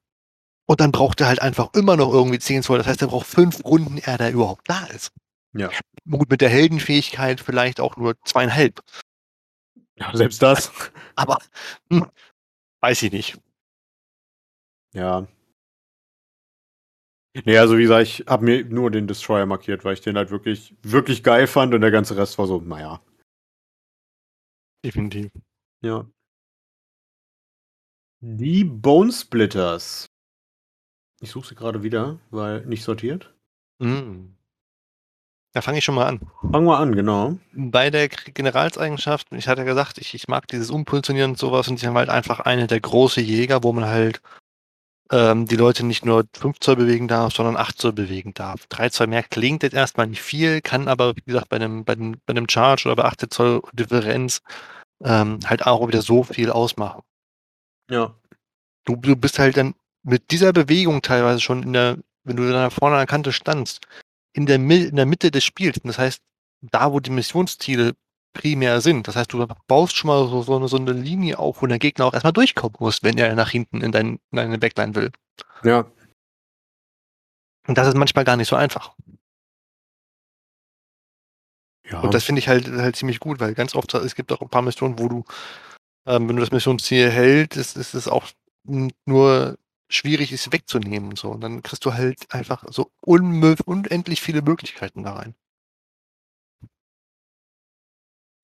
und 0.66 0.80
dann 0.80 0.92
braucht 0.92 1.20
er 1.20 1.28
halt 1.28 1.40
einfach 1.40 1.72
immer 1.74 1.96
noch 1.96 2.12
irgendwie 2.12 2.38
10 2.38 2.62
Zoll. 2.62 2.78
Das 2.78 2.86
heißt, 2.86 3.02
er 3.02 3.08
braucht 3.08 3.26
fünf 3.26 3.64
Runden, 3.64 3.98
ehe 3.98 4.04
er 4.18 4.30
überhaupt 4.30 4.68
da 4.68 4.84
ist. 4.86 5.12
Ja. 5.54 5.70
Gut, 6.10 6.30
mit 6.30 6.40
der 6.40 6.48
Heldenfähigkeit 6.48 7.40
vielleicht 7.40 7.80
auch 7.80 7.96
nur 7.96 8.16
zweieinhalb. 8.24 8.82
ja 9.96 10.14
selbst 10.14 10.42
das. 10.42 10.70
Aber 11.14 11.38
hm, 11.90 12.06
weiß 12.80 13.02
ich 13.02 13.12
nicht. 13.12 13.38
Ja. 14.94 15.26
Nee, 17.44 17.58
also 17.58 17.76
wie 17.78 17.82
gesagt, 17.82 18.02
ich 18.02 18.24
habe 18.26 18.44
mir 18.44 18.64
nur 18.64 18.90
den 18.90 19.06
Destroyer 19.06 19.46
markiert, 19.46 19.84
weil 19.84 19.94
ich 19.94 20.00
den 20.00 20.16
halt 20.16 20.30
wirklich, 20.30 20.74
wirklich 20.82 21.22
geil 21.22 21.46
fand 21.46 21.74
und 21.74 21.80
der 21.80 21.90
ganze 21.90 22.16
Rest 22.16 22.38
war 22.38 22.46
so, 22.46 22.60
naja. 22.60 23.00
Definitiv. 24.84 25.30
Ja. 25.82 26.06
Die 28.20 28.64
Bone 28.64 29.12
Splitters. 29.12 30.06
Ich 31.20 31.30
suche 31.30 31.48
sie 31.48 31.54
gerade 31.54 31.82
wieder, 31.82 32.18
weil 32.30 32.64
nicht 32.66 32.84
sortiert. 32.84 33.34
Mm. 33.78 34.34
Da 35.52 35.62
fange 35.62 35.78
ich 35.78 35.84
schon 35.84 35.94
mal 35.94 36.06
an. 36.06 36.20
Fangen 36.52 36.66
wir 36.66 36.78
an, 36.78 36.94
genau. 36.94 37.38
Bei 37.52 37.90
der 37.90 38.08
Generalseigenschaft, 38.08 39.28
ich 39.32 39.48
hatte 39.48 39.62
ja 39.62 39.66
gesagt, 39.66 39.98
ich, 39.98 40.14
ich 40.14 40.28
mag 40.28 40.46
dieses 40.46 40.70
Umpositionieren 40.70 41.32
und 41.32 41.38
sowas 41.38 41.68
und 41.68 41.78
sie 41.78 41.86
haben 41.86 41.96
halt 41.96 42.10
einfach 42.10 42.40
eine 42.40 42.66
der 42.66 42.80
große 42.80 43.20
Jäger, 43.20 43.62
wo 43.62 43.72
man 43.72 43.86
halt 43.86 44.20
ähm, 45.10 45.46
die 45.46 45.56
Leute 45.56 45.84
nicht 45.84 46.04
nur 46.04 46.26
5 46.34 46.60
Zoll 46.60 46.76
bewegen 46.76 47.08
darf, 47.08 47.34
sondern 47.34 47.56
8 47.56 47.78
Zoll 47.78 47.92
bewegen 47.92 48.34
darf. 48.34 48.66
3 48.68 48.90
Zoll 48.90 49.06
mehr 49.06 49.22
klingt 49.22 49.62
jetzt 49.62 49.74
erstmal 49.74 50.06
nicht 50.06 50.22
viel, 50.22 50.60
kann 50.60 50.88
aber, 50.88 51.16
wie 51.16 51.22
gesagt, 51.22 51.48
bei 51.48 51.56
einem, 51.56 51.84
bei 51.84 51.94
einem, 51.94 52.20
bei 52.26 52.32
einem 52.32 52.48
Charge 52.48 52.86
oder 52.86 52.96
bei 52.96 53.04
8 53.04 53.32
Zoll 53.32 53.62
Differenz 53.72 54.42
ähm, 55.02 55.40
halt 55.44 55.66
auch 55.66 55.86
wieder 55.86 56.02
so 56.02 56.24
viel 56.24 56.50
ausmachen. 56.50 57.02
Ja. 57.90 58.14
Du, 58.84 58.96
du 58.96 59.16
bist 59.16 59.38
halt 59.38 59.56
dann 59.56 59.74
mit 60.02 60.30
dieser 60.30 60.52
Bewegung 60.52 61.02
teilweise 61.02 61.40
schon 61.40 61.62
in 61.62 61.72
der, 61.72 61.98
wenn 62.24 62.36
du 62.36 62.50
da 62.50 62.70
vorne 62.70 62.96
an 62.96 63.00
der 63.00 63.06
Kante 63.06 63.32
standst, 63.32 63.86
in 64.32 64.46
der, 64.46 64.56
in 64.56 64.96
der 64.96 65.06
Mitte 65.06 65.30
des 65.30 65.44
Spiels. 65.44 65.78
Das 65.84 65.98
heißt, 65.98 66.22
da, 66.60 66.92
wo 66.92 67.00
die 67.00 67.10
Missionsziele 67.10 67.94
primär 68.32 68.80
sind. 68.80 69.08
Das 69.08 69.16
heißt, 69.16 69.32
du 69.32 69.46
baust 69.66 69.96
schon 69.96 70.08
mal 70.08 70.28
so, 70.28 70.42
so, 70.42 70.56
eine, 70.56 70.68
so 70.68 70.76
eine 70.76 70.92
Linie 70.92 71.38
auf, 71.38 71.62
wo 71.62 71.66
der 71.66 71.78
Gegner 71.78 72.06
auch 72.06 72.12
erstmal 72.12 72.32
durchkommen 72.32 72.76
muss, 72.78 73.02
wenn 73.02 73.18
er 73.18 73.34
nach 73.34 73.50
hinten 73.50 73.80
in, 73.80 73.92
dein, 73.92 74.20
in 74.30 74.36
deine 74.36 74.58
Backline 74.58 74.94
will. 74.94 75.10
Ja. 75.64 75.90
Und 77.66 77.76
das 77.76 77.88
ist 77.88 77.96
manchmal 77.96 78.24
gar 78.24 78.36
nicht 78.36 78.48
so 78.48 78.56
einfach. 78.56 78.94
Ja. 81.90 82.00
Und 82.00 82.14
das 82.14 82.24
finde 82.24 82.40
ich 82.40 82.48
halt, 82.48 82.68
halt 82.68 82.96
ziemlich 82.96 83.20
gut, 83.20 83.40
weil 83.40 83.54
ganz 83.54 83.74
oft, 83.74 83.92
es 83.94 84.14
gibt 84.14 84.32
auch 84.32 84.40
ein 84.40 84.48
paar 84.48 84.62
Missionen, 84.62 84.98
wo 84.98 85.08
du, 85.08 85.24
ähm, 86.06 86.28
wenn 86.28 86.36
du 86.36 86.40
das 86.40 86.50
Missionsziel 86.50 87.10
hältst, 87.10 87.56
ist, 87.56 87.76
ist 87.76 87.94
es 87.94 88.08
auch 88.08 88.26
nur 89.06 89.58
schwierig, 89.88 90.32
es 90.32 90.52
wegzunehmen 90.52 91.10
und 91.10 91.18
so. 91.18 91.30
Und 91.30 91.40
dann 91.40 91.62
kriegst 91.62 91.84
du 91.84 91.94
halt 91.94 92.32
einfach 92.32 92.64
so 92.70 92.90
unendlich 93.00 94.20
viele 94.20 94.42
Möglichkeiten 94.42 95.02
da 95.02 95.14
rein. 95.14 95.34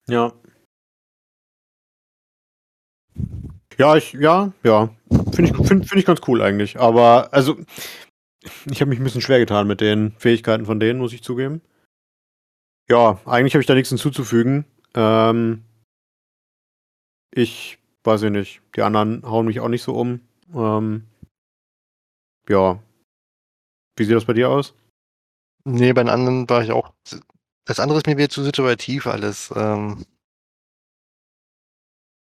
Ja. 0.07 0.33
Ja, 3.77 3.95
ich, 3.97 4.13
ja, 4.13 4.53
ja. 4.63 4.89
Finde 5.33 5.51
ich, 5.51 5.67
find, 5.67 5.87
find 5.87 5.95
ich 5.95 6.05
ganz 6.05 6.21
cool 6.27 6.41
eigentlich. 6.41 6.79
Aber, 6.79 7.33
also, 7.33 7.57
ich 8.69 8.81
habe 8.81 8.89
mich 8.89 8.99
ein 8.99 9.03
bisschen 9.03 9.21
schwer 9.21 9.39
getan 9.39 9.67
mit 9.67 9.81
den 9.81 10.13
Fähigkeiten 10.17 10.65
von 10.65 10.79
denen, 10.79 10.99
muss 10.99 11.13
ich 11.13 11.23
zugeben. 11.23 11.61
Ja, 12.87 13.19
eigentlich 13.25 13.53
habe 13.55 13.61
ich 13.61 13.67
da 13.67 13.73
nichts 13.73 13.89
hinzuzufügen. 13.89 14.65
Ähm, 14.93 15.63
ich 17.31 17.79
weiß 18.03 18.23
ich 18.23 18.31
nicht. 18.31 18.61
Die 18.75 18.81
anderen 18.81 19.23
hauen 19.23 19.47
mich 19.47 19.59
auch 19.59 19.67
nicht 19.67 19.81
so 19.81 19.95
um. 19.95 20.21
Ähm, 20.53 21.05
ja. 22.47 22.79
Wie 23.97 24.03
sieht 24.03 24.15
das 24.15 24.25
bei 24.25 24.33
dir 24.33 24.49
aus? 24.49 24.73
Nee, 25.65 25.93
bei 25.93 26.03
den 26.03 26.09
anderen 26.09 26.47
war 26.49 26.63
ich 26.63 26.71
auch. 26.71 26.93
Das 27.65 27.79
andere 27.79 27.97
ist 27.97 28.07
mir 28.07 28.17
wieder 28.17 28.29
zu 28.29 28.43
situativ 28.43 29.07
alles. 29.07 29.51
Ähm, 29.55 30.05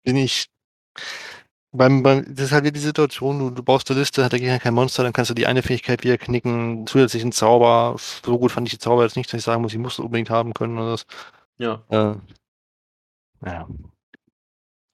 bin 0.05 0.17
ich. 0.17 0.47
Beim, 1.75 2.03
beim, 2.03 2.23
das 2.35 2.47
ist 2.47 2.53
halt 2.53 2.65
wieder 2.65 2.73
die 2.73 2.81
Situation, 2.81 3.39
du, 3.39 3.51
du 3.51 3.63
baust 3.63 3.91
eine 3.91 3.99
Liste, 4.01 4.23
hat 4.23 4.33
der 4.33 4.41
Gegner 4.41 4.59
kein 4.59 4.75
Monster, 4.75 5.05
dann 5.05 5.15
kannst 5.15 5.31
du 5.31 5.35
die 5.35 5.47
eine 5.47 5.63
Fähigkeit 5.63 6.05
wieder 6.05 6.19
knicken, 6.19 6.87
zusätzlichen 6.87 7.33
Zauber. 7.33 7.97
So 7.99 8.39
gut 8.39 8.53
fand 8.53 8.69
ich 8.69 8.75
die 8.75 8.79
Zauber 8.79 9.05
jetzt 9.05 9.17
nicht, 9.17 9.33
dass 9.33 9.39
ich 9.39 9.45
sagen 9.45 9.63
muss, 9.63 9.73
ich 9.73 9.79
muss 9.79 9.99
unbedingt 9.99 10.29
haben 10.29 10.53
können 10.53 10.79
oder 10.79 10.91
das. 10.91 11.07
Ja. 11.57 11.83
Äh, 11.89 12.17
ja. 13.47 13.67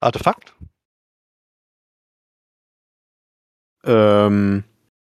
Artefakt? 0.01 0.55
Ähm, 3.84 4.62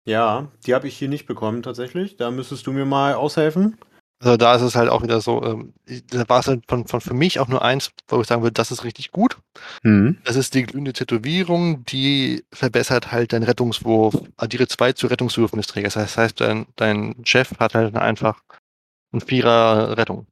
ja, 0.06 0.50
die 0.66 0.74
habe 0.74 0.88
ich 0.88 0.98
hier 0.98 1.10
nicht 1.10 1.26
bekommen 1.26 1.64
tatsächlich. 1.64 2.16
Da 2.16 2.32
müsstest 2.32 2.66
du 2.66 2.72
mir 2.72 2.86
mal 2.86 3.14
aushelfen. 3.16 3.78
Also 4.20 4.36
da 4.36 4.56
ist 4.56 4.64
es 4.64 4.76
halt 4.76 4.90
auch 4.90 5.04
wieder 5.04 5.22
so, 5.22 5.44
ähm, 5.44 5.74
da 6.10 6.28
war 6.28 6.40
es 6.40 6.48
halt 6.48 6.64
von, 6.68 6.88
von 6.88 7.02
für 7.02 7.14
mich 7.14 7.40
auch 7.40 7.48
nur 7.48 7.64
eins, 7.64 7.92
wo 8.08 8.20
ich 8.20 8.28
sagen 8.28 8.42
würde, 8.42 8.54
das 8.54 8.72
ist 8.72 8.84
richtig 8.84 9.12
gut. 9.12 9.38
Hm. 9.84 10.18
Das 10.24 10.36
ist 10.36 10.56
die 10.56 10.64
glühende 10.64 10.94
Tätowierung, 10.94 11.84
die 11.86 12.44
verbessert 12.52 13.12
halt 13.12 13.34
deinen 13.34 13.44
Rettungswurf, 13.44 14.16
addiere 14.38 14.68
zwei 14.68 14.94
zu 14.94 15.06
Rettungswürfen 15.08 15.58
des 15.58 15.68
Trägers. 15.68 15.94
Das 15.94 16.18
heißt, 16.18 16.42
dein, 16.42 16.66
dein 16.76 17.16
Chef 17.26 17.60
hat 17.60 17.76
halt 17.76 17.96
einfach 17.96 18.42
ein 19.14 19.22
Vierer 19.22 19.98
Rettung. 19.98 20.26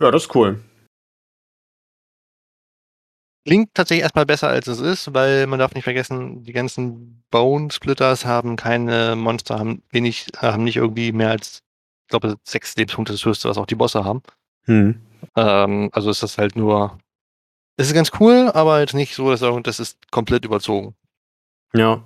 Ja, 0.00 0.10
das 0.10 0.24
ist 0.24 0.34
cool. 0.34 0.60
Klingt 3.46 3.74
tatsächlich 3.74 4.02
erstmal 4.02 4.26
besser 4.26 4.48
als 4.48 4.66
es 4.66 4.80
ist, 4.80 5.14
weil 5.14 5.46
man 5.46 5.60
darf 5.60 5.72
nicht 5.72 5.84
vergessen, 5.84 6.42
die 6.42 6.52
ganzen 6.52 7.22
Bone 7.30 7.70
Splitters 7.70 8.26
haben 8.26 8.56
keine 8.56 9.14
Monster, 9.14 9.60
haben 9.60 9.84
wenig, 9.90 10.26
äh, 10.34 10.48
haben 10.48 10.64
nicht 10.64 10.76
irgendwie 10.76 11.12
mehr 11.12 11.30
als, 11.30 11.62
ich 12.06 12.10
glaube, 12.10 12.36
sechs 12.44 12.76
Lebenspunkte 12.76 13.12
das 13.12 13.24
höchste, 13.24 13.48
was 13.48 13.58
auch 13.58 13.66
die 13.66 13.74
Bosse 13.74 14.04
haben. 14.04 14.22
Hm. 14.66 15.00
Ähm, 15.34 15.90
also 15.92 16.08
ist 16.08 16.22
das 16.22 16.38
halt 16.38 16.54
nur. 16.54 16.98
Es 17.76 17.88
ist 17.88 17.94
ganz 17.94 18.12
cool, 18.20 18.50
aber 18.54 18.78
jetzt 18.78 18.94
nicht 18.94 19.16
so, 19.16 19.28
dass 19.28 19.40
das 19.40 19.80
ist 19.80 20.10
komplett 20.12 20.44
überzogen. 20.44 20.94
Ja. 21.74 22.04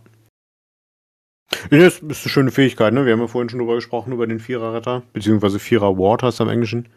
Nee, 1.70 1.80
das 1.80 1.98
ist 1.98 2.03
eine 2.03 2.14
schöne 2.14 2.51
Fähigkeit, 2.51 2.94
ne? 2.94 3.05
Wir 3.05 3.12
haben 3.12 3.20
ja 3.20 3.26
vorhin 3.26 3.51
schon 3.51 3.59
drüber 3.59 3.74
gesprochen, 3.74 4.12
über 4.12 4.26
den 4.26 4.40
Vierer-Retter, 4.40 5.03
beziehungsweise 5.12 5.59
Vierer-Ward 5.59 6.22
heißt 6.22 6.40
im 6.40 6.48
Englischen. 6.48 6.88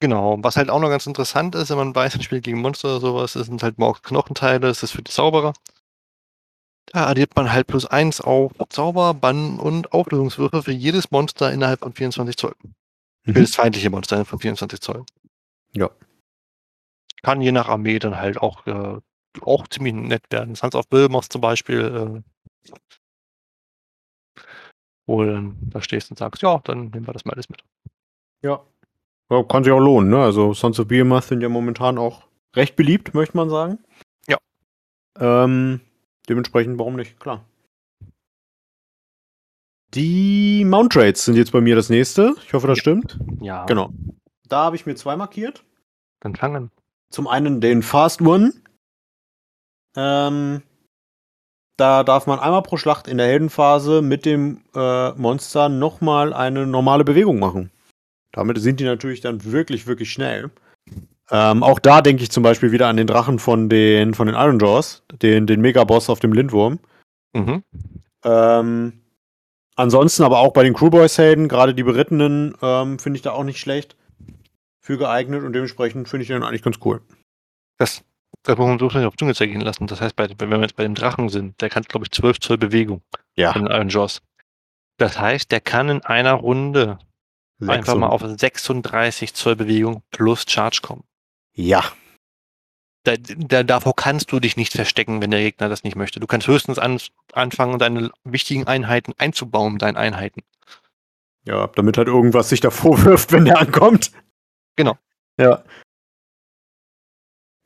Genau. 0.00 0.36
Was 0.42 0.56
halt 0.56 0.68
auch 0.68 0.80
noch 0.80 0.90
ganz 0.90 1.06
interessant 1.06 1.54
ist, 1.54 1.70
wenn 1.70 1.78
man 1.78 1.94
weiß, 1.94 2.14
man 2.14 2.22
spielt 2.22 2.44
gegen 2.44 2.60
Monster 2.60 2.90
oder 2.90 3.00
sowas, 3.00 3.32
das 3.32 3.46
sind 3.46 3.62
halt 3.62 3.78
Morgs 3.78 4.02
Knochenteile, 4.02 4.60
das 4.60 4.82
ist 4.82 4.90
für 4.90 5.02
die 5.02 5.10
Zauberer. 5.10 5.54
Da 6.86 7.06
addiert 7.06 7.34
man 7.34 7.52
halt 7.52 7.66
plus 7.66 7.86
eins 7.86 8.20
auf 8.20 8.52
Zauber, 8.68 9.14
Bann 9.14 9.58
und 9.58 9.92
Auflösungswürfe 9.92 10.62
für 10.62 10.72
jedes 10.72 11.10
Monster 11.10 11.52
innerhalb 11.52 11.80
von 11.80 11.92
24 11.92 12.36
Zoll. 12.36 12.54
Für 13.24 13.30
Mhm. 13.30 13.34
das 13.34 13.54
feindliche 13.54 13.90
Monster 13.90 14.16
innerhalb 14.16 14.28
von 14.28 14.38
24 14.38 14.80
Zoll. 14.80 15.04
Ja. 15.72 15.90
Kann 17.22 17.40
je 17.40 17.52
nach 17.52 17.68
Armee 17.68 17.98
dann 17.98 18.16
halt 18.16 18.36
auch, 18.38 18.66
äh, 18.66 19.00
auch 19.40 19.66
ziemlich 19.68 19.94
nett 19.94 20.22
werden. 20.30 20.54
Sons 20.54 20.74
of 20.74 20.86
Bilmos 20.88 21.28
zum 21.28 21.40
Beispiel, 21.40 22.22
äh, 22.70 22.70
wo 25.06 25.22
du 25.22 25.32
dann 25.32 25.56
da 25.62 25.80
stehst 25.82 26.10
und 26.10 26.18
sagst, 26.18 26.42
ja, 26.42 26.58
dann 26.64 26.88
nehmen 26.90 27.06
wir 27.06 27.12
das 27.12 27.24
mal 27.24 27.32
alles 27.32 27.48
mit. 27.48 27.62
Ja. 28.42 28.62
ja. 29.30 29.42
Kann 29.44 29.64
sich 29.64 29.72
auch 29.72 29.80
lohnen, 29.80 30.10
ne? 30.10 30.22
Also 30.22 30.54
Sons 30.54 30.78
of 30.80 30.88
Behemoth 30.88 31.24
sind 31.24 31.40
ja 31.40 31.48
momentan 31.48 31.98
auch 31.98 32.24
recht 32.54 32.76
beliebt, 32.76 33.14
möchte 33.14 33.36
man 33.36 33.50
sagen. 33.50 33.78
Ja. 34.28 34.38
Ähm, 35.18 35.80
dementsprechend, 36.28 36.78
warum 36.78 36.96
nicht? 36.96 37.18
Klar. 37.20 37.44
Die 39.94 40.64
Mount 40.64 40.92
Trades 40.92 41.24
sind 41.24 41.36
jetzt 41.36 41.52
bei 41.52 41.60
mir 41.60 41.76
das 41.76 41.88
nächste. 41.88 42.34
Ich 42.44 42.52
hoffe, 42.52 42.66
das 42.66 42.78
stimmt. 42.78 43.18
Ja. 43.40 43.64
Genau. 43.66 43.92
Da 44.48 44.64
habe 44.64 44.76
ich 44.76 44.86
mir 44.86 44.96
zwei 44.96 45.16
markiert. 45.16 45.64
Dann 46.20 46.34
fangen. 46.34 46.70
Zum 47.10 47.28
einen 47.28 47.60
den 47.60 47.82
Fast 47.82 48.20
One. 48.20 48.52
Ähm, 49.96 50.62
da 51.76 52.02
darf 52.02 52.26
man 52.26 52.40
einmal 52.40 52.62
pro 52.62 52.76
Schlacht 52.76 53.06
in 53.06 53.18
der 53.18 53.26
Heldenphase 53.26 54.02
mit 54.02 54.24
dem 54.26 54.62
äh, 54.74 55.12
Monster 55.12 55.68
nochmal 55.68 56.32
eine 56.32 56.66
normale 56.66 57.04
Bewegung 57.04 57.38
machen. 57.38 57.70
Damit 58.32 58.60
sind 58.60 58.80
die 58.80 58.84
natürlich 58.84 59.20
dann 59.20 59.44
wirklich, 59.44 59.86
wirklich 59.86 60.10
schnell. 60.10 60.50
Ähm, 61.30 61.62
auch 61.62 61.78
da 61.78 62.02
denke 62.02 62.22
ich 62.22 62.30
zum 62.30 62.42
Beispiel 62.42 62.72
wieder 62.72 62.88
an 62.88 62.96
den 62.96 63.06
Drachen 63.06 63.38
von 63.38 63.68
den, 63.68 64.14
von 64.14 64.26
den 64.26 64.36
Iron 64.36 64.58
Jaws, 64.58 65.02
den, 65.22 65.46
den 65.46 65.60
Megaboss 65.60 66.10
auf 66.10 66.20
dem 66.20 66.32
Lindwurm. 66.32 66.78
Mhm. 67.32 67.62
Ähm, 68.24 69.00
ansonsten 69.76 70.22
aber 70.22 70.38
auch 70.38 70.52
bei 70.52 70.62
den 70.62 70.74
Crewboys-Helden, 70.74 71.48
gerade 71.48 71.74
die 71.74 71.82
Berittenen, 71.82 72.54
ähm, 72.62 72.98
finde 72.98 73.16
ich 73.16 73.22
da 73.22 73.32
auch 73.32 73.44
nicht 73.44 73.58
schlecht 73.58 73.96
für 74.80 74.98
geeignet 74.98 75.44
und 75.44 75.54
dementsprechend 75.54 76.08
finde 76.08 76.22
ich 76.22 76.28
den 76.28 76.42
eigentlich 76.42 76.62
ganz 76.62 76.78
cool. 76.84 77.00
Das, 77.78 78.04
das 78.42 78.58
muss 78.58 78.66
man 78.66 78.78
so 78.78 78.86
auf 79.08 79.16
Zunge 79.16 79.34
zergehen 79.34 79.62
lassen. 79.62 79.86
Das 79.86 80.00
heißt, 80.02 80.14
bei, 80.16 80.28
wenn 80.38 80.50
wir 80.50 80.60
jetzt 80.60 80.76
bei 80.76 80.82
dem 80.82 80.94
Drachen 80.94 81.30
sind, 81.30 81.60
der 81.62 81.70
kann, 81.70 81.84
glaube 81.84 82.04
ich, 82.04 82.12
12 82.12 82.40
Zoll 82.40 82.58
Bewegung 82.58 83.00
Ja. 83.34 83.52
von 83.52 83.64
den 83.64 83.72
Iron 83.72 83.88
Jaws. 83.88 84.20
Das 84.98 85.18
heißt, 85.18 85.50
der 85.50 85.60
kann 85.60 85.88
in 85.88 86.02
einer 86.02 86.34
Runde 86.34 86.98
einfach 87.66 87.96
mal 87.96 88.08
auf 88.08 88.22
36 88.22 89.34
Zoll 89.34 89.56
Bewegung 89.56 90.02
plus 90.10 90.44
Charge 90.46 90.80
kommen. 90.82 91.04
Ja. 91.54 91.84
Da, 93.04 93.16
da, 93.18 93.62
davor 93.62 93.94
kannst 93.94 94.32
du 94.32 94.40
dich 94.40 94.56
nicht 94.56 94.72
verstecken, 94.72 95.20
wenn 95.20 95.30
der 95.30 95.40
Gegner 95.40 95.68
das 95.68 95.84
nicht 95.84 95.96
möchte. 95.96 96.20
Du 96.20 96.26
kannst 96.26 96.46
höchstens 96.46 96.78
an, 96.78 96.98
anfangen, 97.32 97.78
deine 97.78 98.10
wichtigen 98.24 98.66
Einheiten 98.66 99.12
einzubauen, 99.18 99.78
deine 99.78 99.98
Einheiten. 99.98 100.42
Ja, 101.46 101.66
damit 101.66 101.98
halt 101.98 102.08
irgendwas 102.08 102.48
sich 102.48 102.60
davor 102.60 102.98
wirft, 103.04 103.32
wenn 103.32 103.44
der 103.44 103.60
ankommt. 103.60 104.10
Genau. 104.76 104.96
Ja. 105.38 105.62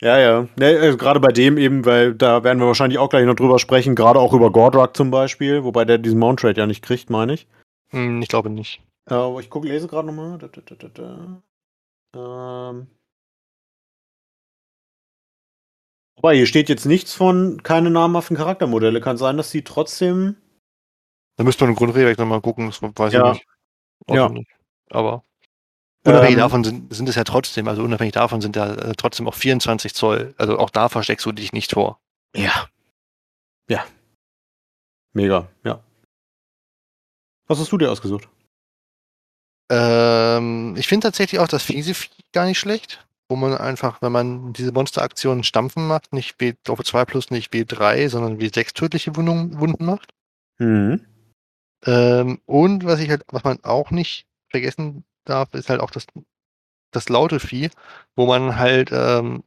Ja, 0.01 0.19
ja. 0.19 0.49
Ne, 0.57 0.79
also 0.79 0.97
gerade 0.97 1.21
bei 1.21 1.33
dem 1.33 1.59
eben, 1.59 1.85
weil 1.85 2.15
da 2.15 2.45
werden 2.45 2.59
wir 2.61 2.67
wahrscheinlich 2.67 2.99
auch 2.99 3.09
gleich 3.09 3.27
noch 3.27 3.35
drüber 3.35 3.59
sprechen, 3.59 3.97
gerade 3.97 4.21
auch 4.21 4.33
über 4.33 4.53
Gordrak 4.53 4.97
zum 4.97 5.11
Beispiel, 5.11 5.65
wobei 5.65 5.85
der 5.85 5.99
diesen 5.99 6.21
Mount 6.21 6.41
Trade 6.41 6.61
ja 6.61 6.67
nicht 6.67 6.85
kriegt, 6.85 7.11
meine 7.11 7.35
ich. 7.35 7.49
Hm, 7.91 8.23
ich 8.23 8.29
glaube 8.29 8.51
nicht. 8.51 8.81
Äh, 9.11 9.15
aber 9.15 9.41
ich 9.41 9.51
gucke, 9.51 9.69
lese 9.69 9.89
gerade 9.89 10.07
nochmal. 10.07 10.39
Ähm. 12.15 12.87
Wobei, 16.19 16.35
hier 16.37 16.47
steht 16.47 16.69
jetzt 16.69 16.85
nichts 16.85 17.15
von 17.15 17.63
keine 17.63 17.91
namhaften 17.91 18.37
Charaktermodelle. 18.37 19.01
Kann 19.01 19.17
sein, 19.17 19.37
dass 19.37 19.53
sie 19.53 19.63
trotzdem. 19.63 20.37
Da 21.37 21.45
müsste 21.45 21.63
man 21.65 21.71
im 21.71 21.77
Grundregelwerk 21.77 22.19
nochmal 22.19 22.41
gucken, 22.41 22.67
das 22.67 22.83
weiß 22.83 23.13
Ja. 23.13 23.31
ich 23.33 23.39
nicht. 23.39 23.47
Auch 24.09 24.15
Ja. 24.15 24.29
nicht. 24.29 24.51
Aber 24.91 25.23
unabhängig 26.05 26.35
Ähm, 26.35 26.41
davon 26.41 26.65
sind, 26.65 26.93
sind 26.93 27.09
es 27.09 27.15
ja 27.15 27.23
trotzdem, 27.23 27.69
also 27.69 27.85
unabhängig 27.85 28.15
davon 28.15 28.41
sind 28.41 28.57
da 28.57 28.75
äh, 28.75 28.95
trotzdem 28.97 29.29
auch 29.29 29.35
24 29.35 29.95
Zoll. 29.95 30.35
Also 30.39 30.59
auch 30.59 30.71
da 30.71 30.89
versteckst 30.89 31.25
du 31.25 31.31
dich 31.31 31.53
nicht 31.53 31.73
vor. 31.73 32.01
Ja. 32.35 32.69
Ja. 33.71 33.87
Mega, 35.13 35.49
ja. 35.63 35.81
Was 37.47 37.61
hast 37.61 37.71
du 37.71 37.79
dir 37.79 37.93
ausgesucht? 37.93 38.29
Ähm, 39.71 40.75
ich 40.77 40.89
finde 40.89 41.07
tatsächlich 41.07 41.41
auch 41.41 41.49
das 41.49 41.63
fiese 41.63 41.95
Vieh 41.95 42.11
gar 42.33 42.47
nicht 42.47 42.59
schlecht, 42.59 43.07
wo 43.29 43.37
man 43.37 43.57
einfach, 43.57 44.01
wenn 44.01 44.13
man 44.13 44.53
diese 44.53 44.73
Monsteraktionen 44.73 45.45
stampfen 45.45 45.87
macht, 45.87 46.13
nicht 46.13 46.41
W 46.41 46.55
auf 46.69 46.83
2 46.83 47.05
plus, 47.05 47.31
nicht 47.31 47.53
W3, 47.53 48.09
sondern 48.09 48.39
W6 48.39 48.73
tödliche 48.75 49.15
Wundungen, 49.17 49.61
Wunden 49.61 49.85
macht. 49.85 50.15
Mhm. 50.59 51.05
Ähm, 51.85 52.41
und 52.47 52.85
was 52.85 53.01
ich 53.01 53.11
halt, 53.11 53.25
was 53.29 53.45
man 53.45 53.63
auch 53.63 53.91
nicht 53.91 54.27
vergessen 54.49 55.05
darf, 55.25 55.53
ist 55.55 55.69
halt 55.69 55.81
auch 55.81 55.91
das, 55.91 56.07
das 56.91 57.09
laute 57.09 57.39
Vieh, 57.39 57.71
wo 58.17 58.27
man 58.27 58.57
halt 58.57 58.91
ähm, 58.93 59.45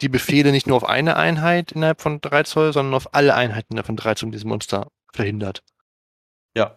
die 0.00 0.08
Befehle 0.08 0.52
nicht 0.52 0.66
nur 0.66 0.76
auf 0.76 0.88
eine 0.88 1.16
Einheit 1.16 1.72
innerhalb 1.72 2.00
von 2.00 2.20
3 2.20 2.42
Zoll, 2.44 2.72
sondern 2.72 2.94
auf 2.94 3.14
alle 3.14 3.34
Einheiten 3.34 3.74
innerhalb 3.74 3.86
von 3.86 3.96
3 3.96 4.14
Zoll 4.14 4.30
dieses 4.30 4.44
Monster 4.44 4.90
verhindert. 5.12 5.62
Ja. 6.56 6.76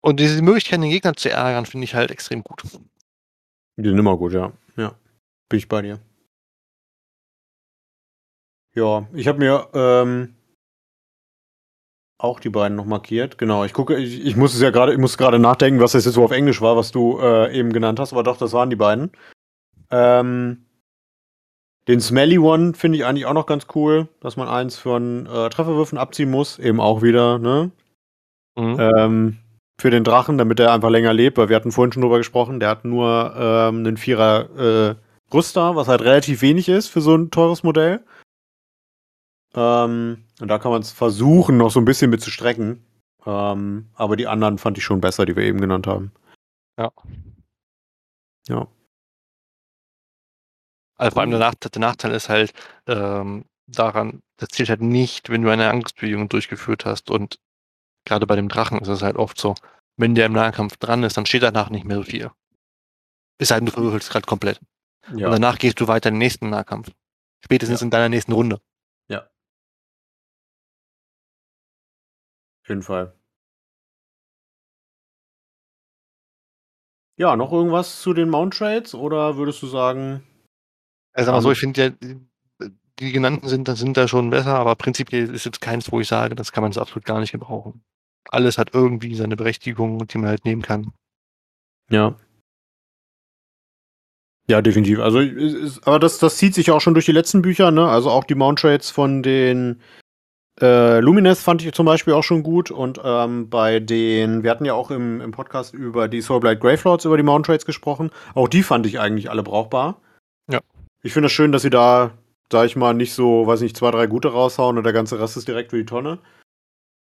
Und 0.00 0.18
diese 0.20 0.42
Möglichkeit, 0.42 0.82
den 0.82 0.90
Gegner 0.90 1.14
zu 1.14 1.30
ärgern, 1.30 1.66
finde 1.66 1.84
ich 1.84 1.94
halt 1.94 2.10
extrem 2.10 2.42
gut. 2.42 2.62
Die 3.76 3.88
sind 3.88 3.98
immer 3.98 4.16
gut, 4.16 4.32
ja. 4.32 4.52
Ja. 4.76 4.94
Bin 5.52 5.58
ich 5.58 5.68
bei 5.68 5.82
dir. 5.82 5.98
Ja, 8.74 9.06
ich 9.12 9.28
habe 9.28 9.38
mir 9.38 9.68
ähm, 9.74 10.34
auch 12.16 12.40
die 12.40 12.48
beiden 12.48 12.74
noch 12.74 12.86
markiert. 12.86 13.36
Genau, 13.36 13.62
ich 13.62 13.74
gucke, 13.74 13.98
ich, 13.98 14.24
ich 14.24 14.34
muss 14.34 14.54
es 14.54 14.62
ja 14.62 14.70
gerade, 14.70 14.92
ich 14.94 14.98
muss 14.98 15.18
gerade 15.18 15.38
nachdenken, 15.38 15.78
was 15.78 15.92
das 15.92 16.06
jetzt 16.06 16.14
so 16.14 16.24
auf 16.24 16.30
Englisch 16.30 16.62
war, 16.62 16.74
was 16.78 16.90
du 16.90 17.18
äh, 17.20 17.54
eben 17.54 17.70
genannt 17.70 18.00
hast, 18.00 18.14
aber 18.14 18.22
doch, 18.22 18.38
das 18.38 18.54
waren 18.54 18.70
die 18.70 18.76
beiden. 18.76 19.12
Ähm, 19.90 20.64
den 21.86 22.00
Smelly 22.00 22.38
One 22.38 22.72
finde 22.72 22.96
ich 22.96 23.04
eigentlich 23.04 23.26
auch 23.26 23.34
noch 23.34 23.44
ganz 23.44 23.66
cool, 23.74 24.08
dass 24.20 24.38
man 24.38 24.48
eins 24.48 24.78
von 24.78 25.26
äh, 25.26 25.50
Trefferwürfen 25.50 25.98
abziehen 25.98 26.30
muss. 26.30 26.58
Eben 26.58 26.80
auch 26.80 27.02
wieder, 27.02 27.38
ne? 27.38 27.72
Mhm. 28.56 28.80
Ähm, 28.80 29.38
für 29.78 29.90
den 29.90 30.04
Drachen, 30.04 30.38
damit 30.38 30.60
er 30.60 30.72
einfach 30.72 30.88
länger 30.88 31.12
lebt, 31.12 31.36
weil 31.36 31.50
wir 31.50 31.56
hatten 31.56 31.72
vorhin 31.72 31.92
schon 31.92 32.00
drüber 32.00 32.16
gesprochen, 32.16 32.58
der 32.58 32.70
hat 32.70 32.86
nur 32.86 33.34
ähm, 33.36 33.80
einen 33.80 33.98
Vierer 33.98 34.92
äh, 34.92 34.94
Rüster, 35.34 35.76
was 35.76 35.88
halt 35.88 36.02
relativ 36.02 36.42
wenig 36.42 36.68
ist 36.68 36.88
für 36.88 37.00
so 37.00 37.14
ein 37.14 37.30
teures 37.30 37.62
Modell. 37.62 38.04
Ähm, 39.54 40.24
und 40.40 40.48
da 40.48 40.58
kann 40.58 40.72
man 40.72 40.82
es 40.82 40.92
versuchen, 40.92 41.56
noch 41.56 41.70
so 41.70 41.80
ein 41.80 41.84
bisschen 41.84 42.10
mit 42.10 42.22
zu 42.22 42.30
strecken. 42.30 42.84
Ähm, 43.26 43.90
aber 43.94 44.16
die 44.16 44.26
anderen 44.26 44.58
fand 44.58 44.78
ich 44.78 44.84
schon 44.84 45.00
besser, 45.00 45.26
die 45.26 45.36
wir 45.36 45.44
eben 45.44 45.60
genannt 45.60 45.86
haben. 45.86 46.12
Ja. 46.78 46.90
Ja. 48.48 48.66
Also 50.96 51.14
vor 51.14 51.22
allem 51.22 51.30
der, 51.30 51.40
Nach 51.40 51.54
der 51.54 51.80
Nachteil 51.80 52.12
ist 52.12 52.28
halt 52.28 52.52
ähm, 52.86 53.44
daran, 53.66 54.22
das 54.36 54.50
zählt 54.50 54.68
halt 54.68 54.80
nicht, 54.80 55.30
wenn 55.30 55.42
du 55.42 55.50
eine 55.50 55.70
Angriffsbewegung 55.70 56.28
durchgeführt 56.28 56.84
hast. 56.84 57.10
Und 57.10 57.38
gerade 58.04 58.26
bei 58.26 58.36
dem 58.36 58.48
Drachen 58.48 58.80
ist 58.80 58.88
es 58.88 59.02
halt 59.02 59.16
oft 59.16 59.38
so, 59.38 59.54
wenn 59.96 60.14
der 60.14 60.26
im 60.26 60.32
Nahkampf 60.32 60.76
dran 60.78 61.02
ist, 61.02 61.16
dann 61.16 61.26
steht 61.26 61.42
danach 61.42 61.70
nicht 61.70 61.84
mehr 61.84 61.98
so 61.98 62.04
viel. 62.04 62.30
Es 63.38 63.48
sei 63.48 63.56
denn, 63.56 63.66
du 63.66 63.72
verwürfelst 63.72 64.10
gerade 64.10 64.26
komplett. 64.26 64.60
Ja. 65.08 65.26
Und 65.26 65.32
danach 65.32 65.58
gehst 65.58 65.80
du 65.80 65.88
weiter 65.88 66.08
in 66.08 66.14
den 66.14 66.18
nächsten 66.20 66.50
Nahkampf. 66.50 66.90
Spätestens 67.44 67.80
Ja. 67.80 67.84
in 67.84 67.90
deiner 67.90 68.08
nächsten 68.08 68.32
Runde. 68.32 68.60
Auf 72.64 72.68
jeden 72.68 72.82
Fall. 72.82 73.12
Ja, 77.18 77.36
noch 77.36 77.52
irgendwas 77.52 78.00
zu 78.00 78.14
den 78.14 78.30
Mount 78.30 78.56
Trades 78.56 78.94
oder 78.94 79.36
würdest 79.36 79.60
du 79.62 79.66
sagen, 79.66 80.22
Also 81.12 81.26
sag 81.26 81.32
mal 81.34 81.42
so, 81.42 81.50
ich 81.52 81.58
finde 81.58 81.82
ja, 81.82 81.90
die- 82.98 83.12
genannten 83.12 83.48
sind, 83.48 83.66
da- 83.68 83.74
sind 83.74 83.96
da 83.96 84.06
schon 84.06 84.30
besser, 84.30 84.54
aber 84.54 84.76
prinzipiell 84.76 85.34
ist 85.34 85.44
jetzt 85.44 85.60
keins, 85.60 85.90
wo 85.90 86.00
ich 86.00 86.06
sage, 86.08 86.34
das 86.36 86.52
kann 86.52 86.62
man 86.62 86.72
so 86.72 86.80
absolut 86.80 87.04
gar 87.04 87.18
nicht 87.20 87.32
gebrauchen. 87.32 87.84
Alles 88.30 88.58
hat 88.58 88.74
irgendwie 88.74 89.14
seine 89.16 89.36
Berechtigung, 89.36 90.06
die 90.06 90.18
man 90.18 90.28
halt 90.28 90.44
nehmen 90.44 90.62
kann. 90.62 90.92
Ja. 91.90 92.16
Ja, 94.48 94.60
definitiv. 94.60 94.98
Also, 94.98 95.20
ist, 95.20 95.86
aber 95.86 95.98
das, 95.98 96.18
das 96.18 96.36
zieht 96.36 96.54
sich 96.54 96.70
auch 96.70 96.80
schon 96.80 96.94
durch 96.94 97.06
die 97.06 97.12
letzten 97.12 97.42
Bücher, 97.42 97.70
ne? 97.70 97.88
Also 97.88 98.10
auch 98.10 98.24
die 98.24 98.34
Mount 98.34 98.58
Trades 98.58 98.90
von 98.90 99.22
den 99.22 99.80
äh, 100.60 101.00
Lumines 101.00 101.42
fand 101.42 101.64
ich 101.64 101.72
zum 101.72 101.86
Beispiel 101.86 102.12
auch 102.12 102.24
schon 102.24 102.42
gut. 102.42 102.70
Und 102.70 103.00
ähm, 103.04 103.48
bei 103.48 103.80
den, 103.80 104.42
wir 104.42 104.50
hatten 104.50 104.64
ja 104.64 104.74
auch 104.74 104.90
im, 104.90 105.20
im 105.20 105.30
Podcast 105.30 105.74
über 105.74 106.08
die 106.08 106.20
Soulblight 106.20 106.60
Gravelords, 106.60 107.04
über 107.04 107.16
die 107.16 107.22
Mount 107.22 107.46
Trades 107.46 107.64
gesprochen. 107.64 108.10
Auch 108.34 108.48
die 108.48 108.62
fand 108.62 108.84
ich 108.86 108.98
eigentlich 109.00 109.30
alle 109.30 109.42
brauchbar. 109.42 110.00
Ja. 110.50 110.60
Ich 111.02 111.12
finde 111.12 111.28
es 111.28 111.32
schön, 111.32 111.52
dass 111.52 111.62
sie 111.62 111.70
da, 111.70 112.10
sag 112.50 112.66
ich 112.66 112.76
mal, 112.76 112.94
nicht 112.94 113.14
so, 113.14 113.46
weiß 113.46 113.60
nicht, 113.60 113.76
zwei, 113.76 113.90
drei 113.90 114.06
gute 114.06 114.28
raushauen 114.28 114.76
und 114.76 114.84
der 114.84 114.92
ganze 114.92 115.18
Rest 115.20 115.36
ist 115.36 115.48
direkt 115.48 115.70
für 115.70 115.78
die 115.78 115.86
Tonne. 115.86 116.18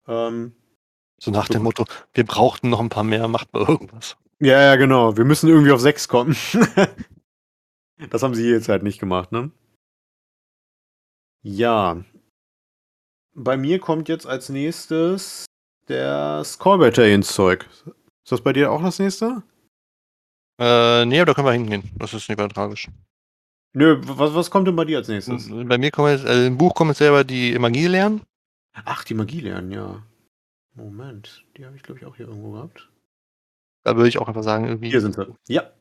Ähm, 0.08 0.54
So 1.20 1.32
nach 1.32 1.48
So 1.48 1.54
dem. 1.54 1.64
Motto, 1.64 1.86
wir 2.14 2.26
brauchten 2.26 2.70
noch 2.70 2.80
ein 2.80 2.90
paar 2.90 3.04
mehr, 3.04 3.28
macht 3.28 3.54
mal 3.54 3.64
irgendwas. 3.68 4.18
Ja, 4.40 4.62
ja, 4.62 4.76
genau. 4.76 5.18
Wir 5.18 5.26
müssen 5.26 5.50
irgendwie 5.50 5.72
auf 5.72 5.82
sechs 5.82 6.08
kommen. 6.08 6.36
das 8.10 8.24
haben 8.24 8.36
sie 8.36 8.50
jetzt 8.50 8.70
halt 8.70 8.84
nicht 8.84 9.00
gemacht, 9.00 9.32
ne? 9.32 9.52
Ja. 11.42 12.04
Bei 13.36 13.58
mir 13.58 13.80
kommt 13.80 14.10
jetzt 14.10 14.28
als 14.28 14.50
nächstes 14.50 15.46
der 15.88 16.44
Skull 16.44 16.78
Battalions 16.78 17.34
Zeug. 17.34 17.68
Ist 17.86 18.32
das 18.32 18.42
bei 18.42 18.54
dir 18.54 18.72
auch 18.72 18.82
das 18.82 19.00
nächste? 19.00 19.44
Äh, 20.60 21.06
nee, 21.06 21.20
aber 21.20 21.28
da 21.28 21.34
können 21.34 21.48
wir 21.48 21.52
hingehen. 21.54 21.92
Das 21.96 22.14
ist 22.14 22.30
nicht 22.30 22.38
mehr 22.38 22.48
tragisch. 22.48 22.88
Nö, 23.74 24.00
was, 24.04 24.34
was 24.36 24.52
kommt 24.52 24.68
denn 24.68 24.76
bei 24.76 24.86
dir 24.86 25.00
als 25.00 25.08
nächstes? 25.08 25.50
Bei 25.50 25.78
mir 25.78 25.90
kommen 25.90 26.12
jetzt, 26.12 26.26
also 26.26 26.46
im 26.46 26.58
Buch 26.58 26.76
kommen 26.76 26.92
jetzt 26.92 27.00
selber 27.00 27.24
die 27.24 27.58
Magie 27.58 27.88
lernen. 27.88 28.22
Ach, 28.86 29.04
die 29.04 29.16
Magie 29.16 29.42
lernen, 29.42 29.72
ja. 29.72 30.04
Moment, 30.76 31.44
die 31.58 31.66
habe 31.66 31.76
ich 31.76 31.84
glaube 31.84 32.00
ich 32.00 32.06
auch 32.06 32.16
hier 32.16 32.28
irgendwo 32.28 32.52
gehabt. 32.52 32.90
Da 33.84 33.96
würde 33.96 34.10
ich 34.10 34.20
auch 34.20 34.28
einfach 34.28 34.44
sagen, 34.44 34.66
irgendwie, 34.66 34.90
Hier 34.90 35.02
sind 35.02 35.16
sie. 35.16 35.28
Ja. 35.48 35.72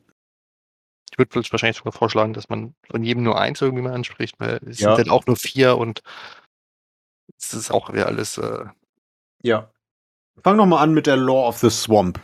Ich 1.13 1.19
würde 1.19 1.51
wahrscheinlich 1.51 1.77
sogar 1.77 1.93
vorschlagen, 1.93 2.33
dass 2.33 2.49
man 2.49 2.75
von 2.89 3.03
jedem 3.03 3.23
nur 3.23 3.39
eins 3.39 3.61
irgendwie 3.61 3.83
mal 3.83 3.93
anspricht, 3.93 4.39
weil 4.39 4.59
es 4.67 4.79
Ja. 4.79 4.95
sind 4.95 5.07
dann 5.07 5.13
auch 5.13 5.25
nur 5.25 5.35
vier 5.35 5.77
und 5.77 6.01
es 7.39 7.53
ist 7.53 7.71
auch 7.71 7.91
wieder 7.93 8.07
alles, 8.07 8.37
äh, 8.37 8.65
Ja. 9.43 9.69
Fang 10.43 10.57
noch 10.57 10.65
mal 10.65 10.81
an 10.81 10.93
mit 10.93 11.05
der 11.07 11.17
Law 11.17 11.47
of 11.47 11.59
the 11.59 11.69
Swamp. 11.69 12.19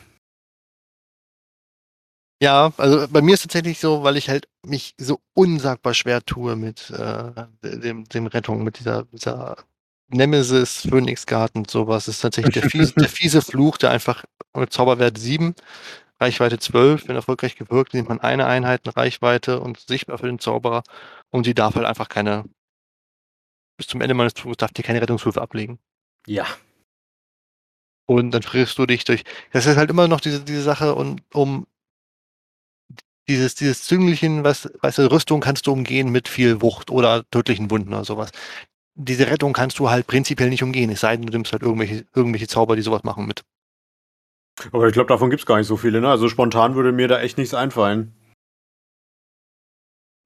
Ja, 2.41 2.71
also 2.77 3.05
bei 3.09 3.21
mir 3.21 3.33
ist 3.33 3.41
tatsächlich 3.41 3.79
so, 3.79 4.03
weil 4.03 4.15
ich 4.15 4.29
halt 4.29 4.47
mich 4.65 4.95
so 4.97 5.19
unsagbar 5.33 5.93
schwer 5.93 6.23
tue 6.25 6.55
mit 6.55 6.89
äh, 6.91 7.31
dem, 7.63 8.05
dem 8.05 8.27
Rettung, 8.27 8.63
mit 8.63 8.79
dieser, 8.79 9.03
dieser 9.05 9.57
Nemesis, 10.07 10.87
Phönixgarten 10.89 11.61
und 11.61 11.69
sowas. 11.71 12.05
Das 12.05 12.15
ist 12.15 12.21
tatsächlich 12.21 12.53
der 12.53 12.69
fiese, 12.69 12.93
der 12.97 13.09
fiese 13.09 13.41
Fluch, 13.41 13.77
der 13.77 13.91
einfach 13.91 14.23
mit 14.55 14.71
Zauberwert 14.71 15.17
7, 15.17 15.53
Reichweite 16.19 16.59
12, 16.59 17.07
wenn 17.07 17.15
erfolgreich 17.15 17.55
gewirkt, 17.55 17.93
nimmt 17.93 18.09
man 18.09 18.19
eine 18.19 18.45
Einheit 18.45 18.85
in 18.85 18.91
Reichweite 18.91 19.59
und 19.59 19.79
sichtbar 19.79 20.17
für 20.17 20.27
den 20.27 20.39
Zauberer 20.39 20.83
und 21.29 21.45
die 21.45 21.53
darf 21.53 21.75
halt 21.75 21.85
einfach 21.85 22.09
keine, 22.09 22.45
bis 23.77 23.87
zum 23.87 24.01
Ende 24.01 24.13
meines 24.13 24.33
Zuges 24.33 24.57
darf 24.57 24.71
die 24.71 24.83
keine 24.83 25.01
Rettungswürfe 25.01 25.41
ablegen. 25.41 25.79
Ja. 26.27 26.45
Und 28.05 28.31
dann 28.31 28.41
frisst 28.41 28.77
du 28.77 28.85
dich 28.85 29.03
durch. 29.05 29.23
Das 29.51 29.65
ist 29.65 29.77
halt 29.77 29.89
immer 29.89 30.07
noch 30.07 30.19
diese, 30.19 30.43
diese 30.43 30.63
Sache, 30.63 30.95
und 30.95 31.21
um 31.33 31.67
dieses, 33.29 33.55
dieses 33.55 33.83
Züngelchen, 33.83 34.43
was, 34.43 34.69
weißt 34.81 34.97
du, 34.97 35.11
Rüstung 35.11 35.39
kannst 35.39 35.67
du 35.67 35.71
umgehen 35.71 36.11
mit 36.11 36.27
viel 36.27 36.61
Wucht 36.61 36.89
oder 36.89 37.23
tödlichen 37.29 37.69
Wunden 37.69 37.93
oder 37.93 38.03
sowas. 38.03 38.31
Diese 38.95 39.27
Rettung 39.27 39.53
kannst 39.53 39.79
du 39.79 39.89
halt 39.89 40.07
prinzipiell 40.07 40.49
nicht 40.49 40.63
umgehen, 40.63 40.89
es 40.89 41.01
sei 41.01 41.15
denn, 41.15 41.27
du 41.27 41.31
nimmst 41.31 41.53
halt 41.53 41.61
irgendwelche, 41.61 42.05
irgendwelche 42.13 42.47
Zauber, 42.47 42.75
die 42.75 42.81
sowas 42.81 43.03
machen 43.03 43.27
mit. 43.27 43.43
Aber 44.71 44.87
ich 44.87 44.93
glaube, 44.93 45.07
davon 45.07 45.29
gibt 45.29 45.41
es 45.41 45.45
gar 45.45 45.57
nicht 45.57 45.67
so 45.67 45.77
viele, 45.77 46.01
ne? 46.01 46.09
Also 46.09 46.29
spontan 46.29 46.75
würde 46.75 46.91
mir 46.91 47.07
da 47.07 47.19
echt 47.19 47.37
nichts 47.37 47.53
einfallen. 47.53 48.13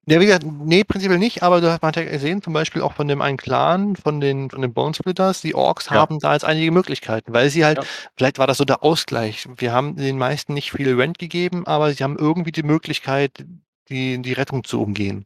Ja, 0.06 0.20
wie 0.20 0.26
gesagt, 0.26 0.44
nee, 0.44 0.84
prinzipiell 0.84 1.18
nicht, 1.18 1.42
aber 1.42 1.62
du 1.62 1.70
hast 1.72 1.80
man 1.80 1.94
ja 1.94 2.04
gesehen, 2.04 2.42
zum 2.42 2.52
Beispiel 2.52 2.82
auch 2.82 2.92
von 2.92 3.08
dem 3.08 3.22
einen 3.22 3.38
Clan, 3.38 3.96
von 3.96 4.20
den, 4.20 4.50
von 4.50 4.60
den 4.60 4.74
Bone 4.74 4.92
Splitters, 4.92 5.40
die 5.40 5.54
Orks 5.54 5.86
Ja. 5.86 5.92
haben 5.92 6.18
da 6.18 6.34
jetzt 6.34 6.44
einige 6.44 6.70
Möglichkeiten, 6.72 7.32
weil 7.32 7.48
sie 7.48 7.64
halt, 7.64 7.78
Ja. 7.78 7.84
vielleicht 8.14 8.38
war 8.38 8.46
das 8.46 8.58
so 8.58 8.66
der 8.66 8.82
Ausgleich. 8.82 9.48
Wir 9.56 9.72
haben 9.72 9.96
den 9.96 10.18
meisten 10.18 10.52
nicht 10.52 10.72
viel 10.72 10.94
Rent 10.94 11.18
gegeben, 11.18 11.66
aber 11.66 11.90
sie 11.90 12.04
haben 12.04 12.18
irgendwie 12.18 12.52
die 12.52 12.62
Möglichkeit, 12.62 13.46
die, 13.88 14.20
die 14.20 14.32
Rettung 14.34 14.64
zu 14.64 14.82
umgehen. 14.82 15.24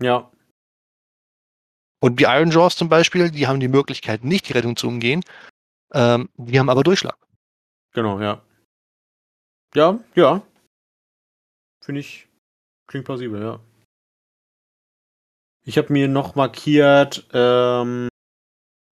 Ja. 0.00 0.30
Und 2.00 2.20
die 2.20 2.24
Iron 2.24 2.52
Jaws 2.52 2.76
zum 2.76 2.88
Beispiel, 2.88 3.30
die 3.32 3.48
haben 3.48 3.58
die 3.58 3.68
Möglichkeit, 3.68 4.22
nicht 4.22 4.48
die 4.48 4.52
Rettung 4.52 4.76
zu 4.76 4.86
umgehen, 4.86 5.24
ähm, 5.92 6.28
die 6.36 6.60
haben 6.60 6.70
aber 6.70 6.84
Durchschlag. 6.84 7.16
Genau, 7.94 8.20
ja. 8.20 8.42
Ja, 9.74 9.98
ja. 10.14 10.42
Finde 11.82 12.00
ich. 12.00 12.28
Klingt 12.86 13.06
plausibel, 13.06 13.40
ja. 13.40 13.60
Ich 15.64 15.78
habe 15.78 15.92
mir 15.92 16.08
noch 16.08 16.34
markiert 16.34 17.26
ähm, 17.32 18.08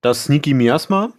das 0.00 0.24
Sneaky 0.24 0.54
Miasma. 0.54 1.12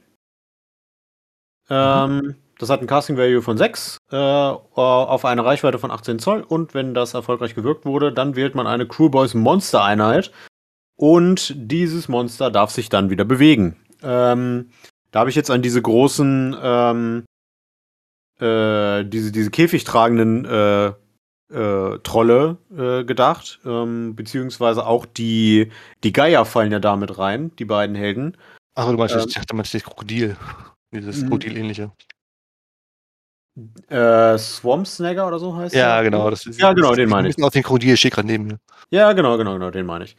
Ähm, 1.69 2.35
Das 2.59 2.69
hat 2.69 2.81
ein 2.81 2.87
Casting 2.87 3.17
Value 3.17 3.41
von 3.41 3.57
6 3.57 3.97
äh, 4.11 4.15
auf 4.15 5.25
eine 5.25 5.43
Reichweite 5.45 5.79
von 5.79 5.91
18 5.91 6.19
Zoll 6.19 6.41
und 6.41 6.73
wenn 6.73 6.93
das 6.93 7.13
erfolgreich 7.13 7.55
gewirkt 7.55 7.85
wurde, 7.85 8.11
dann 8.11 8.35
wählt 8.35 8.55
man 8.55 8.67
eine 8.67 8.87
Crew 8.87 9.09
Boys 9.09 9.33
Monster 9.33 9.83
Einheit 9.83 10.31
und 10.95 11.53
dieses 11.55 12.07
Monster 12.09 12.51
darf 12.51 12.71
sich 12.71 12.89
dann 12.89 13.09
wieder 13.09 13.25
bewegen. 13.25 13.77
Ähm, 14.01 14.71
da 15.11 15.21
habe 15.21 15.29
ich 15.29 15.35
jetzt 15.35 15.51
an 15.51 15.61
diese 15.61 15.81
großen 15.81 16.55
ähm, 16.61 17.25
äh, 18.43 19.03
diese, 19.05 19.31
diese 19.31 19.49
käfigtragenden 19.51 20.45
äh, 20.45 20.87
äh, 21.53 21.99
Trolle 22.03 22.57
äh, 22.75 23.03
gedacht, 23.03 23.59
ähm, 23.65 24.15
beziehungsweise 24.15 24.85
auch 24.85 25.05
die, 25.05 25.71
die 26.03 26.11
Geier 26.13 26.45
fallen 26.45 26.71
ja 26.71 26.79
damit 26.79 27.17
rein, 27.17 27.55
die 27.57 27.65
beiden 27.65 27.95
Helden. 27.95 28.35
Ach, 28.75 28.89
du 28.89 28.97
meinst, 28.97 29.15
Ähm. 29.15 29.25
ich 29.27 29.33
dachte, 29.35 29.55
meinst 29.55 29.73
das 29.73 29.83
Krokodil. 29.83 30.35
Dieses. 30.93 31.21
Krokodil-ähnliche. 31.21 31.91
Äh, 33.87 34.37
Swamp 34.39 34.87
Snagger 34.87 35.27
oder 35.27 35.37
so 35.37 35.55
heißt 35.55 35.75
Ja, 35.75 36.01
der? 36.01 36.09
genau. 36.09 36.29
Das 36.29 36.45
ist, 36.45 36.59
Ja, 36.59 36.73
genau, 36.73 36.89
das 36.89 36.97
den 36.97 37.09
meine 37.09 37.27
ein 37.27 37.33
ich. 37.37 37.43
Aus 37.43 37.51
dem 37.51 37.63
Krokodil 37.63 37.97
steht 37.97 38.13
gerade 38.13 38.27
neben 38.27 38.47
mir. 38.47 38.59
Ja, 38.89 39.13
genau, 39.13 39.37
genau, 39.37 39.53
genau, 39.53 39.69
den 39.69 39.85
meine 39.85 40.05
ich. 40.05 40.17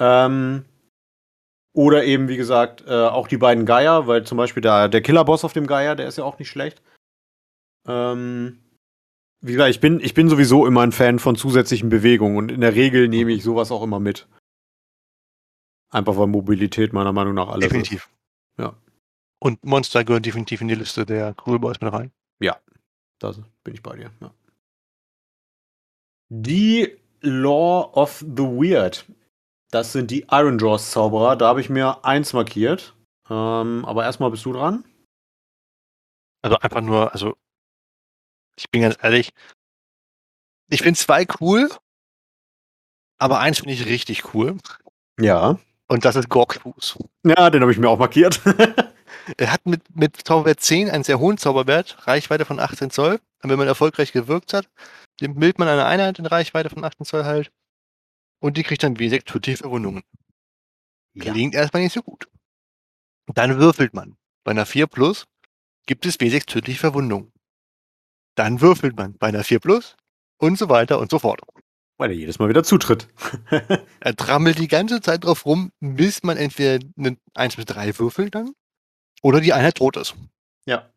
Ähm, 0.00 0.64
oder 1.72 2.04
eben, 2.04 2.28
wie 2.28 2.36
gesagt, 2.36 2.84
äh, 2.86 2.92
auch 2.92 3.28
die 3.28 3.36
beiden 3.36 3.64
Geier, 3.64 4.06
weil 4.08 4.24
zum 4.24 4.38
Beispiel 4.38 4.60
der, 4.60 4.88
der 4.88 5.02
Killerboss 5.02 5.44
auf 5.44 5.52
dem 5.52 5.66
Geier, 5.68 5.94
der 5.94 6.08
ist 6.08 6.18
ja 6.18 6.24
auch 6.24 6.38
nicht 6.38 6.48
schlecht. 6.50 6.82
Ähm, 7.86 8.58
wie 9.40 9.52
gesagt, 9.52 9.70
ich 9.70 9.80
bin, 9.80 10.00
ich 10.00 10.14
bin 10.14 10.28
sowieso 10.28 10.66
immer 10.66 10.82
ein 10.82 10.92
Fan 10.92 11.18
von 11.18 11.36
zusätzlichen 11.36 11.88
Bewegungen 11.88 12.36
und 12.36 12.50
in 12.50 12.60
der 12.60 12.74
Regel 12.74 13.08
nehme 13.08 13.32
ich 13.32 13.42
sowas 13.42 13.70
auch 13.70 13.82
immer 13.82 14.00
mit. 14.00 14.26
Einfach 15.90 16.16
weil 16.16 16.26
Mobilität 16.26 16.92
meiner 16.92 17.12
Meinung 17.12 17.34
nach 17.34 17.48
alles 17.48 17.66
ist. 17.66 17.70
Definitiv. 17.70 18.10
Ja. 18.58 18.74
Und 19.38 19.64
Monster 19.64 20.04
gehören 20.04 20.22
definitiv 20.22 20.60
in 20.60 20.68
die 20.68 20.74
Liste 20.74 21.04
der 21.04 21.34
Cool 21.46 21.58
Boys 21.58 21.80
mit 21.80 21.92
rein. 21.92 22.10
Da 23.18 23.32
bin 23.62 23.74
ich 23.74 23.82
bei 23.82 23.96
dir. 23.96 24.10
Ja. 24.20 24.34
Die 26.28 26.96
Law 27.20 27.90
of 27.94 28.18
the 28.20 28.42
Weird. 28.42 29.06
Das 29.70 29.92
sind 29.92 30.10
die 30.10 30.26
Iron 30.30 30.58
Jaws 30.58 30.90
Zauberer. 30.90 31.36
Da 31.36 31.48
habe 31.48 31.60
ich 31.60 31.70
mir 31.70 32.04
eins 32.04 32.32
markiert. 32.32 32.94
Ähm, 33.30 33.84
aber 33.86 34.04
erstmal 34.04 34.30
bist 34.30 34.44
du 34.44 34.52
dran. 34.52 34.84
Also 36.42 36.58
einfach 36.58 36.82
nur, 36.82 37.12
also 37.12 37.36
ich 38.56 38.70
bin 38.70 38.82
ganz 38.82 38.96
ehrlich, 39.02 39.32
ich 40.70 40.82
finde 40.82 40.98
zwei 40.98 41.26
cool, 41.40 41.70
aber 43.18 43.40
eins 43.40 43.58
finde 43.58 43.74
ich 43.74 43.86
richtig 43.86 44.34
cool. 44.34 44.56
Ja. 45.20 45.58
Und 45.86 46.04
das 46.04 46.16
ist 46.16 46.28
Gorkfuß. 46.28 46.98
Ja, 47.24 47.50
den 47.50 47.62
habe 47.62 47.72
ich 47.72 47.78
mir 47.78 47.88
auch 47.88 47.98
markiert. 47.98 48.40
Er 49.38 49.52
hat 49.52 49.64
mit, 49.64 49.82
mit 49.94 50.16
Zauberwert 50.16 50.60
10 50.60 50.90
einen 50.90 51.04
sehr 51.04 51.18
hohen 51.18 51.38
Zauberwert, 51.38 52.06
Reichweite 52.06 52.44
von 52.44 52.58
18 52.58 52.90
Zoll. 52.90 53.20
Und 53.42 53.50
wenn 53.50 53.58
man 53.58 53.68
erfolgreich 53.68 54.12
gewirkt 54.12 54.52
hat, 54.52 54.68
nimmt 55.20 55.38
bildet 55.38 55.58
man 55.58 55.68
eine 55.68 55.84
Einheit 55.84 56.18
in 56.18 56.26
Reichweite 56.26 56.70
von 56.70 56.84
18 56.84 57.06
Zoll 57.06 57.24
halt. 57.24 57.52
Und 58.40 58.56
die 58.56 58.62
kriegt 58.62 58.82
dann 58.82 58.96
W6 58.96 59.24
tödliche 59.24 59.58
Verwundungen. 59.58 60.02
Klingt 61.18 61.54
erstmal 61.54 61.82
nicht 61.82 61.92
so 61.92 62.02
gut. 62.02 62.28
Dann 63.34 63.58
würfelt 63.58 63.94
man. 63.94 64.16
Bei 64.42 64.50
einer 64.50 64.66
4 64.66 64.86
Plus 64.86 65.26
gibt 65.86 66.04
es 66.06 66.18
W6 66.18 66.46
tödliche 66.46 66.80
Verwundungen. 66.80 67.32
Dann 68.34 68.60
würfelt 68.60 68.96
man 68.96 69.16
bei 69.18 69.28
einer 69.28 69.44
4 69.44 69.60
Plus 69.60 69.96
und 70.38 70.58
so 70.58 70.68
weiter 70.68 70.98
und 70.98 71.10
so 71.10 71.18
fort. 71.18 71.40
Weil 71.98 72.10
er 72.10 72.16
jedes 72.16 72.38
Mal 72.38 72.48
wieder 72.48 72.64
zutritt. 72.64 73.08
Er 74.00 74.16
trammelt 74.16 74.58
die 74.58 74.68
ganze 74.68 75.00
Zeit 75.00 75.24
drauf 75.24 75.46
rum, 75.46 75.70
bis 75.80 76.22
man 76.24 76.36
entweder 76.36 76.84
eine 76.98 77.16
1 77.34 77.56
bis 77.56 77.64
3 77.66 77.96
würfelt 77.98 78.34
dann 78.34 78.52
oder 79.22 79.40
die 79.40 79.52
Einheit 79.52 79.76
tot 79.76 79.96
ist. 79.96 80.14
ja. 80.66 80.90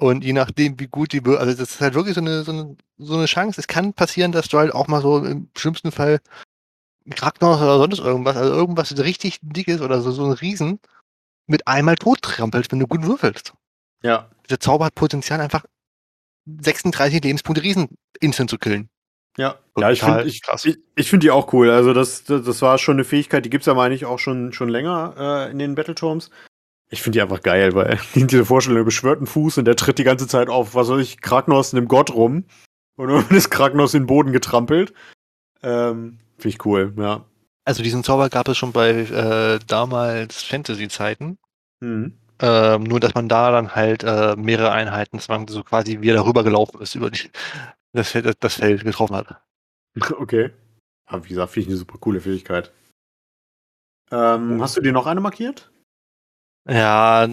Und 0.00 0.24
je 0.24 0.32
nachdem, 0.32 0.78
wie 0.80 0.88
gut 0.88 1.12
die, 1.12 1.24
wir- 1.24 1.38
also 1.38 1.52
das 1.56 1.74
ist 1.74 1.80
halt 1.80 1.94
wirklich 1.94 2.14
so 2.16 2.20
eine, 2.20 2.42
so 2.42 2.50
eine, 2.52 2.76
so 2.98 3.14
eine 3.14 3.26
Chance. 3.26 3.60
Es 3.60 3.68
kann 3.68 3.94
passieren, 3.94 4.32
dass 4.32 4.48
du 4.48 4.58
halt 4.58 4.74
auch 4.74 4.88
mal 4.88 5.00
so 5.00 5.24
im 5.24 5.48
schlimmsten 5.56 5.92
Fall 5.92 6.20
Krankenhaus 7.10 7.60
oder 7.60 7.78
sonst 7.78 7.98
irgendwas, 8.00 8.36
also 8.36 8.52
irgendwas 8.52 8.96
richtig 8.98 9.38
dickes 9.42 9.80
oder 9.80 10.00
so, 10.00 10.10
so 10.10 10.24
ein 10.26 10.32
Riesen 10.32 10.80
mit 11.46 11.66
einmal 11.68 11.94
tot 11.96 12.22
trampelst, 12.22 12.72
wenn 12.72 12.80
du 12.80 12.86
gut 12.88 13.04
würfelst. 13.04 13.54
Ja. 14.04 14.30
Der 14.50 14.60
Zauber 14.60 14.86
hat 14.86 14.94
Potenzial, 14.94 15.40
einfach 15.40 15.64
36 16.46 17.22
Lebenspunkte 17.24 17.62
Riesen 17.62 17.88
instant 18.20 18.50
zu 18.50 18.58
killen. 18.58 18.90
Ja. 19.36 19.58
Ja, 19.76 19.90
ich 19.90 20.00
finde 20.00 20.24
ich, 20.24 20.42
krass. 20.42 20.64
ich, 20.64 20.78
ich 20.94 21.10
find 21.10 21.22
die 21.22 21.30
auch 21.30 21.52
cool. 21.52 21.70
Also, 21.70 21.92
das, 21.92 22.24
das, 22.24 22.44
das 22.44 22.62
war 22.62 22.78
schon 22.78 22.96
eine 22.96 23.04
Fähigkeit, 23.04 23.44
die 23.44 23.50
gibt 23.50 23.62
es 23.62 23.66
ja, 23.66 23.74
meine 23.74 23.94
ich, 23.94 24.04
auch 24.04 24.18
schon, 24.18 24.52
schon 24.52 24.68
länger 24.68 25.14
äh, 25.18 25.50
in 25.50 25.58
den 25.58 25.74
Battletomes. 25.74 26.30
Ich 26.90 27.02
finde 27.02 27.16
die 27.16 27.22
einfach 27.22 27.40
geil, 27.40 27.74
weil 27.74 27.98
diese 28.14 28.44
Vorstellung, 28.44 28.76
der 28.76 28.84
beschwört 28.84 29.18
einen 29.18 29.26
Fuß 29.26 29.58
und 29.58 29.64
der 29.64 29.76
tritt 29.76 29.98
die 29.98 30.04
ganze 30.04 30.28
Zeit 30.28 30.48
auf, 30.48 30.74
was 30.74 30.88
weiß 30.88 31.00
ich, 31.00 31.20
Kraknos 31.20 31.72
in 31.72 31.78
einem 31.78 31.88
Gott 31.88 32.14
rum. 32.14 32.44
Und 32.96 33.08
dann 33.08 33.28
ist 33.36 33.50
Kraknos 33.50 33.94
in 33.94 34.02
den 34.02 34.06
Boden 34.06 34.32
getrampelt. 34.32 34.92
Ähm, 35.62 36.18
finde 36.36 36.48
ich 36.48 36.64
cool, 36.64 36.92
ja. 36.96 37.24
Also 37.64 37.82
diesen 37.82 38.04
Zauber 38.04 38.28
gab 38.28 38.46
es 38.48 38.58
schon 38.58 38.72
bei 38.72 38.90
äh, 38.90 39.58
damals 39.66 40.42
Fantasy-Zeiten. 40.42 41.38
Mhm. 41.80 42.18
Ähm, 42.40 42.82
nur, 42.84 42.98
dass 43.00 43.14
man 43.14 43.28
da 43.28 43.50
dann 43.52 43.74
halt 43.74 44.02
äh, 44.02 44.34
mehrere 44.36 44.72
Einheiten, 44.72 45.20
man 45.28 45.46
so 45.46 45.62
quasi 45.62 46.00
wie 46.00 46.10
er 46.10 46.16
darüber 46.16 46.42
gelaufen 46.42 46.80
ist, 46.80 46.94
über 46.94 47.10
die, 47.10 47.30
das, 47.92 48.10
Feld- 48.10 48.36
das 48.40 48.54
Feld 48.54 48.84
getroffen 48.84 49.16
hat. 49.16 49.40
Okay. 50.18 50.50
Aber 51.06 51.24
wie 51.24 51.28
gesagt, 51.28 51.52
finde 51.52 51.62
ich 51.62 51.68
eine 51.68 51.76
super 51.76 51.98
coole 51.98 52.20
Fähigkeit. 52.20 52.72
Ähm, 54.10 54.60
hast 54.60 54.76
du 54.76 54.80
dir 54.80 54.92
noch 54.92 55.06
eine 55.06 55.20
markiert? 55.20 55.70
Ja, 56.68 57.26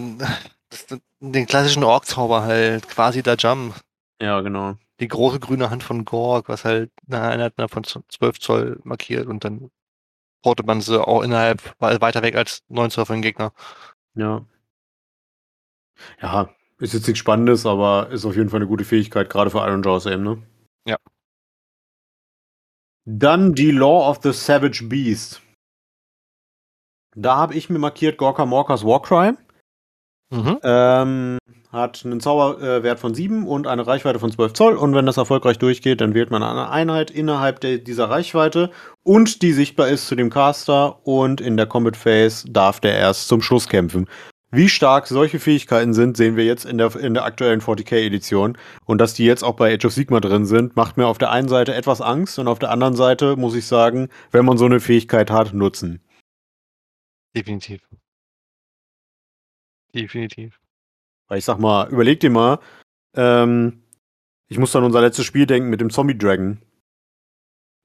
das, 0.70 0.86
den 1.20 1.48
klassischen 1.48 1.84
Ork-Zauber 1.84 2.44
halt, 2.44 2.88
quasi 2.88 3.24
der 3.24 3.36
Jump. 3.38 3.80
Ja, 4.22 4.42
genau. 4.42 4.76
Die 5.00 5.08
große 5.08 5.40
grüne 5.40 5.70
Hand 5.70 5.84
von 5.84 6.06
Gorg, 6.06 6.50
was 6.50 6.66
halt 6.66 6.92
eine 7.08 7.22
Einheit 7.22 7.54
von 7.72 7.84
12 7.84 8.40
Zoll 8.40 8.80
markiert 8.84 9.26
und 9.26 9.44
dann 9.44 9.72
portet 10.44 10.66
man 10.68 10.82
sie 10.82 11.02
auch 11.02 11.24
innerhalb, 11.24 11.76
weiter 11.80 12.22
weg 12.22 12.36
als 12.36 12.64
9 12.68 12.92
Zoll 12.92 13.06
von 13.06 13.16
den 13.18 13.22
Gegner. 13.22 13.54
Ja. 14.16 14.46
Ja, 16.22 16.50
ist 16.80 16.94
jetzt 16.94 17.08
nichts 17.08 17.20
Spannendes, 17.20 17.66
aber 17.66 18.10
ist 18.10 18.26
auf 18.26 18.36
jeden 18.36 18.50
Fall 18.50 18.60
eine 18.60 18.68
gute 18.68 18.86
Fähigkeit, 18.86 19.30
gerade 19.30 19.50
für 19.50 19.60
Iron 19.60 19.84
Jaws 19.84 20.06
eben, 20.06 20.24
ne? 20.24 20.42
Ja. 20.88 20.98
Dann 23.06 23.54
die 23.54 23.72
Law 23.72 24.10
of 24.10 24.20
the 24.24 24.32
Savage 24.32 24.86
Beast. 24.88 25.42
Da 27.16 27.36
habe 27.36 27.56
ich 27.56 27.70
mir 27.70 27.80
markiert 27.80 28.18
Gorka 28.18 28.46
Morkas 28.46 28.86
Warcry. 28.86 29.34
Mhm. 30.32 30.60
Ähm, 30.64 31.38
hat 31.72 32.04
einen 32.06 32.20
Zauberwert 32.20 33.00
von 33.00 33.14
7 33.14 33.48
und 33.48 33.68
eine 33.68 33.86
Reichweite 33.86 34.20
von 34.20 34.32
12 34.32 34.54
Zoll. 34.54 34.76
Und 34.76 34.94
wenn 34.94 35.06
das 35.06 35.18
erfolgreich 35.18 35.58
durchgeht, 35.58 36.02
dann 36.02 36.14
wählt 36.14 36.32
man 36.32 36.44
eine 36.44 36.70
Einheit 36.70 37.12
innerhalb 37.12 37.60
der, 37.62 37.78
dieser 37.78 38.10
Reichweite 38.10 38.72
und 39.04 39.42
die 39.42 39.54
sichtbar 39.54 39.90
ist 39.90 40.08
zu 40.08 40.16
dem 40.16 40.30
Caster. 40.30 41.06
Und 41.06 41.42
in 41.42 41.58
der 41.58 41.68
Combat 41.68 41.98
Phase 41.98 42.50
darf 42.50 42.80
der 42.80 42.98
erst 42.98 43.28
zum 43.28 43.42
Schluss 43.42 43.68
kämpfen. 43.68 44.08
Wie 44.54 44.68
stark 44.68 45.08
solche 45.08 45.40
Fähigkeiten 45.40 45.94
sind, 45.94 46.18
sehen 46.18 46.36
wir 46.36 46.44
jetzt 46.44 46.66
in 46.66 46.78
der, 46.78 46.94
in 46.98 47.14
der 47.14 47.24
aktuellen 47.24 47.62
40k-Edition. 47.62 48.58
Und 48.86 48.98
dass 48.98 49.14
die 49.14 49.24
jetzt 49.26 49.44
auch 49.44 49.56
bei 49.56 49.74
Age 49.74 49.86
of 49.86 49.94
Sigma 49.94 50.20
drin 50.20 50.46
sind, 50.46 50.76
macht 50.76 50.98
mir 50.98 51.08
auf 51.08 51.18
der 51.18 51.32
einen 51.32 51.48
Seite 51.48 51.74
etwas 51.74 52.02
Angst 52.02 52.38
und 52.38 52.50
auf 52.50 52.60
der 52.60 52.70
anderen 52.70 52.96
Seite 52.96 53.38
muss 53.38 53.56
ich 53.56 53.66
sagen, 53.66 54.10
wenn 54.32 54.44
man 54.46 54.58
so 54.58 54.66
eine 54.66 54.82
Fähigkeit 54.82 55.32
hat, 55.32 55.54
nutzen. 55.54 56.02
Definitiv. 57.36 57.82
Definitiv. 59.96 60.60
Weil 61.28 61.38
ich 61.40 61.46
sag 61.46 61.60
mal, 61.60 61.90
überleg 61.90 62.20
dir 62.20 62.30
mal, 62.30 62.60
ähm, 63.16 63.84
ich 64.50 64.58
muss 64.58 64.76
an 64.76 64.84
unser 64.84 65.02
letztes 65.02 65.26
Spiel 65.26 65.46
denken 65.46 65.70
mit 65.70 65.80
dem 65.80 65.90
Zombie 65.90 66.18
Dragon. 66.18 66.62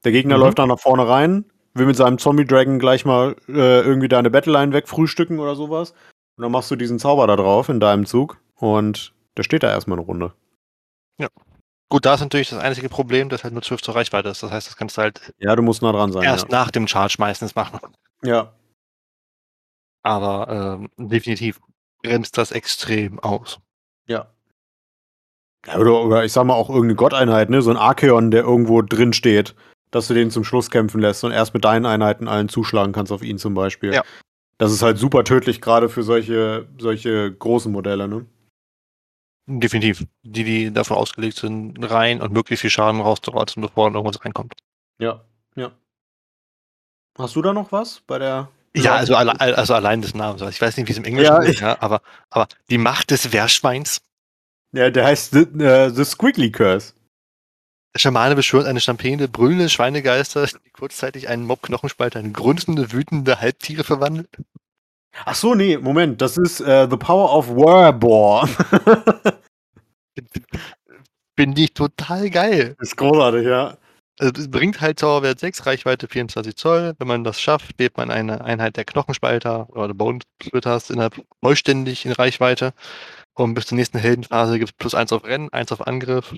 Der 0.04 0.12
Gegner 0.12 0.36
Mhm. 0.36 0.40
läuft 0.42 0.58
da 0.58 0.66
nach 0.66 0.80
vorne 0.80 1.06
rein, 1.08 1.44
will 1.74 1.86
mit 1.86 1.96
seinem 1.96 2.18
Zombie 2.18 2.44
Dragon 2.44 2.78
gleich 2.80 3.04
mal 3.04 3.36
äh, 3.48 3.80
irgendwie 3.82 4.08
deine 4.08 4.30
Battleline 4.30 4.72
wegfrühstücken 4.72 5.38
oder 5.38 5.54
sowas. 5.54 5.94
Und 6.36 6.42
dann 6.42 6.52
machst 6.52 6.70
du 6.70 6.76
diesen 6.76 6.98
Zauber 6.98 7.26
da 7.26 7.36
drauf 7.36 7.68
in 7.68 7.80
deinem 7.80 8.06
Zug 8.06 8.40
und 8.56 9.14
Der 9.36 9.42
steht 9.42 9.62
da 9.62 9.70
erstmal 9.70 9.98
eine 9.98 10.06
Runde. 10.06 10.32
Gut, 11.88 12.04
da 12.04 12.14
ist 12.14 12.20
natürlich 12.20 12.50
das 12.50 12.58
einzige 12.58 12.88
Problem, 12.88 13.28
dass 13.28 13.44
halt 13.44 13.54
nur 13.54 13.62
12 13.62 13.80
zur 13.80 13.94
Reichweite 13.94 14.28
ist. 14.28 14.42
Das 14.42 14.50
heißt, 14.50 14.66
das 14.66 14.76
kannst 14.76 14.98
du 14.98 15.02
halt 15.02 15.32
Ja, 15.38 15.54
du 15.54 15.62
musst 15.62 15.82
nah 15.82 15.92
dran 15.92 16.10
sein. 16.10 16.24
erst 16.24 16.50
nach 16.50 16.72
dem 16.72 16.88
Charge 16.88 17.16
meistens 17.18 17.54
machen. 17.54 17.78
ja. 18.22 18.34
ja. 18.34 18.52
Aber 20.02 20.80
ähm, 20.98 21.08
definitiv 21.08 21.60
bremst 22.02 22.38
das 22.38 22.52
extrem 22.52 23.18
aus. 23.20 23.60
Ja. 24.06 24.32
ja 25.66 25.78
oder, 25.78 26.04
oder 26.04 26.24
ich 26.24 26.32
sag 26.32 26.44
mal 26.44 26.54
auch 26.54 26.68
irgendeine 26.68 26.96
Gotteinheit, 26.96 27.50
ne? 27.50 27.62
So 27.62 27.70
ein 27.70 27.76
Archeon, 27.76 28.30
der 28.30 28.42
irgendwo 28.42 28.82
drin 28.82 29.12
steht, 29.12 29.54
dass 29.90 30.08
du 30.08 30.14
den 30.14 30.30
zum 30.30 30.44
Schluss 30.44 30.70
kämpfen 30.70 31.00
lässt 31.00 31.24
und 31.24 31.32
erst 31.32 31.54
mit 31.54 31.64
deinen 31.64 31.86
Einheiten 31.86 32.28
allen 32.28 32.48
zuschlagen 32.48 32.92
kannst 32.92 33.10
auf 33.10 33.22
ihn 33.22 33.38
zum 33.38 33.54
Beispiel. 33.54 33.94
Ja. 33.94 34.02
Das 34.58 34.72
ist 34.72 34.82
halt 34.82 34.98
super 34.98 35.24
tödlich, 35.24 35.60
gerade 35.60 35.88
für 35.88 36.02
solche, 36.02 36.68
solche 36.78 37.32
großen 37.32 37.70
Modelle, 37.70 38.08
ne? 38.08 38.26
Definitiv. 39.48 40.04
Die, 40.22 40.44
die 40.44 40.72
davon 40.72 40.96
ausgelegt 40.96 41.36
sind, 41.36 41.78
rein 41.88 42.20
und 42.20 42.32
möglichst 42.32 42.62
viel 42.62 42.70
Schaden 42.70 43.00
rauszureißen, 43.00 43.60
bevor 43.60 43.92
irgendwas 43.92 44.24
reinkommt. 44.24 44.54
Ja, 44.98 45.24
ja. 45.54 45.72
Hast 47.18 47.36
du 47.36 47.42
da 47.42 47.52
noch 47.52 47.70
was 47.70 48.00
bei 48.00 48.18
der? 48.18 48.48
Ja, 48.74 48.96
also, 48.96 49.14
alle, 49.14 49.38
also 49.38 49.74
allein 49.74 50.02
des 50.02 50.14
Namens. 50.14 50.42
Ich 50.42 50.60
weiß 50.60 50.76
nicht, 50.76 50.86
wie 50.88 50.92
es 50.92 50.98
im 50.98 51.04
Englischen 51.04 51.32
Ja, 51.32 51.42
ist, 51.42 51.60
ja, 51.60 51.80
aber, 51.80 52.02
aber 52.28 52.48
die 52.68 52.76
Macht 52.78 53.10
des 53.10 53.32
Wehrschweins. 53.32 54.02
Ja, 54.72 54.90
der 54.90 55.06
heißt 55.06 55.32
The, 55.32 55.42
äh, 55.62 55.90
The 55.90 56.04
Squiggly 56.04 56.50
Curse. 56.50 56.92
Der 57.96 58.00
Schamane 58.00 58.34
beschwört 58.34 58.66
eine 58.66 58.80
stampede, 58.80 59.26
brüllende 59.26 59.70
Schweinegeister, 59.70 60.44
die 60.44 60.70
kurzzeitig 60.70 61.30
einen 61.30 61.46
Mob-Knochenspalter 61.46 62.20
in 62.20 62.34
grunzende, 62.34 62.92
wütende 62.92 63.40
Halbtiere 63.40 63.84
verwandelt. 63.84 64.28
Ach 65.24 65.34
so, 65.34 65.54
nee, 65.54 65.78
Moment, 65.78 66.20
das 66.20 66.36
ist 66.36 66.60
äh, 66.60 66.86
The 66.90 66.98
Power 66.98 67.34
of 67.34 67.48
Werbor. 67.48 68.50
Finde 71.38 71.62
ich 71.62 71.72
total 71.72 72.28
geil. 72.28 72.76
ist 72.80 72.98
großartig, 72.98 73.46
ja. 73.46 73.78
Also 74.18 74.42
es 74.42 74.50
bringt 74.50 74.82
halt 74.82 75.00
Zauberwert 75.00 75.40
6, 75.40 75.64
Reichweite 75.64 76.06
24 76.06 76.54
Zoll. 76.54 76.92
Wenn 76.98 77.08
man 77.08 77.24
das 77.24 77.40
schafft, 77.40 77.78
wählt 77.78 77.96
man 77.96 78.10
eine 78.10 78.44
Einheit 78.44 78.76
der 78.76 78.84
Knochenspalter 78.84 79.70
oder 79.70 79.94
Bone 79.94 80.18
Splitters 80.42 80.90
innerhalb 80.90 81.24
vollständig 81.42 82.04
in 82.04 82.12
Reichweite. 82.12 82.74
Und 83.32 83.54
bis 83.54 83.64
zur 83.64 83.76
nächsten 83.76 83.96
Heldenphase 83.96 84.58
gibt 84.58 84.72
es 84.72 84.76
plus 84.76 84.94
1 84.94 85.14
auf 85.14 85.24
Rennen, 85.24 85.50
1 85.50 85.72
auf 85.72 85.86
Angriff, 85.86 86.34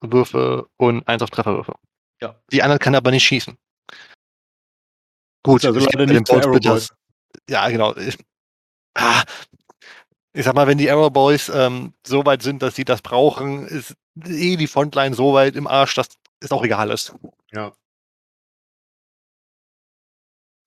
Würfe 0.00 0.68
und 0.76 1.06
1 1.08 1.22
auf 1.22 1.30
Trefferwürfe. 1.30 1.74
Ja. 2.20 2.40
Die 2.52 2.62
anderen 2.62 2.78
kann 2.78 2.94
aber 2.94 3.10
nicht 3.10 3.24
schießen. 3.24 3.56
Gut, 5.44 5.64
Also 5.64 5.78
es 5.78 5.86
leider 5.86 6.06
nicht 6.06 6.26
bei 6.26 6.34
Bone 6.34 6.44
Arrow 6.44 6.56
Splitters- 6.56 6.94
Ja, 7.48 7.68
genau. 7.68 7.96
Ich, 7.96 8.18
ah, 8.94 9.22
ich 10.32 10.44
sag 10.44 10.54
mal, 10.54 10.66
wenn 10.66 10.78
die 10.78 10.90
Arrow 10.90 11.10
Boys 11.12 11.48
ähm, 11.48 11.94
so 12.06 12.24
weit 12.26 12.42
sind, 12.42 12.62
dass 12.62 12.74
sie 12.74 12.84
das 12.84 13.00
brauchen, 13.02 13.66
ist 13.66 13.94
eh 14.24 14.56
die 14.56 14.66
Frontline 14.66 15.14
so 15.14 15.34
weit 15.34 15.56
im 15.56 15.66
Arsch, 15.66 15.94
dass 15.94 16.08
es 16.40 16.50
auch 16.52 16.64
egal 16.64 16.90
ist. 16.90 17.14
Ja. 17.52 17.72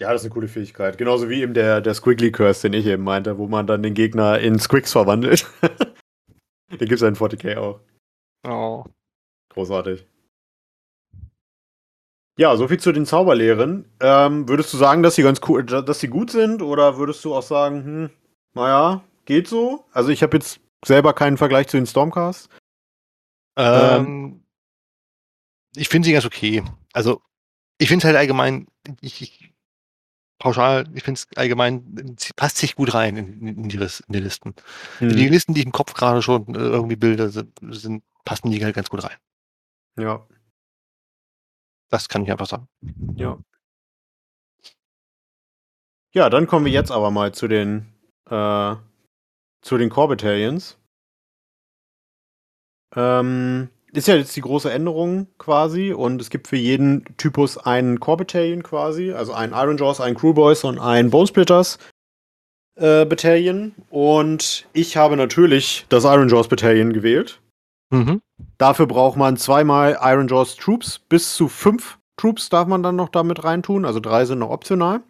Ja, 0.02 0.14
das 0.14 0.22
ist 0.22 0.28
eine 0.28 0.34
coole 0.34 0.48
Fähigkeit. 0.48 0.98
Genauso 0.98 1.30
wie 1.30 1.42
eben 1.42 1.54
der, 1.54 1.82
der 1.82 1.94
Squiggly 1.94 2.32
Curse, 2.32 2.70
den 2.70 2.80
ich 2.80 2.86
eben 2.86 3.04
meinte, 3.04 3.38
wo 3.38 3.48
man 3.48 3.68
dann 3.68 3.84
den 3.84 3.94
Gegner 3.94 4.40
in 4.40 4.58
Squigs 4.58 4.94
verwandelt. 4.94 5.46
den 6.72 6.78
gibt 6.80 6.94
es 6.94 7.02
ja 7.02 7.10
in 7.10 7.18
40k 7.18 7.58
auch. 7.58 7.82
Oh. 8.48 8.86
Großartig. 9.60 10.08
Ja, 12.38 12.56
soviel 12.56 12.80
zu 12.80 12.94
den 12.94 13.06
Zauberlehren. 13.06 13.92
Ähm, 14.00 14.48
würdest 14.48 14.72
du 14.74 14.78
sagen, 14.78 15.04
dass 15.04 15.16
sie 15.16 15.24
ganz 15.24 15.42
cool, 15.50 15.66
dass 15.66 16.00
sie 16.00 16.08
gut 16.08 16.32
sind, 16.32 16.62
oder 16.62 16.98
würdest 16.98 17.26
du 17.26 17.36
auch 17.36 17.44
sagen, 17.44 17.84
hm, 17.84 18.10
naja, 18.54 19.04
geht 19.26 19.50
so? 19.50 19.84
Also 19.92 20.12
ich 20.12 20.24
habe 20.24 20.38
jetzt 20.38 20.62
selber 20.86 21.12
keinen 21.12 21.36
Vergleich 21.36 21.68
zu 21.68 21.76
den 21.76 21.86
Stormcasts. 21.86 22.48
Ähm, 23.58 24.46
ich 25.76 25.90
finde 25.90 26.06
sie 26.06 26.14
ganz 26.14 26.26
okay. 26.26 26.64
Also, 26.94 27.22
ich 27.80 27.90
finde 27.90 28.04
es 28.04 28.06
halt 28.06 28.16
allgemein, 28.16 28.68
ich, 29.02 29.22
ich, 29.22 29.54
pauschal, 30.40 30.86
ich 30.94 31.04
finde 31.04 31.20
es 31.20 31.28
allgemein, 31.36 32.16
sie 32.18 32.32
passt 32.34 32.60
sich 32.60 32.78
gut 32.78 32.94
rein 32.94 33.18
in, 33.18 33.46
in, 33.46 33.68
die, 33.68 33.76
in 33.76 34.14
die 34.14 34.20
Listen. 34.20 34.56
Hm, 35.00 35.10
Die 35.10 35.28
Listen, 35.28 35.54
die 35.54 35.60
ich 35.60 35.66
im 35.66 35.74
Kopf 35.74 35.94
gerade 35.96 36.22
schon 36.22 36.56
äh, 36.56 36.60
irgendwie 36.60 36.96
bilde, 36.96 37.28
sind, 37.28 37.60
sind, 37.72 38.06
passen 38.24 38.52
die 38.52 38.64
halt 38.64 38.76
ganz 38.76 38.90
gut 38.90 39.04
rein. 39.04 39.18
Ja, 40.00 40.26
Das 41.90 42.08
kann 42.10 42.24
ich 42.24 42.32
einfach 42.32 42.48
sagen. 42.48 42.68
ja. 43.16 43.38
Ja, 46.14 46.30
dann 46.30 46.48
kommen 46.48 46.66
wir 46.66 46.72
jetzt 46.72 46.92
aber 46.92 47.12
mal 47.12 47.34
zu 47.34 47.48
den 47.48 47.86
äh, 48.30 48.76
zu 49.62 49.78
den 49.78 49.90
Core 49.90 50.10
Battalions. 50.10 50.78
Ähm, 52.96 53.70
ist 53.92 54.08
ja 54.08 54.16
jetzt 54.16 54.36
die 54.36 54.42
große 54.42 54.72
Änderung 54.72 55.28
quasi 55.38 55.94
und 55.94 56.22
es 56.22 56.30
gibt 56.30 56.48
für 56.48 56.56
jeden 56.56 57.06
Typus 57.18 57.58
einen 57.58 58.00
Core 58.00 58.18
Battalion 58.18 58.64
quasi, 58.64 59.12
also 59.12 59.34
einen 59.34 59.54
Iron 59.54 59.78
Jaws, 59.78 60.02
einen 60.02 60.16
Crew 60.16 60.34
Boys 60.34 60.64
und 60.64 60.80
einen 60.80 61.10
Bone 61.12 61.28
Splitters 61.28 61.78
äh, 62.76 63.06
Battalion 63.06 63.74
und 63.90 64.68
ich 64.74 64.98
habe 64.98 65.16
natürlich 65.18 65.86
das 65.90 66.06
Iron 66.06 66.30
Jaws 66.30 66.48
Battalion 66.48 66.94
gewählt. 66.94 67.40
Mhm. 67.92 68.22
Dafür 68.58 68.88
braucht 68.88 69.18
man 69.18 69.38
zweimal 69.38 69.98
Iron 70.02 70.28
Jaws 70.28 70.56
Troops. 70.56 71.00
Bis 71.00 71.36
zu 71.36 71.48
fünf 71.48 71.98
Troops 72.18 72.50
darf 72.50 72.68
man 72.68 72.84
dann 72.84 72.96
noch 72.96 73.10
damit 73.10 73.44
reintun. 73.44 73.86
Also 73.86 74.00
drei 74.00 74.26
sind 74.26 74.40
noch 74.40 74.50
optional. 74.50 75.02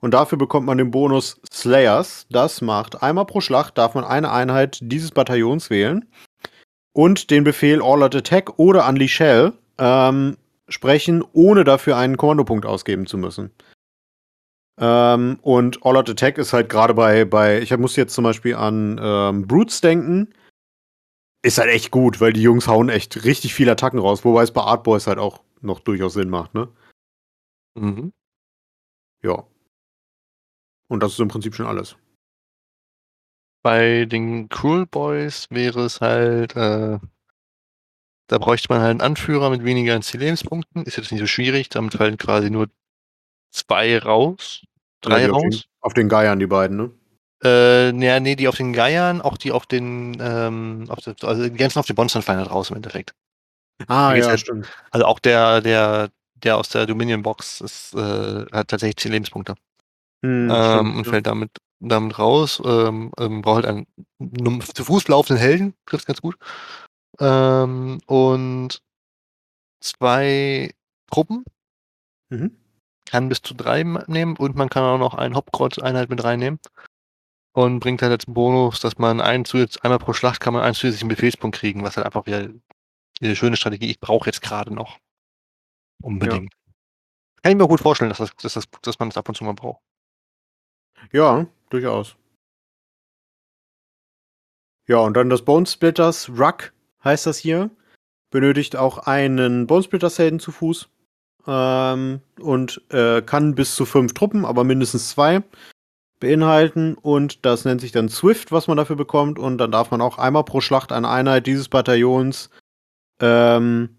Und 0.00 0.14
dafür 0.14 0.38
bekommt 0.38 0.66
man 0.66 0.78
den 0.78 0.90
Bonus 0.90 1.40
Slayers. 1.52 2.26
Das 2.30 2.60
macht 2.60 3.02
einmal 3.02 3.26
pro 3.26 3.40
Schlacht 3.40 3.78
darf 3.78 3.94
man 3.94 4.04
eine 4.04 4.30
Einheit 4.30 4.78
dieses 4.80 5.10
Bataillons 5.10 5.70
wählen. 5.70 6.06
Und 6.92 7.30
den 7.30 7.44
Befehl 7.44 7.82
All 7.82 8.02
Out 8.02 8.14
Attack 8.14 8.58
oder 8.58 8.88
Unleash 8.88 9.20
Hell 9.20 9.52
ähm, 9.78 10.36
sprechen, 10.68 11.22
ohne 11.32 11.64
dafür 11.64 11.96
einen 11.96 12.16
Kommandopunkt 12.16 12.64
ausgeben 12.64 13.06
zu 13.06 13.18
müssen. 13.18 13.50
Ähm, 14.80 15.38
und 15.42 15.84
All 15.84 15.96
Out 15.96 16.08
Attack 16.08 16.38
ist 16.38 16.54
halt 16.54 16.70
gerade 16.70 16.94
bei, 16.94 17.24
bei, 17.26 17.60
ich 17.60 17.76
muss 17.76 17.96
jetzt 17.96 18.14
zum 18.14 18.24
Beispiel 18.24 18.54
an 18.54 18.98
ähm, 19.02 19.46
Brutes 19.46 19.82
denken 19.82 20.28
ist 21.46 21.58
halt 21.58 21.70
echt 21.70 21.92
gut, 21.92 22.20
weil 22.20 22.32
die 22.32 22.42
Jungs 22.42 22.66
hauen 22.66 22.88
echt 22.88 23.24
richtig 23.24 23.54
viele 23.54 23.72
Attacken 23.72 24.00
raus, 24.00 24.24
wobei 24.24 24.42
es 24.42 24.50
bei 24.52 24.62
Art 24.62 24.82
Boys 24.82 25.06
halt 25.06 25.18
auch 25.18 25.42
noch 25.60 25.78
durchaus 25.78 26.14
Sinn 26.14 26.28
macht, 26.28 26.54
ne? 26.54 26.68
Mhm. 27.78 28.12
Ja. 29.22 29.46
Und 30.88 31.02
das 31.02 31.12
ist 31.12 31.20
im 31.20 31.28
Prinzip 31.28 31.54
schon 31.54 31.66
alles. 31.66 31.96
Bei 33.62 34.06
den 34.06 34.48
Cruel 34.48 34.86
Boys 34.86 35.46
wäre 35.50 35.84
es 35.84 36.00
halt, 36.00 36.56
äh, 36.56 36.98
da 38.28 38.38
bräuchte 38.38 38.68
man 38.68 38.80
halt 38.80 38.90
einen 38.90 39.00
Anführer 39.00 39.50
mit 39.50 39.64
weniger 39.64 39.98
Lebenspunkten. 39.98 40.84
Ist 40.84 40.96
jetzt 40.96 41.12
nicht 41.12 41.20
so 41.20 41.26
schwierig, 41.26 41.68
damit 41.68 41.94
fallen 41.94 42.18
quasi 42.18 42.50
nur 42.50 42.68
zwei 43.52 43.98
raus, 43.98 44.64
drei 45.00 45.22
Ja, 45.22 45.26
die 45.26 45.32
auf 45.32 45.42
den, 45.42 45.52
raus. 45.52 45.68
auf 45.80 45.94
den 45.94 46.08
Geiern, 46.08 46.40
die 46.40 46.46
beiden, 46.46 46.76
ne? 46.76 46.90
Äh, 47.42 47.92
nee, 47.92 48.18
nee, 48.20 48.34
die 48.36 48.48
auf 48.48 48.56
den 48.56 48.72
Geiern, 48.72 49.20
auch 49.20 49.36
die 49.36 49.52
auf 49.52 49.66
den, 49.66 50.16
ähm, 50.20 50.86
auf 50.88 51.00
der, 51.00 51.14
also 51.22 51.42
die 51.48 51.50
ganzen 51.56 51.78
auf 51.78 51.86
den 51.86 51.96
Monstern 51.96 52.22
fallen 52.22 52.38
halt 52.38 52.50
raus 52.50 52.70
im 52.70 52.76
Endeffekt. 52.76 53.14
Ah, 53.88 54.10
Da 54.12 54.16
ja, 54.16 54.26
halt- 54.28 54.40
stimmt. 54.40 54.68
Also 54.90 55.04
auch 55.06 55.18
der, 55.18 55.60
der, 55.60 56.10
der 56.34 56.56
aus 56.56 56.70
der 56.70 56.86
Dominion 56.86 57.22
Box 57.22 57.60
ist, 57.60 57.94
äh, 57.94 58.46
hat 58.52 58.68
tatsächlich 58.68 58.96
10 58.96 59.12
Lebenspunkte. 59.12 59.54
Hm, 60.24 60.50
ähm, 60.50 60.62
stimmt, 60.64 60.96
und 60.96 61.04
ja. 61.04 61.10
fällt 61.10 61.26
damit, 61.26 61.50
damit 61.80 62.18
raus. 62.18 62.60
Ähm, 62.64 63.12
ähm, 63.20 63.42
braucht 63.42 63.64
halt 63.64 63.66
einen 63.66 63.86
num- 64.18 64.62
zu 64.62 64.84
Fuß 64.84 65.08
laufenden 65.08 65.42
Helden, 65.42 65.74
trifft 65.84 66.06
ganz 66.06 66.22
gut. 66.22 66.36
Ähm, 67.20 68.00
und 68.06 68.80
zwei 69.80 70.70
Truppen, 71.10 71.44
Mhm. 72.30 72.56
kann 73.04 73.28
bis 73.28 73.40
zu 73.42 73.54
drei 73.54 73.82
nehmen 73.84 74.36
und 74.36 74.56
man 74.56 74.68
kann 74.68 74.82
auch 74.82 74.98
noch 74.98 75.14
einen 75.14 75.34
Hauptkreuz-Einheit 75.36 76.08
mit 76.10 76.24
reinnehmen. 76.24 76.58
Und 77.56 77.80
bringt 77.80 78.02
halt 78.02 78.12
als 78.12 78.26
Bonus, 78.26 78.80
dass 78.80 78.98
man 78.98 79.22
einen 79.22 79.46
zusätzlich, 79.46 79.82
einmal 79.82 79.98
pro 79.98 80.12
Schlacht 80.12 80.40
kann 80.40 80.52
man 80.52 80.62
einen 80.62 80.74
zusätzlichen 80.74 81.08
Befehlspunkt 81.08 81.56
kriegen, 81.56 81.82
was 81.84 81.96
halt 81.96 82.04
einfach 82.04 82.26
wieder 82.26 82.50
diese 83.18 83.34
schöne 83.34 83.56
Strategie, 83.56 83.90
ich 83.90 83.98
brauche 83.98 84.26
jetzt 84.26 84.42
gerade 84.42 84.74
noch. 84.74 84.98
Unbedingt. 86.02 86.52
Kann 87.42 87.52
ich 87.52 87.56
mir 87.56 87.66
gut 87.66 87.80
vorstellen, 87.80 88.10
dass, 88.10 88.18
das, 88.18 88.36
dass, 88.36 88.52
das, 88.52 88.64
dass 88.82 88.98
man 88.98 89.08
das 89.08 89.16
ab 89.16 89.30
und 89.30 89.36
zu 89.36 89.44
mal 89.44 89.54
braucht. 89.54 89.80
Ja, 91.12 91.46
durchaus. 91.70 92.16
Ja, 94.86 94.98
und 94.98 95.14
dann 95.14 95.30
das 95.30 95.42
Bone 95.42 95.64
Splitters 95.64 96.28
Ruck 96.28 96.74
heißt 97.04 97.24
das 97.24 97.38
hier. 97.38 97.70
Benötigt 98.30 98.76
auch 98.76 98.98
einen 98.98 99.66
Bone 99.66 99.82
Splitters 99.82 100.18
Helden 100.18 100.40
zu 100.40 100.52
Fuß. 100.52 100.90
Ähm, 101.46 102.20
und 102.38 102.82
äh, 102.90 103.22
kann 103.22 103.54
bis 103.54 103.76
zu 103.76 103.86
fünf 103.86 104.12
Truppen, 104.12 104.44
aber 104.44 104.62
mindestens 104.62 105.08
zwei 105.08 105.42
beinhalten. 106.20 106.94
Und 106.94 107.44
das 107.44 107.64
nennt 107.64 107.80
sich 107.80 107.92
dann 107.92 108.08
Swift, 108.08 108.52
was 108.52 108.68
man 108.68 108.76
dafür 108.76 108.96
bekommt. 108.96 109.38
Und 109.38 109.58
dann 109.58 109.70
darf 109.70 109.90
man 109.90 110.00
auch 110.00 110.18
einmal 110.18 110.44
pro 110.44 110.60
Schlacht 110.60 110.92
eine 110.92 111.08
Einheit 111.08 111.46
dieses 111.46 111.68
Bataillons 111.68 112.50
ähm, 113.20 113.96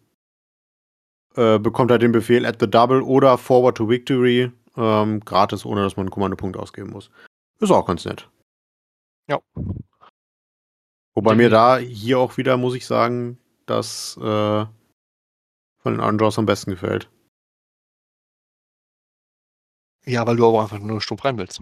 äh, 1.35 1.59
bekommt 1.59 1.91
halt 1.91 2.01
den 2.01 2.11
Befehl 2.11 2.45
at 2.45 2.57
the 2.59 2.69
double 2.69 3.01
oder 3.01 3.37
forward 3.37 3.77
to 3.77 3.87
victory 3.89 4.51
ähm, 4.75 5.19
gratis, 5.21 5.65
ohne 5.65 5.83
dass 5.83 5.95
man 5.95 6.05
einen 6.05 6.11
Kommandopunkt 6.11 6.57
ausgeben 6.57 6.91
muss. 6.91 7.09
Ist 7.59 7.71
auch 7.71 7.85
ganz 7.85 8.05
nett. 8.05 8.29
Ja. 9.27 9.39
Wobei 11.15 11.35
mir 11.35 11.49
da 11.49 11.77
hier 11.77 12.19
auch 12.19 12.37
wieder, 12.37 12.57
muss 12.57 12.75
ich 12.75 12.85
sagen, 12.85 13.39
das 13.65 14.17
äh, 14.17 14.65
von 15.79 15.97
den 15.97 16.19
Jaws 16.19 16.37
am 16.37 16.45
besten 16.45 16.71
gefällt. 16.71 17.09
Ja, 20.07 20.25
weil 20.25 20.37
du 20.37 20.47
aber 20.47 20.61
einfach 20.61 20.79
nur 20.79 21.01
stumpf 21.01 21.25
rein 21.25 21.37
willst. 21.37 21.59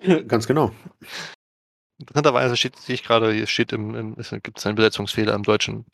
Ganz 0.28 0.46
genau. 0.48 0.72
Interessanterweise 1.98 2.56
steht, 2.56 2.76
sehe 2.76 2.96
ich 2.96 3.04
gerade, 3.04 3.32
hier 3.32 3.46
steht 3.46 3.72
im, 3.72 3.94
im 3.94 4.14
es 4.18 4.30
gibt 4.30 4.58
es 4.58 4.66
einen 4.66 4.74
Besetzungsfehler 4.74 5.34
im 5.34 5.44
Deutschen. 5.44 5.86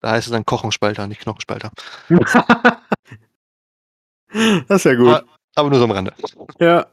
Da 0.00 0.10
heißt 0.10 0.26
es 0.26 0.32
dann 0.32 0.44
Kochenspalter, 0.44 1.06
nicht 1.06 1.20
Knochenspalter. 1.20 1.70
das 4.66 4.84
ist 4.84 4.84
ja 4.84 4.94
gut. 4.96 5.08
Aber, 5.08 5.24
aber 5.54 5.70
nur 5.70 5.78
so 5.78 5.84
am 5.84 5.92
Rande. 5.92 6.12
Ja. 6.58 6.86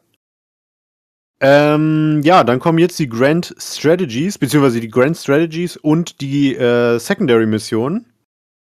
Ähm, 1.41 2.21
ja, 2.23 2.43
dann 2.43 2.59
kommen 2.59 2.77
jetzt 2.77 2.99
die 2.99 3.09
Grand 3.09 3.55
Strategies, 3.57 4.37
beziehungsweise 4.37 4.79
die 4.79 4.89
Grand 4.89 5.17
Strategies 5.17 5.75
und 5.75 6.21
die 6.21 6.55
äh, 6.55 6.99
Secondary 6.99 7.47
Missionen. 7.47 8.05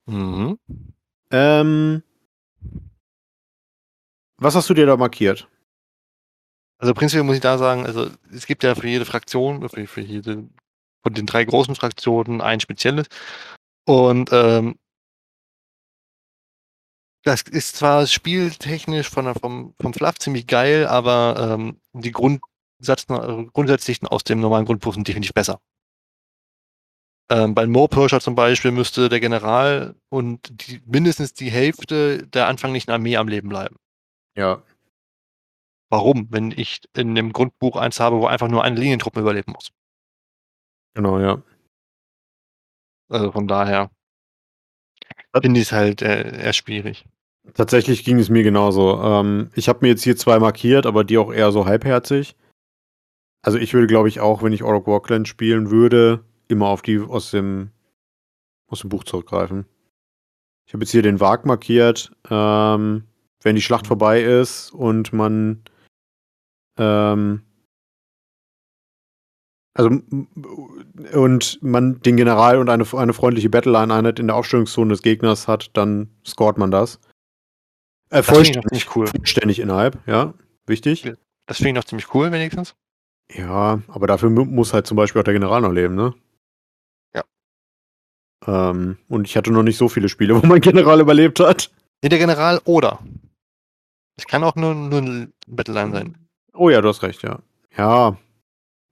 Mhm. 0.06 0.58
Ähm, 1.30 2.02
was 4.42 4.54
hast 4.54 4.68
du 4.70 4.74
dir 4.74 4.86
da 4.86 4.96
markiert? 4.96 5.48
Also 6.78 6.94
prinzipiell 6.94 7.24
muss 7.24 7.36
ich 7.36 7.42
da 7.42 7.58
sagen, 7.58 7.86
also 7.86 8.10
es 8.32 8.46
gibt 8.46 8.64
ja 8.64 8.74
für 8.74 8.88
jede 8.88 9.04
Fraktion, 9.04 9.68
für, 9.68 9.86
für 9.86 10.00
jede 10.00 10.48
von 11.02 11.14
den 11.14 11.26
drei 11.26 11.44
großen 11.44 11.74
Fraktionen 11.74 12.40
ein 12.40 12.60
spezielles. 12.60 13.06
Und 13.86 14.30
ähm, 14.32 14.78
das 17.24 17.42
ist 17.42 17.76
zwar 17.76 18.06
spieltechnisch 18.06 19.08
von, 19.08 19.32
vom, 19.34 19.74
vom 19.80 19.94
Fluff 19.94 20.18
ziemlich 20.18 20.46
geil, 20.46 20.86
aber 20.86 21.54
ähm, 21.54 21.80
die 21.92 22.10
Grundsatz, 22.10 23.06
grundsätzlichen 23.06 24.08
aus 24.08 24.24
dem 24.24 24.40
normalen 24.40 24.66
Grundbuch 24.66 24.94
sind 24.94 25.06
definitiv 25.06 25.34
besser. 25.34 25.60
Ähm, 27.30 27.54
bei 27.54 27.66
Moorpirscher 27.66 28.20
zum 28.20 28.34
Beispiel 28.34 28.72
müsste 28.72 29.08
der 29.08 29.20
General 29.20 29.94
und 30.08 30.50
die, 30.50 30.82
mindestens 30.84 31.32
die 31.32 31.50
Hälfte 31.50 32.26
der 32.26 32.48
anfänglichen 32.48 32.90
Armee 32.90 33.16
am 33.16 33.28
Leben 33.28 33.48
bleiben. 33.48 33.76
Ja. 34.36 34.62
Warum, 35.90 36.28
wenn 36.30 36.50
ich 36.50 36.80
in 36.96 37.14
dem 37.14 37.32
Grundbuch 37.32 37.76
eins 37.76 38.00
habe, 38.00 38.16
wo 38.16 38.26
einfach 38.26 38.48
nur 38.48 38.64
eine 38.64 38.80
Linientruppe 38.80 39.20
überleben 39.20 39.52
muss? 39.52 39.72
Genau, 40.94 41.18
ja. 41.18 41.42
Also 43.10 43.30
von 43.30 43.46
daher 43.46 43.90
finde 45.42 45.60
ich 45.60 45.66
es 45.66 45.72
halt 45.72 46.02
äh, 46.02 46.44
eher 46.44 46.52
schwierig. 46.52 47.04
Tatsächlich 47.54 48.04
ging 48.04 48.18
es 48.18 48.30
mir 48.30 48.42
genauso. 48.42 49.02
Ähm, 49.02 49.50
ich 49.54 49.68
habe 49.68 49.80
mir 49.82 49.88
jetzt 49.88 50.04
hier 50.04 50.16
zwei 50.16 50.38
markiert, 50.38 50.86
aber 50.86 51.04
die 51.04 51.18
auch 51.18 51.32
eher 51.32 51.52
so 51.52 51.66
halbherzig. 51.66 52.36
Also 53.42 53.58
ich 53.58 53.74
würde, 53.74 53.88
glaube 53.88 54.08
ich, 54.08 54.20
auch, 54.20 54.42
wenn 54.42 54.52
ich 54.52 54.62
Orc 54.62 54.86
Warclan 54.86 55.26
spielen 55.26 55.70
würde, 55.70 56.24
immer 56.48 56.68
auf 56.68 56.82
die 56.82 57.00
aus 57.00 57.32
dem, 57.32 57.70
aus 58.68 58.80
dem 58.80 58.90
Buch 58.90 59.04
zurückgreifen. 59.04 59.66
Ich 60.66 60.74
habe 60.74 60.84
jetzt 60.84 60.92
hier 60.92 61.02
den 61.02 61.20
Wag 61.20 61.44
markiert. 61.44 62.12
Ähm, 62.30 63.04
wenn 63.42 63.56
die 63.56 63.62
Schlacht 63.62 63.86
vorbei 63.86 64.22
ist 64.22 64.70
und 64.72 65.12
man 65.12 65.62
ähm, 66.78 67.42
also 69.74 69.88
und 71.14 71.58
man 71.62 72.00
den 72.02 72.16
General 72.16 72.58
und 72.58 72.68
eine, 72.68 72.84
eine 72.92 73.12
freundliche 73.14 73.48
Battleline-Einheit 73.48 74.18
in 74.18 74.26
der 74.26 74.36
Aufstellungszone 74.36 74.90
des 74.90 75.02
Gegners 75.02 75.48
hat, 75.48 75.70
dann 75.74 76.10
scoret 76.26 76.58
man 76.58 76.70
das. 76.70 76.96
Äh, 78.10 78.20
Das 78.22 78.26
finde 78.26 78.42
ich 78.42 78.54
noch 78.56 78.62
vollständig, 78.62 78.68
ziemlich 78.68 78.96
cool. 78.96 79.06
vollständig 79.06 79.58
innerhalb, 79.60 80.06
ja. 80.06 80.34
Wichtig. 80.66 81.10
Das 81.46 81.56
finde 81.56 81.70
ich 81.70 81.74
noch 81.76 81.84
ziemlich 81.84 82.14
cool, 82.14 82.30
wenigstens. 82.32 82.74
Ja, 83.32 83.80
aber 83.88 84.06
dafür 84.06 84.28
mu- 84.30 84.44
muss 84.44 84.74
halt 84.74 84.86
zum 84.86 84.96
Beispiel 84.98 85.20
auch 85.20 85.24
der 85.24 85.32
General 85.34 85.60
noch 85.62 85.72
leben, 85.72 85.94
ne? 85.94 86.14
Ja. 87.14 87.24
Ähm, 88.46 88.98
und 89.08 89.26
ich 89.26 89.36
hatte 89.38 89.50
noch 89.52 89.62
nicht 89.62 89.78
so 89.78 89.88
viele 89.88 90.10
Spiele, 90.10 90.34
wo 90.42 90.46
mein 90.46 90.60
General 90.60 91.00
überlebt 91.00 91.40
hat. 91.40 91.70
Nee, 92.02 92.10
der 92.10 92.18
General 92.18 92.60
oder. 92.66 92.98
Es 94.16 94.26
kann 94.26 94.44
auch 94.44 94.54
nur, 94.56 94.74
nur 94.74 95.00
ein 95.00 95.32
Battleline 95.46 95.92
sein. 95.92 96.28
Oh 96.54 96.70
ja, 96.70 96.80
du 96.80 96.88
hast 96.88 97.02
recht, 97.02 97.22
ja. 97.22 97.40
Ja. 97.76 98.16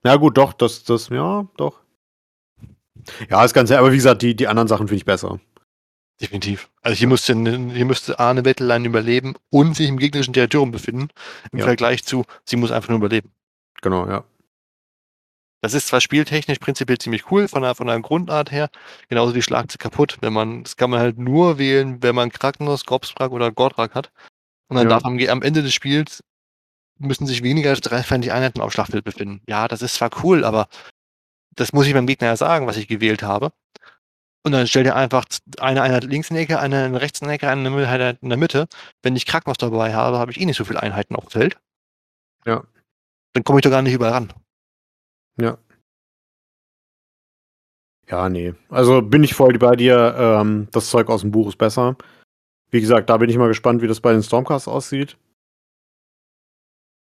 Ja, 0.04 0.16
gut, 0.16 0.38
doch, 0.38 0.52
das, 0.52 0.84
das, 0.84 1.08
ja, 1.10 1.46
doch. 1.56 1.80
Ja, 3.28 3.44
ist 3.44 3.54
ganz, 3.54 3.70
aber 3.70 3.92
wie 3.92 3.96
gesagt, 3.96 4.22
die, 4.22 4.34
die 4.34 4.48
anderen 4.48 4.68
Sachen 4.68 4.88
finde 4.88 4.96
ich 4.96 5.04
besser. 5.04 5.40
Definitiv. 6.20 6.70
Also 6.82 6.98
hier 6.98 7.08
müsste, 7.08 7.34
hier 7.34 7.84
müsste 7.84 8.18
A 8.18 8.30
eine 8.30 8.42
Battleline 8.42 8.86
überleben 8.86 9.34
und 9.50 9.76
sich 9.76 9.88
im 9.88 9.98
gegnerischen 9.98 10.34
Territorium 10.34 10.70
befinden, 10.70 11.08
im 11.52 11.58
Ja. 11.58 11.64
Vergleich 11.64 12.04
zu, 12.04 12.24
sie 12.44 12.56
muss 12.56 12.70
einfach 12.70 12.90
nur 12.90 12.98
überleben. 12.98 13.32
Genau, 13.80 14.06
ja. 14.06 14.24
Das 15.62 15.74
ist 15.74 15.88
zwar 15.88 16.00
spieltechnisch 16.00 16.58
prinzipiell 16.58 16.98
ziemlich 16.98 17.30
cool, 17.30 17.46
von 17.48 17.62
der, 17.62 17.74
von 17.74 17.86
der 17.86 18.00
Grundart 18.00 18.50
her, 18.50 18.70
genauso 19.08 19.34
wie 19.34 19.42
Schlag 19.42 19.70
sie 19.70 19.78
kaputt. 19.78 20.18
Wenn 20.20 20.32
man, 20.32 20.62
das 20.62 20.76
kann 20.76 20.90
man 20.90 21.00
halt 21.00 21.18
nur 21.18 21.58
wählen, 21.58 22.02
wenn 22.02 22.14
man 22.14 22.30
Kragnos, 22.30 22.86
Gobsprak 22.86 23.30
oder 23.30 23.52
Gordrak 23.52 23.94
hat. 23.94 24.10
Und 24.70 24.76
dann 24.76 24.84
Ja. 24.88 24.90
darf 24.90 25.04
am, 25.04 25.18
am 25.18 25.42
Ende 25.42 25.62
des 25.62 25.74
Spiels 25.74 26.22
müssen 26.98 27.26
sich 27.26 27.42
weniger 27.42 27.70
als 27.70 27.80
drei 27.80 28.02
feindliche 28.02 28.34
Einheiten 28.34 28.60
auf 28.60 28.72
Schlachtfeld 28.72 29.04
befinden. 29.04 29.42
Ja, 29.48 29.68
das 29.68 29.82
ist 29.82 29.94
zwar 29.94 30.10
cool, 30.22 30.44
aber 30.44 30.68
das 31.56 31.72
muss 31.72 31.86
ich 31.86 31.92
beim 31.94 32.06
Gegner 32.06 32.28
ja 32.28 32.36
sagen, 32.36 32.66
was 32.66 32.76
ich 32.76 32.88
gewählt 32.88 33.22
habe. 33.22 33.52
Und 34.42 34.52
dann 34.52 34.66
stellt 34.66 34.86
er 34.86 34.96
einfach 34.96 35.26
eine 35.58 35.82
Einheit 35.82 36.04
links 36.04 36.30
in 36.30 36.34
der 36.34 36.44
Ecke, 36.44 36.58
eine 36.60 36.86
in 36.86 36.92
der 36.92 37.02
rechts 37.02 37.20
in 37.20 37.26
der 37.26 37.34
Ecke, 37.34 37.48
eine 37.48 37.66
in 37.66 37.74
der 37.74 37.82
Mitte- 37.82 38.18
in 38.22 38.28
der 38.30 38.38
Mitte. 38.38 38.68
Wenn 39.02 39.16
ich 39.16 39.26
Kragnos 39.26 39.58
dabei 39.58 39.92
habe, 39.94 40.18
habe 40.18 40.30
ich 40.30 40.40
eh 40.40 40.46
nicht 40.46 40.56
so 40.56 40.64
viele 40.64 40.82
Einheiten 40.82 41.14
auf 41.16 41.24
dem 41.24 41.30
Feld. 41.30 41.58
Ja. 42.46 42.64
Dann 43.34 43.44
komme 43.44 43.58
ich 43.58 43.64
doch 43.64 43.70
gar 43.70 43.82
nicht 43.82 43.92
überall 43.92 44.12
ran. 44.12 44.32
Ja. 45.38 45.58
Ja, 48.08 48.28
nee. 48.28 48.54
Also 48.70 49.02
bin 49.02 49.22
ich 49.24 49.34
voll 49.34 49.56
bei 49.58 49.76
dir. 49.76 50.14
Ähm, 50.18 50.68
das 50.72 50.90
Zeug 50.90 51.08
aus 51.08 51.20
dem 51.20 51.30
Buch 51.30 51.48
ist 51.48 51.58
besser. 51.58 51.96
Wie 52.70 52.80
gesagt, 52.80 53.10
da 53.10 53.16
bin 53.16 53.28
ich 53.30 53.36
mal 53.36 53.48
gespannt, 53.48 53.82
wie 53.82 53.88
das 53.88 54.00
bei 54.00 54.12
den 54.12 54.22
Stormcasts 54.22 54.68
aussieht. 54.68 55.16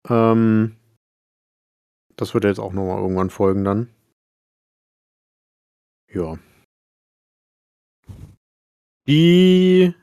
Ähm, 0.09 0.75
das 2.15 2.33
wird 2.33 2.45
jetzt 2.45 2.59
auch 2.59 2.73
nochmal 2.73 3.01
irgendwann 3.01 3.29
folgen 3.29 3.63
dann. 3.63 3.89
Ja. 6.13 6.37
Die 9.07 9.93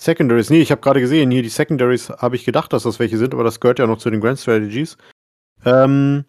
Secondaries, 0.00 0.50
nee, 0.50 0.60
ich 0.60 0.70
habe 0.70 0.80
gerade 0.80 1.00
gesehen, 1.00 1.30
hier 1.30 1.42
die 1.42 1.48
Secondaries 1.48 2.10
habe 2.10 2.36
ich 2.36 2.44
gedacht, 2.44 2.72
dass 2.72 2.82
das 2.84 2.98
welche 2.98 3.18
sind, 3.18 3.34
aber 3.34 3.44
das 3.44 3.60
gehört 3.60 3.78
ja 3.78 3.86
noch 3.86 3.98
zu 3.98 4.10
den 4.10 4.20
Grand 4.20 4.38
Strategies. 4.38 4.96
Ähm, 5.64 6.24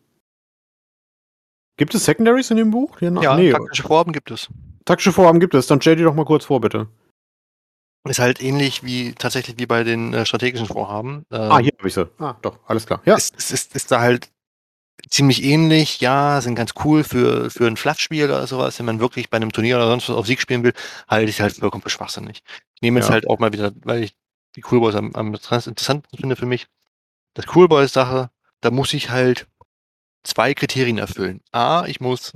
gibt 1.78 1.94
es 1.96 2.06
Secondaries 2.06 2.52
in 2.52 2.58
dem 2.58 2.72
Buch? 2.72 3.00
Ja, 3.02 3.12
Ja, 3.22 3.36
nee, 3.36 3.52
taktische 3.52 3.84
Vorhaben 3.84 4.14
gibt 4.14 4.30
es. 4.32 4.50
taktische 4.86 5.12
Vorhaben 5.14 5.40
gibt 5.40 5.54
es. 5.54 5.68
Dann 5.68 5.82
stell 5.82 5.96
die 5.96 6.04
doch 6.04 6.14
mal 6.16 6.26
kurz 6.26 6.46
vor, 6.46 6.62
bitte. 6.62 6.88
Ist 8.04 8.20
halt 8.20 8.42
ähnlich 8.42 8.84
wie 8.84 9.14
tatsächlich 9.14 9.60
wie 9.60 9.68
bei 9.68 9.84
den 9.84 10.14
äh, 10.14 10.26
strategischen 10.26 10.66
Vorhaben. 10.68 11.26
Ähm, 11.32 11.40
Ah, 11.52 11.60
hier 11.60 11.72
habe 11.78 11.88
ich 11.88 11.94
sie. 11.94 12.10
Ah, 12.18 12.36
doch, 12.42 12.58
alles 12.66 12.86
klar. 12.88 13.02
Ja, 13.06 13.16
ist, 13.16 13.36
ist, 13.36 13.52
ist, 13.52 13.76
ist 13.76 13.92
da 13.92 14.00
halt 14.02 14.32
ziemlich 15.10 15.44
ähnlich. 15.44 16.02
Ja, 16.02 16.42
sind 16.42 16.56
ganz 16.56 16.74
cool 16.84 17.04
für, 17.04 17.52
für 17.52 17.68
ein 17.68 17.78
Fluffspiel 17.78 18.26
oder 18.26 18.48
sowas. 18.48 18.80
Wenn 18.80 18.88
man 18.88 19.00
wirklich 19.00 19.30
bei 19.30 19.38
einem 19.38 19.52
Turnier 19.52 19.76
oder 19.76 19.88
sonst 19.88 20.10
was 20.10 20.16
auf 20.16 20.26
Sieg 20.26 20.42
spielen 20.42 20.64
will, 20.64 20.74
halte 21.08 21.30
ich 21.30 21.42
halt 21.42 21.56
vollkommen 21.58 21.84
für 21.84 21.92
schwachsinnig. 21.92 22.42
Ich 22.76 22.82
nehme 22.82 23.00
jetzt 23.00 23.10
Ja. 23.10 23.14
halt 23.14 23.28
auch 23.28 23.38
mal 23.38 23.54
wieder, 23.54 23.72
weil 23.84 24.04
ich 24.04 24.16
die 24.56 24.64
Cool 24.70 24.80
Boys 24.80 24.96
am, 24.96 25.14
am 25.14 25.28
interessantesten 25.36 26.04
finde 26.20 26.36
für 26.36 26.48
mich. 26.48 26.68
Das 27.36 27.46
Cool 27.56 27.68
Boys 27.68 27.94
Sache, 27.94 28.32
da 28.62 28.72
muss 28.72 28.94
ich 28.94 29.12
halt 29.12 29.48
zwei 30.24 30.56
Kriterien 30.56 30.98
erfüllen. 30.98 31.42
A, 31.52 31.86
ich 31.86 32.02
muss 32.02 32.34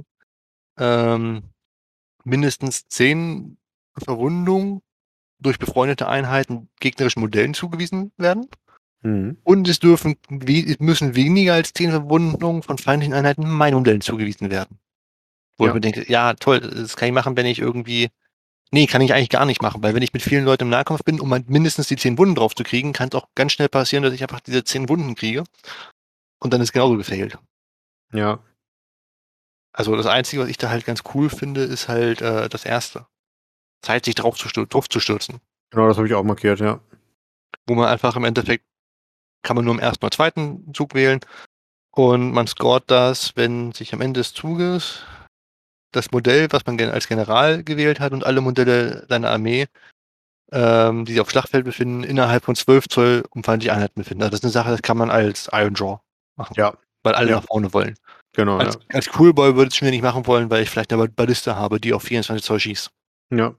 ähm, 0.77 1.43
mindestens 2.23 2.87
zehn 2.87 3.57
Verwundungen 3.97 4.81
durch 5.39 5.59
befreundete 5.59 6.07
Einheiten 6.07 6.69
gegnerischen 6.79 7.21
Modellen 7.21 7.53
zugewiesen 7.53 8.11
werden. 8.17 8.47
mhm. 9.01 9.37
Und 9.43 9.67
es 9.67 9.79
dürfen, 9.79 10.15
es 10.47 10.79
müssen 10.79 11.15
weniger 11.15 11.53
als 11.53 11.73
zehn 11.73 11.91
Verwundungen 11.91 12.63
von 12.63 12.77
feindlichen 12.77 13.13
Einheiten 13.13 13.47
meinen 13.49 13.75
Modellen 13.75 14.01
zugewiesen 14.01 14.49
werden. 14.49 14.79
Wo 15.57 15.65
Ja. 15.65 15.69
ich 15.71 15.75
mir 15.75 15.81
denke, 15.81 16.11
ja, 16.11 16.33
toll, 16.33 16.59
das 16.59 16.95
kann 16.97 17.07
ich 17.07 17.13
machen, 17.13 17.37
wenn 17.37 17.45
ich 17.45 17.59
irgendwie. 17.59 18.09
Nee, 18.71 18.87
kann 18.87 19.01
ich 19.01 19.13
eigentlich 19.13 19.29
gar 19.29 19.45
nicht 19.45 19.61
machen, 19.61 19.83
weil 19.83 19.93
wenn 19.93 20.01
ich 20.01 20.11
mit 20.11 20.23
vielen 20.23 20.43
Leuten 20.43 20.63
im 20.63 20.69
Nahkampf 20.69 21.03
bin, 21.03 21.19
um 21.21 21.31
halt 21.31 21.49
mindestens 21.49 21.87
die 21.87 21.95
zehn 21.95 22.17
Wunden 22.17 22.35
drauf 22.35 22.55
zu 22.55 22.63
kriegen, 22.63 22.93
kann 22.93 23.09
es 23.09 23.15
auch 23.15 23.27
ganz 23.35 23.51
schnell 23.51 23.69
passieren, 23.69 24.03
dass 24.03 24.11
ich 24.13 24.23
einfach 24.23 24.39
diese 24.41 24.63
zehn 24.63 24.89
Wunden 24.89 25.15
kriege. 25.15 25.43
Und 26.39 26.51
dann 26.51 26.61
ist 26.61 26.73
genauso 26.73 26.97
gefailt. 26.97 27.37
ja, 28.11 28.39
Also 29.71 29.95
das 29.95 30.07
Einzige, 30.07 30.41
was 30.41 30.49
ich 30.49 30.57
da 30.57 30.69
halt 30.69 30.85
ganz 30.85 31.03
cool 31.13 31.29
finde, 31.29 31.61
ist 31.61 31.87
halt 31.87 32.21
äh, 32.21 32.49
das 32.49 32.65
Erste. 32.65 33.05
Zeit, 33.81 34.05
sich 34.05 34.15
drauf 34.15 34.37
zu, 34.37 34.47
drauf 34.65 34.89
zu 34.89 34.99
stürzen. 34.99 35.39
genau, 35.71 35.87
das 35.87 35.97
habe 35.97 36.07
ich 36.07 36.13
auch 36.13 36.23
markiert, 36.23 36.59
ja. 36.59 36.79
wo 37.67 37.75
man 37.75 37.87
einfach 37.87 38.15
im 38.15 38.23
Endeffekt 38.23 38.63
kann 39.43 39.55
man 39.55 39.65
nur 39.65 39.73
im 39.75 39.79
ersten 39.79 40.03
oder 40.05 40.15
zweiten 40.15 40.73
Zug 40.73 40.93
wählen 40.95 41.19
und 41.91 42.31
man 42.31 42.47
scoret 42.47 42.83
das, 42.87 43.35
wenn 43.35 43.71
sich 43.73 43.93
am 43.93 44.01
Ende 44.01 44.19
des 44.21 44.33
Zuges 44.33 45.03
das 45.91 46.11
Modell, 46.11 46.47
was 46.51 46.65
man 46.65 46.79
als 46.81 47.07
General 47.07 47.63
gewählt 47.63 47.99
hat 47.99 48.11
und 48.11 48.25
alle 48.25 48.41
Modelle 48.41 49.05
seiner 49.07 49.29
Armee, 49.29 49.67
ähm, 50.51 51.05
die 51.05 51.13
sich 51.13 51.21
auf 51.21 51.29
Schlachtfeld 51.29 51.63
befinden, 51.63 52.03
innerhalb 52.03 52.43
von 52.43 52.55
12 52.55 52.89
Zoll 52.89 53.23
um 53.29 53.43
feindliche 53.43 53.71
Einheiten 53.73 54.01
befinden. 54.01 54.23
Also 54.23 54.31
das 54.31 54.39
ist 54.39 54.45
eine 54.45 54.51
Sache, 54.51 54.71
das 54.71 54.81
kann 54.81 54.97
man 54.97 55.09
als 55.09 55.47
Iron 55.53 55.73
Draw 55.73 55.99
machen. 56.37 56.53
Ja. 56.57 56.73
Weil 57.03 57.15
alle 57.15 57.29
Ja. 57.29 57.35
nach 57.37 57.45
vorne 57.45 57.71
wollen. 57.73 57.95
Genau, 58.33 58.57
Als, 58.57 58.75
ja. 58.75 58.81
als 58.95 59.07
Coolboy 59.09 59.55
würde 59.55 59.69
ich 59.69 59.75
es 59.75 59.81
mir 59.81 59.91
nicht 59.91 60.01
machen 60.01 60.27
wollen, 60.27 60.49
weil 60.49 60.63
ich 60.63 60.69
vielleicht 60.69 60.91
eine 60.91 61.07
Balliste 61.07 61.55
habe, 61.55 61.79
die 61.79 61.93
auf 61.93 62.03
24 62.03 62.43
Zoll 62.43 62.59
schießt. 62.59 62.89
Ja. 63.31 63.53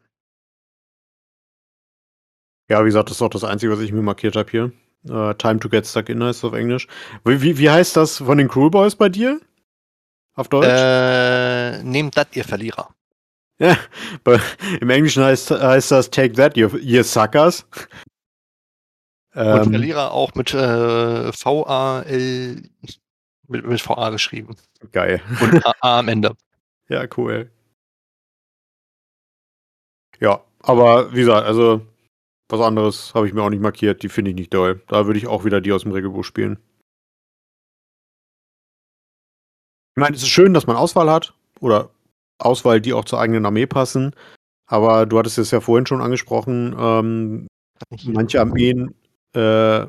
Ja, 2.69 2.81
wie 2.83 2.89
gesagt, 2.89 3.11
das 3.11 3.19
ist 3.19 3.23
auch 3.23 3.31
das 3.31 3.45
Einzige, 3.45 3.73
was 3.73 3.81
ich 3.81 3.93
mir 3.93 4.03
markiert 4.03 4.37
habe 4.37 4.51
hier. 4.51 4.73
Äh, 5.09 5.35
Time 5.37 5.61
to 5.61 5.69
get 5.69 5.87
stuck 5.87 6.09
in 6.09 6.23
heißt 6.23 6.39
es 6.39 6.45
auf 6.45 6.53
Englisch. 6.55 6.89
Wie, 7.25 7.41
wie, 7.43 7.59
wie 7.59 7.71
heißt 7.71 7.97
das 7.97 8.19
von 8.19 8.39
den 8.39 8.49
Cruel 8.49 8.71
Boys 8.71 8.97
bei 8.97 9.09
dir? 9.09 9.41
Auf 10.35 10.49
Deutsch? 10.49 10.67
Äh, 10.69 11.83
nehmt 11.85 12.17
das, 12.17 12.27
ihr 12.33 12.45
Verlierer. 12.45 12.91
Ja, 13.59 13.79
im 14.81 14.91
Englischen 14.91 15.23
heißt, 15.23 15.51
heißt 15.51 15.91
das 15.91 16.11
Take 16.11 16.35
that, 16.35 16.57
you, 16.59 16.69
you 16.77 17.03
suckers. 17.03 17.65
Und 19.35 19.43
Ähm, 19.43 19.71
Verlierer 19.71 20.13
auch 20.13 20.35
mit 20.35 20.53
äh, 20.53 21.33
V-A-L 21.33 22.63
mit, 23.49 23.67
mit 23.67 23.81
V-A 23.81 24.11
geschrieben. 24.11 24.57
geil. 24.93 25.23
Und 25.41 25.65
A, 25.67 25.73
A 25.81 25.99
am 26.01 26.09
Ende. 26.09 26.37
Ja, 26.89 27.05
cool. 27.17 27.51
Ja, 30.21 30.41
aber 30.61 31.13
wie 31.13 31.21
gesagt, 31.21 31.47
also 31.47 31.81
was 32.49 32.61
anderes 32.61 33.15
habe 33.15 33.27
ich 33.27 33.35
mir 33.35 33.43
auch 33.43 33.51
nicht 33.51 33.63
markiert. 33.63 34.03
Die 34.03 34.09
finde 34.09 34.31
ich 34.31 34.37
nicht 34.37 34.55
doll. 34.55 34.83
Da 34.89 35.07
würde 35.07 35.19
ich 35.19 35.27
auch 35.27 35.45
wieder 35.45 35.61
die 35.61 35.73
aus 35.73 35.83
dem 35.83 35.93
Regelbuch 35.93 36.25
spielen. 36.25 36.59
Ich 39.97 40.01
meine, 40.01 40.15
es 40.15 40.23
ist 40.23 40.29
schön, 40.29 40.55
dass 40.55 40.67
man 40.67 40.77
Auswahl 40.77 41.11
hat 41.11 41.35
oder 41.61 41.91
Auswahl, 42.39 42.81
die 42.81 42.93
auch 42.93 43.05
zur 43.05 43.19
eigenen 43.19 43.47
Armee 43.47 43.67
passen. 43.67 44.15
Aber 44.67 45.07
du 45.07 45.19
hattest 45.19 45.39
es 45.39 45.51
ja 45.51 45.61
vorhin 45.61 45.87
schon 45.87 46.03
angesprochen, 46.03 46.75
ähm, 46.79 47.47
manche 48.05 48.41
Armeen, 48.41 48.95
äh, 49.33 49.87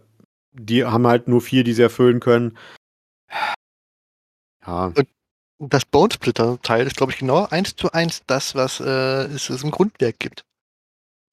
die 0.54 0.86
haben 0.86 1.08
halt 1.08 1.28
nur 1.28 1.42
vier, 1.42 1.64
die 1.64 1.74
sie 1.74 1.82
erfüllen 1.82 2.20
können. 2.20 2.58
Ja, 4.66 4.94
Das 5.60 5.86
Bonesplitter-Teil 5.86 6.86
ist, 6.86 6.98
glaube 6.98 7.12
ich, 7.12 7.18
genau 7.20 7.46
eins 7.48 7.76
zu 7.76 7.92
eins 7.92 8.24
das, 8.28 8.54
was 8.54 8.80
äh, 8.80 9.26
es, 9.26 9.50
es 9.50 9.64
im 9.64 9.72
Grundwerk 9.72 10.20
gibt. 10.20 10.44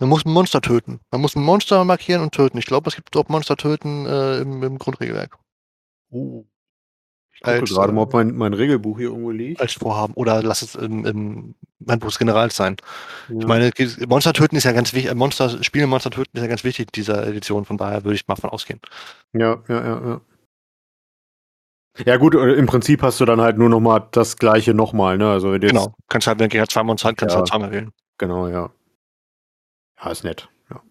Man 0.04 0.10
muss 0.10 0.26
ein 0.26 0.32
Monster 0.32 0.60
töten. 0.60 1.00
Man 1.10 1.22
muss 1.22 1.34
ein 1.34 1.42
Monster 1.42 1.82
markieren 1.84 2.20
und 2.20 2.32
töten. 2.34 2.58
Ich 2.58 2.66
glaube, 2.66 2.90
es 2.90 2.96
gibt 2.96 3.16
auch 3.16 3.28
Monster 3.28 3.56
töten 3.56 4.04
äh, 4.04 4.40
im, 4.40 4.62
im 4.62 4.78
Grundregelwerk. 4.78 5.38
oh. 6.10 6.44
ich 7.32 7.40
gucke 7.40 7.60
Als, 7.60 7.70
gerade 7.70 7.90
mal, 7.92 8.02
äh, 8.02 8.04
ob 8.04 8.12
mein, 8.12 8.34
mein 8.36 8.52
Regelbuch 8.52 8.98
hier 8.98 9.08
irgendwo 9.08 9.30
liegt. 9.30 9.62
Als 9.62 9.72
Vorhaben. 9.72 10.12
Oder 10.12 10.42
lass 10.42 10.60
es 10.60 10.74
im, 10.74 11.06
im 11.06 11.54
Handbuch 11.88 12.08
des 12.10 12.18
Generals 12.18 12.54
sein. 12.54 12.76
Ja. 13.30 13.38
Ich 13.38 13.46
meine, 13.46 13.70
Monster 14.06 14.34
töten 14.34 14.56
ist 14.56 14.64
ja 14.64 14.72
ganz 14.72 14.92
wichtig. 14.92 15.14
Monster, 15.14 15.62
Spiele 15.64 15.86
Monster 15.86 16.10
töten 16.10 16.36
ist 16.36 16.42
ja 16.42 16.48
ganz 16.48 16.64
wichtig 16.64 16.86
in 16.88 16.92
dieser 16.94 17.26
Edition. 17.26 17.64
Von 17.64 17.78
daher 17.78 18.04
würde 18.04 18.14
ich 18.14 18.28
mal 18.28 18.36
von 18.36 18.50
ausgehen. 18.50 18.80
Ja, 19.32 19.62
ja, 19.68 19.84
ja, 19.86 20.06
ja. 20.06 20.20
Ja 22.04 22.16
gut, 22.18 22.34
äh, 22.34 22.52
im 22.54 22.66
Prinzip 22.66 23.00
hast 23.02 23.20
du 23.20 23.24
dann 23.24 23.40
halt 23.40 23.56
nur 23.56 23.70
noch 23.70 23.80
mal 23.80 24.00
das 24.10 24.36
gleiche 24.36 24.74
nochmal, 24.74 25.16
ne? 25.16 25.30
Also 25.30 25.50
wenn 25.52 25.62
du 25.62 25.68
Genau. 25.68 25.94
Kannst 26.10 26.26
halt, 26.26 26.40
wenn 26.40 26.50
Gegner 26.50 26.68
zwei 26.68 26.82
Monster 26.82 27.08
hat, 27.08 27.16
kannst 27.16 27.32
Ja. 27.32 27.36
du 27.36 27.38
halt 27.40 27.48
zweimal 27.48 27.70
wählen. 27.72 27.90
Genau, 28.18 28.48
ja. 28.48 28.70
Ja, 30.02 30.10
ist 30.10 30.24
nett. 30.24 30.48
Ja. 30.70 30.82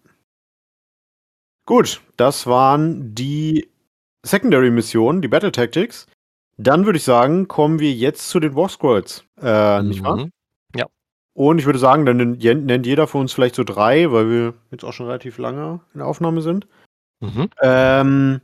Gut, 1.66 2.00
das 2.16 2.46
waren 2.46 3.14
die 3.14 3.68
Secondary-Missionen, 4.24 5.22
die 5.22 5.28
Battle 5.28 5.52
Tactics. 5.52 6.06
Dann 6.56 6.86
würde 6.86 6.98
ich 6.98 7.04
sagen, 7.04 7.48
kommen 7.48 7.80
wir 7.80 7.92
jetzt 7.92 8.28
zu 8.28 8.38
den 8.40 8.54
War 8.54 8.68
Scrolls. 8.68 9.24
Äh, 9.40 9.82
nicht 9.82 10.02
wahr? 10.04 10.16
Mhm. 10.16 10.30
Und 11.36 11.58
ich 11.58 11.66
würde 11.66 11.80
sagen, 11.80 12.06
dann 12.06 12.16
nennt 12.16 12.86
jeder 12.86 13.08
von 13.08 13.22
uns 13.22 13.32
vielleicht 13.32 13.56
so 13.56 13.64
drei, 13.64 14.12
weil 14.12 14.30
wir 14.30 14.54
jetzt 14.70 14.84
auch 14.84 14.92
schon 14.92 15.06
relativ 15.06 15.38
lange 15.38 15.80
in 15.92 15.98
der 15.98 16.06
Aufnahme 16.06 16.42
sind. 16.42 16.68
Mhm. 17.18 17.50
Ähm, 17.60 18.40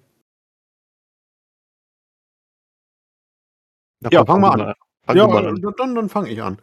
Na, 4.00 4.10
Ja, 4.10 4.24
fang 4.24 4.40
mal 4.40 4.56
du 4.56 4.64
an. 4.64 4.74
Fang 5.04 5.16
ja, 5.16 5.26
mal 5.28 5.46
an. 5.46 5.60
dann, 5.60 5.74
dann, 5.76 5.94
dann 5.94 6.08
fange 6.08 6.30
ich 6.30 6.42
an. 6.42 6.58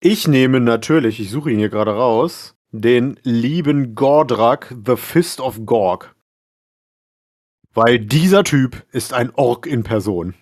Ich 0.00 0.28
nehme 0.28 0.60
natürlich, 0.60 1.18
ich 1.18 1.30
suche 1.30 1.50
ihn 1.50 1.58
hier 1.58 1.68
gerade 1.68 1.92
raus, 1.94 2.54
den 2.72 3.20
lieben 3.22 3.94
Gordrak, 3.94 4.74
The 4.84 4.96
Fist 4.96 5.40
of 5.40 5.64
Gorg. 5.64 6.14
Weil 7.74 7.98
dieser 8.00 8.44
Typ 8.44 8.84
ist 8.92 9.14
ein 9.14 9.30
Ork 9.34 9.66
in 9.66 9.82
Person. 9.82 10.34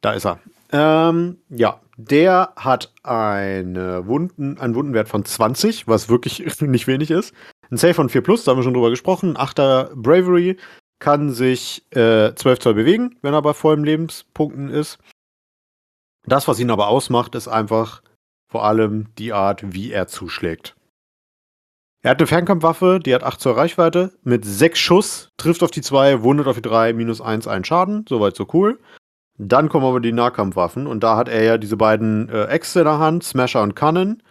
Da 0.00 0.12
ist 0.12 0.26
er. 0.26 0.40
Ähm, 0.70 1.38
ja, 1.48 1.80
der 1.96 2.52
hat 2.56 2.92
eine 3.02 4.06
Wunden, 4.06 4.58
einen 4.58 4.74
Wundenwert 4.74 5.08
von 5.08 5.24
20, 5.24 5.88
was 5.88 6.08
wirklich 6.08 6.44
nicht 6.60 6.86
wenig 6.86 7.10
ist. 7.10 7.34
Ein 7.70 7.76
Save 7.76 7.94
von 7.94 8.08
4 8.08 8.22
Plus, 8.22 8.44
da 8.44 8.50
haben 8.50 8.58
wir 8.58 8.62
schon 8.62 8.74
drüber 8.74 8.90
gesprochen. 8.90 9.36
8er 9.36 9.94
Bravery, 9.94 10.56
kann 10.98 11.32
sich 11.32 11.84
äh, 11.90 12.34
12 12.34 12.58
Zoll 12.58 12.74
bewegen, 12.74 13.16
wenn 13.22 13.34
er 13.34 13.42
bei 13.42 13.54
vollen 13.54 13.84
Lebenspunkten 13.84 14.68
ist. 14.68 14.98
Das, 16.26 16.48
was 16.48 16.60
ihn 16.60 16.70
aber 16.70 16.88
ausmacht, 16.88 17.34
ist 17.34 17.48
einfach 17.48 18.02
vor 18.48 18.64
allem 18.64 19.06
die 19.18 19.32
Art, 19.32 19.62
wie 19.72 19.92
er 19.92 20.06
zuschlägt. 20.06 20.74
Er 22.00 22.12
hat 22.12 22.18
eine 22.18 22.26
Fernkampfwaffe, 22.26 23.00
die 23.04 23.14
hat 23.14 23.24
8 23.24 23.40
Zoll 23.40 23.54
Reichweite, 23.54 24.12
mit 24.22 24.44
6 24.44 24.78
Schuss, 24.78 25.30
trifft 25.36 25.62
auf 25.62 25.70
die 25.70 25.82
2, 25.82 26.22
wundet 26.22 26.46
auf 26.46 26.56
die 26.56 26.62
3, 26.62 26.92
minus 26.92 27.20
1, 27.20 27.48
1 27.48 27.66
Schaden, 27.66 28.04
soweit 28.08 28.36
so 28.36 28.46
cool. 28.52 28.78
Dann 29.36 29.68
kommen 29.68 29.86
aber 29.86 30.00
die 30.00 30.12
Nahkampfwaffen. 30.12 30.86
Und 30.86 31.02
da 31.02 31.16
hat 31.16 31.28
er 31.28 31.42
ja 31.42 31.58
diese 31.58 31.76
beiden 31.76 32.28
äh, 32.28 32.44
Äxte 32.46 32.80
in 32.80 32.84
der 32.84 32.98
Hand, 32.98 33.24
Smasher 33.24 33.62
und 33.62 33.74
Cannon, 33.74 34.22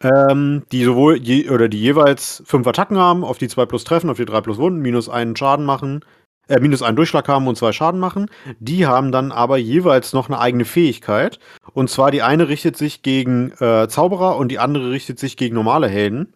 ähm, 0.00 0.64
die 0.72 0.84
sowohl 0.84 1.16
je, 1.16 1.48
oder 1.50 1.68
die 1.68 1.80
jeweils 1.80 2.42
5 2.46 2.66
Attacken 2.66 2.98
haben, 2.98 3.24
auf 3.24 3.38
die 3.38 3.48
2 3.48 3.66
plus 3.66 3.84
treffen, 3.84 4.10
auf 4.10 4.16
die 4.16 4.24
3 4.24 4.40
plus 4.40 4.58
Wunden, 4.58 4.80
minus 4.80 5.08
1 5.08 5.38
Schaden 5.38 5.64
machen, 5.64 6.04
äh, 6.48 6.60
minus 6.60 6.82
einen 6.82 6.96
Durchschlag 6.96 7.28
haben 7.28 7.46
und 7.48 7.56
2 7.56 7.72
Schaden 7.72 8.00
machen. 8.00 8.30
Die 8.60 8.86
haben 8.86 9.12
dann 9.12 9.32
aber 9.32 9.56
jeweils 9.56 10.12
noch 10.12 10.28
eine 10.28 10.38
eigene 10.38 10.64
Fähigkeit. 10.64 11.38
Und 11.72 11.90
zwar 11.90 12.10
die 12.10 12.22
eine 12.22 12.48
richtet 12.48 12.76
sich 12.76 13.02
gegen 13.02 13.52
äh, 13.60 13.88
Zauberer 13.88 14.36
und 14.36 14.48
die 14.48 14.58
andere 14.58 14.90
richtet 14.90 15.18
sich 15.18 15.36
gegen 15.36 15.54
normale 15.54 15.88
Helden. 15.88 16.34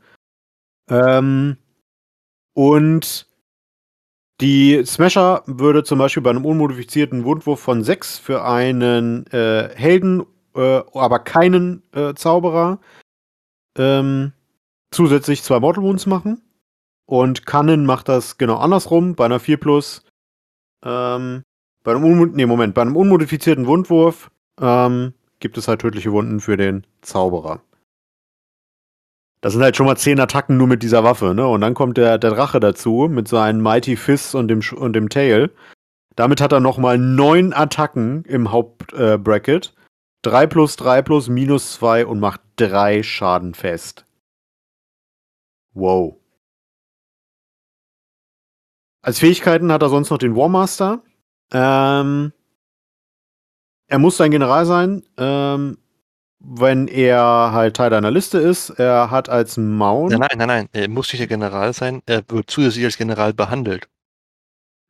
Ähm, 0.89 1.57
und 2.55 3.27
die 4.41 4.83
Smasher 4.87 5.43
würde 5.47 5.85
zum 5.85 5.99
Beispiel 5.99 6.23
bei 6.23 6.31
einem 6.31 6.47
unmodifizierten 6.47 7.25
Wundwurf 7.25 7.61
von 7.61 7.85
6 7.85 8.19
für 8.19 8.45
einen 8.45 9.27
äh, 9.29 9.69
Helden, 9.75 10.25
äh, 10.55 10.81
aber 10.95 11.19
keinen 11.19 11.83
äh, 11.93 12.15
Zauberer, 12.15 12.81
ähm, 13.77 14.33
zusätzlich 14.91 15.43
zwei 15.43 15.61
Mortal 15.61 15.85
Wounds 15.85 16.07
machen. 16.07 16.41
Und 17.11 17.45
Cannon 17.45 17.87
macht 17.87 18.09
das 18.09 18.39
genau 18.39 18.59
andersrum, 18.59 19.17
bei 19.17 19.25
einer 19.25 19.41
4 19.41 19.57
Plus. 19.57 20.05
Ähm, 20.85 21.43
bei 21.83 21.91
einem 21.91 22.05
Unmod 22.05 22.37
nee, 22.37 22.47
Moment, 22.47 22.73
bei 22.73 22.83
einem 22.83 22.95
unmodifizierten 22.95 23.67
Wundwurf 23.67 24.31
ähm, 24.61 25.13
gibt 25.41 25.59
es 25.59 25.67
halt 25.67 25.81
tödliche 25.81 26.13
Wunden 26.13 26.39
für 26.39 26.57
den 26.57 26.87
Zauberer. 27.01 27.63
Das 29.41 29.55
sind 29.55 29.63
halt 29.63 29.77
schon 29.77 29.87
mal 29.87 29.97
zehn 29.97 30.21
Attacken 30.21 30.57
nur 30.57 30.69
mit 30.69 30.85
dieser 30.85 31.03
Waffe, 31.03 31.35
ne? 31.35 31.49
Und 31.49 31.63
dann 31.63 31.75
kommt 31.75 31.97
der, 31.97 32.17
der 32.17 32.31
Drache 32.31 32.61
dazu 32.61 33.09
mit 33.11 33.27
seinen 33.27 33.61
Mighty 33.61 33.97
Fists 33.97 34.37
und 34.37 34.47
dem, 34.47 34.61
und 34.77 34.93
dem 34.93 35.09
Tail. 35.09 35.51
Damit 36.15 36.41
hat 36.41 36.53
er 36.53 36.61
noch 36.61 36.79
mal 36.79 36.97
neun 36.97 37.53
Attacken 37.53 38.23
im 38.25 38.53
Hauptbracket. 38.53 39.15
Äh, 39.15 39.19
Bracket. 39.19 39.75
3 40.23 40.47
plus 40.47 40.77
3 40.77 41.03
plus 41.03 41.29
minus 41.29 41.73
2 41.73 42.07
und 42.07 42.21
macht 42.21 42.41
drei 42.55 43.03
Schaden 43.03 43.55
fest. 43.55 44.05
Wow. 45.75 46.20
Als 49.03 49.19
Fähigkeiten 49.19 49.73
hat 49.73 49.83
er 49.83 49.89
sonst 49.89 50.11
noch 50.11 50.19
den 50.19 50.37
Warmaster. 50.37 51.03
Ähm, 51.53 52.33
er 53.89 53.99
muss 53.99 54.21
ein 54.21 54.31
General 54.31 54.67
sein, 54.67 55.03
ähm, 55.17 55.79
wenn 56.39 56.87
er 56.87 57.51
halt 57.53 57.77
Teil 57.77 57.91
deiner 57.91 58.11
Liste 58.11 58.39
ist. 58.39 58.71
Er 58.71 59.11
hat 59.11 59.29
als 59.29 59.57
Mount. 59.57 60.13
Nein, 60.13 60.21
nein, 60.21 60.39
nein, 60.39 60.49
nein. 60.49 60.69
Er 60.73 60.89
muss 60.89 61.13
nicht 61.13 61.21
der 61.21 61.27
General 61.27 61.73
sein. 61.73 62.03
Er 62.07 62.23
wird 62.29 62.51
zusätzlich 62.51 62.85
als 62.85 62.97
General 62.97 63.33
behandelt. 63.33 63.89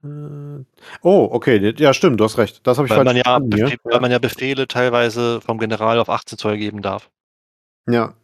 Äh, 0.02 0.64
oh, 1.02 1.28
okay, 1.30 1.74
ja, 1.76 1.92
stimmt, 1.92 2.20
du 2.20 2.24
hast 2.24 2.38
recht. 2.38 2.66
Das 2.66 2.78
habe 2.78 2.86
ich 2.86 2.90
Weil 2.90 3.04
falsch 3.04 3.06
man, 3.06 3.16
ja. 3.16 3.38
Befehl, 3.38 3.78
weil 3.84 4.00
man 4.00 4.10
ja 4.10 4.18
Befehle 4.18 4.66
teilweise 4.66 5.40
vom 5.40 5.58
General 5.58 5.98
auf 5.98 6.08
18 6.08 6.38
Zoll 6.38 6.56
geben 6.56 6.82
darf. 6.82 7.10
Ja. 7.88 8.14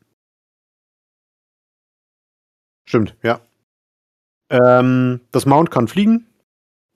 Stimmt, 2.84 3.16
ja. 3.22 3.40
Ähm, 4.50 5.20
das 5.32 5.46
Mount 5.46 5.70
kann 5.70 5.88
fliegen, 5.88 6.26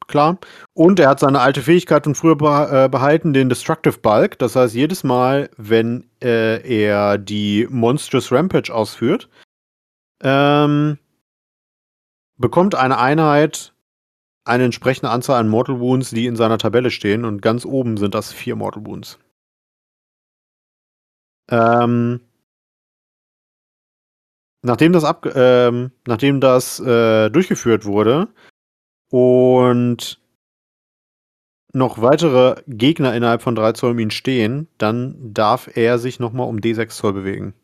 klar. 0.06 0.38
Und 0.74 1.00
er 1.00 1.08
hat 1.08 1.20
seine 1.20 1.40
alte 1.40 1.62
Fähigkeit 1.62 2.04
von 2.04 2.14
früher 2.14 2.34
äh, 2.34 2.88
behalten, 2.88 3.32
den 3.32 3.48
Destructive 3.48 3.98
Bulk. 3.98 4.38
Das 4.38 4.56
heißt, 4.56 4.74
jedes 4.74 5.04
Mal, 5.04 5.50
wenn 5.56 6.08
äh, 6.22 6.60
er 6.62 7.18
die 7.18 7.66
Monstrous 7.70 8.30
Rampage 8.32 8.72
ausführt, 8.72 9.28
ähm, 10.22 10.98
bekommt 12.36 12.74
eine 12.74 12.98
Einheit 12.98 13.72
eine 14.44 14.64
entsprechende 14.64 15.10
Anzahl 15.10 15.38
an 15.40 15.48
Mortal 15.48 15.80
Wounds, 15.80 16.10
die 16.10 16.26
in 16.26 16.36
seiner 16.36 16.58
Tabelle 16.58 16.90
stehen. 16.90 17.24
Und 17.24 17.42
ganz 17.42 17.64
oben 17.64 17.96
sind 17.96 18.14
das 18.14 18.32
vier 18.32 18.56
Mortal 18.56 18.84
Wounds. 18.84 19.18
Ähm, 21.50 22.20
nachdem 24.62 24.92
das, 24.92 25.04
ab, 25.04 25.26
ähm, 25.34 25.92
nachdem 26.06 26.40
das 26.40 26.80
äh, 26.80 27.30
durchgeführt 27.30 27.84
wurde 27.84 28.28
und 29.10 30.20
noch 31.72 32.02
weitere 32.02 32.62
Gegner 32.66 33.14
innerhalb 33.14 33.42
von 33.42 33.54
3 33.54 33.72
Zoll 33.72 33.92
um 33.92 33.98
ihn 33.98 34.10
stehen, 34.10 34.68
dann 34.78 35.32
darf 35.32 35.76
er 35.76 35.98
sich 35.98 36.18
nochmal 36.18 36.48
um 36.48 36.58
D6 36.58 36.88
Zoll 36.88 37.12
bewegen. 37.12 37.54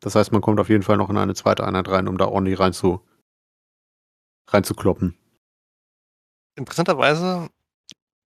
Das 0.00 0.14
heißt, 0.14 0.32
man 0.32 0.42
kommt 0.42 0.60
auf 0.60 0.68
jeden 0.68 0.82
Fall 0.82 0.96
noch 0.96 1.10
in 1.10 1.16
eine 1.16 1.34
zweite 1.34 1.66
Einheit 1.66 1.88
rein, 1.88 2.08
um 2.08 2.18
da 2.18 2.26
ordentlich 2.26 2.58
rein 2.58 2.72
zu, 2.72 3.00
reinzukloppen. 4.48 5.16
Interessanterweise 6.56 7.48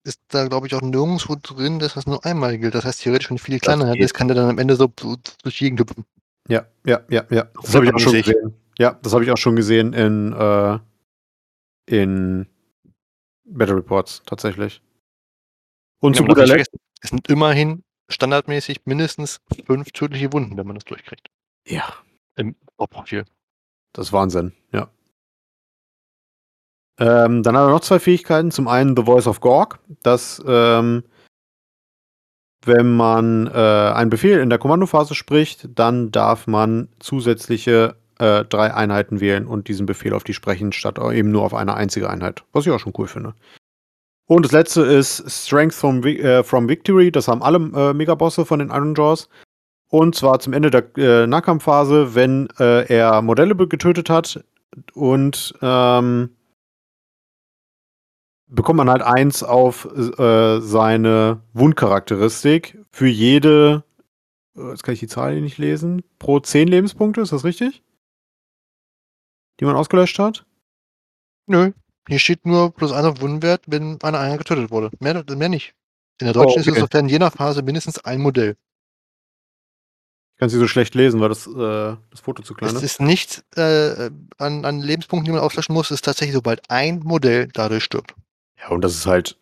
ist 0.04 0.20
da, 0.28 0.48
glaube 0.48 0.66
ich, 0.66 0.74
auch 0.74 0.82
nirgendwo 0.82 1.36
drin, 1.40 1.78
dass 1.78 1.94
das 1.94 2.06
nur 2.06 2.24
einmal 2.24 2.58
gilt. 2.58 2.74
Das 2.74 2.84
heißt, 2.84 3.02
theoretisch, 3.02 3.30
wenn 3.30 3.38
viele 3.38 3.58
kleine 3.58 3.86
hat, 3.86 3.94
geht. 3.94 4.12
kann 4.14 4.28
der 4.28 4.36
dann 4.36 4.50
am 4.50 4.58
Ende 4.58 4.76
so 4.76 4.88
durch 4.88 5.58
die 5.58 5.64
Gegend. 5.64 5.90
Ja, 6.48 6.66
ja, 6.84 7.00
ja, 7.10 7.24
ja. 7.30 7.44
Das 7.44 7.64
Das 7.64 7.74
habe 7.74 7.84
ich 7.86 7.94
auch 7.94 7.98
schon 7.98 8.12
nicht. 8.12 8.26
gesehen. 8.26 8.54
Ja, 8.78 8.98
das 9.02 9.12
habe 9.12 9.24
ich 9.24 9.30
auch 9.30 9.36
schon 9.36 9.56
gesehen 9.56 9.92
in, 9.92 10.32
äh, 10.32 10.78
in 11.86 12.46
Battle 13.44 13.76
Reports 13.76 14.22
tatsächlich. 14.24 14.82
Und 16.00 16.14
Ja, 16.16 16.22
zu 16.22 16.26
guter 16.28 16.46
Letzt. 16.46 16.70
Es 17.00 17.10
sind 17.10 17.28
immerhin 17.28 17.82
standardmäßig 18.08 18.80
mindestens 18.86 19.40
fünf 19.66 19.90
tödliche 19.92 20.32
Wunden, 20.32 20.56
wenn 20.56 20.66
man 20.66 20.76
das 20.76 20.84
durchkriegt. 20.84 21.28
Ja, 21.66 21.92
Im 22.36 22.54
Hauptprofil. 22.80 23.24
das 23.92 24.08
ist 24.08 24.12
Wahnsinn, 24.12 24.52
ja. 24.72 24.90
Ähm, 27.00 27.42
dann 27.42 27.56
hat 27.56 27.64
er 27.66 27.70
noch 27.70 27.80
zwei 27.80 27.98
Fähigkeiten. 28.00 28.50
Zum 28.50 28.66
einen 28.68 28.96
The 28.96 29.04
Voice 29.04 29.26
of 29.26 29.40
Gorg, 29.40 29.78
das, 30.02 30.42
ähm, 30.46 31.04
wenn 32.64 32.96
man 32.96 33.46
äh, 33.46 33.50
einen 33.50 34.10
Befehl 34.10 34.40
in 34.40 34.50
der 34.50 34.58
Kommandophase 34.58 35.14
spricht, 35.14 35.68
dann 35.74 36.10
darf 36.10 36.46
man 36.46 36.88
zusätzliche 36.98 37.96
äh, 38.18 38.44
drei 38.44 38.74
Einheiten 38.74 39.20
wählen 39.20 39.46
und 39.46 39.68
diesen 39.68 39.86
Befehl 39.86 40.12
auf 40.12 40.24
die 40.24 40.34
sprechen, 40.34 40.72
statt 40.72 40.98
eben 40.98 41.30
nur 41.30 41.42
auf 41.42 41.54
eine 41.54 41.74
einzige 41.74 42.10
Einheit. 42.10 42.44
Was 42.52 42.66
ich 42.66 42.72
auch 42.72 42.80
schon 42.80 42.94
cool 42.98 43.06
finde. 43.06 43.34
Und 44.26 44.44
das 44.44 44.52
letzte 44.52 44.82
ist 44.82 45.24
Strength 45.30 45.74
from, 45.74 46.04
äh, 46.04 46.42
from 46.42 46.68
Victory. 46.68 47.10
Das 47.10 47.28
haben 47.28 47.42
alle 47.42 47.58
äh, 47.74 47.94
Megabosse 47.94 48.44
von 48.44 48.58
den 48.58 48.68
Iron 48.68 48.94
Jaws. 48.94 49.28
Und 49.88 50.14
zwar 50.14 50.38
zum 50.38 50.52
Ende 50.52 50.70
der 50.70 50.84
äh, 50.98 51.26
Nahkampfphase, 51.26 52.14
wenn 52.14 52.48
äh, 52.58 52.86
er 52.94 53.22
Modelle 53.22 53.54
getötet 53.56 54.10
hat 54.10 54.44
und 54.92 55.54
ähm, 55.62 56.30
bekommt 58.48 58.78
man 58.78 58.90
halt 58.90 59.02
eins 59.02 59.42
auf 59.42 59.84
äh, 59.86 60.60
seine 60.60 61.40
Wundcharakteristik 61.52 62.78
für 62.90 63.06
jede, 63.08 63.84
äh, 64.56 64.70
jetzt 64.70 64.82
kann 64.82 64.94
ich 64.94 65.00
die 65.00 65.06
Zahl 65.06 65.32
hier 65.32 65.42
nicht 65.42 65.58
lesen, 65.58 66.02
pro 66.18 66.40
10 66.40 66.68
Lebenspunkte, 66.68 67.20
ist 67.20 67.32
das 67.32 67.44
richtig? 67.44 67.82
Die 69.60 69.64
man 69.64 69.76
ausgelöscht 69.76 70.18
hat? 70.18 70.46
Nö, 71.46 71.72
hier 72.08 72.18
steht 72.18 72.46
nur 72.46 72.72
plus 72.72 72.92
ein 72.92 73.04
auf 73.04 73.20
Wundenwert, 73.20 73.62
wenn 73.66 74.00
eine 74.02 74.18
Einheit 74.18 74.38
getötet 74.38 74.70
wurde. 74.70 74.90
Mehr, 75.00 75.24
mehr 75.36 75.48
nicht. 75.48 75.74
In 76.20 76.26
der 76.26 76.34
deutschen 76.34 76.58
Oh, 76.58 76.60
ist 76.60 76.66
es 76.66 76.72
okay. 76.72 76.80
sofern 76.80 77.04
in 77.06 77.10
jener 77.10 77.30
Phase 77.30 77.62
mindestens 77.62 77.98
ein 78.04 78.20
Modell. 78.20 78.56
Ich 80.34 80.40
kann 80.40 80.48
sie 80.48 80.58
so 80.58 80.68
schlecht 80.68 80.94
lesen, 80.94 81.20
weil 81.20 81.28
das, 81.30 81.46
äh, 81.46 81.96
das 82.10 82.20
Foto 82.20 82.42
zu 82.42 82.54
klein 82.54 82.68
Es 82.70 82.76
ist. 82.76 82.82
ist 82.84 83.00
nicht 83.00 83.44
äh, 83.56 84.10
an, 84.38 84.64
an 84.64 84.80
Lebenspunkten, 84.80 85.24
die 85.24 85.32
man 85.32 85.40
auslöschen 85.40 85.74
muss. 85.74 85.86
Es 85.90 85.96
ist 85.96 86.04
tatsächlich, 86.04 86.34
sobald 86.34 86.70
ein 86.70 87.00
Modell 87.00 87.48
dadurch 87.52 87.82
stirbt. 87.84 88.14
Ja, 88.60 88.68
und 88.68 88.82
das 88.82 88.94
ist 88.94 89.06
halt. 89.06 89.36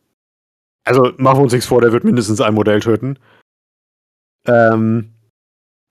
Also 0.84 1.12
machen 1.16 1.38
wir 1.38 1.43
uns 1.43 1.52
nichts 1.52 1.66
vor, 1.66 1.80
der 1.80 1.93
wird 1.93 2.05
mindestens 2.05 2.40
ein 2.40 2.55
Modell 2.55 2.80
töten. 2.80 3.18
Ähm, 4.47 5.12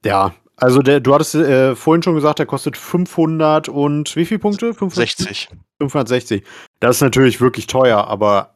ja, 0.06 0.34
also 0.58 0.82
der, 0.82 1.02
du 1.02 1.14
hattest 1.14 1.36
äh, 1.36 1.76
vorhin 1.76 2.02
schon 2.02 2.16
gesagt, 2.16 2.40
der 2.40 2.46
kostet 2.46 2.78
500 2.78 3.68
und 3.68 4.16
wie 4.16 4.26
viele 4.26 4.40
Punkte? 4.40 4.74
500? 4.74 4.94
60. 4.94 5.50
560. 5.80 6.44
Das 6.80 6.98
ist 6.98 7.02
natürlich 7.02 7.42
wirklich 7.42 7.68
teuer, 7.68 8.08
aber 8.08 8.56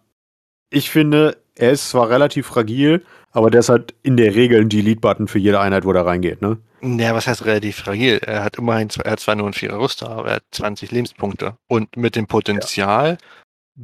ich 0.69 0.89
finde, 0.89 1.37
er 1.55 1.71
ist 1.71 1.89
zwar 1.89 2.09
relativ 2.09 2.47
fragil, 2.47 3.03
aber 3.31 3.51
der 3.51 3.59
ist 3.59 3.69
halt 3.69 3.93
in 4.01 4.15
der 4.15 4.33
Regel 4.33 4.61
ein 4.61 4.69
Delete-Button 4.69 5.27
für 5.27 5.39
jede 5.39 5.59
Einheit, 5.59 5.85
wo 5.85 5.91
der 5.91 6.05
reingeht, 6.05 6.41
ne? 6.41 6.57
Ja, 6.81 7.13
was 7.13 7.27
heißt 7.27 7.43
relativ 7.43 7.75
fragil? 7.75 8.19
Er 8.25 8.43
hat 8.43 8.57
immerhin, 8.57 8.87
er 9.03 9.11
hat 9.11 9.19
zwar 9.19 9.35
nur 9.35 9.47
einen 9.47 9.53
vierer 9.53 9.79
Rüster, 9.79 10.09
aber 10.09 10.29
er 10.29 10.35
hat 10.35 10.43
20 10.51 10.91
Lebenspunkte. 10.91 11.55
Und 11.67 11.97
mit 11.97 12.15
dem 12.15 12.27
Potenzial, 12.27 13.17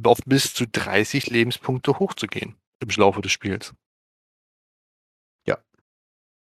auf 0.04 0.18
bis 0.26 0.54
zu 0.54 0.66
30 0.66 1.28
Lebenspunkte 1.28 1.98
hochzugehen 1.98 2.56
im 2.80 2.88
Laufe 2.96 3.22
des 3.22 3.32
Spiels. 3.32 3.74
Ja. 5.46 5.58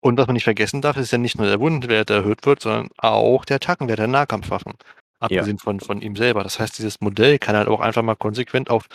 Und 0.00 0.18
was 0.18 0.26
man 0.26 0.34
nicht 0.34 0.44
vergessen 0.44 0.82
darf, 0.82 0.96
ist 0.96 1.12
ja 1.12 1.18
nicht 1.18 1.38
nur 1.38 1.46
der 1.46 1.60
Wundenwert, 1.60 2.10
der 2.10 2.18
erhöht 2.18 2.46
wird, 2.46 2.62
sondern 2.62 2.88
auch 2.98 3.44
der 3.44 3.56
Attackenwert 3.56 3.98
der 3.98 4.08
Nahkampfwaffen. 4.08 4.74
Abgesehen 5.18 5.58
von, 5.58 5.78
von 5.78 6.02
ihm 6.02 6.16
selber. 6.16 6.42
Das 6.42 6.58
heißt, 6.58 6.78
dieses 6.78 7.00
Modell 7.00 7.38
kann 7.38 7.54
halt 7.54 7.68
auch 7.68 7.78
einfach 7.78 8.02
mal 8.02 8.16
konsequent 8.16 8.70
auf 8.70 8.88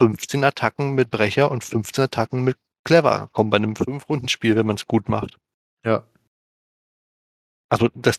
15 0.00 0.42
Attacken 0.42 0.94
mit 0.94 1.10
Brecher 1.10 1.50
und 1.50 1.62
15 1.62 2.04
Attacken 2.04 2.42
mit 2.42 2.56
Clever 2.84 3.28
kommen 3.32 3.50
bei 3.50 3.58
einem 3.58 3.74
5-Runden-Spiel, 3.74 4.56
wenn 4.56 4.66
man 4.66 4.76
es 4.76 4.86
gut 4.86 5.08
macht. 5.08 5.38
Ja. 5.84 6.04
Also 7.68 7.90
das 7.94 8.18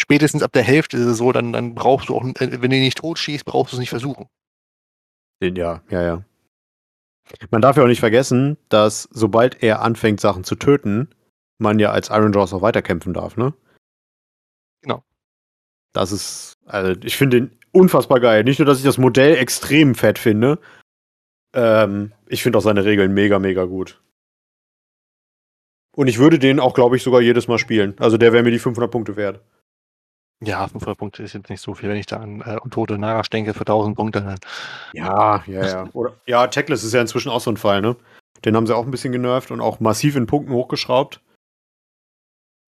spätestens 0.00 0.42
ab 0.42 0.52
der 0.52 0.62
Hälfte 0.62 0.96
ist 0.96 1.06
es 1.06 1.18
so, 1.18 1.32
dann, 1.32 1.52
dann 1.52 1.74
brauchst 1.74 2.08
du 2.08 2.16
auch, 2.16 2.24
äh, 2.24 2.62
wenn 2.62 2.70
du 2.70 2.76
ihn 2.76 2.82
nicht 2.82 2.98
tot 2.98 3.18
schießt, 3.18 3.44
brauchst 3.44 3.72
du 3.72 3.76
es 3.76 3.80
nicht 3.80 3.90
versuchen. 3.90 4.28
Den, 5.42 5.56
ja, 5.56 5.82
ja, 5.88 6.02
ja. 6.02 6.24
Man 7.50 7.62
darf 7.62 7.76
ja 7.76 7.84
auch 7.84 7.88
nicht 7.88 8.00
vergessen, 8.00 8.56
dass 8.68 9.08
sobald 9.12 9.62
er 9.62 9.82
anfängt, 9.82 10.20
Sachen 10.20 10.44
zu 10.44 10.56
töten, 10.56 11.08
man 11.58 11.78
ja 11.78 11.92
als 11.92 12.08
Iron 12.08 12.32
Jaws 12.32 12.52
auch 12.52 12.62
weiterkämpfen 12.62 13.14
darf, 13.14 13.36
ne? 13.36 13.54
Genau. 14.82 15.04
Das 15.92 16.12
ist, 16.12 16.54
also 16.66 17.00
ich 17.04 17.16
finde 17.16 17.40
den 17.40 17.58
unfassbar 17.72 18.20
geil. 18.20 18.44
Nicht 18.44 18.58
nur, 18.58 18.66
dass 18.66 18.78
ich 18.78 18.84
das 18.84 18.98
Modell 18.98 19.36
extrem 19.36 19.94
fett 19.94 20.18
finde, 20.18 20.58
ähm, 21.54 22.12
ich 22.26 22.42
finde 22.42 22.58
auch 22.58 22.62
seine 22.62 22.84
Regeln 22.84 23.12
mega, 23.12 23.38
mega 23.38 23.64
gut. 23.64 24.00
Und 25.92 26.06
ich 26.06 26.18
würde 26.18 26.38
den 26.38 26.60
auch, 26.60 26.74
glaube 26.74 26.96
ich, 26.96 27.02
sogar 27.02 27.20
jedes 27.20 27.48
Mal 27.48 27.58
spielen. 27.58 27.94
Also 27.98 28.16
der 28.16 28.32
wäre 28.32 28.42
mir 28.42 28.52
die 28.52 28.58
500 28.58 28.90
Punkte 28.90 29.16
wert. 29.16 29.42
Ja, 30.42 30.66
500 30.66 30.96
Punkte 30.96 31.22
ist 31.22 31.34
jetzt 31.34 31.50
nicht 31.50 31.60
so 31.60 31.74
viel. 31.74 31.90
Wenn 31.90 31.98
ich 31.98 32.06
da 32.06 32.16
an 32.16 32.40
äh, 32.40 32.58
Untote 32.60 32.96
Narash 32.96 33.28
denke 33.28 33.52
für 33.52 33.60
1000 33.60 33.94
Punkte, 33.94 34.22
dann 34.22 34.38
Ja, 34.94 35.44
ja, 35.46 35.66
ja. 35.66 35.88
Oder, 35.92 36.14
ja, 36.26 36.46
Tackless 36.46 36.82
ist 36.82 36.94
ja 36.94 37.00
inzwischen 37.00 37.28
auch 37.28 37.40
so 37.40 37.50
ein 37.50 37.58
Fall, 37.58 37.82
ne? 37.82 37.96
Den 38.44 38.56
haben 38.56 38.66
sie 38.66 38.74
auch 38.74 38.84
ein 38.84 38.90
bisschen 38.90 39.12
genervt 39.12 39.50
und 39.50 39.60
auch 39.60 39.80
massiv 39.80 40.16
in 40.16 40.26
Punkten 40.26 40.52
hochgeschraubt. 40.52 41.20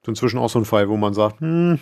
Ist 0.03 0.09
inzwischen 0.09 0.39
auch 0.39 0.51
so 0.51 0.59
ein 0.59 0.66
Fall, 0.66 0.90
wo 0.90 0.99
man 0.99 1.15
sagt, 1.15 1.40
hm, 1.40 1.78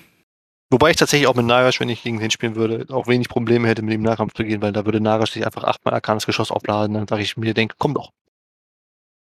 Wobei 0.72 0.90
ich 0.90 0.96
tatsächlich 0.96 1.26
auch 1.26 1.34
mit 1.34 1.46
Narash, 1.46 1.80
wenn 1.80 1.88
ich 1.88 2.04
gegen 2.04 2.20
den 2.20 2.30
spielen 2.30 2.54
würde, 2.54 2.86
auch 2.94 3.08
wenig 3.08 3.28
Probleme 3.28 3.66
hätte, 3.66 3.82
mit 3.82 3.92
ihm 3.92 4.02
Nahkampf 4.02 4.34
zu 4.34 4.44
gehen, 4.44 4.62
weil 4.62 4.72
da 4.72 4.84
würde 4.84 5.00
Narash 5.00 5.32
sich 5.32 5.44
einfach 5.44 5.64
achtmal 5.64 5.94
arkanes 5.94 6.26
Geschoss 6.26 6.52
aufladen, 6.52 6.94
dann 6.94 7.08
sage 7.08 7.22
ich 7.22 7.36
mir, 7.36 7.54
denke, 7.54 7.74
komm 7.76 7.94
doch. 7.94 8.12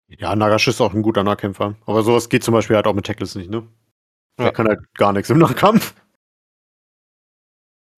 ja, 0.06 0.36
Nagash 0.36 0.68
ist 0.68 0.80
auch 0.80 0.94
ein 0.94 1.02
guter 1.02 1.24
Nahkämpfer. 1.24 1.74
Aber 1.84 2.02
sowas 2.04 2.28
geht 2.28 2.44
zum 2.44 2.54
Beispiel 2.54 2.76
halt 2.76 2.86
auch 2.86 2.94
mit 2.94 3.06
Tackless 3.06 3.34
nicht, 3.34 3.50
ne? 3.50 3.66
Ja. 4.38 4.44
Der 4.44 4.52
kann 4.52 4.68
halt 4.68 4.80
gar 4.94 5.12
nichts 5.12 5.30
im 5.30 5.38
Nahkampf. 5.38 5.94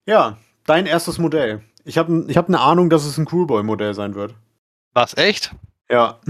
Ja, 0.05 0.37
dein 0.65 0.85
erstes 0.85 1.17
Modell. 1.17 1.61
Ich 1.83 1.97
habe 1.97 2.25
ich 2.27 2.37
hab 2.37 2.47
eine 2.47 2.59
Ahnung, 2.59 2.89
dass 2.89 3.05
es 3.05 3.17
ein 3.17 3.25
Crewboy-Modell 3.25 3.93
sein 3.93 4.15
wird. 4.15 4.35
Was, 4.93 5.15
echt? 5.15 5.53
Ja. 5.89 6.19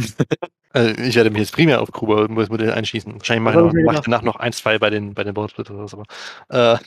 Also 0.76 1.02
ich 1.02 1.16
werde 1.16 1.30
mich 1.30 1.40
jetzt 1.40 1.54
primär 1.54 1.82
auf 1.82 1.94
Kuba 1.94 2.28
Modell 2.28 2.74
einschießen. 2.74 3.14
Wahrscheinlich 3.14 3.46
mache 3.46 3.66
ich, 3.66 3.74
noch, 3.74 3.84
mach 3.86 3.94
ich 3.94 4.00
danach 4.02 4.24
noch 4.24 4.36
ein, 4.36 4.52
zwei 4.52 4.78
bei 4.78 4.90
den, 4.90 5.14
bei 5.14 5.24
den 5.24 5.34
Boardsplitters 5.34 5.74
oder 5.74 5.88
so. 5.88 6.04
Aber, 6.50 6.74
äh, 6.74 6.78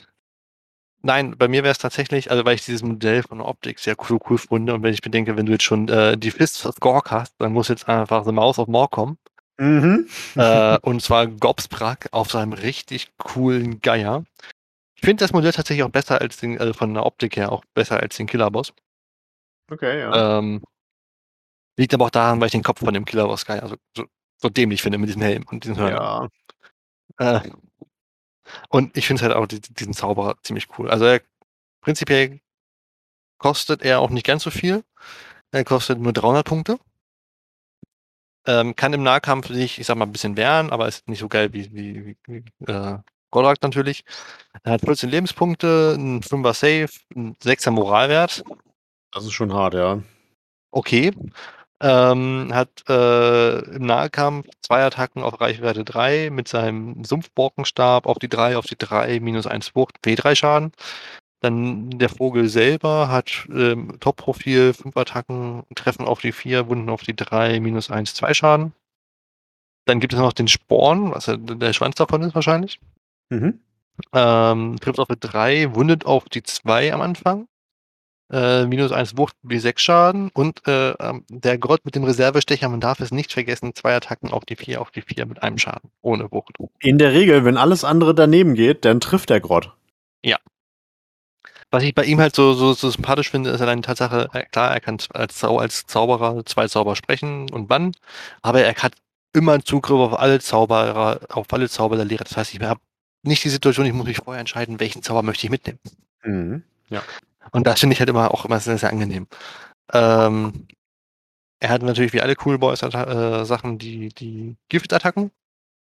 nein, 1.01 1.35
bei 1.39 1.47
mir 1.47 1.63
wäre 1.63 1.71
es 1.71 1.79
tatsächlich, 1.79 2.29
also 2.29 2.45
weil 2.45 2.53
ich 2.53 2.63
dieses 2.63 2.83
Modell 2.83 3.23
von 3.23 3.41
Optik 3.41 3.79
sehr 3.79 3.95
cool, 4.07 4.19
cool 4.29 4.37
finde 4.37 4.75
und 4.75 4.83
wenn 4.83 4.93
ich 4.93 5.01
bedenke, 5.01 5.37
wenn 5.37 5.47
du 5.47 5.53
jetzt 5.53 5.63
schon 5.63 5.89
äh, 5.89 6.15
die 6.19 6.29
Fists 6.29 6.67
of 6.67 6.75
Gork 6.79 7.09
hast, 7.09 7.33
dann 7.39 7.51
muss 7.51 7.67
jetzt 7.67 7.89
einfach 7.89 8.25
The 8.25 8.31
Mouse 8.31 8.59
of 8.59 8.67
More 8.67 8.89
kommen. 8.89 9.17
Mhm. 9.57 10.07
äh, 10.35 10.77
und 10.83 11.01
zwar 11.01 11.25
Gobsprak 11.25 12.09
auf 12.11 12.29
seinem 12.29 12.53
richtig 12.53 13.09
coolen 13.17 13.81
Geier. 13.81 14.23
Ich 14.99 15.05
finde 15.05 15.23
das 15.23 15.31
Modell 15.31 15.53
tatsächlich 15.53 15.83
auch 15.83 15.91
besser 15.91 16.19
als 16.19 16.35
den, 16.35 16.59
also 16.59 16.73
von 16.73 16.93
der 16.93 17.05
Optik 17.05 17.37
her 17.37 17.53
auch 17.53 17.63
besser 17.73 18.01
als 18.01 18.17
den 18.17 18.27
Killerboss. 18.27 18.73
Okay, 19.71 20.01
ja. 20.01 20.39
Ähm, 20.39 20.61
liegt 21.77 21.93
aber 21.93 22.07
auch 22.07 22.09
daran, 22.09 22.41
weil 22.41 22.47
ich 22.47 22.51
den 22.51 22.63
Kopf 22.63 22.81
von 22.81 22.93
dem 22.93 23.05
Killerboss 23.05 23.45
Geier 23.45 23.65
so, 23.69 23.77
so, 23.95 24.05
so 24.41 24.49
dämlich 24.49 24.81
finde 24.81 24.97
mit 24.97 25.07
diesem 25.07 25.21
Helm 25.21 25.45
und 25.49 25.63
diesen 25.63 25.77
Hörnern. 25.77 26.29
ja. 27.17 27.37
Äh, 27.37 27.49
und 28.67 28.97
ich 28.97 29.07
finde 29.07 29.23
halt 29.23 29.33
auch 29.33 29.47
die, 29.47 29.61
diesen 29.61 29.93
Zauberer 29.93 30.35
ziemlich 30.43 30.67
cool. 30.77 30.89
Also 30.89 31.05
er, 31.05 31.21
prinzipiell 31.79 32.41
kostet 33.37 33.81
er 33.81 34.01
auch 34.01 34.09
nicht 34.09 34.25
ganz 34.25 34.43
so 34.43 34.51
viel. 34.51 34.83
Er 35.51 35.63
kostet 35.63 35.97
nur 35.97 36.11
300 36.11 36.45
Punkte. 36.45 36.77
Ähm, 38.45 38.75
kann 38.75 38.91
im 38.91 39.03
Nahkampf 39.03 39.47
sich, 39.47 39.79
ich 39.79 39.87
sag 39.87 39.95
mal, 39.95 40.05
ein 40.05 40.11
bisschen 40.11 40.35
wehren, 40.35 40.71
aber 40.71 40.89
ist 40.89 41.07
nicht 41.07 41.19
so 41.19 41.29
geil 41.29 41.53
wie, 41.53 41.71
wie, 41.71 42.05
wie, 42.05 42.17
wie 42.27 42.71
äh, 42.71 42.97
Golrak 43.31 43.61
natürlich. 43.61 44.03
Er 44.63 44.73
hat 44.73 44.81
14 44.81 45.09
Lebenspunkte, 45.09 45.95
ein 45.97 46.21
5er 46.21 46.53
Save, 46.53 46.89
ein 47.15 47.35
6er 47.35 47.71
Moralwert. 47.71 48.43
Das 49.11 49.25
ist 49.25 49.33
schon 49.33 49.53
hart, 49.53 49.73
ja. 49.73 50.01
Okay. 50.71 51.11
Ähm, 51.81 52.49
hat 52.53 52.83
äh, 52.89 53.59
im 53.75 53.85
Nahkampf 53.85 54.47
zwei 54.61 54.83
Attacken 54.83 55.23
auf 55.23 55.39
Reichweite 55.39 55.85
3 55.85 56.29
mit 56.29 56.49
seinem 56.49 57.05
Sumpfborkenstab 57.05 58.05
auf 58.05 58.19
die 58.19 58.27
3, 58.27 58.57
auf 58.57 58.65
die 58.65 58.77
3, 58.77 59.21
minus 59.21 59.47
1 59.47 59.75
Wucht, 59.75 59.95
P3 60.03 60.35
Schaden. 60.35 60.73
Dann 61.41 61.91
der 61.91 62.09
Vogel 62.09 62.49
selber 62.49 63.07
hat 63.07 63.47
ähm, 63.49 63.97
Top-Profil, 64.01 64.73
5 64.73 64.97
Attacken, 64.97 65.63
Treffen 65.73 66.05
auf 66.05 66.19
die 66.19 66.33
4, 66.33 66.67
Wunden 66.67 66.89
auf 66.89 67.03
die 67.03 67.15
3, 67.15 67.61
minus 67.61 67.89
1, 67.89 68.13
2 68.13 68.33
Schaden. 68.33 68.73
Dann 69.85 70.01
gibt 70.01 70.13
es 70.13 70.19
noch 70.19 70.33
den 70.33 70.49
Sporn, 70.49 71.11
was 71.13 71.31
der 71.33 71.73
Schwanz 71.73 71.95
davon 71.95 72.23
ist 72.23 72.35
wahrscheinlich. 72.35 72.79
Mhm. 73.29 73.59
Ähm, 74.13 74.77
trifft 74.79 74.99
auf 74.99 75.07
die 75.07 75.19
3, 75.19 75.75
wundet 75.75 76.05
auf 76.05 76.29
die 76.29 76.43
2 76.43 76.93
am 76.93 77.01
Anfang. 77.01 77.47
Äh, 78.31 78.65
minus 78.67 78.91
1 78.91 79.17
Wucht, 79.17 79.35
B6 79.43 79.79
Schaden. 79.79 80.29
Und 80.33 80.65
äh, 80.67 80.91
ähm, 80.91 81.25
der 81.29 81.57
Grott 81.57 81.83
mit 81.83 81.95
dem 81.95 82.03
Reservestecher, 82.03 82.69
man 82.69 82.79
darf 82.79 82.99
es 82.99 83.11
nicht 83.11 83.33
vergessen, 83.33 83.73
zwei 83.73 83.95
Attacken 83.95 84.31
auf 84.31 84.45
die 84.45 84.55
4, 84.55 84.79
auf 84.81 84.91
die 84.91 85.01
4 85.01 85.25
mit 85.25 85.41
einem 85.41 85.57
Schaden, 85.57 85.89
ohne 86.01 86.31
Wucht. 86.31 86.55
In 86.79 86.97
der 86.97 87.13
Regel, 87.13 87.43
wenn 87.43 87.57
alles 87.57 87.83
andere 87.83 88.13
daneben 88.13 88.53
geht, 88.53 88.85
dann 88.85 88.99
trifft 88.99 89.29
der 89.31 89.41
Grott. 89.41 89.73
Was 91.71 91.83
ich 91.83 91.93
bei 91.93 92.03
ihm 92.03 92.19
halt 92.19 92.35
so, 92.35 92.53
so, 92.53 92.73
so 92.73 92.89
sympathisch 92.89 93.29
finde, 93.29 93.51
ist 93.51 93.61
allein 93.61 93.81
die 93.81 93.85
Tatsache, 93.85 94.29
äh, 94.33 94.43
klar, 94.45 94.71
er 94.71 94.79
kann 94.79 94.97
als, 95.13 95.37
Zau 95.37 95.59
als 95.59 95.85
Zauberer 95.85 96.43
zwei 96.45 96.67
Zauber 96.67 96.95
sprechen 96.95 97.49
und 97.51 97.67
bannen, 97.67 97.91
aber 98.41 98.61
er 98.61 98.73
hat 98.75 98.93
immer 99.33 99.53
einen 99.53 99.65
Zugriff 99.65 99.99
auf 99.99 100.19
alle 100.19 100.39
Zauberer, 100.39 101.19
auf 101.29 101.45
alle 101.51 101.69
Zauber 101.69 101.95
der 101.95 102.05
Lehre. 102.05 102.23
Das 102.23 102.35
heißt, 102.37 102.53
ich 102.55 102.61
habe 102.61 102.81
nicht 103.23 103.43
die 103.43 103.49
Situation, 103.49 103.85
ich 103.85 103.93
muss 103.93 104.07
mich 104.07 104.17
vorher 104.17 104.39
entscheiden, 104.39 104.79
welchen 104.79 105.03
Zauber 105.03 105.23
möchte 105.23 105.45
ich 105.45 105.51
mitnehmen. 105.51 105.79
Mhm. 106.23 106.63
Ja. 106.89 107.03
Und 107.51 107.65
das 107.67 107.79
finde 107.79 107.93
ich 107.93 107.99
halt 107.99 108.09
immer 108.09 108.31
auch 108.33 108.45
immer 108.45 108.59
sehr, 108.59 108.77
sehr 108.77 108.89
angenehm. 108.89 109.27
Ähm, 109.93 110.67
er 111.59 111.69
hat 111.69 111.81
natürlich 111.81 112.13
wie 112.13 112.21
alle 112.21 112.35
Cool 112.43 112.57
Boys 112.57 112.81
äh, 112.83 113.45
Sachen 113.45 113.77
die, 113.77 114.09
die 114.09 114.55
Giftattacken. 114.69 115.31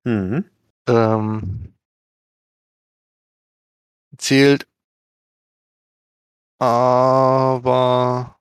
Mhm. 0.04 0.46
Ähm, 0.88 1.74
zählt 4.18 4.68
aber 6.60 8.38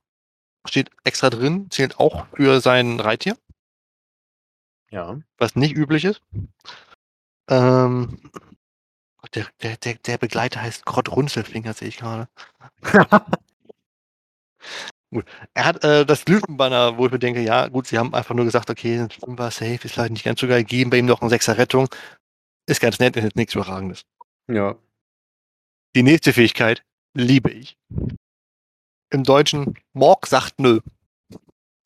steht 0.67 0.91
extra 1.05 1.31
drin, 1.31 1.71
zählt 1.71 1.99
auch 1.99 2.27
für 2.35 2.61
sein 2.61 3.01
Reittier, 3.01 3.37
Ja. 4.91 5.19
was 5.39 5.57
nicht 5.57 5.75
üblich 5.75 6.05
ist. 6.05 6.23
Ähm, 7.49 8.31
der, 9.35 9.47
der, 9.63 9.77
der, 9.77 9.95
der 9.95 10.19
Begleiter 10.19 10.63
heißt 10.63 10.85
Grott 10.85 11.11
Runzelfinger, 11.11 11.73
sehe 11.75 11.89
ich 11.89 11.99
gerade. 11.99 12.29
Gut. 15.13 15.25
Er 15.55 15.65
hat 15.65 15.83
äh, 15.85 16.07
das 16.07 16.25
Blütenbanner, 16.25 16.97
wo 16.97 17.07
ich 17.07 17.13
mir 17.13 17.19
denke, 17.19 17.41
ja, 17.41 17.67
gut, 17.67 17.89
sie 17.89 17.99
haben 17.99 18.15
einfach 18.15 18.35
nur 18.35 18.45
gesagt, 18.45 18.71
okay, 18.71 18.97
ein 18.99 19.11
Fünfer 19.11 19.51
safe 19.51 19.81
ist 19.83 19.93
vielleicht 19.93 20.13
nicht 20.13 20.25
ganz 20.25 20.41
so 20.41 20.47
geil, 20.47 20.63
geben 20.63 20.91
bei 20.91 20.99
ihm 20.99 21.07
noch 21.07 21.21
einen 21.21 21.31
Sechser 21.31 21.59
Rettung. 21.59 21.89
Ist 22.67 22.81
ganz 22.81 23.01
nett, 23.01 23.17
ist 23.17 23.25
jetzt 23.25 23.37
nichts 23.37 23.55
Überragendes. 23.55 24.05
Ja. 24.49 24.77
Die 25.97 26.05
nächste 26.05 26.33
Fähigkeit 26.33 26.85
liebe 27.15 27.51
ich. 27.51 27.77
Im 29.11 29.25
Deutschen, 29.25 29.75
Morg 29.93 30.29
sagt 30.29 30.61
nö. 30.61 30.79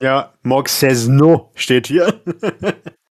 Ja, 0.03 0.35
Mog 0.43 0.69
says 0.69 1.09
no 1.09 1.51
steht 1.55 1.87
hier. 1.87 2.23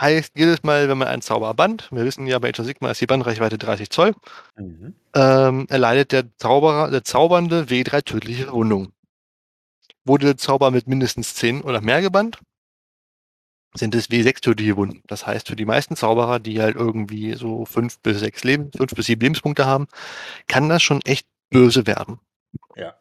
Heißt, 0.00 0.32
jedes 0.36 0.62
Mal, 0.64 0.88
wenn 0.88 0.98
man 0.98 1.08
einen 1.08 1.22
Zauber 1.22 1.54
bannt, 1.54 1.88
wir 1.92 2.04
wissen 2.04 2.26
ja, 2.26 2.38
bei 2.38 2.48
Age 2.48 2.60
of 2.60 2.66
Sigma 2.66 2.90
ist 2.90 3.00
die 3.00 3.06
Bandreichweite 3.06 3.58
30 3.58 3.90
Zoll, 3.90 4.14
mhm. 4.56 4.94
ähm, 5.14 5.66
erleidet 5.68 6.12
der 6.12 6.36
Zauberer, 6.36 6.90
der 6.90 7.04
Zaubernde 7.04 7.64
W3 7.64 8.04
tödliche 8.04 8.44
Verwundungen. 8.44 8.92
Wurde 10.04 10.26
der 10.26 10.36
Zauber 10.36 10.70
mit 10.70 10.88
mindestens 10.88 11.34
10 11.34 11.62
oder 11.62 11.80
mehr 11.80 12.02
gebannt, 12.02 12.38
sind 13.74 13.94
es 13.94 14.10
W6 14.10 14.40
tödliche 14.40 14.76
Wunden. 14.76 15.02
Das 15.06 15.26
heißt, 15.26 15.48
für 15.48 15.56
die 15.56 15.64
meisten 15.64 15.96
Zauberer, 15.96 16.40
die 16.40 16.60
halt 16.60 16.76
irgendwie 16.76 17.34
so 17.34 17.64
5 17.64 18.00
bis 18.00 18.18
6 18.20 18.44
Leben, 18.44 18.72
5 18.72 18.94
bis 18.94 19.06
7 19.06 19.20
Lebenspunkte 19.20 19.64
haben, 19.64 19.86
kann 20.48 20.68
das 20.68 20.82
schon 20.82 21.00
echt 21.02 21.26
böse 21.50 21.86
werden. 21.86 22.18
Ja. 22.76 22.98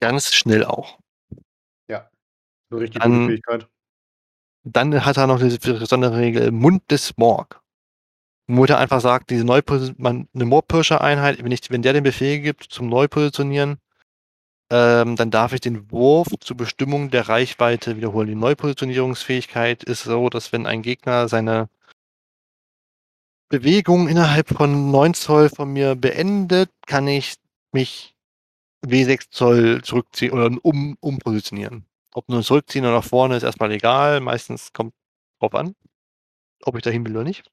Ganz 0.00 0.34
schnell 0.34 0.64
auch. 0.64 0.98
So 2.70 2.78
richtig 2.78 3.00
Dann- 3.02 3.26
Fähigkeit. 3.26 3.68
Dann 4.72 5.04
hat 5.04 5.16
er 5.16 5.26
noch 5.26 5.40
diese 5.40 5.58
besondere 5.58 6.16
Regel 6.16 6.50
Mund 6.52 6.82
des 6.90 7.16
Morg. 7.16 7.60
Wo 8.46 8.64
er 8.64 8.78
einfach 8.78 9.00
sagt, 9.00 9.30
diese 9.30 9.44
man, 9.44 10.28
eine 10.34 10.44
Mordpirscher-Einheit, 10.44 11.42
wenn, 11.44 11.52
wenn 11.68 11.82
der 11.82 11.92
den 11.92 12.04
Befehl 12.04 12.40
gibt 12.40 12.64
zum 12.64 12.88
Neupositionieren, 12.88 13.78
ähm, 14.70 15.16
dann 15.16 15.30
darf 15.30 15.52
ich 15.52 15.60
den 15.60 15.90
Wurf 15.90 16.28
zur 16.40 16.56
Bestimmung 16.56 17.10
der 17.10 17.28
Reichweite 17.28 17.96
wiederholen. 17.96 18.28
Die 18.28 18.34
Neupositionierungsfähigkeit 18.34 19.84
ist 19.84 20.04
so, 20.04 20.28
dass 20.28 20.52
wenn 20.52 20.66
ein 20.66 20.82
Gegner 20.82 21.28
seine 21.28 21.68
Bewegung 23.48 24.08
innerhalb 24.08 24.48
von 24.48 24.90
9 24.90 25.14
Zoll 25.14 25.48
von 25.48 25.72
mir 25.72 25.94
beendet, 25.94 26.70
kann 26.86 27.08
ich 27.08 27.36
mich 27.72 28.14
W6 28.86 29.30
Zoll 29.30 29.82
zurückziehen 29.82 30.32
oder 30.32 30.50
um, 30.62 30.96
umpositionieren. 31.00 31.86
Ob 32.18 32.28
nur 32.28 32.42
zurückziehen 32.42 32.84
oder 32.84 32.96
nach 32.96 33.04
vorne 33.04 33.36
ist 33.36 33.44
erstmal 33.44 33.70
egal. 33.70 34.18
Meistens 34.18 34.72
kommt 34.72 34.92
drauf 35.38 35.54
an, 35.54 35.76
ob 36.64 36.74
ich 36.74 36.82
dahin 36.82 37.06
will 37.06 37.12
oder 37.12 37.22
nicht. 37.22 37.48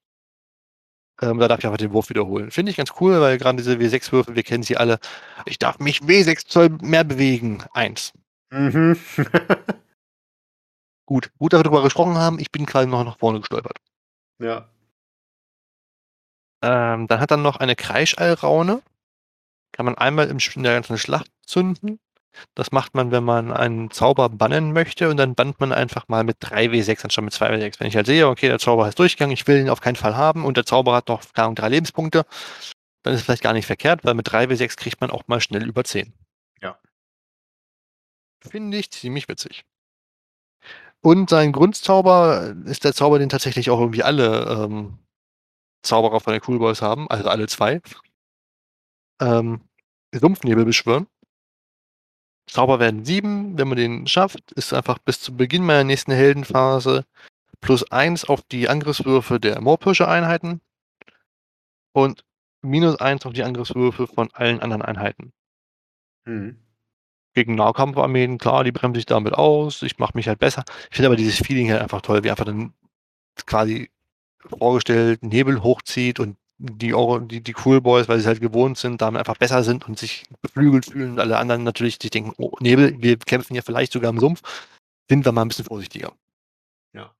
Ähm, 1.22 1.38
da 1.38 1.46
darf 1.46 1.60
ich 1.60 1.66
einfach 1.66 1.78
den 1.78 1.92
Wurf 1.92 2.10
wiederholen. 2.10 2.50
Finde 2.50 2.70
ich 2.70 2.76
ganz 2.76 2.90
cool, 3.00 3.20
weil 3.20 3.38
gerade 3.38 3.58
diese 3.58 3.74
W6-Würfe, 3.76 4.34
wir 4.34 4.42
kennen 4.42 4.64
sie 4.64 4.76
alle. 4.76 4.98
Ich 5.44 5.60
darf 5.60 5.78
mich 5.78 6.00
W6 6.00 6.48
Zoll 6.48 6.70
mehr 6.82 7.04
bewegen. 7.04 7.62
Eins. 7.74 8.12
Mhm. 8.50 8.98
Gut, 11.08 11.30
gut, 11.38 11.52
dass 11.52 11.60
wir 11.60 11.62
darüber 11.62 11.84
gesprochen 11.84 12.16
haben. 12.18 12.40
Ich 12.40 12.50
bin 12.50 12.66
quasi 12.66 12.88
noch 12.88 13.04
nach 13.04 13.18
vorne 13.18 13.38
gestolpert. 13.38 13.78
ja. 14.40 14.68
Ähm, 16.60 17.06
dann 17.06 17.20
hat 17.20 17.30
er 17.30 17.36
noch 17.36 17.58
eine 17.58 17.76
Kreischallraune. 17.76 18.82
Kann 19.70 19.86
man 19.86 19.94
einmal 19.96 20.28
im, 20.28 20.38
in 20.56 20.62
der 20.64 20.74
ganzen 20.74 20.98
Schlacht 20.98 21.30
zünden. 21.46 22.00
Das 22.54 22.72
macht 22.72 22.94
man, 22.94 23.10
wenn 23.10 23.24
man 23.24 23.52
einen 23.52 23.90
Zauber 23.90 24.28
bannen 24.28 24.72
möchte 24.72 25.08
und 25.08 25.16
dann 25.16 25.34
bannt 25.34 25.60
man 25.60 25.72
einfach 25.72 26.08
mal 26.08 26.24
mit 26.24 26.38
3W6 26.38 27.04
anstatt 27.04 27.24
mit 27.24 27.34
2W6. 27.34 27.80
Wenn 27.80 27.88
ich 27.88 27.96
halt 27.96 28.06
sehe, 28.06 28.28
okay, 28.28 28.48
der 28.48 28.58
Zauber 28.58 28.88
ist 28.88 28.98
durchgegangen, 28.98 29.32
ich 29.34 29.46
will 29.46 29.60
ihn 29.60 29.70
auf 29.70 29.80
keinen 29.80 29.96
Fall 29.96 30.16
haben 30.16 30.44
und 30.44 30.56
der 30.56 30.66
Zauber 30.66 30.94
hat 30.94 31.08
noch 31.08 31.22
keine 31.32 31.46
Ahnung, 31.46 31.56
drei 31.56 31.68
Lebenspunkte, 31.68 32.24
dann 33.02 33.14
ist 33.14 33.20
es 33.20 33.24
vielleicht 33.26 33.42
gar 33.42 33.52
nicht 33.52 33.66
verkehrt, 33.66 34.04
weil 34.04 34.14
mit 34.14 34.28
3W6 34.28 34.76
kriegt 34.76 35.00
man 35.00 35.10
auch 35.10 35.28
mal 35.28 35.40
schnell 35.40 35.66
über 35.66 35.84
10. 35.84 36.12
Ja. 36.60 36.78
Finde 38.40 38.78
ich 38.78 38.90
ziemlich 38.90 39.28
witzig. 39.28 39.64
Und 41.02 41.30
sein 41.30 41.52
Grundzauber 41.52 42.56
ist 42.64 42.84
der 42.84 42.94
Zauber, 42.94 43.18
den 43.18 43.28
tatsächlich 43.28 43.70
auch 43.70 43.78
irgendwie 43.78 44.02
alle 44.02 44.64
ähm, 44.64 44.98
Zauberer 45.82 46.20
von 46.20 46.32
den 46.32 46.42
Cool 46.46 46.58
Boys 46.58 46.82
haben, 46.82 47.08
also 47.08 47.28
alle 47.28 47.46
zwei. 47.46 47.80
Ähm, 49.20 49.60
Sumpfnebel 50.12 50.64
beschwören. 50.64 51.06
Zauber 52.46 52.78
werden 52.78 53.04
sieben. 53.04 53.58
Wenn 53.58 53.68
man 53.68 53.76
den 53.76 54.06
schafft, 54.06 54.52
ist 54.52 54.72
einfach 54.72 54.98
bis 54.98 55.20
zu 55.20 55.36
Beginn 55.36 55.64
meiner 55.64 55.84
nächsten 55.84 56.12
Heldenphase 56.12 57.04
plus 57.60 57.90
eins 57.90 58.24
auf 58.24 58.42
die 58.42 58.68
Angriffswürfe 58.68 59.40
der 59.40 59.60
Moorpirsche-Einheiten 59.60 60.60
und 61.92 62.24
minus 62.62 62.96
eins 63.00 63.26
auf 63.26 63.32
die 63.32 63.42
Angriffswürfe 63.42 64.06
von 64.06 64.30
allen 64.32 64.60
anderen 64.60 64.82
Einheiten. 64.82 65.32
Mhm. 66.24 66.58
Gegen 67.34 67.54
Nahkampfarmeen, 67.54 68.38
klar, 68.38 68.64
die 68.64 68.72
bremse 68.72 68.98
ich 68.98 69.06
damit 69.06 69.34
aus. 69.34 69.82
Ich 69.82 69.98
mache 69.98 70.12
mich 70.14 70.28
halt 70.28 70.38
besser. 70.38 70.64
Ich 70.90 70.96
finde 70.96 71.08
aber 71.08 71.16
dieses 71.16 71.36
Feeling 71.36 71.70
halt 71.70 71.82
einfach 71.82 72.00
toll, 72.00 72.24
wie 72.24 72.30
einfach 72.30 72.44
dann 72.44 72.72
quasi 73.44 73.90
vorgestellt 74.38 75.22
Nebel 75.22 75.62
hochzieht 75.62 76.20
und 76.20 76.36
die, 76.58 76.94
Euro- 76.94 77.20
die, 77.20 77.42
die 77.42 77.54
Cool 77.64 77.80
Boys, 77.80 78.08
weil 78.08 78.20
sie 78.20 78.26
halt 78.26 78.40
gewohnt 78.40 78.78
sind, 78.78 79.02
damit 79.02 79.18
einfach 79.18 79.36
besser 79.36 79.62
sind 79.62 79.86
und 79.88 79.98
sich 79.98 80.24
beflügelt 80.42 80.86
fühlen 80.86 81.12
und 81.12 81.20
alle 81.20 81.38
anderen 81.38 81.64
natürlich 81.64 81.98
sich 82.00 82.10
denken, 82.10 82.32
oh, 82.38 82.56
Nebel, 82.60 83.00
wir 83.02 83.18
kämpfen 83.18 83.54
ja 83.54 83.62
vielleicht 83.62 83.92
sogar 83.92 84.10
im 84.10 84.20
Sumpf, 84.20 84.42
sind 85.10 85.24
wir 85.24 85.32
mal 85.32 85.42
ein 85.42 85.48
bisschen 85.48 85.66
vorsichtiger. 85.66 86.12
Ja. 86.94 87.14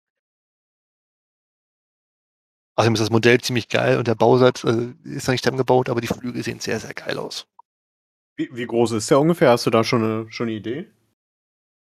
Außerdem 2.77 2.95
ist 2.95 3.01
das 3.01 3.11
Modell 3.11 3.41
ziemlich 3.41 3.69
geil 3.69 3.99
und 3.99 4.07
der 4.07 4.15
Bausatz 4.15 4.65
äh, 4.65 4.95
ist 5.05 5.27
noch 5.27 5.33
nicht 5.33 5.45
zusammengebaut, 5.45 5.89
aber 5.89 6.01
die 6.01 6.09
Flügel 6.09 6.43
sehen 6.43 6.61
sehr, 6.61 6.81
sehr 6.81 6.95
geil 6.95 7.19
aus. 7.19 7.47
Wie, 8.39 8.49
wie 8.53 8.67
groß 8.67 8.93
ist 8.93 9.11
der 9.11 9.21
ungefähr? 9.21 9.51
Hast 9.51 9.67
du 9.67 9.71
da 9.71 9.83
schon 9.85 10.03
eine, 10.03 10.33
schon 10.33 10.49
eine 10.49 10.57
Idee? 10.57 10.91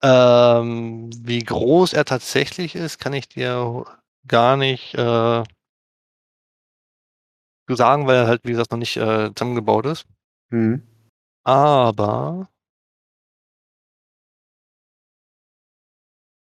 Ähm, 0.03 1.11
wie 1.23 1.43
groß 1.43 1.95
er 1.95 2.05
tatsächlich 2.05 2.75
ist, 2.75 2.99
kann 2.99 3.15
ich 3.15 3.29
dir 3.29 3.87
gar 4.29 4.59
nicht 4.59 4.95
äh, 4.95 5.43
sagen, 7.69 8.07
weil 8.07 8.17
er 8.17 8.27
halt, 8.27 8.43
wie 8.45 8.51
gesagt, 8.53 8.71
noch 8.71 8.79
nicht 8.79 8.97
äh, 8.97 9.31
zusammengebaut 9.35 9.87
ist. 9.87 10.07
Mhm. 10.51 10.83
Aber 11.45 12.49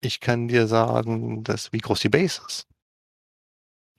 ich 0.00 0.20
kann 0.20 0.48
dir 0.48 0.66
sagen, 0.66 1.44
dass, 1.44 1.72
wie 1.72 1.78
groß 1.78 2.00
die 2.00 2.08
Base 2.08 2.40
ist. 2.46 2.66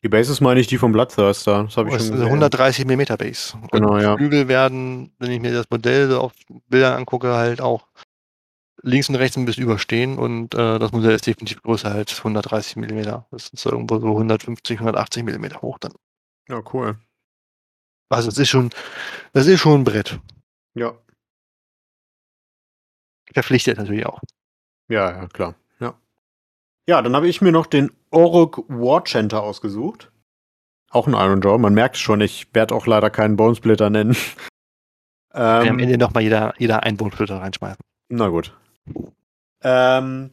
Die 0.03 0.09
Base 0.09 0.31
ist, 0.33 0.41
meine 0.41 0.59
ich, 0.59 0.67
die 0.67 0.77
vom 0.77 0.91
Bloodthirster. 0.91 1.63
Das 1.63 1.77
habe 1.77 1.87
ich 1.87 1.95
Oh, 1.95 1.97
schon 1.97 2.05
ist 2.07 2.11
eine 2.11 2.19
gesehen. 2.29 2.43
130 2.43 2.85
mm 2.85 3.15
Base. 3.17 3.53
Und 3.55 3.71
Genau, 3.71 3.97
die 3.97 4.03
ja. 4.03 4.17
Flügel 4.17 4.47
werden, 4.49 5.13
wenn 5.17 5.31
ich 5.31 5.39
mir 5.39 5.53
das 5.53 5.69
Modell 5.69 6.09
so 6.09 6.19
auf 6.19 6.33
Bildern 6.67 6.95
angucke, 6.97 7.33
halt 7.35 7.61
auch 7.61 7.87
links 8.81 9.07
und 9.07 9.15
rechts 9.15 9.37
ein 9.37 9.45
bisschen 9.45 9.63
überstehen 9.63 10.17
und 10.17 10.55
äh, 10.55 10.77
das 10.77 10.91
Modell 10.91 11.15
ist 11.15 11.25
definitiv 11.25 11.61
größer 11.63 11.89
als 11.89 12.17
130 12.17 12.75
mm. 12.75 13.01
Das 13.31 13.47
ist 13.47 13.57
so 13.57 13.71
irgendwo 13.71 13.97
so 13.99 14.07
150, 14.07 14.79
180 14.79 15.23
mm 15.23 15.61
hoch 15.61 15.79
dann. 15.79 15.93
Ja, 16.49 16.61
cool. 16.73 16.97
Also 18.13 18.29
es 18.29 18.37
ist 18.37 18.49
schon, 18.49 18.69
das 19.33 19.47
ist 19.47 19.59
schon 19.59 19.81
ein 19.81 19.83
Brett. 19.83 20.19
Ja. 20.75 20.93
Verpflichtet 23.33 23.77
natürlich 23.77 24.05
auch. 24.05 24.21
Ja, 24.89 25.11
ja, 25.11 25.27
klar. 25.27 25.55
Ja. 25.79 25.95
Ja, 26.87 27.01
dann 27.01 27.15
habe 27.15 27.27
ich 27.27 27.41
mir 27.41 27.51
noch 27.51 27.65
den 27.65 27.91
Oruk 28.11 28.63
Warchanter 28.67 29.41
ausgesucht. 29.41 30.11
Auch 30.91 31.07
ein 31.07 31.13
Iron 31.13 31.41
Jaw. 31.41 31.57
Man 31.57 31.73
merkt 31.73 31.97
schon, 31.97 32.21
ich 32.21 32.53
werde 32.53 32.75
auch 32.75 32.85
leider 32.85 33.09
keinen 33.09 33.35
Bonesplitter 33.35 33.89
nennen. 33.89 34.15
Ähm, 35.35 35.67
am 35.67 35.79
Ende 35.79 35.97
nochmal 35.97 36.21
jeder, 36.21 36.53
jeder 36.59 36.83
einen 36.83 36.95
Bonesplitter 36.95 37.41
reinschmeißen. 37.41 37.79
Na 38.09 38.27
gut. 38.27 38.55
Ähm, 39.63 40.29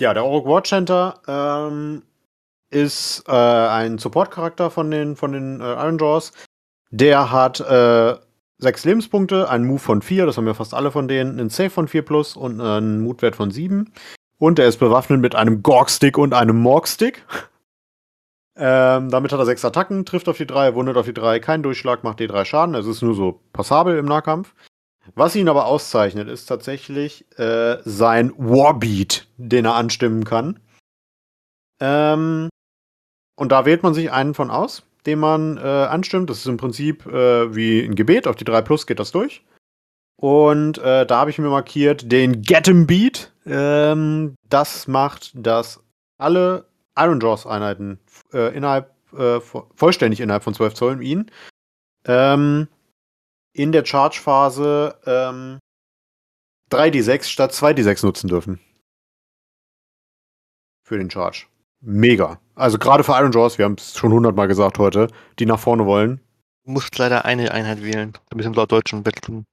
ja, 0.00 0.14
der 0.14 0.24
Oruk 0.24 0.46
Warchanter 0.46 1.20
ähm, 1.26 2.04
ist 2.70 3.24
äh, 3.28 3.32
ein 3.32 3.98
Support-Charakter 3.98 4.70
von 4.70 4.90
den, 4.90 5.16
von 5.16 5.32
den 5.32 5.60
äh, 5.60 5.74
Iron 5.74 5.98
Jaws. 5.98 6.32
Der 6.90 7.30
hat 7.30 7.60
äh, 7.60 8.16
sechs 8.58 8.84
Lebenspunkte, 8.84 9.48
einen 9.48 9.66
Move 9.66 9.78
von 9.78 10.02
vier, 10.02 10.26
das 10.26 10.36
haben 10.36 10.46
ja 10.46 10.54
fast 10.54 10.74
alle 10.74 10.90
von 10.90 11.08
denen, 11.08 11.38
einen 11.38 11.50
Save 11.50 11.70
von 11.70 11.88
vier 11.88 12.02
plus 12.02 12.36
und 12.36 12.60
einen 12.60 13.00
Mutwert 13.00 13.36
von 13.36 13.50
sieben. 13.50 13.92
Und 14.38 14.58
er 14.58 14.68
ist 14.68 14.78
bewaffnet 14.78 15.20
mit 15.20 15.34
einem 15.34 15.62
Gorg-Stick 15.62 16.18
und 16.18 16.34
einem 16.34 16.58
Morg-Stick. 16.58 17.24
ähm, 18.56 19.10
damit 19.10 19.32
hat 19.32 19.38
er 19.38 19.46
sechs 19.46 19.64
Attacken, 19.64 20.04
trifft 20.04 20.28
auf 20.28 20.36
die 20.36 20.46
drei, 20.46 20.74
wundet 20.74 20.96
auf 20.96 21.06
die 21.06 21.14
drei, 21.14 21.40
kein 21.40 21.62
Durchschlag, 21.62 22.04
macht 22.04 22.20
die 22.20 22.26
drei 22.26 22.44
Schaden. 22.44 22.74
Es 22.74 22.86
ist 22.86 23.02
nur 23.02 23.14
so 23.14 23.40
passabel 23.52 23.96
im 23.98 24.06
Nahkampf. 24.06 24.54
Was 25.14 25.36
ihn 25.36 25.48
aber 25.48 25.66
auszeichnet, 25.66 26.28
ist 26.28 26.46
tatsächlich 26.46 27.24
äh, 27.38 27.78
sein 27.84 28.32
Warbeat, 28.36 29.28
den 29.36 29.64
er 29.64 29.76
anstimmen 29.76 30.24
kann. 30.24 30.58
Ähm, 31.80 32.48
und 33.36 33.52
da 33.52 33.64
wählt 33.64 33.82
man 33.82 33.94
sich 33.94 34.10
einen 34.10 34.34
von 34.34 34.50
aus 34.50 34.82
den 35.06 35.20
man 35.20 35.56
äh, 35.56 35.60
anstimmt. 35.60 36.28
Das 36.28 36.38
ist 36.38 36.46
im 36.46 36.56
Prinzip 36.56 37.06
äh, 37.06 37.54
wie 37.54 37.82
ein 37.82 37.94
Gebet. 37.94 38.26
Auf 38.26 38.36
die 38.36 38.44
3 38.44 38.62
Plus 38.62 38.86
geht 38.86 38.98
das 38.98 39.12
durch. 39.12 39.44
Und 40.16 40.78
äh, 40.78 41.06
da 41.06 41.18
habe 41.18 41.30
ich 41.30 41.38
mir 41.38 41.48
markiert 41.48 42.10
den 42.10 42.42
Get 42.42 42.68
'em 42.68 42.86
Beat. 42.86 43.32
Ähm, 43.44 44.34
das 44.48 44.88
macht, 44.88 45.32
dass 45.34 45.82
alle 46.18 46.66
Iron 46.96 47.20
Jaws 47.20 47.46
Einheiten 47.46 48.00
äh, 48.32 48.54
innerhalb, 48.56 48.90
äh, 49.12 49.40
vollständig 49.40 50.20
innerhalb 50.20 50.42
von 50.42 50.54
12 50.54 50.74
Zoll 50.74 51.02
ihn 51.02 51.30
ähm, 52.06 52.68
in 53.52 53.72
der 53.72 53.84
Charge-Phase 53.84 54.98
ähm, 55.04 55.58
3d6 56.72 57.24
statt 57.24 57.52
2d6 57.52 58.04
nutzen 58.04 58.28
dürfen. 58.28 58.60
Für 60.82 60.98
den 60.98 61.10
Charge. 61.10 61.46
Mega. 61.80 62.40
Also 62.56 62.78
gerade 62.78 63.04
für 63.04 63.12
Iron 63.12 63.32
Jaws, 63.32 63.58
wir 63.58 63.66
haben 63.66 63.76
es 63.78 63.96
schon 63.96 64.12
hundertmal 64.12 64.48
gesagt 64.48 64.78
heute, 64.78 65.08
die 65.38 65.46
nach 65.46 65.58
vorne 65.58 65.84
wollen. 65.84 66.20
Du 66.64 66.72
musst 66.72 66.96
leider 66.98 67.24
eine 67.26 67.52
Einheit 67.52 67.82
wählen. 67.82 68.14
Ein 68.30 68.36
bisschen 68.36 68.54
laut 68.54 68.72
deutschen 68.72 69.02
Battle. 69.02 69.44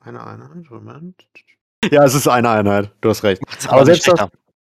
Eine 0.00 0.26
Einheit, 0.26 0.70
Moment. 0.70 1.28
Ja, 1.90 2.04
es 2.04 2.14
ist 2.14 2.26
eine 2.26 2.48
Einheit, 2.48 2.90
du 3.02 3.10
hast 3.10 3.22
recht. 3.22 3.42
Macht's 3.46 3.68
aber 3.68 3.84
selbst 3.84 4.08
das, 4.08 4.28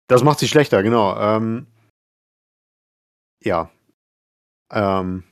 das 0.09 0.25
macht 0.25 0.39
sie 0.39 0.49
schlechter, 0.49 0.83
genau. 0.83 1.17
Ähm, 1.17 1.67
ja. 3.43 3.71
Ähm, 4.73 5.23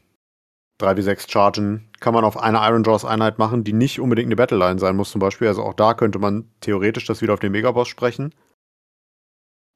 3w6 0.80 1.30
Chargen 1.30 1.90
kann 2.00 2.12
man 2.12 2.24
auf 2.24 2.36
eine 2.36 2.58
Iron 2.58 2.84
Jaws 2.84 3.04
Einheit 3.04 3.38
machen, 3.38 3.64
die 3.64 3.72
nicht 3.72 3.98
unbedingt 3.98 4.26
eine 4.26 4.36
Battleline 4.36 4.78
sein 4.78 4.96
muss, 4.96 5.10
zum 5.10 5.20
Beispiel. 5.20 5.48
Also 5.48 5.62
auch 5.62 5.74
da 5.74 5.94
könnte 5.94 6.18
man 6.18 6.50
theoretisch 6.60 7.06
das 7.06 7.22
wieder 7.22 7.32
auf 7.32 7.40
den 7.40 7.52
Megaboss 7.52 7.88
sprechen. 7.88 8.34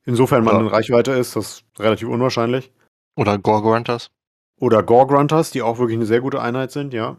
Insofern 0.07 0.45
man 0.45 0.61
in 0.61 0.69
Reichweite 0.69 1.13
ist, 1.13 1.35
das 1.35 1.47
ist 1.47 1.65
relativ 1.81 2.09
unwahrscheinlich. 2.09 2.73
Oder 3.17 3.39
Gorgrunters. 3.39 4.11
Oder 4.59 4.83
Gorgrunters, 4.83 5.51
die 5.51 5.63
auch 5.63 5.79
wirklich 5.79 5.99
eine 5.99 6.07
sehr 6.07 6.21
gute 6.21 6.41
Einheit 6.41 6.71
sind, 6.71 6.95
ja. 6.95 7.19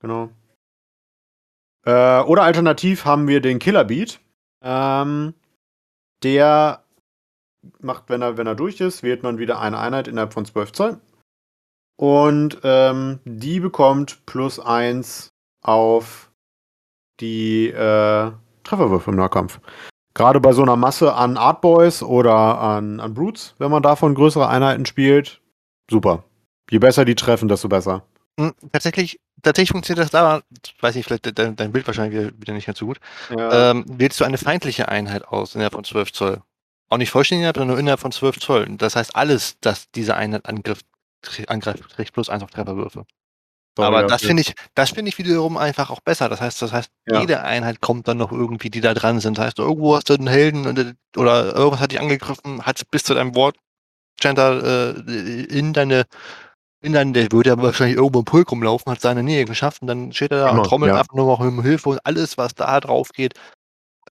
Genau. 0.00 0.30
Äh, 1.84 2.20
oder 2.22 2.44
alternativ 2.44 3.04
haben 3.04 3.26
wir 3.26 3.40
den 3.40 3.58
Killer 3.58 3.84
Beat. 3.84 4.20
Ähm, 4.62 5.34
der 6.22 6.84
macht, 7.80 8.08
wenn 8.08 8.22
er, 8.22 8.36
wenn 8.36 8.46
er 8.46 8.54
durch 8.54 8.80
ist, 8.80 9.02
wählt 9.02 9.24
man 9.24 9.38
wieder 9.38 9.60
eine 9.60 9.78
Einheit 9.78 10.06
innerhalb 10.06 10.32
von 10.32 10.44
12 10.44 10.72
Zoll. 10.72 11.00
Und 11.96 12.60
ähm, 12.62 13.18
die 13.24 13.58
bekommt 13.58 14.24
plus 14.26 14.60
1 14.60 15.30
auf 15.64 16.30
die 17.20 17.68
äh, 17.68 18.30
Trefferwürfe 18.62 19.10
im 19.10 19.16
Nahkampf. 19.16 19.60
Gerade 20.14 20.40
bei 20.40 20.52
so 20.52 20.62
einer 20.62 20.76
Masse 20.76 21.14
an 21.14 21.36
Artboys 21.36 22.02
oder 22.02 22.60
an, 22.60 23.00
an 23.00 23.14
Brutes, 23.14 23.54
wenn 23.58 23.70
man 23.70 23.82
davon 23.82 24.14
größere 24.14 24.48
Einheiten 24.48 24.86
spielt, 24.86 25.40
super. 25.90 26.24
Je 26.70 26.78
besser 26.78 27.04
die 27.04 27.14
treffen, 27.14 27.48
desto 27.48 27.68
besser. 27.68 28.02
Hm, 28.38 28.54
tatsächlich, 28.72 29.20
tatsächlich 29.42 29.70
funktioniert 29.70 30.04
das 30.04 30.10
da, 30.10 30.42
weiß 30.80 30.94
nicht, 30.94 31.06
vielleicht 31.06 31.38
dein, 31.38 31.56
dein 31.56 31.72
Bild 31.72 31.86
wahrscheinlich 31.86 32.32
wieder 32.38 32.52
nicht 32.52 32.66
ganz 32.66 32.78
so 32.78 32.86
gut. 32.86 33.00
Ja. 33.36 33.70
Ähm, 33.70 33.84
wählst 33.88 34.20
du 34.20 34.24
eine 34.24 34.38
feindliche 34.38 34.88
Einheit 34.88 35.26
aus 35.26 35.54
innerhalb 35.54 35.74
von 35.74 35.84
12 35.84 36.12
Zoll. 36.12 36.42
Auch 36.88 36.98
nicht 36.98 37.10
vollständig, 37.10 37.46
sondern 37.46 37.68
nur 37.68 37.78
innerhalb 37.78 38.00
von 38.00 38.12
12 38.12 38.40
Zoll. 38.40 38.66
Das 38.76 38.96
heißt, 38.96 39.14
alles, 39.16 39.56
das 39.60 39.90
diese 39.90 40.14
Einheit 40.14 40.46
angriff, 40.46 40.80
angreift, 41.48 41.88
kriegt 41.90 42.12
plus 42.12 42.28
1 42.28 42.42
auf 42.42 42.50
Trefferwürfe. 42.50 43.04
Aber 43.78 44.04
das 44.04 44.22
finde 44.22 44.42
ich, 44.42 44.54
das 44.74 44.90
finde 44.90 45.10
ich 45.10 45.18
wiederum 45.18 45.56
einfach 45.56 45.90
auch 45.90 46.00
besser. 46.00 46.28
Das 46.28 46.40
heißt, 46.40 46.60
das 46.62 46.72
heißt, 46.72 46.90
ja. 47.06 47.20
jede 47.20 47.42
Einheit 47.42 47.80
kommt 47.80 48.08
dann 48.08 48.18
noch 48.18 48.32
irgendwie, 48.32 48.70
die 48.70 48.80
da 48.80 48.94
dran 48.94 49.20
sind. 49.20 49.38
Das 49.38 49.46
heißt, 49.46 49.58
irgendwo 49.58 49.96
hast 49.96 50.10
du 50.10 50.14
einen 50.14 50.26
Helden 50.26 50.96
oder 51.16 51.54
irgendwas 51.54 51.80
hat 51.80 51.92
dich 51.92 52.00
angegriffen, 52.00 52.66
hat 52.66 52.82
bis 52.90 53.04
zu 53.04 53.14
deinem 53.14 53.34
Wort 53.34 53.56
Center 54.20 54.96
äh, 54.96 55.44
in 55.44 55.72
deine, 55.72 56.04
in 56.80 56.92
deine, 56.92 57.12
der 57.12 57.32
würde 57.32 57.50
ja 57.50 57.62
wahrscheinlich 57.62 57.96
irgendwo 57.96 58.20
im 58.20 58.24
Pulk 58.24 58.50
rumlaufen, 58.50 58.90
hat 58.90 59.00
seine 59.00 59.22
Nähe 59.22 59.44
geschafft 59.44 59.82
und 59.82 59.88
dann 59.88 60.12
steht 60.12 60.32
er 60.32 60.40
da 60.40 60.50
genau, 60.50 60.62
und 60.62 60.68
trommelt 60.68 60.92
ja. 60.92 60.98
einfach 60.98 61.14
nur 61.14 61.26
noch 61.26 61.40
um 61.40 61.62
Hilfe 61.62 61.90
und 61.90 62.00
alles, 62.04 62.36
was 62.38 62.54
da 62.54 62.80
drauf 62.80 63.10
geht, 63.10 63.34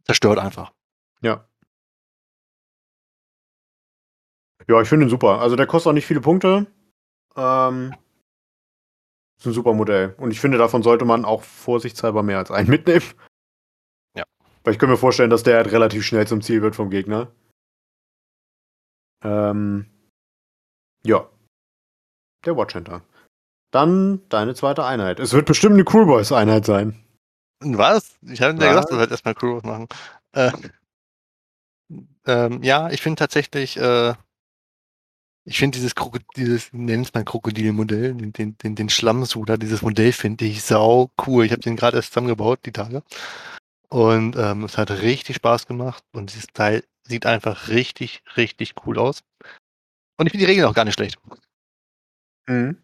zerstört 0.05 0.39
einfach. 0.39 0.73
Ja. 1.21 1.47
Ja, 4.69 4.81
ich 4.81 4.89
finde 4.89 5.07
ihn 5.07 5.11
super. 5.11 5.41
Also 5.41 5.57
der 5.57 5.67
kostet 5.67 5.91
auch 5.91 5.95
nicht 5.95 6.07
viele 6.07 6.21
Punkte. 6.21 6.67
Ähm, 7.37 7.95
ist 9.43 9.47
ein 9.47 9.53
super 9.53 9.75
Modell. 9.75 10.15
Und 10.19 10.31
ich 10.31 10.41
finde, 10.41 10.57
davon 10.57 10.83
sollte 10.83 11.05
man 11.05 11.25
auch 11.25 11.43
vorsichtshalber 11.43 12.23
mehr 12.23 12.39
als 12.39 12.53
einen 12.53 12.71
mitnehmen. 12.71 13.05
Ja. 14.17 14.25
Weil 14.63 14.73
ich 14.73 14.79
könnte 14.79 14.93
mir 14.93 14.99
vorstellen, 14.99 15.31
dass 15.31 15.43
der 15.43 15.57
halt 15.57 15.73
relativ 15.73 16.05
schnell 16.05 16.27
zum 16.27 16.43
Ziel 16.43 16.63
wird 16.63 16.77
vom 16.77 16.91
Gegner. 16.91 17.33
Ähm, 19.25 19.87
ja. 21.05 21.29
Der 22.45 22.57
Watchhunter. 22.57 23.03
Dann 23.73 24.21
deine 24.29 24.55
zweite 24.55 24.85
Einheit. 24.85 25.19
Es 25.19 25.33
wird 25.33 25.47
bestimmt 25.47 25.75
eine 25.75 25.85
Cool 25.93 26.07
Boys 26.07 26.31
Einheit 26.31 26.65
sein. 26.65 27.05
Was? 27.61 28.19
Ich 28.23 28.43
habe 28.43 28.55
dir 28.55 28.69
gesagt, 28.69 28.91
du 28.91 28.97
sollst 28.97 29.11
erstmal 29.11 29.35
Cool 29.43 29.55
Boys 29.55 29.65
machen. 29.65 29.89
Äh, 30.33 30.53
ähm, 32.27 32.63
ja, 32.63 32.91
ich 32.91 33.03
finde 33.03 33.19
tatsächlich, 33.19 33.77
äh, 33.77 34.15
ich 35.45 35.59
finde 35.59 35.77
dieses 35.77 35.95
Krokodil, 35.95 36.27
dieses, 36.37 36.73
nennt 36.73 37.07
es 37.07 37.15
mal 37.15 37.25
Krokodilmodell, 37.25 38.15
den, 38.15 38.33
den, 38.33 38.57
den, 38.59 38.75
den 38.75 38.89
Schlammsuder, 38.89 39.59
dieses 39.59 39.83
Modell 39.83 40.13
finde 40.13 40.45
ich 40.45 40.63
sau 40.63 41.11
cool. 41.27 41.45
Ich 41.45 41.53
habe 41.53 41.63
den 41.63 41.77
gerade 41.77 41.97
erst 41.97 42.13
zusammengebaut, 42.13 42.61
die 42.65 42.73
Tage. 42.73 43.03
Und 43.89 44.37
ähm, 44.37 44.65
es 44.65 44.79
hat 44.79 44.91
richtig 44.91 45.37
Spaß 45.37 45.67
gemacht 45.67 46.05
und 46.13 46.33
dieses 46.33 46.47
Teil 46.47 46.85
sieht 47.03 47.27
einfach 47.27 47.69
richtig, 47.69 48.23
richtig 48.37 48.75
cool 48.87 48.99
aus. 48.99 49.23
Und 50.17 50.27
ich 50.27 50.33
finde 50.33 50.47
die 50.47 50.51
Regeln 50.51 50.67
auch 50.67 50.75
gar 50.75 50.85
nicht 50.85 50.95
schlecht. 50.95 51.19
Mhm. 52.47 52.79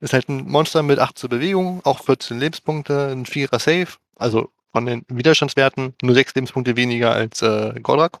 Ist 0.00 0.12
halt 0.12 0.28
ein 0.28 0.48
Monster 0.48 0.82
mit 0.82 0.98
8 0.98 1.18
zur 1.18 1.30
Bewegung, 1.30 1.84
auch 1.84 2.04
14 2.04 2.38
Lebenspunkte, 2.38 3.08
ein 3.08 3.24
4er 3.24 3.58
Save, 3.58 3.98
also 4.16 4.52
von 4.72 4.86
den 4.86 5.04
Widerstandswerten 5.08 5.94
nur 6.02 6.14
6 6.14 6.34
Lebenspunkte 6.34 6.76
weniger 6.76 7.12
als 7.12 7.42
äh, 7.42 7.78
Goldrack. 7.80 8.20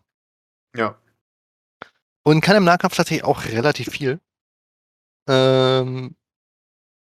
Ja. 0.74 0.98
Und 2.26 2.40
kann 2.40 2.56
im 2.56 2.64
Nahkampf 2.64 2.96
tatsächlich 2.96 3.22
auch 3.22 3.44
relativ 3.44 3.90
viel. 3.90 4.18
Ähm, 5.28 6.16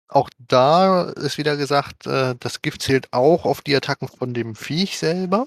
auch 0.09 0.29
da 0.37 1.11
ist 1.11 1.39
wieder 1.39 1.57
gesagt, 1.57 2.09
äh, 2.09 2.35
das 2.41 2.61
Gift 2.61 2.83
zählt 2.83 3.13
auch 3.13 3.45
auf 3.45 3.61
die 3.61 3.77
Attacken 3.77 4.09
von 4.09 4.35
dem 4.35 4.57
Viech 4.57 4.99
selber. 4.99 5.47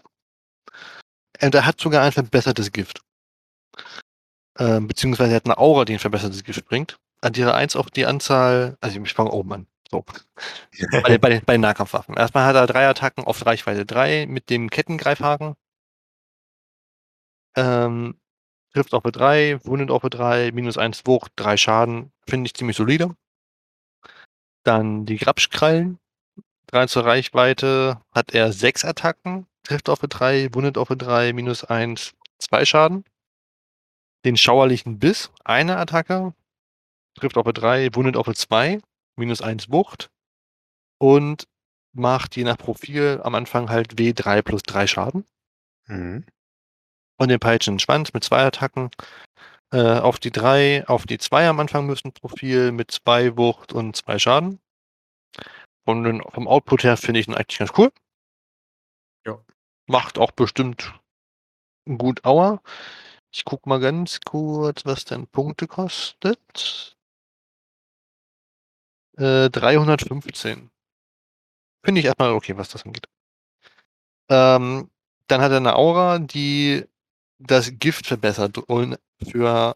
Und 1.42 1.54
er 1.54 1.66
hat 1.66 1.82
sogar 1.82 2.04
ein 2.04 2.14
verbessertes 2.14 2.72
Gift. 2.72 3.02
Ähm, 4.58 4.88
beziehungsweise 4.88 5.32
er 5.32 5.36
hat 5.36 5.46
eine 5.46 5.58
Aura, 5.58 5.84
die 5.84 5.92
ein 5.92 6.00
verbessertes 6.00 6.46
Gift 6.46 6.64
bringt. 6.68 6.98
Addiere 7.20 7.54
1 7.54 7.76
auf 7.76 7.90
die 7.90 8.06
Anzahl, 8.06 8.78
also 8.80 9.02
ich 9.02 9.14
fange 9.14 9.32
oben 9.32 9.52
an. 9.52 9.68
So. 9.92 10.06
bei, 11.04 11.10
den, 11.10 11.20
bei, 11.20 11.30
den, 11.30 11.44
bei 11.44 11.54
den 11.56 11.62
Nahkampfwaffen. 11.62 12.16
Erstmal 12.16 12.46
hat 12.46 12.56
er 12.56 12.66
drei 12.66 12.88
Attacken 12.88 13.26
auf 13.26 13.46
Reichweite 13.46 13.86
3 13.86 14.26
mit 14.28 14.50
dem 14.50 14.70
Kettengreifhaken. 14.70 15.56
Ähm, 17.58 18.18
Trifft 18.76 18.94
auf 18.94 19.04
3, 19.04 19.64
wundet 19.64 19.90
auf 19.90 20.02
3, 20.02 20.52
minus 20.52 20.78
1 20.78 21.04
Wucht, 21.06 21.32
3 21.38 21.56
Schaden. 21.56 22.12
Finde 22.28 22.48
ich 22.48 22.56
ziemlich 22.56 22.76
solide. 22.76 23.16
Dann 24.66 25.06
die 25.06 25.16
Grabschkrallen. 25.16 25.98
3 26.68 26.88
zur 26.88 27.06
Reichweite 27.06 28.02
hat 28.12 28.34
er 28.34 28.52
6 28.52 28.84
Attacken. 28.84 29.48
Trifft 29.64 29.88
auf 29.88 30.00
3, 30.00 30.54
wundet 30.54 30.78
auf 30.78 30.90
3, 30.90 31.32
minus 31.32 31.64
1, 31.64 32.16
2 32.40 32.66
Schaden. 32.66 33.06
Den 34.26 34.36
schauerlichen 34.36 35.00
Biss, 35.00 35.32
eine 35.46 35.78
Attacke. 35.78 36.34
Trifft 37.18 37.38
auf 37.38 37.46
3, 37.48 37.96
wundet 37.96 38.18
auf 38.18 38.28
2, 38.28 38.82
minus 39.16 39.42
1 39.42 39.72
Wucht. 39.72 40.10
und 40.98 41.48
macht 41.94 42.36
je 42.36 42.44
nach 42.44 42.58
Profil 42.58 43.22
am 43.24 43.36
Anfang 43.36 43.70
halt 43.70 43.94
W3 43.94 44.42
plus 44.42 44.64
3 44.64 44.86
Schaden. 44.86 45.26
Mhm. 45.88 46.26
Und 47.18 47.30
den 47.30 47.40
Peitschen 47.40 47.80
Schwanz 47.80 48.14
mit 48.14 48.24
zwei 48.24 48.46
Attacken 48.46 48.90
äh, 49.72 50.00
auf 50.00 50.20
die 50.20 50.32
3, 50.32 50.88
auf 50.88 51.06
die 51.06 51.18
2 51.18 51.50
am 51.50 51.60
Anfang 51.60 51.86
müssen 51.86 52.12
Profil 52.12 52.72
mit 52.72 52.92
2 52.92 53.38
Wucht 53.38 53.74
und 53.74 53.96
2 53.96 54.20
Schaden. 54.20 54.60
Und 55.86 56.22
vom 56.34 56.48
Output 56.48 56.84
her 56.84 56.98
finde 56.98 57.20
ich 57.20 57.28
ihn 57.28 57.36
eigentlich 57.36 57.60
ganz 57.60 57.72
cool. 57.78 57.92
Ja. 59.26 59.40
Macht 59.88 60.18
auch 60.18 60.32
bestimmt 60.32 60.94
gut 61.86 62.26
Aua. 62.26 62.62
Ich 63.32 63.46
guck 63.46 63.66
mal 63.66 63.80
ganz 63.80 64.22
kurz, 64.22 64.86
was 64.86 65.06
denn 65.06 65.28
Punkte 65.28 65.68
kostet. 65.68 66.96
Äh, 69.18 69.50
315. 69.50 70.72
Finde 71.84 72.00
ich 72.00 72.06
erstmal 72.06 72.32
okay, 72.32 72.58
was 72.58 72.70
das 72.70 72.86
angeht. 72.86 73.08
Ähm, 74.30 74.90
dann 75.28 75.42
hat 75.42 75.52
er 75.52 75.58
eine 75.58 75.76
Aura, 75.76 76.20
die 76.20 76.86
das 77.40 77.78
Gift 77.80 78.08
verbessert 78.08 78.58
und 78.58 78.98
für 79.28 79.76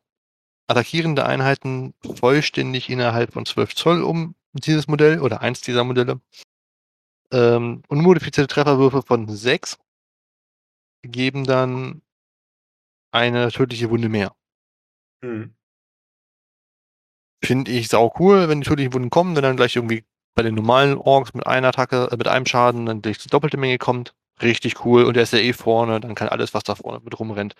attackierende 0.68 1.26
Einheiten 1.26 1.94
vollständig 2.20 2.90
innerhalb 2.90 3.34
von 3.34 3.46
12 3.46 3.76
Zoll 3.76 4.04
um 4.04 4.36
dieses 4.54 4.88
Modell 4.88 5.20
oder 5.22 5.42
eins 5.42 5.62
dieser 5.62 5.84
Modelle. 5.84 6.22
Ähm, 7.32 7.84
unmodifizierte 7.88 8.48
Trefferwürfe 8.48 9.02
von 9.02 9.28
6 9.28 9.78
geben 11.04 11.44
dann 11.46 12.02
eine 13.12 13.52
tödliche 13.52 13.90
Wunde 13.90 14.10
mehr. 14.10 14.36
Mhm. 15.22 15.56
Finde 17.44 17.72
ich 17.72 17.88
sau 17.88 18.14
cool, 18.20 18.50
wenn 18.50 18.62
die 18.62 18.68
tödlichen 18.68 18.94
Wunden 18.94 19.10
kommen, 19.10 19.36
wenn 19.36 19.44
dann 19.44 19.56
gleich 19.56 19.76
irgendwie 19.76 20.04
bei 20.36 20.44
den 20.44 20.56
normalen 20.56 20.98
Orks 20.98 21.34
mit 21.34 21.48
einer 21.48 21.70
Attacke, 21.70 22.10
äh, 22.12 22.18
mit 22.18 22.28
einem 22.28 22.46
Schaden 22.46 22.86
dann 22.86 23.02
durch 23.02 23.18
die 23.18 23.30
doppelte 23.30 23.58
Menge 23.58 23.78
kommt. 23.78 24.14
Richtig 24.42 24.86
cool. 24.86 25.04
Und 25.04 25.16
der 25.16 25.24
ist 25.24 25.34
ja 25.34 25.40
eh 25.40 25.54
vorne, 25.54 26.00
dann 26.00 26.16
kann 26.16 26.30
alles, 26.30 26.54
was 26.54 26.64
da 26.64 26.76
vorne 26.76 27.00
mit 27.04 27.20
rumrennt, 27.20 27.56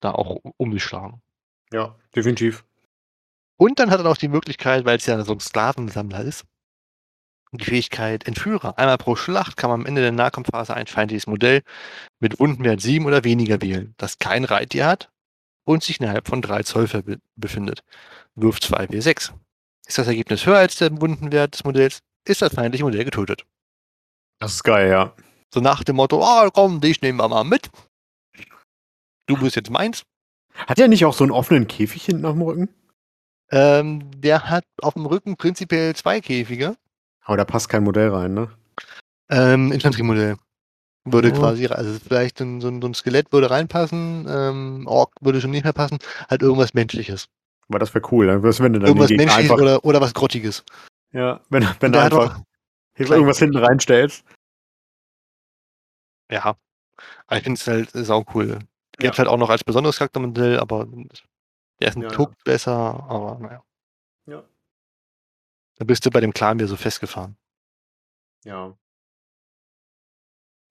da 0.00 0.12
auch 0.12 0.38
um 0.56 0.72
sich 0.72 0.82
schlagen. 0.82 1.20
Ja, 1.72 1.96
definitiv. 2.14 2.64
Und 3.56 3.78
dann 3.78 3.90
hat 3.90 4.00
er 4.00 4.04
noch 4.04 4.16
die 4.16 4.28
Möglichkeit, 4.28 4.84
weil 4.84 4.96
es 4.96 5.06
ja 5.06 5.22
so 5.22 5.32
ein 5.32 5.40
Sklavensammler 5.40 6.22
ist, 6.22 6.44
die 7.52 7.64
Fähigkeit 7.64 8.26
Entführer. 8.26 8.78
Einmal 8.78 8.96
pro 8.96 9.16
Schlacht 9.16 9.56
kann 9.56 9.70
man 9.70 9.80
am 9.80 9.86
Ende 9.86 10.00
der 10.00 10.12
Nahkampfphase 10.12 10.74
ein 10.74 10.86
feindliches 10.86 11.26
Modell 11.26 11.62
mit 12.20 12.40
Wundenwert 12.40 12.80
7 12.80 13.04
oder 13.04 13.24
weniger 13.24 13.60
wählen, 13.60 13.94
das 13.98 14.18
kein 14.18 14.44
Reittier 14.44 14.86
hat 14.86 15.10
und 15.64 15.82
sich 15.82 16.00
innerhalb 16.00 16.26
von 16.26 16.42
3 16.42 16.62
Zoll 16.62 16.88
befindet. 17.36 17.82
Wirft 18.34 18.64
2 18.64 18.86
W6. 18.86 19.32
Ist 19.86 19.98
das 19.98 20.06
Ergebnis 20.06 20.46
höher 20.46 20.58
als 20.58 20.76
der 20.76 20.98
Wundenwert 21.00 21.54
des 21.54 21.64
Modells, 21.64 22.00
ist 22.24 22.42
das 22.42 22.54
feindliche 22.54 22.84
Modell 22.84 23.04
getötet. 23.04 23.44
Das 24.38 24.52
ist 24.52 24.62
geil, 24.62 24.88
ja. 24.88 25.14
So 25.52 25.60
nach 25.60 25.82
dem 25.84 25.96
Motto, 25.96 26.20
oh 26.22 26.48
komm, 26.52 26.80
dich 26.80 27.02
nehmen 27.02 27.18
wir 27.18 27.28
mal 27.28 27.44
mit. 27.44 27.70
Du 29.26 29.36
bist 29.36 29.56
jetzt 29.56 29.70
meins. 29.70 30.04
Hat 30.54 30.78
er 30.78 30.88
nicht 30.88 31.04
auch 31.04 31.14
so 31.14 31.24
einen 31.24 31.32
offenen 31.32 31.66
Käfig 31.66 32.04
hinten 32.04 32.24
auf 32.24 32.34
dem 32.34 32.42
Rücken? 32.42 32.68
Ähm, 33.50 34.10
der 34.20 34.48
hat 34.48 34.64
auf 34.80 34.94
dem 34.94 35.06
Rücken 35.06 35.36
prinzipiell 35.36 35.94
zwei 35.94 36.20
Käfige. 36.20 36.76
Aber 37.24 37.36
da 37.36 37.44
passt 37.44 37.68
kein 37.68 37.82
Modell 37.84 38.10
rein, 38.10 38.34
ne? 38.34 38.50
Ähm, 39.28 39.72
Infanteriemodell. 39.72 40.36
Würde 41.04 41.32
Oh. 41.32 41.38
quasi, 41.38 41.66
also 41.66 41.98
vielleicht 41.98 42.38
so, 42.38 42.44
ein, 42.44 42.60
so 42.60 42.68
ein 42.68 42.94
Skelett 42.94 43.32
würde 43.32 43.50
reinpassen, 43.50 44.26
ähm, 44.28 44.86
Ork 44.86 45.12
würde 45.20 45.40
schon 45.40 45.50
nicht 45.50 45.64
mehr 45.64 45.72
passen, 45.72 45.98
halt 46.28 46.42
irgendwas 46.42 46.74
Menschliches. 46.74 47.28
Aber 47.68 47.78
das 47.78 47.94
wäre 47.94 48.06
cool. 48.12 48.26
Dann 48.26 48.42
wirst 48.42 48.60
wenn 48.60 48.72
du 48.72 48.80
dann 48.80 48.88
Irgendwas 48.88 49.10
Menschliches 49.10 49.50
oder, 49.50 49.84
oder 49.84 50.00
was 50.00 50.12
Grottiges. 50.12 50.64
ja, 51.12 51.40
wenn, 51.48 51.66
wenn 51.80 51.92
du 51.92 52.00
einfach 52.00 52.40
irgendwas 52.96 53.38
hinten 53.38 53.56
reinstellst. 53.56 54.24
Ja. 56.30 56.56
Ich 57.30 57.42
finde 57.42 57.58
es 57.58 57.66
halt 57.66 57.90
sau 57.92 58.24
cool. 58.34 58.58
Gibt 58.98 59.14
Ja. 59.14 59.18
halt 59.18 59.28
auch 59.28 59.38
noch 59.38 59.50
als 59.50 59.64
besonderes 59.64 59.96
Charaktermodell, 59.98 60.58
aber 60.60 60.86
der 61.80 61.88
ist 61.88 61.96
ein 61.96 62.02
Ja, 62.02 62.08
ja. 62.08 62.14
Tuck 62.14 62.32
besser, 62.44 62.72
aber 63.08 63.38
naja. 63.40 63.64
Ja. 64.26 64.44
Da 65.76 65.84
bist 65.84 66.04
du 66.04 66.10
bei 66.10 66.20
dem 66.20 66.34
Clan 66.34 66.58
wieder 66.58 66.68
so 66.68 66.76
festgefahren. 66.76 67.36
Ja. 68.44 68.76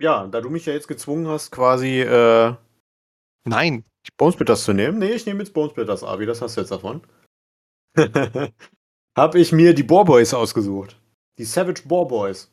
Ja, 0.01 0.27
da 0.27 0.39
du 0.41 0.49
mich 0.49 0.65
ja 0.65 0.73
jetzt 0.73 0.87
gezwungen 0.87 1.27
hast, 1.27 1.51
quasi 1.51 2.01
äh, 2.01 2.55
Nein, 3.45 3.83
Bonesplitters 4.17 4.63
zu 4.63 4.73
nehmen. 4.73 4.99
Nee, 4.99 5.11
ich 5.13 5.25
nehme 5.25 5.39
jetzt 5.43 5.53
Bonesplitters, 5.53 6.03
Abi, 6.03 6.25
das 6.25 6.41
hast 6.41 6.55
du 6.55 6.61
jetzt 6.61 6.71
davon. 6.71 7.01
Hab 9.17 9.35
ich 9.35 9.51
mir 9.51 9.73
die 9.73 9.83
Boar 9.83 10.05
Boys 10.05 10.33
ausgesucht. 10.33 10.95
Die 11.37 11.43
Savage 11.45 11.81
Boar 11.87 12.07
Boys. 12.07 12.51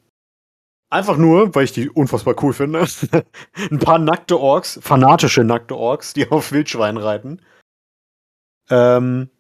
Einfach 0.89 1.17
nur, 1.17 1.55
weil 1.55 1.65
ich 1.65 1.73
die 1.73 1.91
unfassbar 1.91 2.37
cool 2.43 2.53
finde. 2.53 2.87
Ein 3.71 3.79
paar 3.79 3.99
nackte 3.99 4.39
Orks, 4.39 4.79
fanatische 4.83 5.43
nackte 5.43 5.77
Orks, 5.77 6.13
die 6.13 6.27
auf 6.31 6.53
Wildschwein 6.53 6.97
reiten. 6.97 7.43
Ähm, 8.71 9.31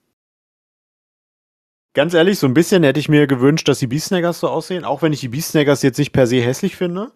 ganz 1.94 2.14
ehrlich, 2.14 2.38
so 2.38 2.46
ein 2.46 2.54
bisschen 2.54 2.82
hätte 2.82 3.00
ich 3.00 3.08
mir 3.08 3.26
gewünscht, 3.26 3.68
dass 3.68 3.78
die 3.78 3.86
Beastsnaggers 3.86 4.40
so 4.40 4.48
aussehen, 4.48 4.84
auch 4.84 5.02
wenn 5.02 5.12
ich 5.12 5.20
die 5.20 5.28
Beastsnaggers 5.28 5.82
jetzt 5.82 5.98
nicht 5.98 6.12
per 6.12 6.26
se 6.26 6.40
hässlich 6.40 6.76
finde. 6.76 7.12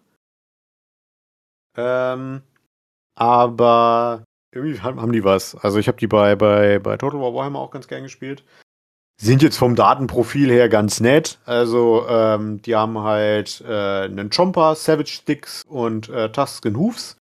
Ähm, 1.77 2.41
aber 3.15 4.23
irgendwie 4.53 4.79
haben 4.81 5.01
haben 5.01 5.11
die 5.13 5.23
was. 5.23 5.55
Also 5.55 5.79
ich 5.79 5.87
habe 5.87 5.97
die 5.97 6.07
bei, 6.07 6.35
bei, 6.35 6.79
bei 6.79 6.97
Total 6.97 7.19
War 7.21 7.33
Warhammer 7.33 7.59
auch 7.59 7.71
ganz 7.71 7.87
gern 7.87 8.03
gespielt. 8.03 8.43
Sind 9.17 9.43
jetzt 9.43 9.57
vom 9.57 9.75
Datenprofil 9.75 10.49
her 10.51 10.67
ganz 10.67 10.99
nett. 10.99 11.39
Also 11.45 12.07
ähm, 12.07 12.61
die 12.61 12.75
haben 12.75 12.99
halt 12.99 13.61
äh, 13.67 14.05
einen 14.05 14.29
Chomper, 14.29 14.75
Savage 14.75 15.11
Sticks 15.11 15.63
und 15.67 16.09
äh, 16.09 16.31
Tusken 16.31 16.77
Hoofs. 16.77 17.17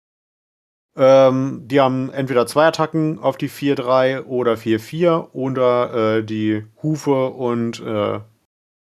Ähm, 0.97 1.63
die 1.69 1.81
haben 1.81 2.11
entweder 2.11 2.47
zwei 2.47 2.67
Attacken 2.67 3.19
auf 3.19 3.37
die 3.37 3.51
4-3 3.51 4.25
oder 4.25 4.55
4-4 4.55 5.33
oder 5.33 6.19
äh, 6.19 6.25
die 6.25 6.65
Hufe 6.83 7.29
und 7.29 7.81
äh, 7.81 8.21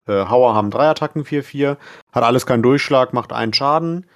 äh, 0.06 0.26
Hauer 0.26 0.54
haben 0.54 0.70
drei 0.70 0.88
Attacken 0.88 1.24
4-4. 1.24 1.76
Hat 2.12 2.24
alles 2.24 2.46
keinen 2.46 2.62
Durchschlag, 2.62 3.12
macht 3.12 3.32
einen 3.32 3.54
Schaden. 3.54 4.06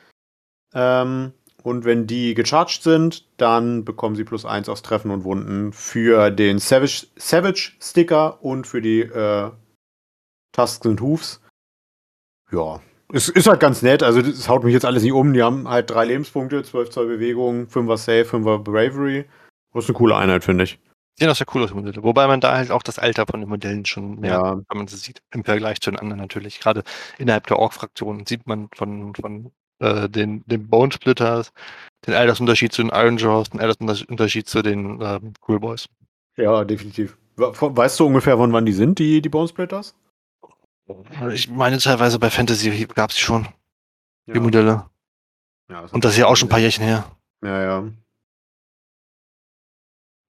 Ähm, 0.74 1.32
und 1.69 1.85
wenn 1.85 2.07
die 2.07 2.35
gecharged 2.35 2.82
sind, 2.82 3.27
dann 3.36 3.85
bekommen 3.85 4.16
sie 4.16 4.24
plus 4.24 4.45
eins 4.45 4.69
aufs 4.69 4.82
Treffen 4.82 5.11
und 5.11 5.24
Wunden 5.24 5.73
für 5.73 6.31
den 6.31 6.59
Savage, 6.59 7.07
Savage 7.16 7.73
Sticker 7.81 8.43
und 8.43 8.66
für 8.66 8.81
die 8.82 9.01
äh, 9.03 9.51
Tusks 10.53 10.86
und 10.86 11.01
Hoofs. 11.01 11.40
Ja, 12.51 12.81
es 13.12 13.28
ist 13.28 13.47
halt 13.47 13.61
ganz 13.61 13.82
nett. 13.82 14.03
Also, 14.03 14.23
das 14.23 14.49
haut 14.49 14.65
mich 14.65 14.73
jetzt 14.74 14.85
alles 14.85 15.03
nicht 15.03 15.12
um. 15.12 15.32
Die 15.32 15.43
haben 15.43 15.69
halt 15.69 15.90
drei 15.90 16.05
Lebenspunkte, 16.07 16.62
12 16.62 16.90
Zoll 16.90 17.07
Bewegung, 17.07 17.66
5er 17.66 17.97
Save, 17.97 18.24
5er 18.24 18.59
Bravery. 18.59 19.24
Das 19.74 19.85
ist 19.85 19.90
eine 19.90 19.99
coole 19.99 20.16
Einheit, 20.16 20.45
finde 20.45 20.65
ich. 20.65 20.78
sehen 21.19 21.28
auch 21.31 21.36
sehr 21.36 21.47
cool 21.55 21.62
aus, 21.62 21.70
die 21.70 21.74
Modelle. 21.74 22.03
Wobei 22.03 22.27
man 22.27 22.40
da 22.40 22.57
halt 22.57 22.70
auch 22.70 22.82
das 22.82 22.99
Alter 22.99 23.27
von 23.27 23.40
den 23.40 23.49
Modellen 23.49 23.85
schon 23.85 24.20
merkt, 24.20 24.45
Ja. 24.45 24.57
wenn 24.57 24.77
man 24.78 24.86
sie 24.89 24.97
sieht, 24.97 25.20
im 25.35 25.45
Vergleich 25.45 25.81
zu 25.81 25.90
den 25.90 25.99
anderen 26.01 26.20
natürlich. 26.20 26.61
Gerade 26.61 26.82
innerhalb 27.19 27.47
der 27.49 27.59
Ork-Fraktion 27.59 28.24
sieht 28.27 28.47
man 28.47 28.69
von, 28.74 29.15
von 29.15 29.53
äh, 29.80 30.09
den, 30.09 30.44
den 30.46 30.68
Bone 30.68 30.92
Splitters 30.92 31.52
den 32.06 32.14
Altersunterschied 32.14 32.72
zu 32.72 32.82
den 32.82 32.90
Iron 32.92 33.16
Jaws, 33.18 33.50
den 33.50 33.60
Altersunterschied 33.60 34.48
zu 34.48 34.62
den 34.62 35.00
ähm, 35.00 35.34
Cool 35.46 35.60
Boys. 35.60 35.88
Ja, 36.36 36.64
definitiv. 36.64 37.16
We- 37.36 37.52
Weißt 37.52 37.98
du 38.00 38.06
ungefähr, 38.06 38.36
von 38.36 38.52
wann 38.52 38.66
die 38.66 38.72
sind, 38.72 38.98
die, 38.98 39.20
die 39.20 39.28
Bone 39.28 39.48
Splitters? 39.48 39.94
Ich 41.34 41.48
meine, 41.50 41.78
teilweise 41.78 42.18
bei 42.18 42.30
Fantasy 42.30 42.86
gab 42.86 43.10
es 43.10 43.18
schon 43.18 43.46
die 44.26 44.32
Ja. 44.34 44.40
Modelle. 44.40 44.88
Ja, 45.68 45.82
das 45.82 45.92
Und 45.92 46.05
das 46.05 46.12
ist 46.12 46.18
ja 46.18 46.26
auch 46.26 46.36
schon 46.36 46.46
ein 46.46 46.50
paar 46.50 46.60
Jährchen 46.60 46.84
her. 46.84 47.05
Ja, 47.42 47.62
ja. 47.62 47.88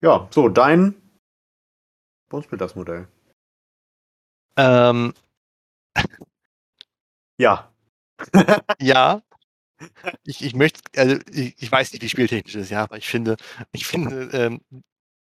Ja, 0.01 0.27
so, 0.31 0.49
dein 0.49 0.95
Bone 2.29 2.43
Splitters 2.43 2.75
Modell. 2.75 3.07
Ähm, 4.57 5.13
Ja. 7.37 7.71
ja. 8.79 9.21
Ich, 10.25 10.43
ich 10.43 10.55
möchte, 10.55 10.81
also 10.97 11.17
ich, 11.31 11.55
ich 11.57 11.71
weiß 11.71 11.93
nicht, 11.93 12.01
wie 12.01 12.09
spieltechnisch 12.09 12.55
ist, 12.55 12.71
ja, 12.71 12.83
aber 12.83 12.97
ich 12.97 13.07
finde, 13.07 13.37
ich 13.71 13.85
finde, 13.85 14.29
ähm, 14.33 14.61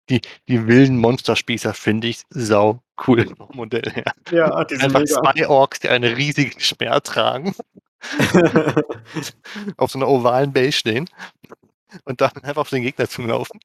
die, 0.09 0.21
die 0.47 0.67
wilden 0.67 0.97
Monsterspießer 0.97 1.73
finde 1.73 2.07
ich 2.07 2.21
sau 2.29 2.81
cool 3.07 3.27
vom 3.35 3.55
Modell 3.55 3.91
her. 3.91 4.13
Ja, 4.31 4.53
Einfach 4.79 5.03
zwei 5.03 5.47
Orks, 5.47 5.79
die 5.79 5.89
einen 5.89 6.13
riesigen 6.13 6.59
Speer 6.59 7.01
tragen, 7.01 7.53
auf 9.77 9.91
so 9.91 9.99
einer 9.99 10.07
ovalen 10.07 10.53
Base 10.53 10.73
stehen 10.73 11.09
und 12.05 12.21
dann 12.21 12.31
einfach 12.43 12.61
auf 12.61 12.69
den 12.69 12.83
Gegner 12.83 13.09
zulaufen 13.09 13.59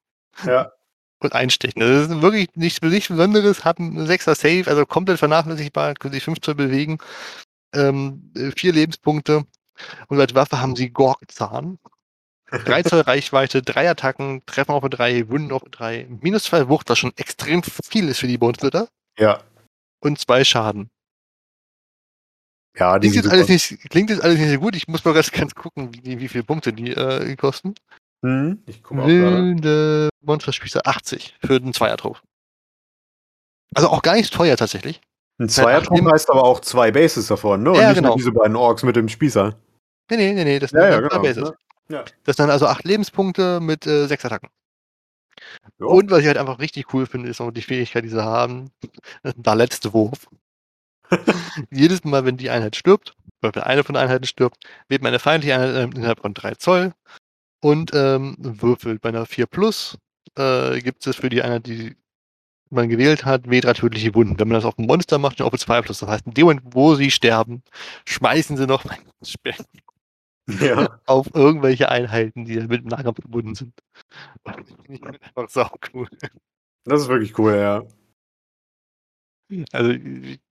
ja. 0.45 0.71
und 1.19 1.33
einstechen. 1.33 1.79
Das 1.79 2.09
ist 2.09 2.21
wirklich 2.21 2.49
nichts, 2.55 2.81
nichts 2.81 3.09
Besonderes, 3.09 3.63
hat 3.63 3.79
einen 3.79 4.05
6er 4.07 4.35
Save, 4.35 4.69
also 4.69 4.85
komplett 4.85 5.19
vernachlässigbar, 5.19 5.93
können 5.93 6.13
sich 6.13 6.23
5 6.23 6.41
Zoll 6.41 6.55
bewegen, 6.55 6.97
ähm, 7.73 8.31
äh, 8.35 8.51
vier 8.55 8.73
Lebenspunkte 8.73 9.45
und 10.07 10.19
als 10.19 10.35
Waffe 10.35 10.59
haben 10.61 10.75
sie 10.75 10.89
Gorgzahn. 10.89 11.79
3 12.51 12.83
Zoll 12.83 13.01
Reichweite, 13.01 13.63
drei 13.63 13.89
Attacken, 13.89 14.45
Treffen 14.45 14.71
auf 14.73 14.83
3, 14.87 15.27
Wunden 15.29 15.51
auf 15.51 15.63
3, 15.63 16.07
minus 16.21 16.43
2 16.43 16.69
Wucht, 16.69 16.89
was 16.89 16.99
schon 16.99 17.13
extrem 17.15 17.63
viel 17.63 18.07
ist 18.09 18.19
für 18.19 18.27
die 18.27 18.37
Bonesplitter 18.37 18.89
Ja. 19.17 19.41
und 20.01 20.19
zwei 20.19 20.43
Schaden. 20.43 20.91
Ja, 22.77 22.97
die 22.99 23.09
Klingt 23.09 23.25
jetzt, 23.25 23.31
alles 23.31 23.47
nicht, 23.49 23.89
klingt 23.89 24.09
jetzt 24.09 24.23
alles 24.23 24.39
nicht 24.39 24.51
so 24.51 24.59
gut. 24.59 24.75
Ich 24.75 24.87
muss 24.87 25.03
mal 25.05 25.13
ganz, 25.13 25.31
ganz 25.31 25.53
gucken, 25.55 25.93
wie, 25.93 26.19
wie 26.19 26.27
viele 26.27 26.43
Punkte 26.43 26.73
die 26.73 26.91
äh, 26.91 27.35
kosten. 27.35 27.75
Hm, 28.23 28.63
ich 28.65 28.81
gucke 28.83 29.01
auch 29.01 29.07
gerade. 29.07 29.35
Wilde 29.37 30.09
Monsterspießer 30.21 30.85
80 30.85 31.35
für 31.43 31.59
den 31.59 31.73
Zweiertrupp. 31.73 32.21
Also 33.75 33.89
auch 33.89 34.01
gar 34.01 34.15
nicht 34.15 34.33
teuer 34.33 34.57
tatsächlich. 34.57 35.01
Ein 35.39 35.49
Zweierturm 35.49 36.11
heißt 36.11 36.29
aber 36.29 36.43
auch 36.43 36.59
zwei 36.61 36.91
Bases 36.91 37.27
davon, 37.27 37.63
ne? 37.63 37.71
Und 37.71 37.77
Ja, 37.77 37.89
nicht 37.89 37.97
genau. 37.97 38.09
nur 38.09 38.17
diese 38.17 38.31
beiden 38.31 38.55
Orks 38.55 38.83
mit 38.83 38.95
dem 38.95 39.09
Spießer. 39.09 39.55
Nee, 40.11 40.17
nee, 40.17 40.33
nee, 40.33 40.43
nee, 40.43 40.59
das 40.59 40.69
sind 40.71 40.79
Ja, 40.79 40.89
ja, 40.89 41.01
dann 41.01 41.09
zwei 41.09 41.17
genau. 41.17 41.23
Bases. 41.23 41.49
Ne? 41.49 41.55
Ja. 41.89 42.05
Das 42.23 42.35
sind 42.35 42.43
dann 42.45 42.51
also 42.51 42.67
acht 42.67 42.83
Lebenspunkte 42.85 43.59
mit 43.59 43.85
äh, 43.87 44.07
sechs 44.07 44.25
Attacken. 44.25 44.49
Ja. 45.79 45.87
Und 45.87 46.11
was 46.11 46.19
ich 46.19 46.27
halt 46.27 46.37
einfach 46.37 46.59
richtig 46.59 46.93
cool 46.93 47.05
finde, 47.05 47.29
ist 47.29 47.41
auch 47.41 47.51
die 47.51 47.61
Fähigkeit, 47.61 48.03
die 48.03 48.09
sie 48.09 48.23
haben. 48.23 48.69
Der 49.23 49.55
letzte 49.55 49.93
Wurf. 49.93 50.27
Jedes 51.71 52.03
Mal, 52.03 52.25
wenn 52.25 52.37
die 52.37 52.49
Einheit 52.49 52.75
stirbt, 52.75 53.13
oder 53.41 53.55
wenn 53.55 53.63
eine 53.63 53.83
von 53.83 53.95
den 53.95 54.03
Einheiten 54.03 54.25
stirbt, 54.25 54.57
wählt 54.87 55.01
meine 55.01 55.19
feindliche 55.19 55.55
Einheit 55.55 55.75
äh, 55.75 55.97
innerhalb 55.97 56.21
von 56.21 56.33
3 56.33 56.55
Zoll 56.55 56.93
und 57.61 57.91
ähm, 57.93 58.35
würfelt. 58.39 59.01
Bei 59.01 59.09
einer 59.09 59.25
4 59.25 59.47
Plus 59.47 59.97
äh, 60.37 60.79
gibt 60.81 61.05
es 61.05 61.15
für 61.15 61.29
die 61.29 61.41
Einheit, 61.41 61.67
die 61.67 61.95
man 62.73 62.89
gewählt 62.89 63.25
hat, 63.25 63.45
W3 63.45 63.73
tödliche 63.75 64.15
Wunden. 64.15 64.39
Wenn 64.39 64.47
man 64.49 64.55
das 64.55 64.65
auf 64.65 64.77
ein 64.77 64.85
Monster 64.85 65.19
macht, 65.19 65.39
dann 65.39 65.47
auf 65.47 65.53
2 65.57 65.81
Plus. 65.81 65.99
Das 65.99 66.09
heißt, 66.09 66.27
in 66.27 66.33
dem 66.33 66.45
Moment, 66.45 66.63
wo 66.73 66.95
sie 66.95 67.11
sterben, 67.11 67.63
schmeißen 68.05 68.57
sie 68.57 68.67
noch 68.67 68.85
mein 68.85 68.99
Speer 69.23 69.55
ja. 70.59 70.99
auf 71.05 71.27
irgendwelche 71.33 71.89
Einheiten, 71.89 72.45
die 72.45 72.59
mit 72.59 72.83
dem 72.83 72.87
Nahkampf 72.87 73.19
verbunden 73.21 73.55
sind. 73.55 73.73
Das 74.43 74.55
finde 74.85 74.93
ich 74.93 75.03
einfach 75.03 75.49
sau 75.49 75.69
cool. 75.93 76.07
Das 76.85 77.01
ist 77.03 77.07
wirklich 77.07 77.37
cool, 77.39 77.55
ja. 77.55 77.83
Also 79.71 79.91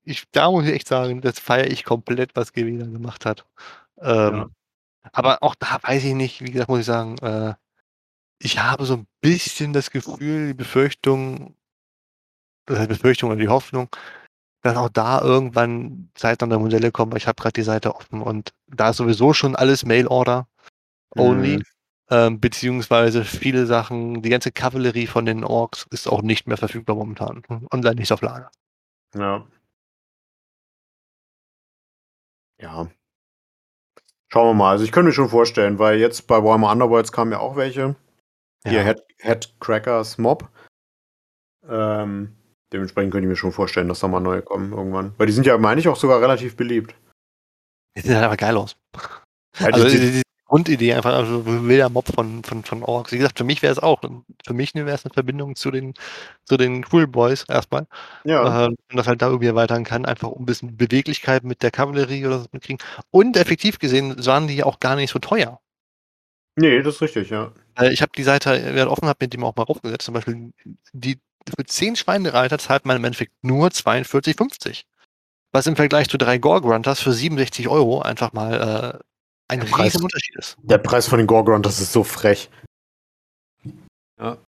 ich, 0.04 0.24
da 0.32 0.50
muss 0.50 0.64
ich 0.66 0.72
echt 0.72 0.88
sagen, 0.88 1.20
das 1.20 1.38
feiere 1.40 1.70
ich 1.70 1.84
komplett, 1.84 2.36
was 2.36 2.52
Gewinner 2.52 2.86
gemacht 2.86 3.26
hat. 3.26 3.46
Ähm, 4.00 4.34
Ja. 4.36 4.50
Aber 5.12 5.42
auch 5.42 5.54
da 5.56 5.78
weiß 5.82 6.04
ich 6.04 6.14
nicht, 6.14 6.42
wie 6.42 6.50
gesagt, 6.52 6.68
muss 6.70 6.80
ich 6.80 6.86
sagen, 6.86 7.18
äh, 7.18 7.54
ich 8.38 8.58
habe 8.60 8.84
so 8.86 8.94
ein 8.96 9.06
bisschen 9.20 9.72
das 9.72 9.90
Gefühl, 9.90 10.48
die 10.48 10.54
Befürchtung, 10.54 11.56
das 12.72 12.80
heißt 12.80 12.88
Befürchtung 12.88 13.30
oder 13.30 13.40
die 13.40 13.48
Hoffnung, 13.48 13.88
dass 14.62 14.76
auch 14.76 14.88
da 14.88 15.20
irgendwann 15.20 16.10
zeitnah 16.14 16.58
Modelle 16.58 16.92
kommen, 16.92 17.12
weil 17.12 17.18
ich 17.18 17.26
habe 17.26 17.40
gerade 17.40 17.54
die 17.54 17.62
Seite 17.62 17.94
offen 17.94 18.22
und 18.22 18.52
da 18.68 18.90
ist 18.90 18.96
sowieso 18.96 19.32
schon 19.32 19.56
alles 19.56 19.84
Mail-Order 19.84 20.46
only. 21.16 21.58
Mhm. 21.58 21.62
Ähm, 22.10 22.40
beziehungsweise 22.40 23.24
viele 23.24 23.64
Sachen, 23.64 24.20
die 24.20 24.28
ganze 24.28 24.52
Kavallerie 24.52 25.06
von 25.06 25.24
den 25.24 25.44
Orks 25.44 25.86
ist 25.90 26.06
auch 26.06 26.20
nicht 26.20 26.46
mehr 26.46 26.58
verfügbar 26.58 26.96
momentan. 26.96 27.42
Online 27.72 27.94
nicht 27.94 28.12
auf 28.12 28.20
Lager. 28.20 28.50
Ja. 29.14 29.46
Ja. 32.60 32.88
Schauen 34.28 34.48
wir 34.48 34.54
mal. 34.54 34.70
Also 34.72 34.84
ich 34.84 34.92
könnte 34.92 35.08
mir 35.08 35.14
schon 35.14 35.28
vorstellen, 35.28 35.78
weil 35.78 35.98
jetzt 35.98 36.26
bei 36.26 36.42
Warhammer 36.42 36.70
Underworlds 36.70 37.12
kamen 37.12 37.32
ja 37.32 37.38
auch 37.38 37.56
welche. 37.56 37.96
Hier 38.64 38.80
Ja. 38.80 38.82
Head, 38.82 39.02
Head 39.18 39.54
Crackers 39.60 40.18
Mob. 40.18 40.48
Ähm, 41.66 42.36
dementsprechend 42.72 43.12
könnte 43.12 43.26
ich 43.26 43.30
mir 43.30 43.36
schon 43.36 43.52
vorstellen, 43.52 43.88
dass 43.88 44.00
da 44.00 44.08
mal 44.08 44.20
neue 44.20 44.42
kommen 44.42 44.72
irgendwann. 44.72 45.14
Weil 45.18 45.26
die 45.26 45.32
sind 45.32 45.46
ja, 45.46 45.56
meine 45.58 45.80
ich, 45.80 45.88
auch 45.88 45.96
sogar 45.96 46.20
relativ 46.20 46.56
beliebt. 46.56 46.94
Die 47.96 48.00
sehen 48.00 48.14
halt 48.14 48.24
einfach 48.24 48.36
geil 48.38 48.56
aus. 48.56 48.76
Ja, 49.58 49.66
die- 49.68 49.72
Also 49.74 49.88
die- 49.88 50.10
die, 50.12 50.22
Grundidee 50.46 50.92
einfach 50.92 51.14
also 51.14 51.42
ein 51.46 51.66
wilder 51.66 51.88
Mob 51.88 52.06
von, 52.14 52.44
von, 52.44 52.62
von 52.62 52.82
Orks. 52.82 53.10
Wie 53.12 53.16
gesagt, 53.16 53.38
für 53.38 53.44
mich 53.44 53.62
wäre 53.62 53.72
es 53.72 53.78
auch. 53.78 54.02
Für 54.44 54.52
mich 54.52 54.74
wäre 54.74 54.90
es 54.90 55.02
eine 55.06 55.14
Verbindung 55.14 55.56
zu 55.56 55.70
den, 55.70 55.94
zu 56.44 56.58
den 56.58 56.84
Cool 56.92 57.06
Boys 57.06 57.46
erstmal. 57.48 57.86
ja. 58.24 58.66
Ähm, 58.66 58.76
und 58.90 58.96
das 58.98 59.06
halt 59.06 59.22
da 59.22 59.28
irgendwie 59.28 59.46
erweitern 59.46 59.82
kann, 59.82 60.04
einfach 60.04 60.28
um 60.28 60.42
ein 60.42 60.46
bisschen 60.46 60.76
Beweglichkeit 60.76 61.44
mit 61.44 61.62
der 61.62 61.70
Kavallerie 61.70 62.26
oder 62.26 62.40
so 62.40 62.48
mitkriegen. 62.52 62.84
Und 63.10 63.38
effektiv 63.38 63.78
gesehen 63.78 64.14
waren 64.26 64.46
die 64.46 64.56
ja 64.56 64.66
auch 64.66 64.78
gar 64.78 64.94
nicht 64.94 65.10
so 65.10 65.18
teuer. 65.20 65.58
Nee, 66.56 66.82
das 66.82 66.96
ist 66.96 67.00
richtig, 67.00 67.30
ja. 67.30 67.50
Äh, 67.78 67.90
Ich 67.90 68.02
habe 68.02 68.12
die 68.14 68.22
Seite 68.22 68.54
äh, 68.54 68.82
offen, 68.82 69.08
habe 69.08 69.24
mit 69.24 69.32
dem 69.32 69.44
auch 69.44 69.56
mal 69.56 69.62
raufgesetzt. 69.62 70.04
Zum 70.04 70.12
Beispiel, 70.12 70.52
die, 70.92 71.18
für 71.48 71.64
10 71.64 71.96
Schweinereiter 71.96 72.58
zahlt 72.58 72.84
man 72.86 72.96
im 72.96 73.04
Endeffekt 73.04 73.32
nur 73.42 73.68
42,50. 73.68 74.84
Was 75.52 75.66
im 75.66 75.76
Vergleich 75.76 76.08
zu 76.08 76.16
drei 76.18 76.38
Gorgrunters 76.38 77.00
für 77.00 77.12
67 77.12 77.68
Euro 77.68 78.00
einfach 78.00 78.32
mal 78.32 78.54
äh, 79.00 79.04
ein 79.48 79.60
Der 79.60 79.66
Preis- 79.66 79.86
riesen 79.94 80.02
Unterschied 80.04 80.36
ist. 80.36 80.56
Der 80.62 80.78
Preis 80.78 81.06
von 81.08 81.18
den 81.18 81.26
Gorgon, 81.26 81.62
das 81.62 81.80
ist 81.80 81.92
so 81.92 82.04
frech. 82.04 82.48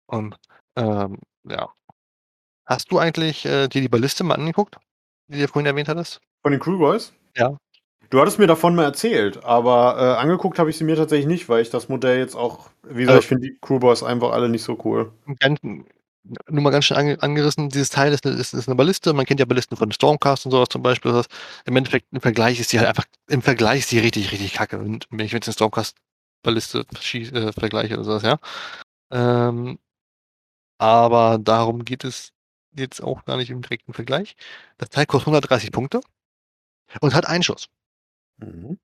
Und 0.07 0.37
ähm, 0.77 1.19
ja. 1.49 1.73
Hast 2.67 2.93
du 2.93 2.99
eigentlich 2.99 3.45
äh, 3.45 3.69
dir 3.69 3.81
die 3.81 3.89
Balliste 3.89 4.23
mal 4.25 4.35
angeguckt, 4.35 4.77
die 5.29 5.41
du 5.41 5.49
vorhin 5.49 5.67
erwähnt 5.67 5.89
hattest? 5.89 6.21
Von 6.43 6.53
den 6.53 6.61
Crew 6.61 6.79
Boys? 6.79 7.13
Ja. 7.37 7.57
Du 8.11 8.21
hattest 8.21 8.39
mir 8.39 8.47
davon 8.47 8.75
mal 8.75 8.85
erzählt, 8.85 9.43
aber 9.43 9.97
äh, 9.99 10.21
angeguckt 10.21 10.59
habe 10.59 10.69
ich 10.71 10.77
sie 10.77 10.85
mir 10.85 10.97
tatsächlich 10.97 11.27
nicht, 11.27 11.49
weil 11.49 11.63
ich 11.63 11.71
das 11.71 11.89
Modell 11.89 12.19
jetzt 12.19 12.35
auch, 12.37 12.69
wie 12.83 13.01
gesagt, 13.01 13.09
Also- 13.11 13.21
ich 13.21 13.27
finde 13.27 13.49
die 13.49 13.59
Crew 13.61 13.79
Boys 13.79 14.03
einfach 14.03 14.33
alle 14.33 14.49
nicht 14.51 14.63
so 14.63 14.79
cool. 14.85 15.13
Ganz, 15.41 15.59
nur 16.49 16.63
mal 16.63 16.71
ganz 16.71 16.85
schön 16.87 16.97
ange, 16.97 17.23
angerissen, 17.23 17.69
dieses 17.69 17.91
Teil 17.91 18.13
ist 18.13 18.25
eine, 18.27 18.37
ist, 18.37 18.55
ist 18.55 18.69
eine 18.69 18.77
Balliste. 18.77 19.13
Man 19.13 19.27
kennt 19.27 19.41
ja 19.41 19.47
Ballisten 19.47 19.77
von 19.77 19.91
Stormcast 19.93 20.47
und 20.47 20.53
sowas 20.53 20.69
zum 20.71 20.83
Beispiel. 20.83 21.13
Das 21.13 21.27
heißt, 21.27 21.31
Im 21.67 21.77
Endeffekt, 21.77 22.07
im 22.13 22.21
Vergleich 22.21 22.61
ist 22.61 22.73
die 22.73 22.79
halt 22.79 22.89
einfach, 22.89 23.07
im 23.29 23.43
Vergleich 23.43 23.81
ist 23.81 23.93
die 23.93 23.99
richtig, 23.99 24.33
richtig 24.33 24.53
kacke. 24.55 24.79
Und 24.79 25.07
wenn 25.11 25.27
ich 25.27 25.33
mit 25.33 25.47
den 25.47 25.53
Stormcast-Balliste 25.53 26.87
äh, 27.15 27.53
vergleiche 27.53 27.95
oder 27.95 28.05
sowas, 28.05 28.23
ja. 28.23 28.39
Ähm, 29.13 29.79
aber 30.79 31.39
darum 31.39 31.85
geht 31.85 32.05
es 32.05 32.33
jetzt 32.77 33.03
auch 33.03 33.25
gar 33.25 33.37
nicht 33.37 33.51
im 33.51 33.63
direkten 33.63 33.93
Vergleich. 33.95 34.37
Das 34.79 34.91
Teil 34.91 35.07
kostet 35.07 35.29
130 35.29 35.71
Punkte 35.73 36.01
und 37.01 37.15
hat 37.15 37.27
einen 37.27 37.43
Schuss. 37.43 37.69
Mhm. 38.39 38.79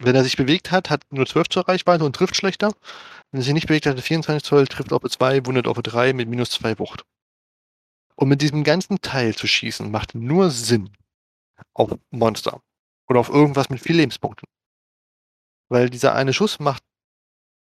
Wenn 0.00 0.14
er 0.14 0.22
sich 0.22 0.36
bewegt 0.36 0.70
hat, 0.70 0.90
hat 0.90 1.02
nur 1.10 1.26
12 1.26 1.48
Zoll 1.48 1.62
Reichweite 1.64 2.04
und 2.04 2.14
trifft 2.14 2.36
schlechter. 2.36 2.72
Wenn 3.30 3.40
er 3.40 3.44
sich 3.44 3.52
nicht 3.52 3.66
bewegt 3.66 3.86
hat, 3.86 3.92
hat 3.92 3.98
er 3.98 4.02
24 4.02 4.44
Zoll, 4.44 4.66
trifft 4.66 4.92
auf 4.92 5.02
2, 5.02 5.46
wundet 5.46 5.66
auf 5.66 5.78
3 5.78 6.12
mit 6.12 6.28
minus 6.28 6.50
2 6.50 6.78
Wucht. 6.78 7.04
Und 8.14 8.28
mit 8.28 8.42
diesem 8.42 8.64
ganzen 8.64 9.00
Teil 9.00 9.34
zu 9.34 9.46
schießen, 9.46 9.90
macht 9.90 10.14
nur 10.14 10.50
Sinn 10.50 10.90
auf 11.74 11.90
Monster. 12.10 12.60
Oder 13.08 13.20
auf 13.20 13.28
irgendwas 13.28 13.70
mit 13.70 13.80
viel 13.80 13.96
Lebenspunkten. 13.96 14.48
Weil 15.68 15.90
dieser 15.90 16.14
eine 16.14 16.32
Schuss 16.32 16.60
macht 16.60 16.82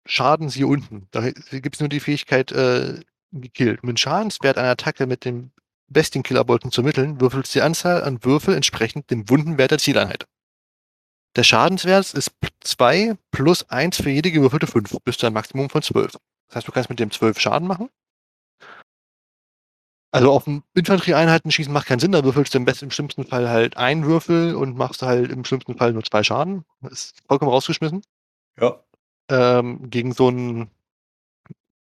Schaden 0.05 0.49
hier 0.49 0.69
unten. 0.69 1.09
Da 1.11 1.31
gibt 1.31 1.77
es 1.77 1.81
nur 1.81 1.89
die 1.89 2.01
Fähigkeit, 2.01 2.51
äh, 2.53 3.01
gekillt. 3.31 3.83
Mit 3.83 4.01
Schadenswert 4.01 4.59
einer 4.59 4.71
Attacke 4.71 5.07
mit 5.07 5.25
dem 5.25 5.53
Bestienkillerbolzen 5.89 6.71
zu 6.71 6.83
mitteln, 6.83 7.21
würfelst 7.21 7.55
die 7.55 7.63
Anzahl 7.63 8.03
an 8.03 8.25
Würfel 8.25 8.55
entsprechend 8.55 9.11
dem 9.11 9.29
Wundenwert 9.29 9.71
der 9.71 9.79
Zieleinheit. 9.79 10.27
Der 11.37 11.45
Schadenswert 11.45 12.13
ist 12.13 12.33
2 12.61 13.17
plus 13.31 13.69
1 13.71 13.97
für 13.97 14.11
jede 14.11 14.31
gewürfelte 14.31 14.67
5, 14.67 14.99
bis 15.05 15.17
zu 15.17 15.27
einem 15.27 15.35
Maximum 15.35 15.71
von 15.71 15.83
12. 15.83 16.13
Das 16.49 16.57
heißt, 16.57 16.69
du 16.69 16.73
kannst 16.73 16.91
mit 16.91 17.01
dem 17.01 17.11
12 17.11 17.41
Schaden 17.41 17.67
machen. 17.67 17.89
Also 20.15 20.31
auf 20.31 20.47
Infanterieeinheiten 20.75 21.51
schießen 21.51 21.73
macht 21.73 21.87
keinen 21.87 22.01
Sinn, 22.01 22.13
da 22.13 22.23
würfelst 22.23 22.53
du 22.53 22.59
im, 22.59 22.67
besten, 22.67 22.85
im 22.85 22.91
schlimmsten 22.91 23.25
Fall 23.25 23.49
halt 23.49 23.79
einen 23.79 24.05
Würfel 24.05 24.55
und 24.55 24.77
machst 24.77 25.01
halt 25.01 25.31
im 25.31 25.43
schlimmsten 25.47 25.79
Fall 25.79 25.95
nur 25.95 26.05
zwei 26.05 26.23
Schaden. 26.23 26.67
Das 26.83 26.93
ist 26.93 27.23
vollkommen 27.27 27.51
rausgeschmissen. 27.51 28.03
Ja. 28.61 28.85
Ähm, 29.31 29.89
gegen 29.89 30.13
so 30.13 30.29
einen 30.29 30.71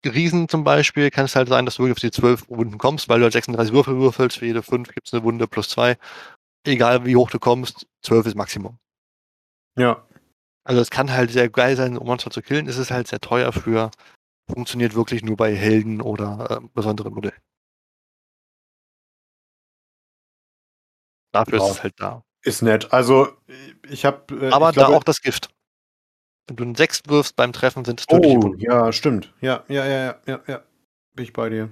Riesen 0.06 0.48
zum 0.48 0.64
Beispiel 0.64 1.10
kann 1.10 1.26
es 1.26 1.36
halt 1.36 1.48
sein, 1.48 1.66
dass 1.66 1.76
du 1.76 1.84
wirklich 1.84 1.94
auf 1.94 2.00
die 2.00 2.12
12 2.12 2.50
Wunden 2.50 2.78
kommst, 2.78 3.10
weil 3.10 3.20
du 3.20 3.24
halt 3.24 3.34
36 3.34 3.74
Würfel 3.74 3.98
würfelst, 3.98 4.38
für 4.38 4.46
jede 4.46 4.62
5 4.62 4.94
gibt 4.94 5.08
es 5.08 5.14
eine 5.14 5.24
Wunde 5.24 5.48
plus 5.48 5.70
2. 5.70 5.98
Egal 6.66 7.06
wie 7.06 7.16
hoch 7.16 7.32
du 7.32 7.40
kommst, 7.40 7.88
12 8.04 8.28
ist 8.28 8.36
Maximum. 8.36 8.78
Ja. 9.78 10.06
Also 10.66 10.82
es 10.82 10.90
kann 10.90 11.12
halt 11.12 11.32
sehr 11.32 11.50
geil 11.50 11.76
sein, 11.76 11.98
um 11.98 12.08
Monster 12.08 12.32
zu 12.32 12.42
killen. 12.42 12.68
Es 12.68 12.78
ist 12.78 12.92
halt 12.92 13.08
sehr 13.08 13.20
teuer 13.20 13.52
für, 13.52 13.92
funktioniert 14.50 14.96
wirklich 14.96 15.24
nur 15.24 15.36
bei 15.36 15.54
Helden 15.56 16.02
oder 16.02 16.62
äh, 16.64 16.68
besonderen 16.74 17.14
Modellen. 17.14 17.42
Dafür 21.34 21.60
Ja. 21.60 21.66
ist 21.66 21.72
es 21.72 21.84
halt 21.84 21.94
da. 21.98 22.24
Ist 22.44 22.62
nett. 22.62 22.92
Also, 22.94 23.30
ich 23.90 24.06
habe. 24.06 24.36
Äh, 24.36 24.52
Aber 24.52 24.70
ich 24.70 24.76
glaube, 24.76 24.92
da 24.92 24.98
auch 24.98 25.04
das 25.04 25.22
Gift. 25.22 25.50
Wenn 26.48 26.58
du 26.58 26.64
einen 26.64 26.76
6 26.76 27.02
wirfst 27.08 27.36
beim 27.36 27.54
Treffen, 27.54 27.86
sind 27.86 28.02
es 28.02 28.06
tödliche 28.06 28.38
Oh, 28.38 28.54
ja, 28.58 28.92
stimmt. 28.92 29.34
Ja, 29.40 29.64
ja, 29.70 29.86
ja, 29.86 30.06
ja, 30.06 30.20
ja, 30.28 30.42
ja. 30.48 30.64
Bin 31.16 31.24
ich 31.24 31.32
bei 31.34 31.50
dir. 31.50 31.70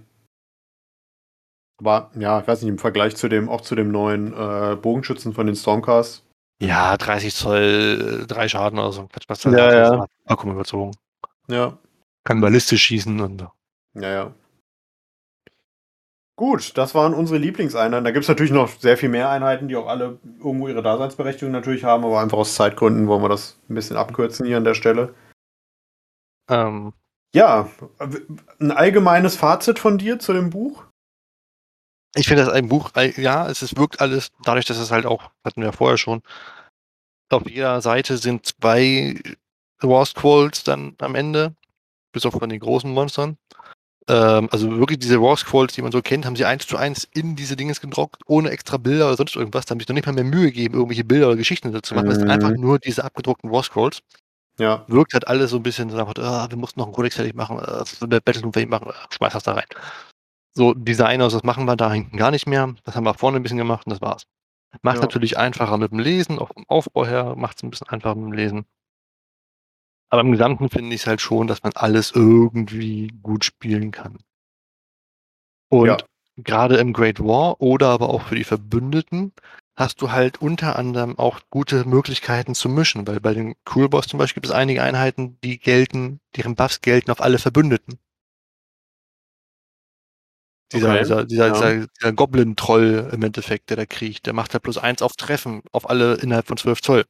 Aber 1.80 2.11
ja, 2.15 2.40
ich 2.40 2.48
weiß 2.48 2.61
nicht, 2.61 2.69
im 2.69 2.78
Vergleich 2.78 3.15
zu 3.15 3.28
dem, 3.28 3.49
auch 3.49 3.61
zu 3.61 3.76
dem 3.76 3.91
neuen 3.91 4.34
äh, 4.34 4.76
Bogenschützen 4.78 5.34
von 5.34 5.45
den 5.45 5.56
Stormcast. 5.56 6.23
Ja, 6.62 6.96
30 6.96 7.34
Zoll, 7.34 8.26
3 8.28 8.48
Schaden 8.48 8.78
oder 8.78 8.92
so. 8.92 9.08
Quatsch, 9.08 9.24
was 9.28 9.42
da 9.42 9.50
Ja, 9.50 9.74
ja. 9.74 10.06
Vollkommen 10.28 10.54
überzogen. 10.54 10.92
Ja, 11.48 11.78
Kann 12.24 12.40
ballistisch 12.40 12.84
schießen 12.84 13.20
und 13.20 13.48
ja, 13.96 14.10
ja. 14.10 14.34
Gut, 16.38 16.78
das 16.78 16.94
waren 16.96 17.14
unsere 17.14 17.40
Lieblingseinheiten. 17.40 18.06
Da 18.06 18.12
gibt 18.12 18.24
es 18.24 18.30
natürlich 18.30 18.52
noch 18.52 18.70
sehr 18.70 18.96
viel 18.96 19.10
mehr 19.10 19.30
Einheiten, 19.30 19.68
die 19.68 19.76
auch 19.76 19.88
alle 19.88 20.20
irgendwo 20.40 20.68
ihre 20.68 20.84
Daseinsberechtigung 20.84 21.52
natürlich 21.52 21.84
haben, 21.84 22.06
aber 22.06 22.22
einfach 22.22 22.38
aus 22.38 22.56
Zeitgründen 22.56 23.08
wollen 23.08 23.24
wir 23.24 23.30
das 23.30 23.60
ein 23.68 23.76
bisschen 23.76 23.98
abkürzen 23.98 24.46
hier 24.46 24.58
an 24.58 24.64
der 24.64 24.76
Stelle. 24.76 25.14
ähm, 26.50 26.94
Ja, 27.34 27.70
ein 28.60 28.72
allgemeines 28.72 29.36
Fazit 29.36 29.80
von 29.80 29.98
dir 29.98 30.20
zu 30.20 30.32
dem 30.34 30.52
Buch? 30.52 30.84
Ich 32.16 32.28
finde 32.28 32.46
das 32.46 32.54
ein 32.54 32.68
Buch, 32.68 32.92
äh, 32.96 33.20
ja, 33.22 33.50
es 33.50 33.62
ist, 33.62 33.78
wirkt 33.78 34.02
alles, 34.02 34.32
dadurch, 34.44 34.66
dass 34.66 34.78
es 34.78 34.92
halt 34.92 35.06
auch, 35.06 35.32
hatten 35.44 35.62
wir 35.62 35.68
ja 35.68 35.72
vorher 35.72 35.98
schon, 35.98 36.22
auf 37.30 37.50
jeder 37.50 37.82
Seite 37.82 38.18
sind 38.18 38.46
zwei 38.46 39.16
War 39.80 40.06
Squalls 40.06 40.64
dann 40.64 40.96
am 41.00 41.16
Ende, 41.16 41.56
bis 42.12 42.26
auf 42.26 42.34
von 42.34 42.50
den 42.50 42.60
großen 42.60 42.92
Monstern. 42.92 43.38
Ähm, 44.08 44.50
also 44.52 44.70
wirklich 44.78 45.00
diese 45.00 45.18
Raw 45.18 45.38
Scrolls, 45.38 45.74
die 45.74 45.82
man 45.82 45.92
so 45.92 46.02
kennt, 46.02 46.26
haben 46.26 46.36
sie 46.36 46.46
eins 46.46 46.68
zu 46.68 46.78
eins 46.78 47.08
in 47.14 47.36
diese 47.36 47.56
Dinges 47.56 47.82
gedruckt, 47.82 48.22
ohne 48.26 48.50
extra 48.50 48.78
Bilder 48.78 49.08
oder 49.08 49.18
sonst 49.18 49.36
irgendwas. 49.36 49.66
Da 49.66 49.72
haben 49.72 49.80
sich 49.80 49.88
noch 49.88 49.96
nicht 49.96 50.06
mal 50.06 50.14
mehr 50.14 50.24
Mühe 50.24 50.48
gegeben, 50.48 50.76
irgendwelche 50.76 51.04
Bilder 51.04 51.28
oder 51.28 51.38
Geschichten 51.38 51.72
dazu 51.72 51.94
machen. 51.94 52.08
Mhm. 52.08 52.10
Das 52.10 52.20
sind 52.20 52.30
einfach 52.30 52.52
nur 52.52 52.80
diese 52.80 53.04
abgedruckten 53.04 53.50
Raw 53.50 53.64
Scrolls. 53.64 54.00
Ja. 54.58 54.84
Wirkt 54.88 55.14
halt 55.14 55.28
alles 55.28 55.52
so 55.52 55.58
ein 55.58 55.64
bisschen, 55.64 55.90
so 55.90 55.98
nach, 55.98 56.08
oh, 56.08 56.50
wir 56.50 56.58
mussten 56.58 56.80
noch 56.80 56.88
einen 56.88 56.96
Codex 56.96 57.16
fertig 57.16 57.36
machen, 57.36 57.60
äh, 57.60 58.20
Battlefield 58.20 58.54
fertig 58.54 58.70
machen, 58.70 58.90
äh, 58.90 59.14
schmeiß 59.16 59.34
das 59.34 59.44
da 59.44 59.54
rein. 59.54 59.66
So, 60.53 60.73
Designer, 60.73 61.30
das 61.30 61.44
machen 61.44 61.65
wir 61.65 61.76
da 61.76 61.91
hinten 61.91 62.18
gar 62.18 62.32
nicht 62.32 62.48
mehr. 62.48 62.76
Das 62.84 62.95
haben 62.95 63.06
wir 63.06 63.14
vorne 63.14 63.38
ein 63.38 63.44
bisschen 63.44 63.57
gemacht 63.57 63.86
und 63.86 63.91
das 63.91 64.02
war's. 64.02 64.28
Macht 64.82 64.98
ja. 64.98 65.02
natürlich 65.02 65.38
einfacher 65.38 65.78
mit 65.78 65.91
dem 65.91 65.99
Lesen, 65.99 66.40
auch 66.40 66.49
vom 66.53 66.65
Aufbau 66.68 67.06
her 67.06 67.36
macht 67.36 67.57
es 67.57 67.64
ein 67.64 67.69
bisschen 67.69 67.90
einfacher 67.90 68.15
mit 68.15 68.26
dem 68.26 68.34
Lesen. 68.34 68.65
Aber 70.10 70.22
im 70.22 70.32
Gesamten 70.32 70.69
finde 70.69 70.94
ich 70.94 71.02
es 71.02 71.07
halt 71.07 71.22
schon, 71.22 71.48
dass 71.48 71.64
man 71.64 71.72
alles 71.73 72.11
irgendwie 72.11 73.07
gut 73.22 73.45
spielen 73.45 73.91
kann. 73.91 74.18
Und 75.69 75.88
ja. 75.88 75.98
gerade 76.38 76.78
im 76.78 76.91
Great 76.91 77.19
War 77.22 77.61
oder 77.61 77.88
aber 77.90 78.10
auch 78.10 78.23
für 78.23 78.36
die 78.36 78.44
Verbündeten 78.44 79.34
hast 79.76 80.02
du 80.02 80.11
halt 80.11 80.41
unter 80.41 80.76
anderem 80.76 81.18
auch 81.18 81.40
gute 81.49 81.86
Möglichkeiten 81.86 82.56
zu 82.56 82.68
mischen, 82.68 83.07
weil 83.07 83.22
bei 83.22 83.34
den 83.34 83.56
Cool 83.73 83.88
Boss 83.88 84.07
zum 84.07 84.19
Beispiel 84.19 84.41
gibt 84.41 84.48
es 84.48 84.52
einige 84.52 84.84
Einheiten, 84.84 85.40
die 85.44 85.60
gelten, 85.60 86.19
deren 86.36 86.56
Buffs 86.56 86.82
gelten 86.82 87.10
auf 87.10 87.22
alle 87.22 87.40
Verbündeten. 87.40 87.98
Dieser, 90.72 90.89
okay. 90.89 90.99
dieser, 90.99 91.26
dieser, 91.26 91.48
ja. 91.48 91.53
dieser, 91.53 91.88
dieser 91.88 92.14
Goblin-Troll 92.14 93.10
im 93.11 93.23
Endeffekt, 93.23 93.69
der 93.69 93.77
da 93.77 93.85
kriecht, 93.85 94.26
der 94.26 94.34
macht 94.34 94.53
halt 94.53 94.64
plus 94.64 94.77
eins 94.77 95.02
auf 95.02 95.14
Treffen, 95.14 95.64
auf 95.72 95.89
alle 95.89 96.15
innerhalb 96.15 96.48
von 96.48 96.57
12 96.57 96.81
Zoll. 96.81 97.06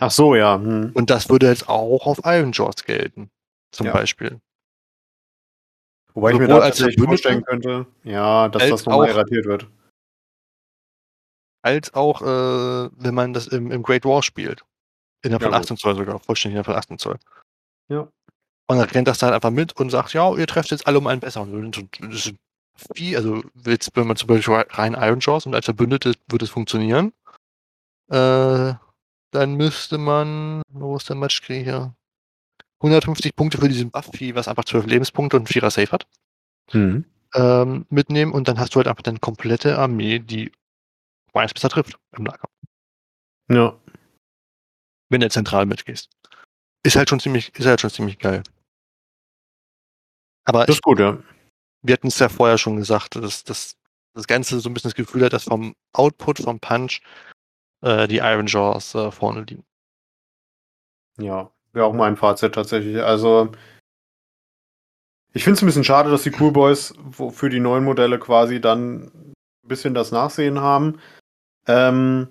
Ach 0.00 0.10
so, 0.10 0.34
ja. 0.34 0.56
Hm. 0.56 0.90
Und 0.94 1.10
das 1.10 1.28
würde 1.28 1.46
jetzt 1.46 1.68
auch 1.68 2.06
auf 2.06 2.20
Iron 2.24 2.52
Jaws 2.52 2.84
gelten, 2.84 3.30
zum 3.70 3.86
ja. 3.86 3.92
Beispiel. 3.92 4.40
Wobei 6.14 6.32
Sowohl 6.32 6.44
ich 6.44 6.48
mir 6.48 6.54
da 6.54 6.60
tatsächlich 6.60 7.04
vorstellen 7.04 7.44
könnte, 7.44 7.86
ja, 8.02 8.48
dass 8.48 8.68
das 8.68 8.86
nochmal 8.86 9.08
erratiert 9.08 9.46
wird. 9.46 9.68
Als 11.62 11.94
auch, 11.94 12.22
äh, 12.22 12.90
wenn 12.96 13.14
man 13.14 13.32
das 13.32 13.46
im, 13.46 13.70
im, 13.70 13.82
Great 13.82 14.04
War 14.04 14.22
spielt. 14.22 14.64
Innerhalb 15.22 15.42
ja, 15.42 15.48
von 15.48 15.54
18 15.54 15.76
Zoll 15.76 15.96
sogar, 15.96 16.18
vollständig 16.20 16.54
innerhalb 16.54 16.66
von 16.66 16.74
18 16.76 16.98
Zoll. 16.98 17.16
Ja. 17.88 18.08
Und 18.66 18.78
dann 18.78 18.88
rennt 18.88 19.08
das 19.08 19.18
dann 19.18 19.32
einfach 19.32 19.50
mit 19.50 19.74
und 19.76 19.90
sagt, 19.90 20.12
ja, 20.12 20.34
ihr 20.34 20.46
trefft 20.46 20.70
jetzt 20.70 20.86
alle 20.86 20.98
um 20.98 21.06
einen 21.06 21.20
besseren. 21.20 21.72
Das 21.72 22.26
ist 22.26 22.34
viel, 22.94 23.16
also 23.16 23.42
jetzt, 23.64 23.90
wenn 23.94 24.06
man 24.06 24.16
zum 24.16 24.28
Beispiel 24.28 24.54
rein 24.54 24.94
Iron 24.94 25.20
Jaws 25.20 25.46
und 25.46 25.54
als 25.54 25.66
Verbündete 25.66 26.14
wird 26.28 26.42
es 26.42 26.50
funktionieren. 26.50 27.12
Äh, 28.10 28.74
dann 29.30 29.54
müsste 29.56 29.98
man, 29.98 30.62
wo 30.68 30.96
ist 30.96 31.08
der 31.08 31.16
Matchkrieger? 31.16 31.94
150 32.80 33.34
Punkte 33.34 33.58
für 33.58 33.68
diesen 33.68 33.90
Buff-Vieh, 33.90 34.34
was 34.34 34.48
einfach 34.48 34.64
12 34.64 34.86
Lebenspunkte 34.86 35.36
und 35.36 35.44
ein 35.44 35.46
Vierer 35.46 35.70
Safe 35.70 35.90
hat. 35.90 36.06
Mhm. 36.72 37.04
Ähm, 37.34 37.86
mitnehmen 37.90 38.32
und 38.32 38.46
dann 38.46 38.58
hast 38.58 38.74
du 38.74 38.76
halt 38.76 38.86
einfach 38.86 39.02
deine 39.02 39.18
komplette 39.18 39.78
Armee, 39.78 40.18
die 40.20 40.52
meins 41.32 41.52
besser 41.52 41.68
trifft 41.68 41.98
im 42.16 42.26
Lager. 42.26 42.48
Ja. 43.50 43.76
Wenn 45.10 45.20
du 45.20 45.28
zentral 45.28 45.66
mitgehst. 45.66 46.10
Ist 46.84 46.96
halt 46.96 47.08
schon 47.08 47.20
ziemlich, 47.20 47.54
ist 47.56 47.66
halt 47.66 47.80
schon 47.80 47.90
ziemlich 47.90 48.18
geil. 48.18 48.42
Aber 50.44 50.66
das 50.66 50.76
ist 50.76 50.82
gut, 50.82 51.00
ja. 51.00 51.18
Wir 51.84 51.92
hatten 51.92 52.08
es 52.08 52.18
ja 52.18 52.30
vorher 52.30 52.56
schon 52.56 52.76
gesagt, 52.76 53.16
dass, 53.16 53.44
dass 53.44 53.76
das 54.14 54.26
Ganze 54.26 54.58
so 54.58 54.70
ein 54.70 54.74
bisschen 54.74 54.88
das 54.88 54.96
Gefühl 54.96 55.24
hat, 55.24 55.34
dass 55.34 55.44
vom 55.44 55.74
Output, 55.92 56.38
vom 56.38 56.58
Punch 56.58 57.02
äh, 57.82 58.08
die 58.08 58.18
Iron 58.18 58.46
Jaws 58.46 58.94
äh, 58.94 59.10
vorne 59.10 59.42
liegen. 59.42 59.64
Ja, 61.18 61.50
wäre 61.72 61.86
auch 61.86 61.92
mein 61.92 62.16
Fazit 62.16 62.54
tatsächlich. 62.54 63.02
Also, 63.02 63.52
ich 65.34 65.44
finde 65.44 65.58
es 65.58 65.62
ein 65.62 65.66
bisschen 65.66 65.84
schade, 65.84 66.10
dass 66.10 66.22
die 66.22 66.32
Cool 66.32 66.52
Boys 66.52 66.94
für 67.30 67.50
die 67.50 67.60
neuen 67.60 67.84
Modelle 67.84 68.18
quasi 68.18 68.60
dann 68.60 69.04
ein 69.04 69.68
bisschen 69.68 69.92
das 69.92 70.10
Nachsehen 70.10 70.60
haben. 70.60 71.00
Ähm, 71.66 72.28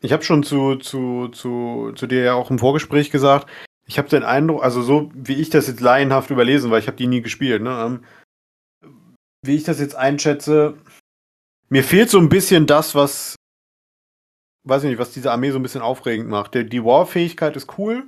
ich 0.00 0.12
habe 0.12 0.24
schon 0.24 0.42
zu, 0.42 0.76
zu, 0.76 1.28
zu, 1.28 1.92
zu 1.94 2.06
dir 2.06 2.22
ja 2.24 2.34
auch 2.34 2.50
im 2.50 2.58
Vorgespräch 2.58 3.10
gesagt, 3.10 3.48
ich 3.88 3.98
habe 3.98 4.08
den 4.08 4.22
Eindruck, 4.22 4.62
also 4.62 4.82
so 4.82 5.10
wie 5.14 5.34
ich 5.34 5.50
das 5.50 5.66
jetzt 5.66 5.80
laienhaft 5.80 6.30
überlesen, 6.30 6.70
weil 6.70 6.80
ich 6.80 6.86
habe 6.86 6.96
die 6.96 7.06
nie 7.06 7.22
gespielt, 7.22 7.62
ne? 7.62 7.70
Ähm, 7.84 8.04
wie 9.44 9.56
ich 9.56 9.64
das 9.64 9.80
jetzt 9.80 9.96
einschätze, 9.96 10.76
mir 11.68 11.82
fehlt 11.82 12.10
so 12.10 12.18
ein 12.18 12.28
bisschen 12.28 12.66
das, 12.66 12.94
was 12.94 13.36
weiß 14.68 14.84
ich 14.84 14.90
nicht, 14.90 14.98
was 14.98 15.12
diese 15.12 15.32
Armee 15.32 15.50
so 15.50 15.58
ein 15.58 15.62
bisschen 15.62 15.80
aufregend 15.80 16.28
macht. 16.28 16.54
Die, 16.54 16.84
War-Fähigkeit 16.84 17.56
ist 17.56 17.78
cool. 17.78 18.04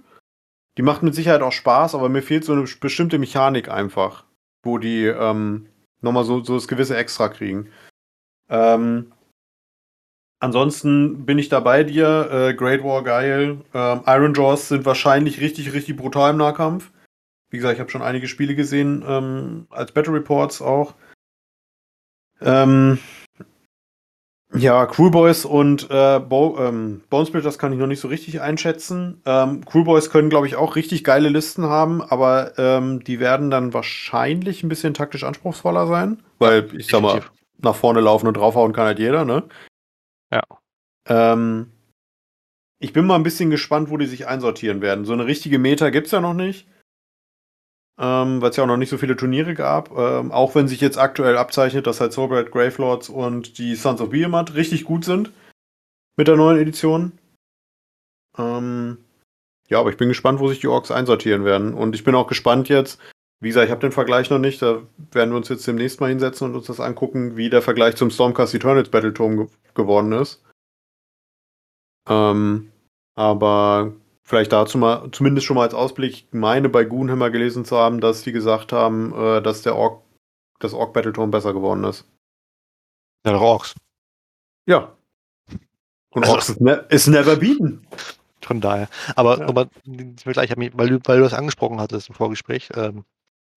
Die 0.76 0.82
macht 0.82 1.02
mit 1.02 1.14
Sicherheit 1.14 1.42
auch 1.42 1.52
Spaß, 1.52 1.94
aber 1.94 2.08
mir 2.08 2.22
fehlt 2.22 2.44
so 2.44 2.52
eine 2.52 2.64
bestimmte 2.80 3.18
Mechanik 3.18 3.68
einfach, 3.68 4.24
wo 4.62 4.78
die 4.78 5.06
ähm, 5.06 5.68
nochmal 6.02 6.24
so, 6.24 6.44
so 6.44 6.54
das 6.54 6.68
gewisse 6.68 6.96
Extra 6.96 7.28
kriegen. 7.28 7.70
Ähm, 8.48 9.12
ansonsten 10.40 11.24
bin 11.24 11.38
ich 11.38 11.48
da 11.48 11.60
bei 11.60 11.84
dir. 11.84 12.30
Äh, 12.32 12.54
Great 12.54 12.82
War 12.82 13.04
geil. 13.04 13.58
Ähm, 13.72 14.00
Iron 14.06 14.34
Jaws 14.34 14.68
sind 14.68 14.84
wahrscheinlich 14.84 15.40
richtig, 15.40 15.72
richtig 15.72 15.96
brutal 15.96 16.32
im 16.32 16.38
Nahkampf. 16.38 16.90
Wie 17.50 17.56
gesagt, 17.56 17.74
ich 17.74 17.80
habe 17.80 17.90
schon 17.90 18.02
einige 18.02 18.28
Spiele 18.28 18.54
gesehen, 18.54 19.04
ähm, 19.06 19.66
als 19.70 19.92
Battle 19.92 20.14
Reports 20.14 20.62
auch. 20.62 20.94
Ähm, 22.40 22.98
ja, 24.52 24.86
Crewboys 24.86 25.44
und 25.44 25.88
äh, 25.90 26.18
Bo 26.18 26.58
ähm, 26.58 27.02
Bonesplitters 27.08 27.58
kann 27.58 27.72
ich 27.72 27.78
noch 27.78 27.86
nicht 27.86 28.00
so 28.00 28.08
richtig 28.08 28.40
einschätzen. 28.40 29.20
Ähm, 29.24 29.64
Crewboys 29.64 30.10
können, 30.10 30.28
glaube 30.28 30.48
ich, 30.48 30.56
auch 30.56 30.74
richtig 30.74 31.04
geile 31.04 31.28
Listen 31.28 31.66
haben, 31.66 32.02
aber 32.02 32.58
ähm, 32.58 33.04
die 33.04 33.20
werden 33.20 33.50
dann 33.50 33.72
wahrscheinlich 33.74 34.62
ein 34.62 34.68
bisschen 34.68 34.94
taktisch 34.94 35.22
anspruchsvoller 35.22 35.86
sein, 35.86 36.22
weil 36.38 36.68
ich 36.76 36.88
sag 36.88 37.02
mal, 37.02 37.22
nach 37.58 37.76
vorne 37.76 38.00
laufen 38.00 38.26
und 38.26 38.36
draufhauen 38.36 38.72
kann 38.72 38.86
halt 38.86 38.98
jeder, 38.98 39.24
ne? 39.24 39.44
Ja. 40.30 40.42
Ähm, 41.06 41.72
ich 42.78 42.92
bin 42.92 43.06
mal 43.06 43.16
ein 43.16 43.22
bisschen 43.22 43.50
gespannt, 43.50 43.90
wo 43.90 43.96
die 43.96 44.06
sich 44.06 44.26
einsortieren 44.26 44.80
werden. 44.80 45.04
So 45.04 45.12
eine 45.12 45.26
richtige 45.26 45.58
Meta 45.58 45.90
gibt's 45.90 46.12
ja 46.12 46.20
noch 46.20 46.34
nicht 46.34 46.66
ähm, 48.00 48.40
weil 48.40 48.48
es 48.50 48.56
ja 48.56 48.64
auch 48.64 48.68
noch 48.68 48.78
nicht 48.78 48.88
so 48.88 48.96
viele 48.96 49.14
Turniere 49.14 49.54
gab. 49.54 49.90
Ähm, 49.96 50.32
auch 50.32 50.54
wenn 50.54 50.68
sich 50.68 50.80
jetzt 50.80 50.96
aktuell 50.96 51.36
abzeichnet, 51.36 51.86
dass 51.86 52.00
halt 52.00 52.14
Soulblight, 52.14 52.50
Gravelords 52.50 53.10
und 53.10 53.58
die 53.58 53.76
Sons 53.76 54.00
of 54.00 54.10
Behemoth 54.10 54.54
richtig 54.54 54.84
gut 54.84 55.04
sind 55.04 55.30
mit 56.16 56.26
der 56.26 56.36
neuen 56.36 56.58
Edition. 56.58 57.12
Ähm, 58.38 58.96
ja, 59.68 59.80
aber 59.80 59.90
ich 59.90 59.98
bin 59.98 60.08
gespannt, 60.08 60.40
wo 60.40 60.48
sich 60.48 60.60
die 60.60 60.68
Orks 60.68 60.90
einsortieren 60.90 61.44
werden. 61.44 61.74
Und 61.74 61.94
ich 61.94 62.02
bin 62.02 62.14
auch 62.14 62.26
gespannt 62.26 62.70
jetzt, 62.70 62.98
wie 63.40 63.48
gesagt, 63.48 63.66
ich 63.66 63.70
habe 63.70 63.80
den 63.80 63.92
Vergleich 63.92 64.30
noch 64.30 64.38
nicht, 64.38 64.62
da 64.62 64.82
werden 65.12 65.30
wir 65.30 65.36
uns 65.36 65.48
jetzt 65.48 65.66
demnächst 65.66 66.00
mal 66.00 66.08
hinsetzen 66.08 66.48
und 66.48 66.56
uns 66.56 66.66
das 66.66 66.80
angucken, 66.80 67.36
wie 67.36 67.50
der 67.50 67.62
Vergleich 67.62 67.96
zum 67.96 68.10
Stormcast 68.10 68.54
Eternals 68.54 68.90
Battleturm 68.90 69.36
ge 69.36 69.46
geworden 69.74 70.12
ist. 70.12 70.44
Ähm, 72.08 72.72
aber 73.14 73.92
Vielleicht 74.30 74.52
dazu 74.52 74.78
mal, 74.78 75.10
zumindest 75.10 75.44
schon 75.44 75.56
mal 75.56 75.64
als 75.64 75.74
Ausblick, 75.74 76.12
ich 76.12 76.28
meine 76.30 76.68
bei 76.68 76.84
Goonhammer 76.84 77.30
gelesen 77.30 77.64
zu 77.64 77.76
haben, 77.76 78.00
dass 78.00 78.22
die 78.22 78.30
gesagt 78.30 78.72
haben, 78.72 79.12
äh, 79.12 79.42
dass 79.42 79.62
der 79.62 79.74
Ork, 79.74 80.04
das 80.60 80.72
Ork 80.72 80.92
Battleturm 80.92 81.32
besser 81.32 81.52
geworden 81.52 81.82
ist. 81.82 82.08
Ja, 83.26 83.32
der 83.32 83.40
Orks. 83.40 83.74
Ja. 84.66 84.96
Und 86.10 86.22
also, 86.22 86.34
Orks 86.34 86.48
ist, 86.50 86.60
ne 86.60 86.86
ist 86.90 87.08
never 87.08 87.34
beaten. 87.34 87.84
Von 88.40 88.60
daher. 88.60 88.88
Aber, 89.16 89.40
ja. 89.40 89.66
Vergleich, 90.22 90.54
weil, 90.56 90.90
du, 90.90 91.00
weil 91.02 91.18
du 91.18 91.24
das 91.24 91.34
angesprochen 91.34 91.80
hattest 91.80 92.08
im 92.08 92.14
Vorgespräch, 92.14 92.68
ähm, 92.76 93.04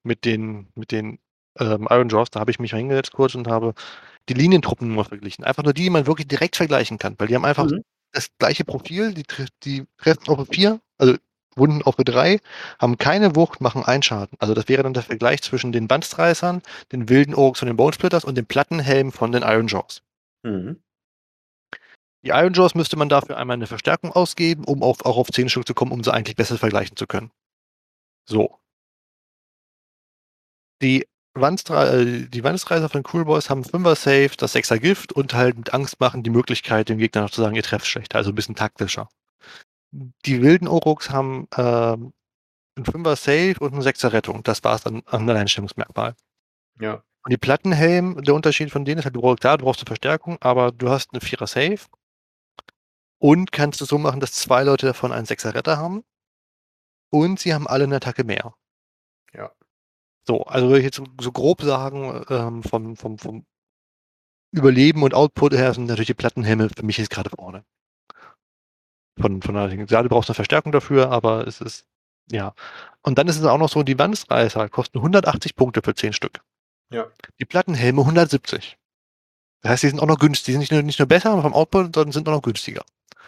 mit 0.03 0.25
den, 0.25 0.67
mit 0.75 0.91
den 0.91 1.19
ähm, 1.59 1.87
Iron 1.89 2.09
Jaws, 2.09 2.29
da 2.31 2.39
habe 2.39 2.51
ich 2.51 2.59
mich 2.59 2.71
hingesetzt 2.71 3.13
kurz 3.13 3.35
und 3.35 3.47
habe 3.47 3.73
die 4.29 4.33
Linientruppen 4.33 4.93
nur 4.93 5.05
verglichen. 5.05 5.43
Einfach 5.43 5.63
nur 5.63 5.73
die, 5.73 5.83
die 5.83 5.89
man 5.89 6.07
wirklich 6.07 6.27
direkt 6.27 6.55
vergleichen 6.55 6.97
kann, 6.97 7.15
weil 7.17 7.27
die 7.27 7.35
haben 7.35 7.45
einfach 7.45 7.65
mhm 7.65 7.83
das 8.13 8.29
gleiche 8.37 8.63
Profil, 8.63 9.13
die, 9.13 9.25
die 9.63 9.85
treffen 9.97 10.29
auf 10.29 10.47
4, 10.49 10.79
also 10.97 11.15
Wunden 11.55 11.81
auf 11.83 11.95
3, 11.95 12.39
haben 12.79 12.97
keine 12.97 13.35
Wucht, 13.35 13.59
machen 13.59 13.83
einen 13.83 14.01
Schaden. 14.01 14.37
Also 14.39 14.53
das 14.53 14.69
wäre 14.69 14.83
dann 14.83 14.93
der 14.93 15.03
Vergleich 15.03 15.41
zwischen 15.41 15.71
den 15.71 15.87
Bandstreißern, 15.87 16.61
den 16.91 17.09
wilden 17.09 17.35
Orks 17.35 17.59
von 17.59 17.67
den 17.67 17.75
Bonesplitters 17.75 18.23
und 18.23 18.35
dem 18.35 18.45
Plattenhelm 18.45 19.11
von 19.11 19.31
den 19.31 19.43
Iron 19.43 19.67
Jaws. 19.67 20.01
Mhm. 20.43 20.81
Die 22.25 22.29
Iron 22.29 22.53
Jaws 22.53 22.73
müsste 22.73 22.95
man 22.95 23.09
dafür 23.09 23.37
einmal 23.37 23.55
eine 23.55 23.67
Verstärkung 23.67 24.13
ausgeben, 24.13 24.63
um 24.63 24.81
auf, 24.81 25.05
auch 25.05 25.17
auf 25.17 25.29
10 25.29 25.49
Stück 25.49 25.67
zu 25.67 25.73
kommen, 25.73 25.91
um 25.91 26.03
sie 26.03 26.13
eigentlich 26.13 26.37
besser 26.37 26.57
vergleichen 26.57 26.95
zu 26.95 27.05
können. 27.05 27.31
So. 28.25 28.59
Die 30.83 31.07
äh, 31.35 32.27
die 32.27 32.43
Wandsreiser 32.43 32.89
von 32.89 33.03
Cool 33.11 33.25
Boys 33.25 33.49
haben 33.49 33.63
5er 33.63 33.95
Save, 33.95 34.37
das 34.37 34.55
6er 34.55 34.77
Gift 34.77 35.13
und 35.13 35.33
halt 35.33 35.57
mit 35.57 35.73
Angst 35.73 35.99
machen 35.99 36.21
die 36.21 36.29
Möglichkeit, 36.29 36.89
dem 36.89 36.99
Gegner 36.99 37.21
noch 37.21 37.31
zu 37.31 37.41
sagen, 37.41 37.55
ihr 37.55 37.63
trefft 37.63 37.87
schlechter, 37.87 38.19
also 38.19 38.31
ein 38.31 38.35
bisschen 38.35 38.55
taktischer. 38.55 39.09
Die 39.91 40.41
wilden 40.41 40.67
Oruks 40.67 41.09
haben 41.09 41.47
ähm, 41.57 42.13
ein 42.75 42.83
5er 42.85 43.15
Save 43.15 43.59
und 43.59 43.73
ein 43.73 43.81
6er 43.81 44.11
Rettung. 44.11 44.43
Das 44.43 44.63
war 44.63 44.75
es 44.75 44.83
dann 44.83 45.03
an 45.05 45.29
Alleinstellungsmerkmal. 45.29 46.15
Ja. 46.79 47.03
Und 47.23 47.31
die 47.31 47.37
Plattenhelm, 47.37 48.21
der 48.23 48.35
Unterschied 48.35 48.71
von 48.71 48.85
denen 48.85 48.99
ist 48.99 49.05
halt, 49.05 49.15
du 49.15 49.21
brauchst, 49.21 49.41
klar, 49.41 49.57
du 49.57 49.65
brauchst 49.65 49.81
eine 49.81 49.87
Verstärkung, 49.87 50.37
aber 50.41 50.71
du 50.71 50.89
hast 50.89 51.11
eine 51.13 51.21
4er 51.21 51.47
Save 51.47 51.79
Und 53.19 53.51
kannst 53.51 53.81
du 53.81 53.85
so 53.85 53.97
machen, 53.97 54.19
dass 54.19 54.33
zwei 54.33 54.63
Leute 54.63 54.87
davon 54.87 55.11
einen 55.11 55.25
Sechser 55.25 55.55
Retter 55.55 55.77
haben. 55.77 56.03
Und 57.11 57.39
sie 57.39 57.53
haben 57.53 57.67
alle 57.67 57.85
eine 57.85 57.97
Attacke 57.97 58.23
mehr. 58.23 58.55
Ja. 59.33 59.51
So, 60.25 60.43
also 60.43 60.67
würde 60.67 60.79
ich 60.79 60.85
jetzt 60.85 61.01
so, 61.21 61.31
grob 61.31 61.61
sagen, 61.61 62.23
ähm, 62.29 62.63
vom, 62.63 62.95
vom, 62.95 63.17
vom 63.17 63.45
Überleben 64.51 65.03
und 65.03 65.13
Output 65.13 65.53
her 65.53 65.73
sind 65.73 65.85
natürlich 65.85 66.07
die 66.07 66.13
Plattenhelme 66.13 66.69
für 66.69 66.85
mich 66.85 66.97
jetzt 66.97 67.09
gerade 67.09 67.29
vorne. 67.29 67.65
Von, 69.19 69.41
von 69.41 69.55
der, 69.55 69.73
ja, 69.73 70.01
du 70.01 70.09
brauchst 70.09 70.29
eine 70.29 70.35
Verstärkung 70.35 70.71
dafür, 70.71 71.11
aber 71.11 71.45
es 71.47 71.59
ist, 71.59 71.85
ja. 72.31 72.53
Und 73.01 73.17
dann 73.17 73.27
ist 73.27 73.37
es 73.37 73.45
auch 73.45 73.57
noch 73.57 73.69
so, 73.69 73.83
die 73.83 73.99
Wandsreißer 73.99 74.69
kosten 74.69 74.99
180 74.99 75.55
Punkte 75.55 75.81
für 75.83 75.93
10 75.93 76.13
Stück. 76.13 76.41
Ja. 76.91 77.07
Die 77.39 77.45
Plattenhelme 77.45 78.01
170. 78.01 78.77
Das 79.61 79.71
heißt, 79.71 79.83
die 79.83 79.89
sind 79.89 79.99
auch 79.99 80.07
noch 80.07 80.19
günstig. 80.19 80.45
Die 80.45 80.51
sind 80.53 80.59
nicht 80.61 80.71
nur, 80.71 80.83
nicht 80.83 80.99
nur 80.99 81.07
besser 81.07 81.41
vom 81.41 81.53
Output, 81.53 81.95
sondern 81.95 82.11
sind 82.11 82.27
auch 82.27 82.33
noch 82.33 82.41
günstiger. 82.41 82.83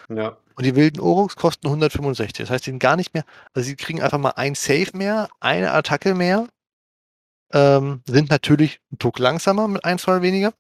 Ja. 0.10 0.38
Und 0.56 0.66
die 0.66 0.76
wilden 0.76 1.00
Oruks 1.00 1.36
kosten 1.36 1.68
165. 1.68 2.46
Das 2.46 2.50
heißt, 2.50 2.66
die 2.66 2.72
sind 2.72 2.80
gar 2.80 2.96
nicht 2.96 3.14
mehr, 3.14 3.26
also 3.54 3.68
sie 3.68 3.76
kriegen 3.76 4.02
einfach 4.02 4.18
mal 4.18 4.32
ein 4.32 4.56
Save 4.56 4.92
mehr, 4.94 5.30
eine 5.40 5.72
Attacke 5.72 6.14
mehr, 6.14 6.48
ähm, 7.54 8.02
sind 8.08 8.30
natürlich 8.30 8.80
ein 8.92 9.00
Tuck 9.00 9.20
langsamer 9.20 9.68
mit 9.68 9.86
ein, 9.86 10.00
zwei 10.00 10.22
weniger. 10.22 10.54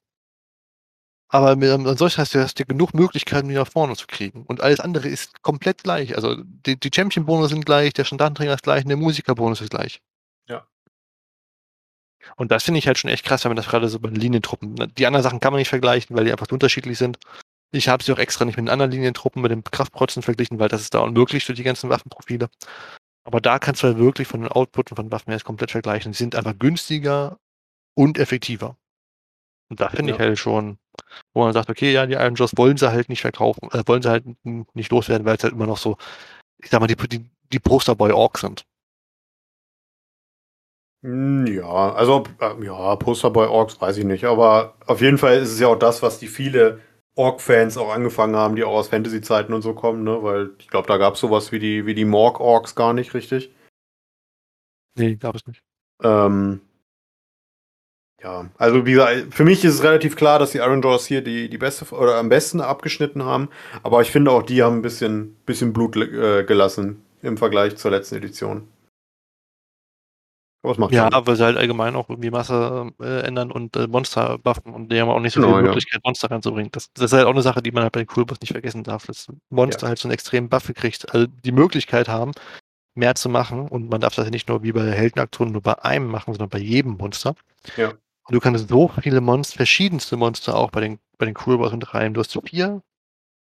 Aber 1.30 1.56
mit, 1.56 1.70
ähm, 1.70 1.88
ansonsten 1.88 2.22
hast 2.22 2.34
du, 2.36 2.40
hast 2.42 2.60
du 2.60 2.66
genug 2.66 2.94
Möglichkeiten, 2.94 3.50
die 3.50 3.56
nach 3.56 3.68
vorne 3.68 3.96
zu 3.96 4.08
kriegen. 4.08 4.44
Und 4.46 4.62
alles 4.62 4.80
andere 4.80 5.08
ist 5.08 5.42
komplett 5.42 5.84
gleich. 5.84 6.16
Also 6.16 6.36
die, 6.44 6.80
die 6.80 6.92
Champion-Bonus 6.94 7.50
sind 7.50 7.66
gleich, 7.66 7.94
der 7.94 8.06
Standardtrainer 8.06 8.54
ist 8.54 8.64
gleich 8.64 8.84
und 8.84 8.90
der 8.90 8.98
Musiker-Bonus 8.98 9.62
ist 9.62 9.72
gleich. 9.72 10.02
Ja. 10.48 10.66
Und 12.38 12.52
das 12.52 12.64
finde 12.64 12.80
ich 12.80 12.88
halt 12.88 12.98
schon 12.98 13.12
echt 13.12 13.26
krass, 13.26 13.44
wenn 13.44 13.50
man 13.50 13.58
das 13.58 13.68
gerade 13.68 13.90
so 13.90 14.00
bei 14.00 14.10
den 14.10 14.20
Linientruppen. 14.20 14.74
ne, 14.76 14.88
Die 14.88 15.06
anderen 15.08 15.24
Sachen 15.24 15.40
kann 15.40 15.54
man 15.54 15.60
nicht 15.60 15.70
vergleichen, 15.70 16.16
weil 16.16 16.26
die 16.26 16.32
einfach 16.32 16.48
so 16.50 16.54
unterschiedlich 16.56 16.98
sind. 16.98 17.18
Ich 17.72 17.88
habe 17.90 18.04
sie 18.04 18.14
auch 18.14 18.20
extra 18.20 18.46
nicht 18.46 18.58
mit 18.58 18.66
den 18.66 18.70
anderen 18.72 18.92
Linientruppen, 18.92 19.42
mit 19.42 19.52
den 19.52 19.64
Kraftprotzen 19.64 20.22
verglichen, 20.24 20.60
weil 20.60 20.70
das 20.70 20.82
ist 20.82 20.94
da 20.94 21.00
unmöglich 21.00 21.44
für 21.46 21.54
die 21.54 21.64
ganzen 21.64 21.90
Waffenprofile. 21.90 22.50
Aber 23.26 23.42
da 23.42 23.60
kannst 23.60 23.84
du 23.84 23.88
halt 23.88 24.00
wirklich 24.00 24.28
von 24.30 24.42
den 24.42 24.52
Outputen 24.52 24.96
von 24.98 25.12
Waffen 25.12 25.32
her 25.32 25.42
komplett 25.42 25.72
vergleichen. 25.72 26.14
Die 26.14 26.18
sind 26.20 26.36
einfach 26.36 26.58
günstiger 26.60 27.40
und 27.96 28.20
effektiver. 28.20 28.78
Und 29.70 29.82
da 29.82 29.90
finde 29.90 30.12
ich 30.14 30.20
Ja. 30.20 30.26
halt 30.26 30.40
schon, 30.40 30.78
wo 31.34 31.44
man 31.44 31.54
sagt, 31.54 31.70
okay, 31.70 31.94
ja, 31.94 32.06
die 32.08 32.14
Iron 32.16 32.36
Jaws 32.36 32.54
wollen 32.58 32.78
sie 32.78 32.92
halt 32.92 33.10
nicht 33.10 33.22
verkaufen, 33.22 33.70
äh, 33.72 33.84
wollen 33.88 34.02
sie 34.04 34.10
halt 34.10 34.26
nicht 34.76 34.92
loswerden, 34.92 35.26
weil 35.26 35.38
es 35.38 35.44
halt 35.44 35.54
immer 35.54 35.68
noch 35.68 35.78
so, 35.78 35.98
ich 36.60 36.70
sag 36.72 36.82
mal, 36.82 36.88
die, 36.88 36.96
die, 36.98 37.30
die 37.54 37.60
Posterboy 37.60 38.12
Orks 38.14 38.42
sind. 38.42 38.66
Hm, 41.04 41.46
Ja, 41.48 41.94
also 41.94 42.24
äh, 42.40 42.64
ja, 42.66 42.96
Posterboy 42.96 43.48
Orks 43.48 43.80
weiß 43.80 43.98
ich 43.98 44.06
nicht, 44.06 44.26
aber 44.26 44.76
auf 44.88 45.02
jeden 45.02 45.18
Fall 45.18 45.38
ist 45.38 45.52
es 45.52 45.60
ja 45.60 45.68
auch 45.68 45.76
das, 45.80 46.02
was 46.02 46.20
die 46.20 46.28
viele 46.28 46.82
Ork-Fans 47.16 47.78
auch 47.78 47.94
angefangen 47.94 48.36
haben, 48.36 48.56
die 48.56 48.64
auch 48.64 48.74
aus 48.74 48.90
Fantasy-Zeiten 48.90 49.54
und 49.54 49.62
so 49.62 49.74
kommen, 49.74 50.04
ne? 50.04 50.22
Weil 50.22 50.52
ich 50.60 50.68
glaube, 50.68 50.88
da 50.88 50.98
gab 50.98 51.16
es 51.16 51.22
sowas 51.22 51.52
wie 51.52 51.60
die, 51.60 51.86
wie 51.86 51.96
die 51.96 52.06
Morg-Orks 52.06 52.76
gar 52.76 52.94
nicht 52.94 53.14
richtig. 53.14 53.52
Nee, 54.98 55.16
gab 55.16 55.36
es 55.36 55.46
nicht. 55.48 55.62
Ähm, 56.04 56.62
ja, 58.22 58.50
also 58.58 58.86
wie 58.86 58.94
gesagt, 58.94 59.34
für 59.34 59.44
mich 59.44 59.64
ist 59.64 59.76
es 59.76 59.84
relativ 59.84 60.16
klar, 60.16 60.40
dass 60.40 60.52
die 60.52 60.58
Iron 60.58 60.82
Jaws 60.82 61.06
hier 61.06 61.22
die, 61.22 61.50
die 61.50 61.58
beste 61.58 61.86
oder 61.94 62.16
am 62.16 62.30
besten 62.30 62.60
abgeschnitten 62.60 63.24
haben, 63.24 63.50
aber 63.84 64.02
ich 64.02 64.12
finde 64.12 64.32
auch, 64.32 64.44
die 64.44 64.64
haben 64.64 64.78
ein 64.78 64.82
bisschen, 64.82 65.36
bisschen 65.46 65.74
Blut 65.74 65.96
äh, 65.96 66.44
gelassen 66.44 67.02
im 67.22 67.38
Vergleich 67.38 67.78
zur 67.78 67.92
letzten 67.92 68.16
Edition. 68.16 68.68
Aber 70.66 70.72
es 70.74 70.78
macht 70.80 70.94
Ja, 70.94 71.10
weil 71.28 71.36
sie 71.36 71.44
halt 71.46 71.58
allgemein 71.58 71.96
auch 71.96 72.10
irgendwie 72.10 72.32
Masse 72.32 72.92
äh, 73.00 73.22
ändern 73.22 73.52
und 73.52 73.76
äh, 73.76 73.88
Monster 73.88 74.38
buffen 74.40 74.74
und 74.74 74.92
die 74.92 75.00
haben 75.00 75.10
auch 75.10 75.20
nicht 75.20 75.34
so 75.34 75.42
Genau, 75.42 75.54
viel 75.54 75.66
ja. 75.66 75.70
Möglichkeit, 75.70 76.02
Monster 76.04 76.32
ranzubringen. 76.32 76.72
Das, 76.72 76.92
das 76.94 77.06
ist 77.06 77.14
halt 77.14 77.26
auch 77.28 77.32
eine 77.32 77.42
Sache, 77.44 77.62
die 77.62 77.72
man 77.72 77.84
halt 77.84 77.94
bei 77.94 78.02
den 78.02 78.08
Coolboss 78.08 78.42
nicht 78.42 78.52
vergessen 78.52 78.84
darf, 78.84 79.06
dass 79.06 79.28
Monster 79.50 79.84
Ja. 79.86 79.90
halt 79.90 80.00
so 80.00 80.08
einen 80.08 80.14
extremen 80.14 80.50
Buff 80.50 80.72
kriegt, 80.74 81.14
also 81.14 81.28
die 81.28 81.52
Möglichkeit 81.52 82.08
haben, 82.10 82.32
mehr 82.96 83.16
zu 83.16 83.30
machen 83.30 83.68
und 83.68 83.90
man 83.90 84.02
darf 84.02 84.16
das 84.16 84.26
ja 84.26 84.32
nicht 84.32 84.50
nur 84.50 84.64
wie 84.64 84.72
bei 84.72 84.92
Heldenaktionen 84.92 85.52
nur 85.54 85.62
bei 85.62 85.84
einem 85.84 86.08
machen, 86.08 86.34
sondern 86.34 86.50
bei 86.50 86.60
jedem 86.60 86.94
Monster. 86.98 87.36
Ja. 87.78 87.90
Und 87.90 88.34
du 88.34 88.40
kannst 88.40 88.70
so 88.70 88.88
viele 89.02 89.22
Monster, 89.22 89.58
verschiedenste 89.58 90.18
Monster 90.18 90.56
auch 90.58 90.72
bei 90.72 90.82
den, 90.82 91.00
bei 91.20 91.26
den 91.26 91.36
Coolboss 91.36 91.74
und 91.74 91.94
Reihen. 91.94 92.14
Du 92.16 92.22
hast 92.22 92.38
vier 92.48 92.82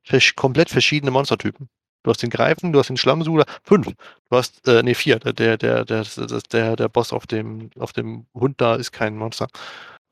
versch 0.03 0.35
komplett 0.35 0.69
verschiedene 0.69 1.11
Monstertypen. 1.11 1.69
Du 2.07 2.11
hast 2.11 2.23
den 2.23 2.29
Greifen, 2.29 2.71
du 2.71 2.79
hast 2.79 2.88
den 2.88 2.95
Schlammsuder, 2.95 3.43
fünf. 3.63 3.88
Du 3.88 4.38
hast, 4.38 4.65
äh, 4.65 4.81
nee, 4.81 4.93
vier. 4.93 5.19
Der, 5.19 5.34
der, 5.34 5.57
der, 5.57 5.84
der, 5.84 6.75
der, 6.77 6.88
Boss 6.88 7.11
auf 7.11 7.27
dem, 7.27 7.69
auf 7.77 7.91
dem 7.91 8.25
Hund 8.34 8.61
da 8.61 8.75
ist 8.75 8.93
kein 8.93 9.17
Monster. 9.17 9.49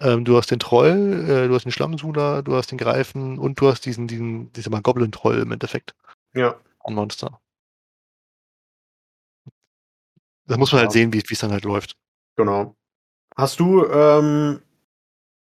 Ähm, 0.02 0.26
du 0.26 0.36
hast 0.36 0.52
den 0.52 0.60
Troll, 0.60 0.90
äh, 0.90 1.48
du 1.48 1.56
hast 1.56 1.64
den 1.64 1.72
Schlammsuder, 1.72 2.44
du 2.44 2.54
hast 2.54 2.70
den 2.72 2.78
Greifen 2.78 3.40
und 3.40 3.62
du 3.62 3.70
hast 3.70 3.86
diesen, 3.86 4.10
diesen, 4.10 4.52
dieser 4.52 4.72
mal 4.72 4.82
Goblin-Troll 4.82 5.40
im 5.40 5.54
Endeffekt 5.54 5.96
Ja, 6.34 6.60
an 6.84 6.96
Monster. 6.96 7.40
Da 10.48 10.58
muss 10.58 10.74
man 10.74 10.82
halt 10.82 10.90
Ja. 10.90 10.96
sehen, 10.96 11.14
wie 11.14 11.24
wie 11.26 11.34
es 11.34 11.40
dann 11.40 11.54
halt 11.54 11.64
läuft. 11.64 11.96
genau. 12.36 12.76
Hast 13.38 13.62
du, 13.62 13.86
ähm, 13.86 14.62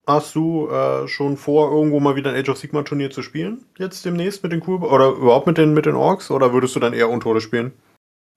hast 0.07 0.35
du 0.35 0.69
äh, 0.69 1.07
schon 1.07 1.37
vor, 1.37 1.71
irgendwo 1.71 1.99
mal 1.99 2.15
wieder 2.15 2.31
ein 2.31 2.39
Age 2.39 2.49
of 2.49 2.57
Sigma 2.57 2.83
Turnier 2.83 3.11
zu 3.11 3.21
spielen? 3.21 3.65
Jetzt 3.77 4.05
demnächst 4.05 4.43
mit 4.43 4.51
den 4.51 4.63
Cool 4.65 4.83
oder 4.83 5.09
überhaupt 5.09 5.47
mit 5.47 5.57
den, 5.57 5.73
mit 5.73 5.85
den 5.85 5.95
Orks? 5.95 6.31
Oder 6.31 6.53
würdest 6.53 6.75
du 6.75 6.79
dann 6.79 6.93
eher 6.93 7.09
Untote 7.09 7.41
spielen? 7.41 7.73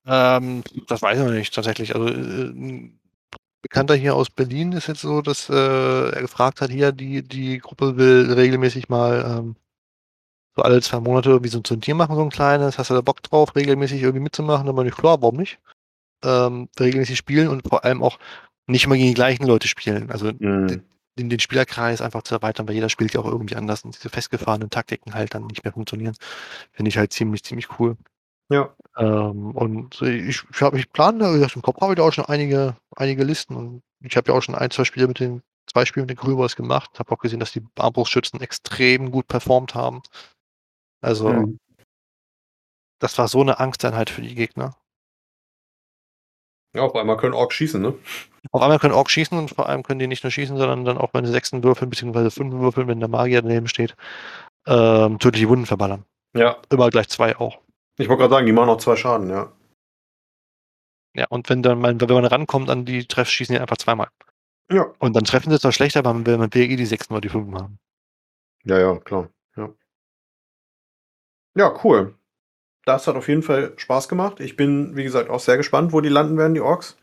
Ähm, 0.06 0.62
das 0.86 1.02
weiß 1.02 1.18
ich 1.18 1.24
noch 1.24 1.32
nicht 1.32 1.54
tatsächlich. 1.54 1.94
Also 1.94 2.08
äh, 2.08 2.12
ein 2.12 2.98
Bekannter 3.62 3.94
hier 3.94 4.14
aus 4.14 4.28
Berlin 4.28 4.72
ist 4.72 4.88
jetzt 4.88 5.00
so, 5.00 5.22
dass 5.22 5.48
äh, 5.48 5.54
er 6.10 6.20
gefragt 6.20 6.60
hat, 6.60 6.70
hier, 6.70 6.92
die, 6.92 7.22
die 7.22 7.58
Gruppe 7.58 7.96
will 7.96 8.30
regelmäßig 8.30 8.90
mal 8.90 9.38
ähm, 9.38 9.56
so 10.54 10.62
alle 10.62 10.82
zwei 10.82 11.00
Monate 11.00 11.30
irgendwie 11.30 11.48
so 11.48 11.58
ein 11.58 11.64
Turnier 11.64 11.94
machen, 11.94 12.14
so 12.14 12.22
ein 12.22 12.30
kleines. 12.30 12.78
Hast 12.78 12.90
du 12.90 12.94
da 12.94 13.00
Bock 13.00 13.22
drauf, 13.22 13.56
regelmäßig 13.56 14.02
irgendwie 14.02 14.22
mitzumachen? 14.22 14.66
Dann 14.66 14.76
meine 14.76 14.90
ich, 14.90 14.94
klar, 14.94 15.22
warum 15.22 15.36
nicht? 15.36 15.58
Ähm, 16.22 16.68
regelmäßig 16.78 17.16
spielen 17.16 17.48
und 17.48 17.66
vor 17.66 17.84
allem 17.84 18.02
auch 18.02 18.18
nicht 18.66 18.84
immer 18.84 18.96
gegen 18.96 19.08
die 19.08 19.14
gleichen 19.14 19.46
Leute 19.46 19.66
spielen. 19.66 20.10
Also 20.10 20.32
Mhm. 20.38 20.82
Den, 21.18 21.28
den 21.30 21.40
Spielerkreis 21.40 22.00
einfach 22.00 22.22
zu 22.22 22.34
erweitern, 22.34 22.66
weil 22.68 22.74
jeder 22.74 22.88
spielt 22.88 23.14
ja 23.14 23.20
auch 23.20 23.26
irgendwie 23.26 23.56
anders 23.56 23.84
und 23.84 23.94
diese 23.96 24.10
festgefahrenen 24.10 24.70
Taktiken 24.70 25.14
halt 25.14 25.34
dann 25.34 25.46
nicht 25.46 25.64
mehr 25.64 25.72
funktionieren. 25.72 26.16
Finde 26.72 26.88
ich 26.88 26.98
halt 26.98 27.12
ziemlich, 27.12 27.44
ziemlich 27.44 27.78
cool. 27.78 27.96
Ja. 28.50 28.74
Ähm, 28.96 29.52
und 29.56 30.02
ich, 30.02 30.42
ich 30.50 30.62
habe 30.62 30.76
mich 30.76 30.90
planen, 30.92 31.20
wie 31.20 31.38
gesagt, 31.38 31.56
im 31.56 31.62
Kopf 31.62 31.80
habe 31.80 31.92
ich 31.92 31.96
da 31.96 32.02
auch 32.02 32.12
schon 32.12 32.26
einige, 32.26 32.76
einige 32.96 33.24
Listen 33.24 33.56
und 33.56 33.82
ich 34.00 34.16
habe 34.16 34.30
ja 34.30 34.38
auch 34.38 34.42
schon 34.42 34.54
ein, 34.54 34.70
zwei 34.70 34.84
Spiele 34.84 35.08
mit 35.08 35.20
den, 35.20 35.42
zwei 35.72 35.84
Spiele 35.86 36.04
mit 36.04 36.10
den 36.10 36.16
Grübers 36.22 36.56
gemacht. 36.56 36.98
Habe 36.98 37.12
auch 37.12 37.18
gesehen, 37.18 37.40
dass 37.40 37.52
die 37.52 37.62
Armbrustschützen 37.78 38.40
extrem 38.40 39.10
gut 39.10 39.28
performt 39.28 39.74
haben. 39.74 40.02
Also, 41.00 41.28
Mhm. 41.30 41.58
das 43.00 43.16
war 43.18 43.28
so 43.28 43.40
eine 43.40 43.60
Angsteinheit 43.60 44.10
für 44.10 44.22
die 44.22 44.34
Gegner. 44.34 44.76
Ja, 46.74 46.82
auf 46.82 46.94
einmal 46.96 47.16
können 47.16 47.34
Orks 47.34 47.54
schießen, 47.54 47.80
ne? 47.80 47.94
Auf 48.50 48.60
einmal 48.60 48.78
können 48.78 48.94
Orks 48.94 49.12
schießen 49.12 49.38
und 49.38 49.50
vor 49.50 49.68
allem 49.68 49.82
können 49.82 50.00
die 50.00 50.08
nicht 50.08 50.24
nur 50.24 50.30
schießen, 50.30 50.56
sondern 50.56 50.84
dann 50.84 50.98
auch, 50.98 51.14
wenn 51.14 51.24
sie 51.24 51.32
sechsten 51.32 51.62
würfeln, 51.62 51.88
beziehungsweise 51.88 52.30
fünf 52.30 52.52
würfeln, 52.54 52.88
wenn 52.88 53.00
der 53.00 53.08
Magier 53.08 53.42
daneben 53.42 53.68
steht, 53.68 53.94
ähm, 54.66 55.18
tödliche 55.18 55.48
Wunden 55.48 55.66
verballern. 55.66 56.04
Ja. 56.36 56.56
Immer 56.70 56.90
gleich 56.90 57.08
zwei 57.08 57.36
auch. 57.36 57.60
Ich 57.96 58.08
wollte 58.08 58.22
gerade 58.22 58.34
sagen, 58.34 58.46
die 58.46 58.52
machen 58.52 58.66
noch 58.66 58.78
zwei 58.78 58.96
Schaden, 58.96 59.30
ja. 59.30 59.52
Ja, 61.16 61.26
und 61.28 61.48
wenn 61.48 61.62
dann 61.62 61.80
wenn 61.82 62.08
man 62.08 62.24
rankommt 62.24 62.68
an 62.68 62.84
die 62.84 63.06
Treff, 63.06 63.28
schießen 63.28 63.54
die 63.54 63.60
einfach 63.60 63.76
zweimal. 63.76 64.08
Ja. 64.70 64.92
Und 64.98 65.14
dann 65.14 65.24
treffen 65.24 65.50
sie 65.50 65.60
zwar 65.60 65.70
schlechter, 65.70 66.00
aber 66.00 66.12
man 66.12 66.26
will 66.26 66.38
mit 66.38 66.50
PG 66.50 66.76
die 66.76 66.86
sechsten 66.86 67.12
oder 67.12 67.20
die 67.20 67.28
fünften 67.28 67.54
haben. 67.56 67.78
Ja, 68.64 68.78
ja, 68.80 68.98
klar. 68.98 69.28
Ja. 69.56 69.72
Ja, 71.54 71.80
cool. 71.84 72.14
Das 72.86 73.06
hat 73.06 73.16
auf 73.16 73.28
jeden 73.28 73.42
Fall 73.42 73.72
Spaß 73.76 74.08
gemacht. 74.08 74.40
Ich 74.40 74.56
bin, 74.56 74.94
wie 74.96 75.04
gesagt, 75.04 75.30
auch 75.30 75.40
sehr 75.40 75.56
gespannt, 75.56 75.92
wo 75.92 76.00
die 76.00 76.08
landen 76.08 76.36
werden, 76.36 76.54
die 76.54 76.60
Orks. 76.60 76.96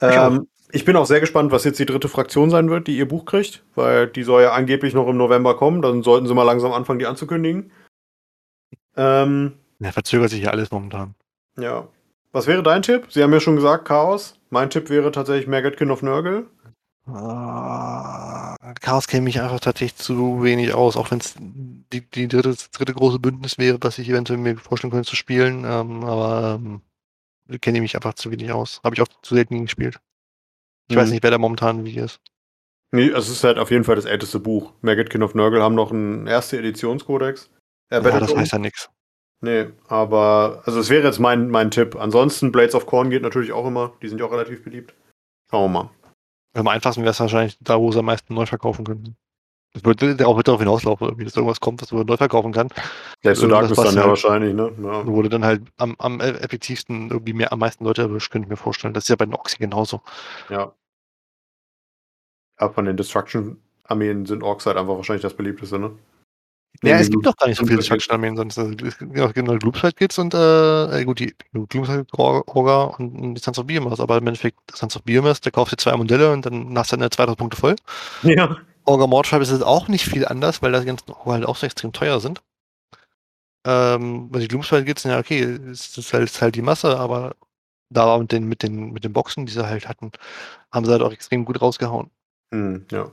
Ich 0.00 0.08
Ähm, 0.08 0.48
ich 0.70 0.84
bin 0.84 0.96
auch 0.96 1.06
sehr 1.06 1.20
gespannt, 1.20 1.50
was 1.50 1.64
jetzt 1.64 1.78
die 1.78 1.86
dritte 1.86 2.08
Fraktion 2.08 2.50
sein 2.50 2.68
wird, 2.68 2.88
die 2.88 2.98
ihr 2.98 3.08
Buch 3.08 3.24
kriegt, 3.24 3.64
weil 3.74 4.06
die 4.06 4.22
soll 4.22 4.42
ja 4.42 4.52
angeblich 4.52 4.92
noch 4.92 5.08
im 5.08 5.16
November 5.16 5.56
kommen. 5.56 5.80
Dann 5.80 6.02
sollten 6.02 6.26
sie 6.26 6.34
mal 6.34 6.42
langsam 6.42 6.72
anfangen, 6.72 6.98
die 6.98 7.06
anzukündigen. 7.06 7.72
Ähm, 8.96 9.54
Ja, 9.78 9.92
verzögert 9.92 10.30
sich 10.30 10.42
ja 10.42 10.50
alles 10.50 10.70
momentan. 10.70 11.14
ja. 11.58 11.88
Was 12.30 12.46
wäre 12.46 12.62
dein 12.62 12.82
Tipp? 12.82 13.06
Sie 13.08 13.22
haben 13.22 13.32
ja 13.32 13.40
schon 13.40 13.56
gesagt, 13.56 13.86
Chaos. 13.88 14.38
Mein 14.50 14.68
Tipp 14.68 14.90
wäre 14.90 15.10
tatsächlich 15.12 15.46
Magotkin 15.46 15.90
of 15.90 16.02
Nurgle. 16.02 16.44
Ah, 17.10 18.56
Chaos 18.80 19.06
käme 19.06 19.24
mich 19.24 19.40
einfach 19.40 19.60
tatsächlich 19.60 19.96
zu 19.96 20.42
wenig 20.42 20.74
aus, 20.74 20.96
auch 20.96 21.10
wenn 21.10 21.18
es 21.20 21.34
die, 21.38 22.02
die 22.02 22.28
dritte, 22.28 22.50
das 22.50 22.70
dritte 22.70 22.94
große 22.94 23.18
Bündnis 23.18 23.58
wäre, 23.58 23.78
was 23.80 23.98
ich 23.98 24.08
eventuell 24.08 24.38
mir 24.38 24.56
vorstellen 24.56 24.90
könnte 24.90 25.08
zu 25.08 25.16
spielen. 25.16 25.64
Ähm, 25.64 26.04
aber 26.04 26.60
ähm, 26.60 26.80
kenne 27.60 27.78
ich 27.78 27.82
mich 27.82 27.94
einfach 27.96 28.14
zu 28.14 28.30
wenig 28.30 28.52
aus. 28.52 28.80
Habe 28.84 28.94
ich 28.94 29.02
auch 29.02 29.08
zu 29.22 29.34
selten 29.34 29.62
gespielt. 29.62 29.98
Ich 30.90 30.96
weiß 30.96 31.06
Mhm. 31.08 31.12
nicht, 31.14 31.22
wer 31.22 31.30
da 31.30 31.38
momentan 31.38 31.84
wie 31.84 31.98
ist. 31.98 32.20
Nee, 32.92 33.08
es 33.08 33.28
ist 33.28 33.44
halt 33.44 33.58
auf 33.58 33.70
jeden 33.70 33.84
Fall 33.84 33.96
das 33.96 34.06
älteste 34.06 34.38
Buch. 34.40 34.72
Magotkin 34.80 35.22
of 35.22 35.34
Nurgle 35.34 35.62
haben 35.62 35.74
noch 35.74 35.90
einen 35.92 36.26
erste 36.26 36.58
Editionskodex. 36.58 37.50
Äh, 37.90 37.96
Ja, 38.02 38.18
das 38.20 38.34
heißt 38.34 38.52
ja 38.52 38.58
nichts. 38.58 38.88
Nee, 39.40 39.66
aber, 39.86 40.62
also 40.64 40.80
es 40.80 40.88
wäre 40.90 41.06
jetzt 41.06 41.20
mein, 41.20 41.48
mein 41.48 41.70
Tipp. 41.70 41.96
Ansonsten, 41.96 42.50
Blades 42.50 42.74
of 42.74 42.86
Corn 42.86 43.10
geht 43.10 43.22
natürlich 43.22 43.52
auch 43.52 43.66
immer. 43.66 43.92
Die 44.02 44.08
sind 44.08 44.18
ja 44.18 44.26
auch 44.26 44.32
relativ 44.32 44.64
beliebt. 44.64 44.94
Schauen 45.50 45.72
wir 45.72 45.82
mal. 45.84 45.90
Am 46.54 46.68
einfachsten 46.68 47.02
wäre 47.02 47.10
es 47.10 47.20
wahrscheinlich 47.20 47.58
da, 47.60 47.78
wo 47.78 47.92
sie 47.92 47.98
am 47.98 48.06
meisten 48.06 48.34
neu 48.34 48.46
verkaufen 48.46 48.84
könnten. 48.84 49.16
Das 49.74 49.84
wird 49.84 50.22
auch 50.24 50.36
mit 50.36 50.48
darauf 50.48 50.60
hinauslaufen, 50.60 51.06
irgendwie, 51.06 51.24
dass 51.24 51.36
irgendwas 51.36 51.60
kommt, 51.60 51.82
was 51.82 51.92
man 51.92 52.06
neu 52.06 52.16
verkaufen 52.16 52.52
kann. 52.52 52.68
Selbst 53.22 53.40
so 53.40 53.48
Darkness 53.48 53.76
dann 53.76 53.94
ja 53.94 54.00
halt, 54.00 54.10
wahrscheinlich, 54.10 54.54
ne? 54.54 54.72
Ja. 54.82 55.06
Wurde 55.06 55.28
dann 55.28 55.44
halt 55.44 55.62
am, 55.76 55.94
am 55.98 56.20
effektivsten 56.20 57.10
irgendwie 57.10 57.34
mehr, 57.34 57.52
am 57.52 57.58
meisten 57.58 57.84
Leute 57.84 58.02
erwischt, 58.02 58.32
könnte 58.32 58.46
ich 58.46 58.50
mir 58.50 58.56
vorstellen. 58.56 58.94
Das 58.94 59.04
ist 59.04 59.08
ja 59.08 59.16
bei 59.16 59.26
den 59.26 59.34
Oxy 59.34 59.58
genauso. 59.58 60.00
Ja. 60.48 60.72
Ja, 62.58 62.70
von 62.70 62.86
den 62.86 62.96
Destruction-Armeen 62.96 64.26
sind 64.26 64.42
Orks 64.42 64.66
halt 64.66 64.78
einfach 64.78 64.96
wahrscheinlich 64.96 65.22
das 65.22 65.34
beliebteste, 65.34 65.78
ne? 65.78 65.90
Ja, 66.84 66.96
es 66.98 67.10
gibt 67.10 67.26
doch 67.26 67.36
gar 67.36 67.48
nicht 67.48 67.58
so 67.58 67.66
viele 67.66 67.78
Destruction-Armeen, 67.78 68.36
sonst 68.36 68.56
also, 68.56 68.72
genau, 69.00 69.32
genau 69.32 69.56
Gloomside 69.58 69.94
gibt's 69.94 70.18
und 70.18 70.32
äh, 70.32 71.04
gut, 71.04 71.18
die 71.18 71.34
Gloomside 71.52 72.06
Orga 72.12 72.82
und, 72.98 73.34
die 73.34 73.40
Sons 73.40 73.58
of 73.58 73.66
Biomass, 73.66 73.98
aber 73.98 74.18
im 74.18 74.26
Endeffekt 74.28 74.58
Sons 74.72 74.94
of 74.94 75.02
Biomass, 75.02 75.40
der 75.40 75.50
kauft 75.50 75.72
dir 75.72 75.76
zwei 75.76 75.96
Modelle 75.96 76.32
und 76.32 76.46
dann 76.46 76.78
hast 76.78 76.92
du 76.92 76.96
dann 76.96 77.10
2000 77.10 77.36
Punkte 77.36 77.56
voll. 77.56 77.74
Ja. 78.22 78.58
Orga 78.84 79.06
Mordschreibe 79.08 79.42
ist 79.42 79.50
es 79.50 79.62
auch 79.62 79.88
nicht 79.88 80.04
viel 80.04 80.24
anders, 80.24 80.62
weil 80.62 80.70
das 80.70 80.84
ganzen 80.84 81.10
Orga 81.10 81.32
halt 81.32 81.46
auch 81.46 81.56
so 81.56 81.66
extrem 81.66 81.92
teuer 81.92 82.20
sind. 82.20 82.42
Ähm, 83.66 84.30
bei 84.30 84.38
die 84.38 84.48
Gloomside 84.48 84.84
geht's, 84.84 85.02
ja 85.02 85.18
okay, 85.18 85.42
es 85.42 85.98
ist 85.98 86.12
halt, 86.12 86.24
ist 86.24 86.40
halt 86.40 86.54
die 86.54 86.62
Masse, 86.62 86.96
aber 86.96 87.34
da 87.90 88.18
mit 88.18 88.30
den, 88.30 88.46
mit 88.46 88.62
den, 88.62 88.92
mit 88.92 89.02
den 89.02 89.12
Boxen, 89.12 89.46
die 89.46 89.52
sie 89.52 89.66
halt 89.66 89.88
hatten, 89.88 90.12
haben 90.70 90.84
sie 90.86 90.92
halt 90.92 91.02
auch 91.02 91.12
extrem 91.12 91.44
gut 91.44 91.60
rausgehauen. 91.60 92.10
Hm, 92.52 92.86
ja. 92.90 93.10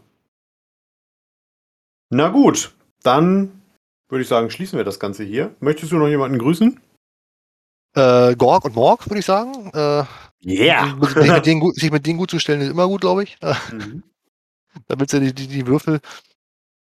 Na 2.11 2.29
gut, 2.29 2.75
dann 3.05 3.61
würde 4.09 4.21
ich 4.21 4.27
sagen, 4.27 4.49
schließen 4.49 4.77
wir 4.77 4.85
das 4.85 4.99
Ganze 4.99 5.23
hier. 5.23 5.55
Möchtest 5.59 5.91
du 5.91 5.97
noch 5.97 6.07
jemanden 6.07 6.39
grüßen? 6.39 6.79
Äh, 7.95 8.35
Gorg 8.35 8.65
und 8.65 8.75
Morg, 8.75 9.09
würde 9.09 9.19
ich 9.19 9.25
sagen. 9.25 9.71
Äh, 9.73 10.03
yeah! 10.45 10.95
Sich 11.01 11.15
mit, 11.15 11.45
denen, 11.45 11.71
sich 11.73 11.91
mit 11.91 12.05
denen 12.05 12.19
gut 12.19 12.29
zu 12.29 12.39
stellen, 12.39 12.61
ist 12.61 12.69
immer 12.69 12.87
gut, 12.87 13.01
glaube 13.01 13.23
ich. 13.23 13.37
Mhm. 13.71 14.03
Damit 14.87 15.09
sie 15.09 15.19
die, 15.21 15.33
die, 15.33 15.47
die 15.47 15.67
Würfel 15.67 16.01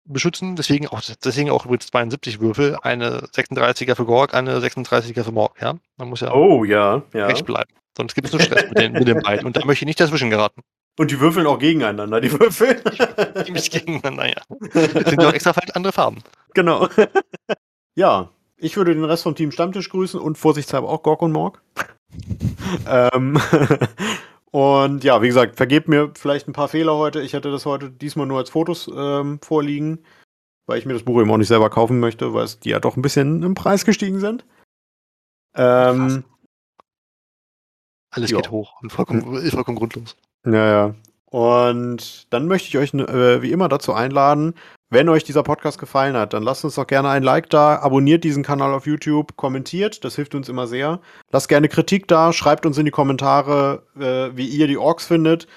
beschützen. 0.04 0.56
Deswegen 0.56 0.88
auch, 0.88 1.02
deswegen 1.24 1.50
auch 1.50 1.66
übrigens 1.66 1.88
72 1.88 2.40
Würfel. 2.40 2.78
Eine 2.82 3.20
36er 3.26 3.94
für 3.94 4.06
Gorg, 4.06 4.34
eine 4.34 4.58
36er 4.58 5.24
für 5.24 5.32
Morg. 5.32 5.60
Ja? 5.60 5.74
Man 5.96 6.08
muss 6.08 6.20
ja, 6.20 6.32
oh, 6.32 6.64
ja, 6.64 7.02
ja. 7.12 7.26
recht 7.26 7.44
bleiben. 7.44 7.72
Sonst 7.96 8.14
gibt 8.14 8.28
es 8.28 8.32
nur 8.32 8.42
Stress 8.42 8.68
mit 8.68 8.78
den, 8.78 8.92
mit 8.92 9.08
den 9.08 9.20
beiden. 9.20 9.46
Und 9.46 9.56
da 9.56 9.64
möchte 9.64 9.84
ich 9.84 9.86
nicht 9.86 10.00
dazwischen 10.00 10.30
geraten. 10.30 10.62
Und 10.98 11.10
die 11.10 11.20
würfeln 11.20 11.46
auch 11.46 11.58
gegeneinander, 11.58 12.20
die 12.20 12.32
Würfel. 12.40 12.82
Ziemlich 13.44 13.70
gegeneinander, 13.70 14.28
ja. 14.28 14.42
Das 14.72 15.10
sind 15.10 15.22
doch 15.22 15.32
extra 15.32 15.54
halt 15.54 15.76
andere 15.76 15.92
Farben. 15.92 16.22
Genau. 16.54 16.88
ja, 17.94 18.30
ich 18.56 18.76
würde 18.76 18.94
den 18.94 19.04
Rest 19.04 19.24
vom 19.24 19.34
Team 19.34 19.52
Stammtisch 19.52 19.90
grüßen 19.90 20.18
und 20.18 20.38
vorsichtshalber 20.38 20.88
auch 20.88 21.02
Gork 21.02 21.22
und 21.22 21.32
Morg. 21.32 21.62
ähm, 22.88 23.38
und 24.50 25.04
ja, 25.04 25.20
wie 25.20 25.26
gesagt, 25.26 25.56
vergebt 25.56 25.88
mir 25.88 26.12
vielleicht 26.14 26.48
ein 26.48 26.54
paar 26.54 26.68
Fehler 26.68 26.96
heute. 26.96 27.20
Ich 27.20 27.34
hätte 27.34 27.50
das 27.50 27.66
heute 27.66 27.90
diesmal 27.90 28.26
nur 28.26 28.38
als 28.38 28.48
Fotos 28.48 28.90
ähm, 28.94 29.38
vorliegen, 29.42 30.02
weil 30.66 30.78
ich 30.78 30.86
mir 30.86 30.94
das 30.94 31.02
Buch 31.02 31.20
eben 31.20 31.30
auch 31.30 31.36
nicht 31.36 31.48
selber 31.48 31.68
kaufen 31.68 32.00
möchte, 32.00 32.32
weil 32.32 32.44
es 32.44 32.58
die 32.58 32.70
ja 32.70 32.80
doch 32.80 32.96
ein 32.96 33.02
bisschen 33.02 33.42
im 33.42 33.54
Preis 33.54 33.84
gestiegen 33.84 34.20
sind. 34.20 34.46
Ähm, 35.54 36.24
Alles 38.10 38.30
jo. 38.30 38.38
geht 38.38 38.50
hoch 38.50 38.80
und 38.82 38.90
vollkommen, 38.90 39.50
vollkommen 39.50 39.76
grundlos. 39.76 40.16
Ja, 40.44 40.66
ja. 40.66 40.94
Und 41.26 42.32
dann 42.32 42.46
möchte 42.46 42.68
ich 42.68 42.78
euch 42.78 42.94
äh, 42.94 43.42
wie 43.42 43.50
immer 43.50 43.68
dazu 43.68 43.92
einladen, 43.92 44.54
wenn 44.88 45.08
euch 45.08 45.24
dieser 45.24 45.42
Podcast 45.42 45.78
gefallen 45.78 46.16
hat, 46.16 46.32
dann 46.32 46.44
lasst 46.44 46.64
uns 46.64 46.76
doch 46.76 46.86
gerne 46.86 47.08
ein 47.08 47.24
Like 47.24 47.50
da, 47.50 47.80
abonniert 47.80 48.22
diesen 48.22 48.44
Kanal 48.44 48.72
auf 48.72 48.86
YouTube, 48.86 49.36
kommentiert, 49.36 50.04
das 50.04 50.14
hilft 50.14 50.36
uns 50.36 50.48
immer 50.48 50.68
sehr. 50.68 51.00
Lasst 51.32 51.48
gerne 51.48 51.68
Kritik 51.68 52.06
da, 52.06 52.32
schreibt 52.32 52.64
uns 52.64 52.78
in 52.78 52.84
die 52.84 52.92
Kommentare, 52.92 53.82
äh, 53.96 54.36
wie 54.36 54.46
ihr 54.46 54.68
die 54.68 54.78
Orks 54.78 55.04
findet 55.04 55.48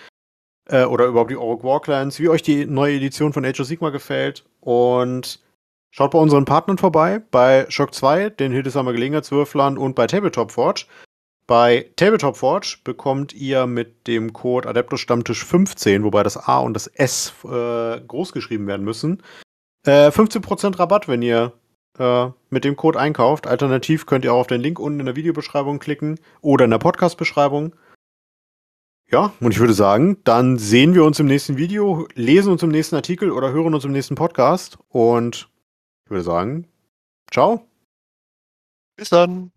äh, 0.67 0.83
oder 0.83 1.05
überhaupt 1.05 1.29
die 1.29 1.37
Ork 1.37 1.63
Warclans, 1.63 2.19
wie 2.19 2.29
euch 2.29 2.41
die 2.41 2.65
neue 2.65 2.95
Edition 2.95 3.31
von 3.31 3.45
Age 3.45 3.59
of 3.59 3.67
Sigma 3.67 3.91
gefällt 3.91 4.45
und 4.61 5.39
schaut 5.91 6.11
bei 6.11 6.19
unseren 6.19 6.45
Partnern 6.45 6.79
vorbei, 6.79 7.21
bei 7.29 7.67
Shock 7.69 7.93
2, 7.93 8.31
den 8.31 8.51
Hildesheimer 8.51 8.93
Gelegenheitswürflern 8.93 9.77
und 9.77 9.93
bei 9.93 10.07
Tabletop 10.07 10.51
Forge. 10.51 10.85
Bei 11.49 11.89
Tabletop 11.95 12.37
Forge 12.37 12.77
bekommt 12.83 13.33
ihr 13.33 13.65
mit 13.65 14.05
dem 14.05 14.33
Code 14.33 14.69
Adeptus 14.69 14.99
Stammtisch 14.99 15.43
15, 15.43 16.03
wobei 16.03 16.21
das 16.21 16.37
A 16.37 16.59
und 16.59 16.75
das 16.75 16.85
S 16.85 17.33
äh, 17.43 17.99
groß 18.01 18.33
geschrieben 18.33 18.67
werden 18.67 18.85
müssen, 18.85 19.23
äh, 19.83 20.11
15% 20.11 20.77
Rabatt, 20.77 21.07
wenn 21.07 21.23
ihr 21.23 21.53
äh, 21.97 22.27
mit 22.51 22.65
dem 22.65 22.75
Code 22.75 22.99
einkauft. 22.99 23.47
Alternativ 23.47 24.05
könnt 24.05 24.25
ihr 24.25 24.33
auch 24.35 24.41
auf 24.41 24.47
den 24.47 24.61
Link 24.61 24.77
unten 24.77 24.99
in 24.99 25.07
der 25.07 25.15
Videobeschreibung 25.15 25.79
klicken 25.79 26.19
oder 26.41 26.65
in 26.65 26.71
der 26.71 26.77
Podcast-Beschreibung. 26.77 27.75
Ja, 29.09 29.33
und 29.39 29.49
ich 29.49 29.59
würde 29.59 29.73
sagen, 29.73 30.17
dann 30.25 30.59
sehen 30.59 30.93
wir 30.93 31.03
uns 31.03 31.19
im 31.19 31.25
nächsten 31.25 31.57
Video, 31.57 32.07
lesen 32.13 32.51
uns 32.51 32.61
im 32.61 32.69
nächsten 32.69 32.95
Artikel 32.95 33.31
oder 33.31 33.51
hören 33.51 33.73
uns 33.73 33.85
im 33.85 33.91
nächsten 33.91 34.13
Podcast. 34.13 34.77
Und 34.87 35.49
ich 36.05 36.11
würde 36.11 36.23
sagen, 36.23 36.67
ciao. 37.31 37.65
Bis 38.95 39.09
dann. 39.09 39.51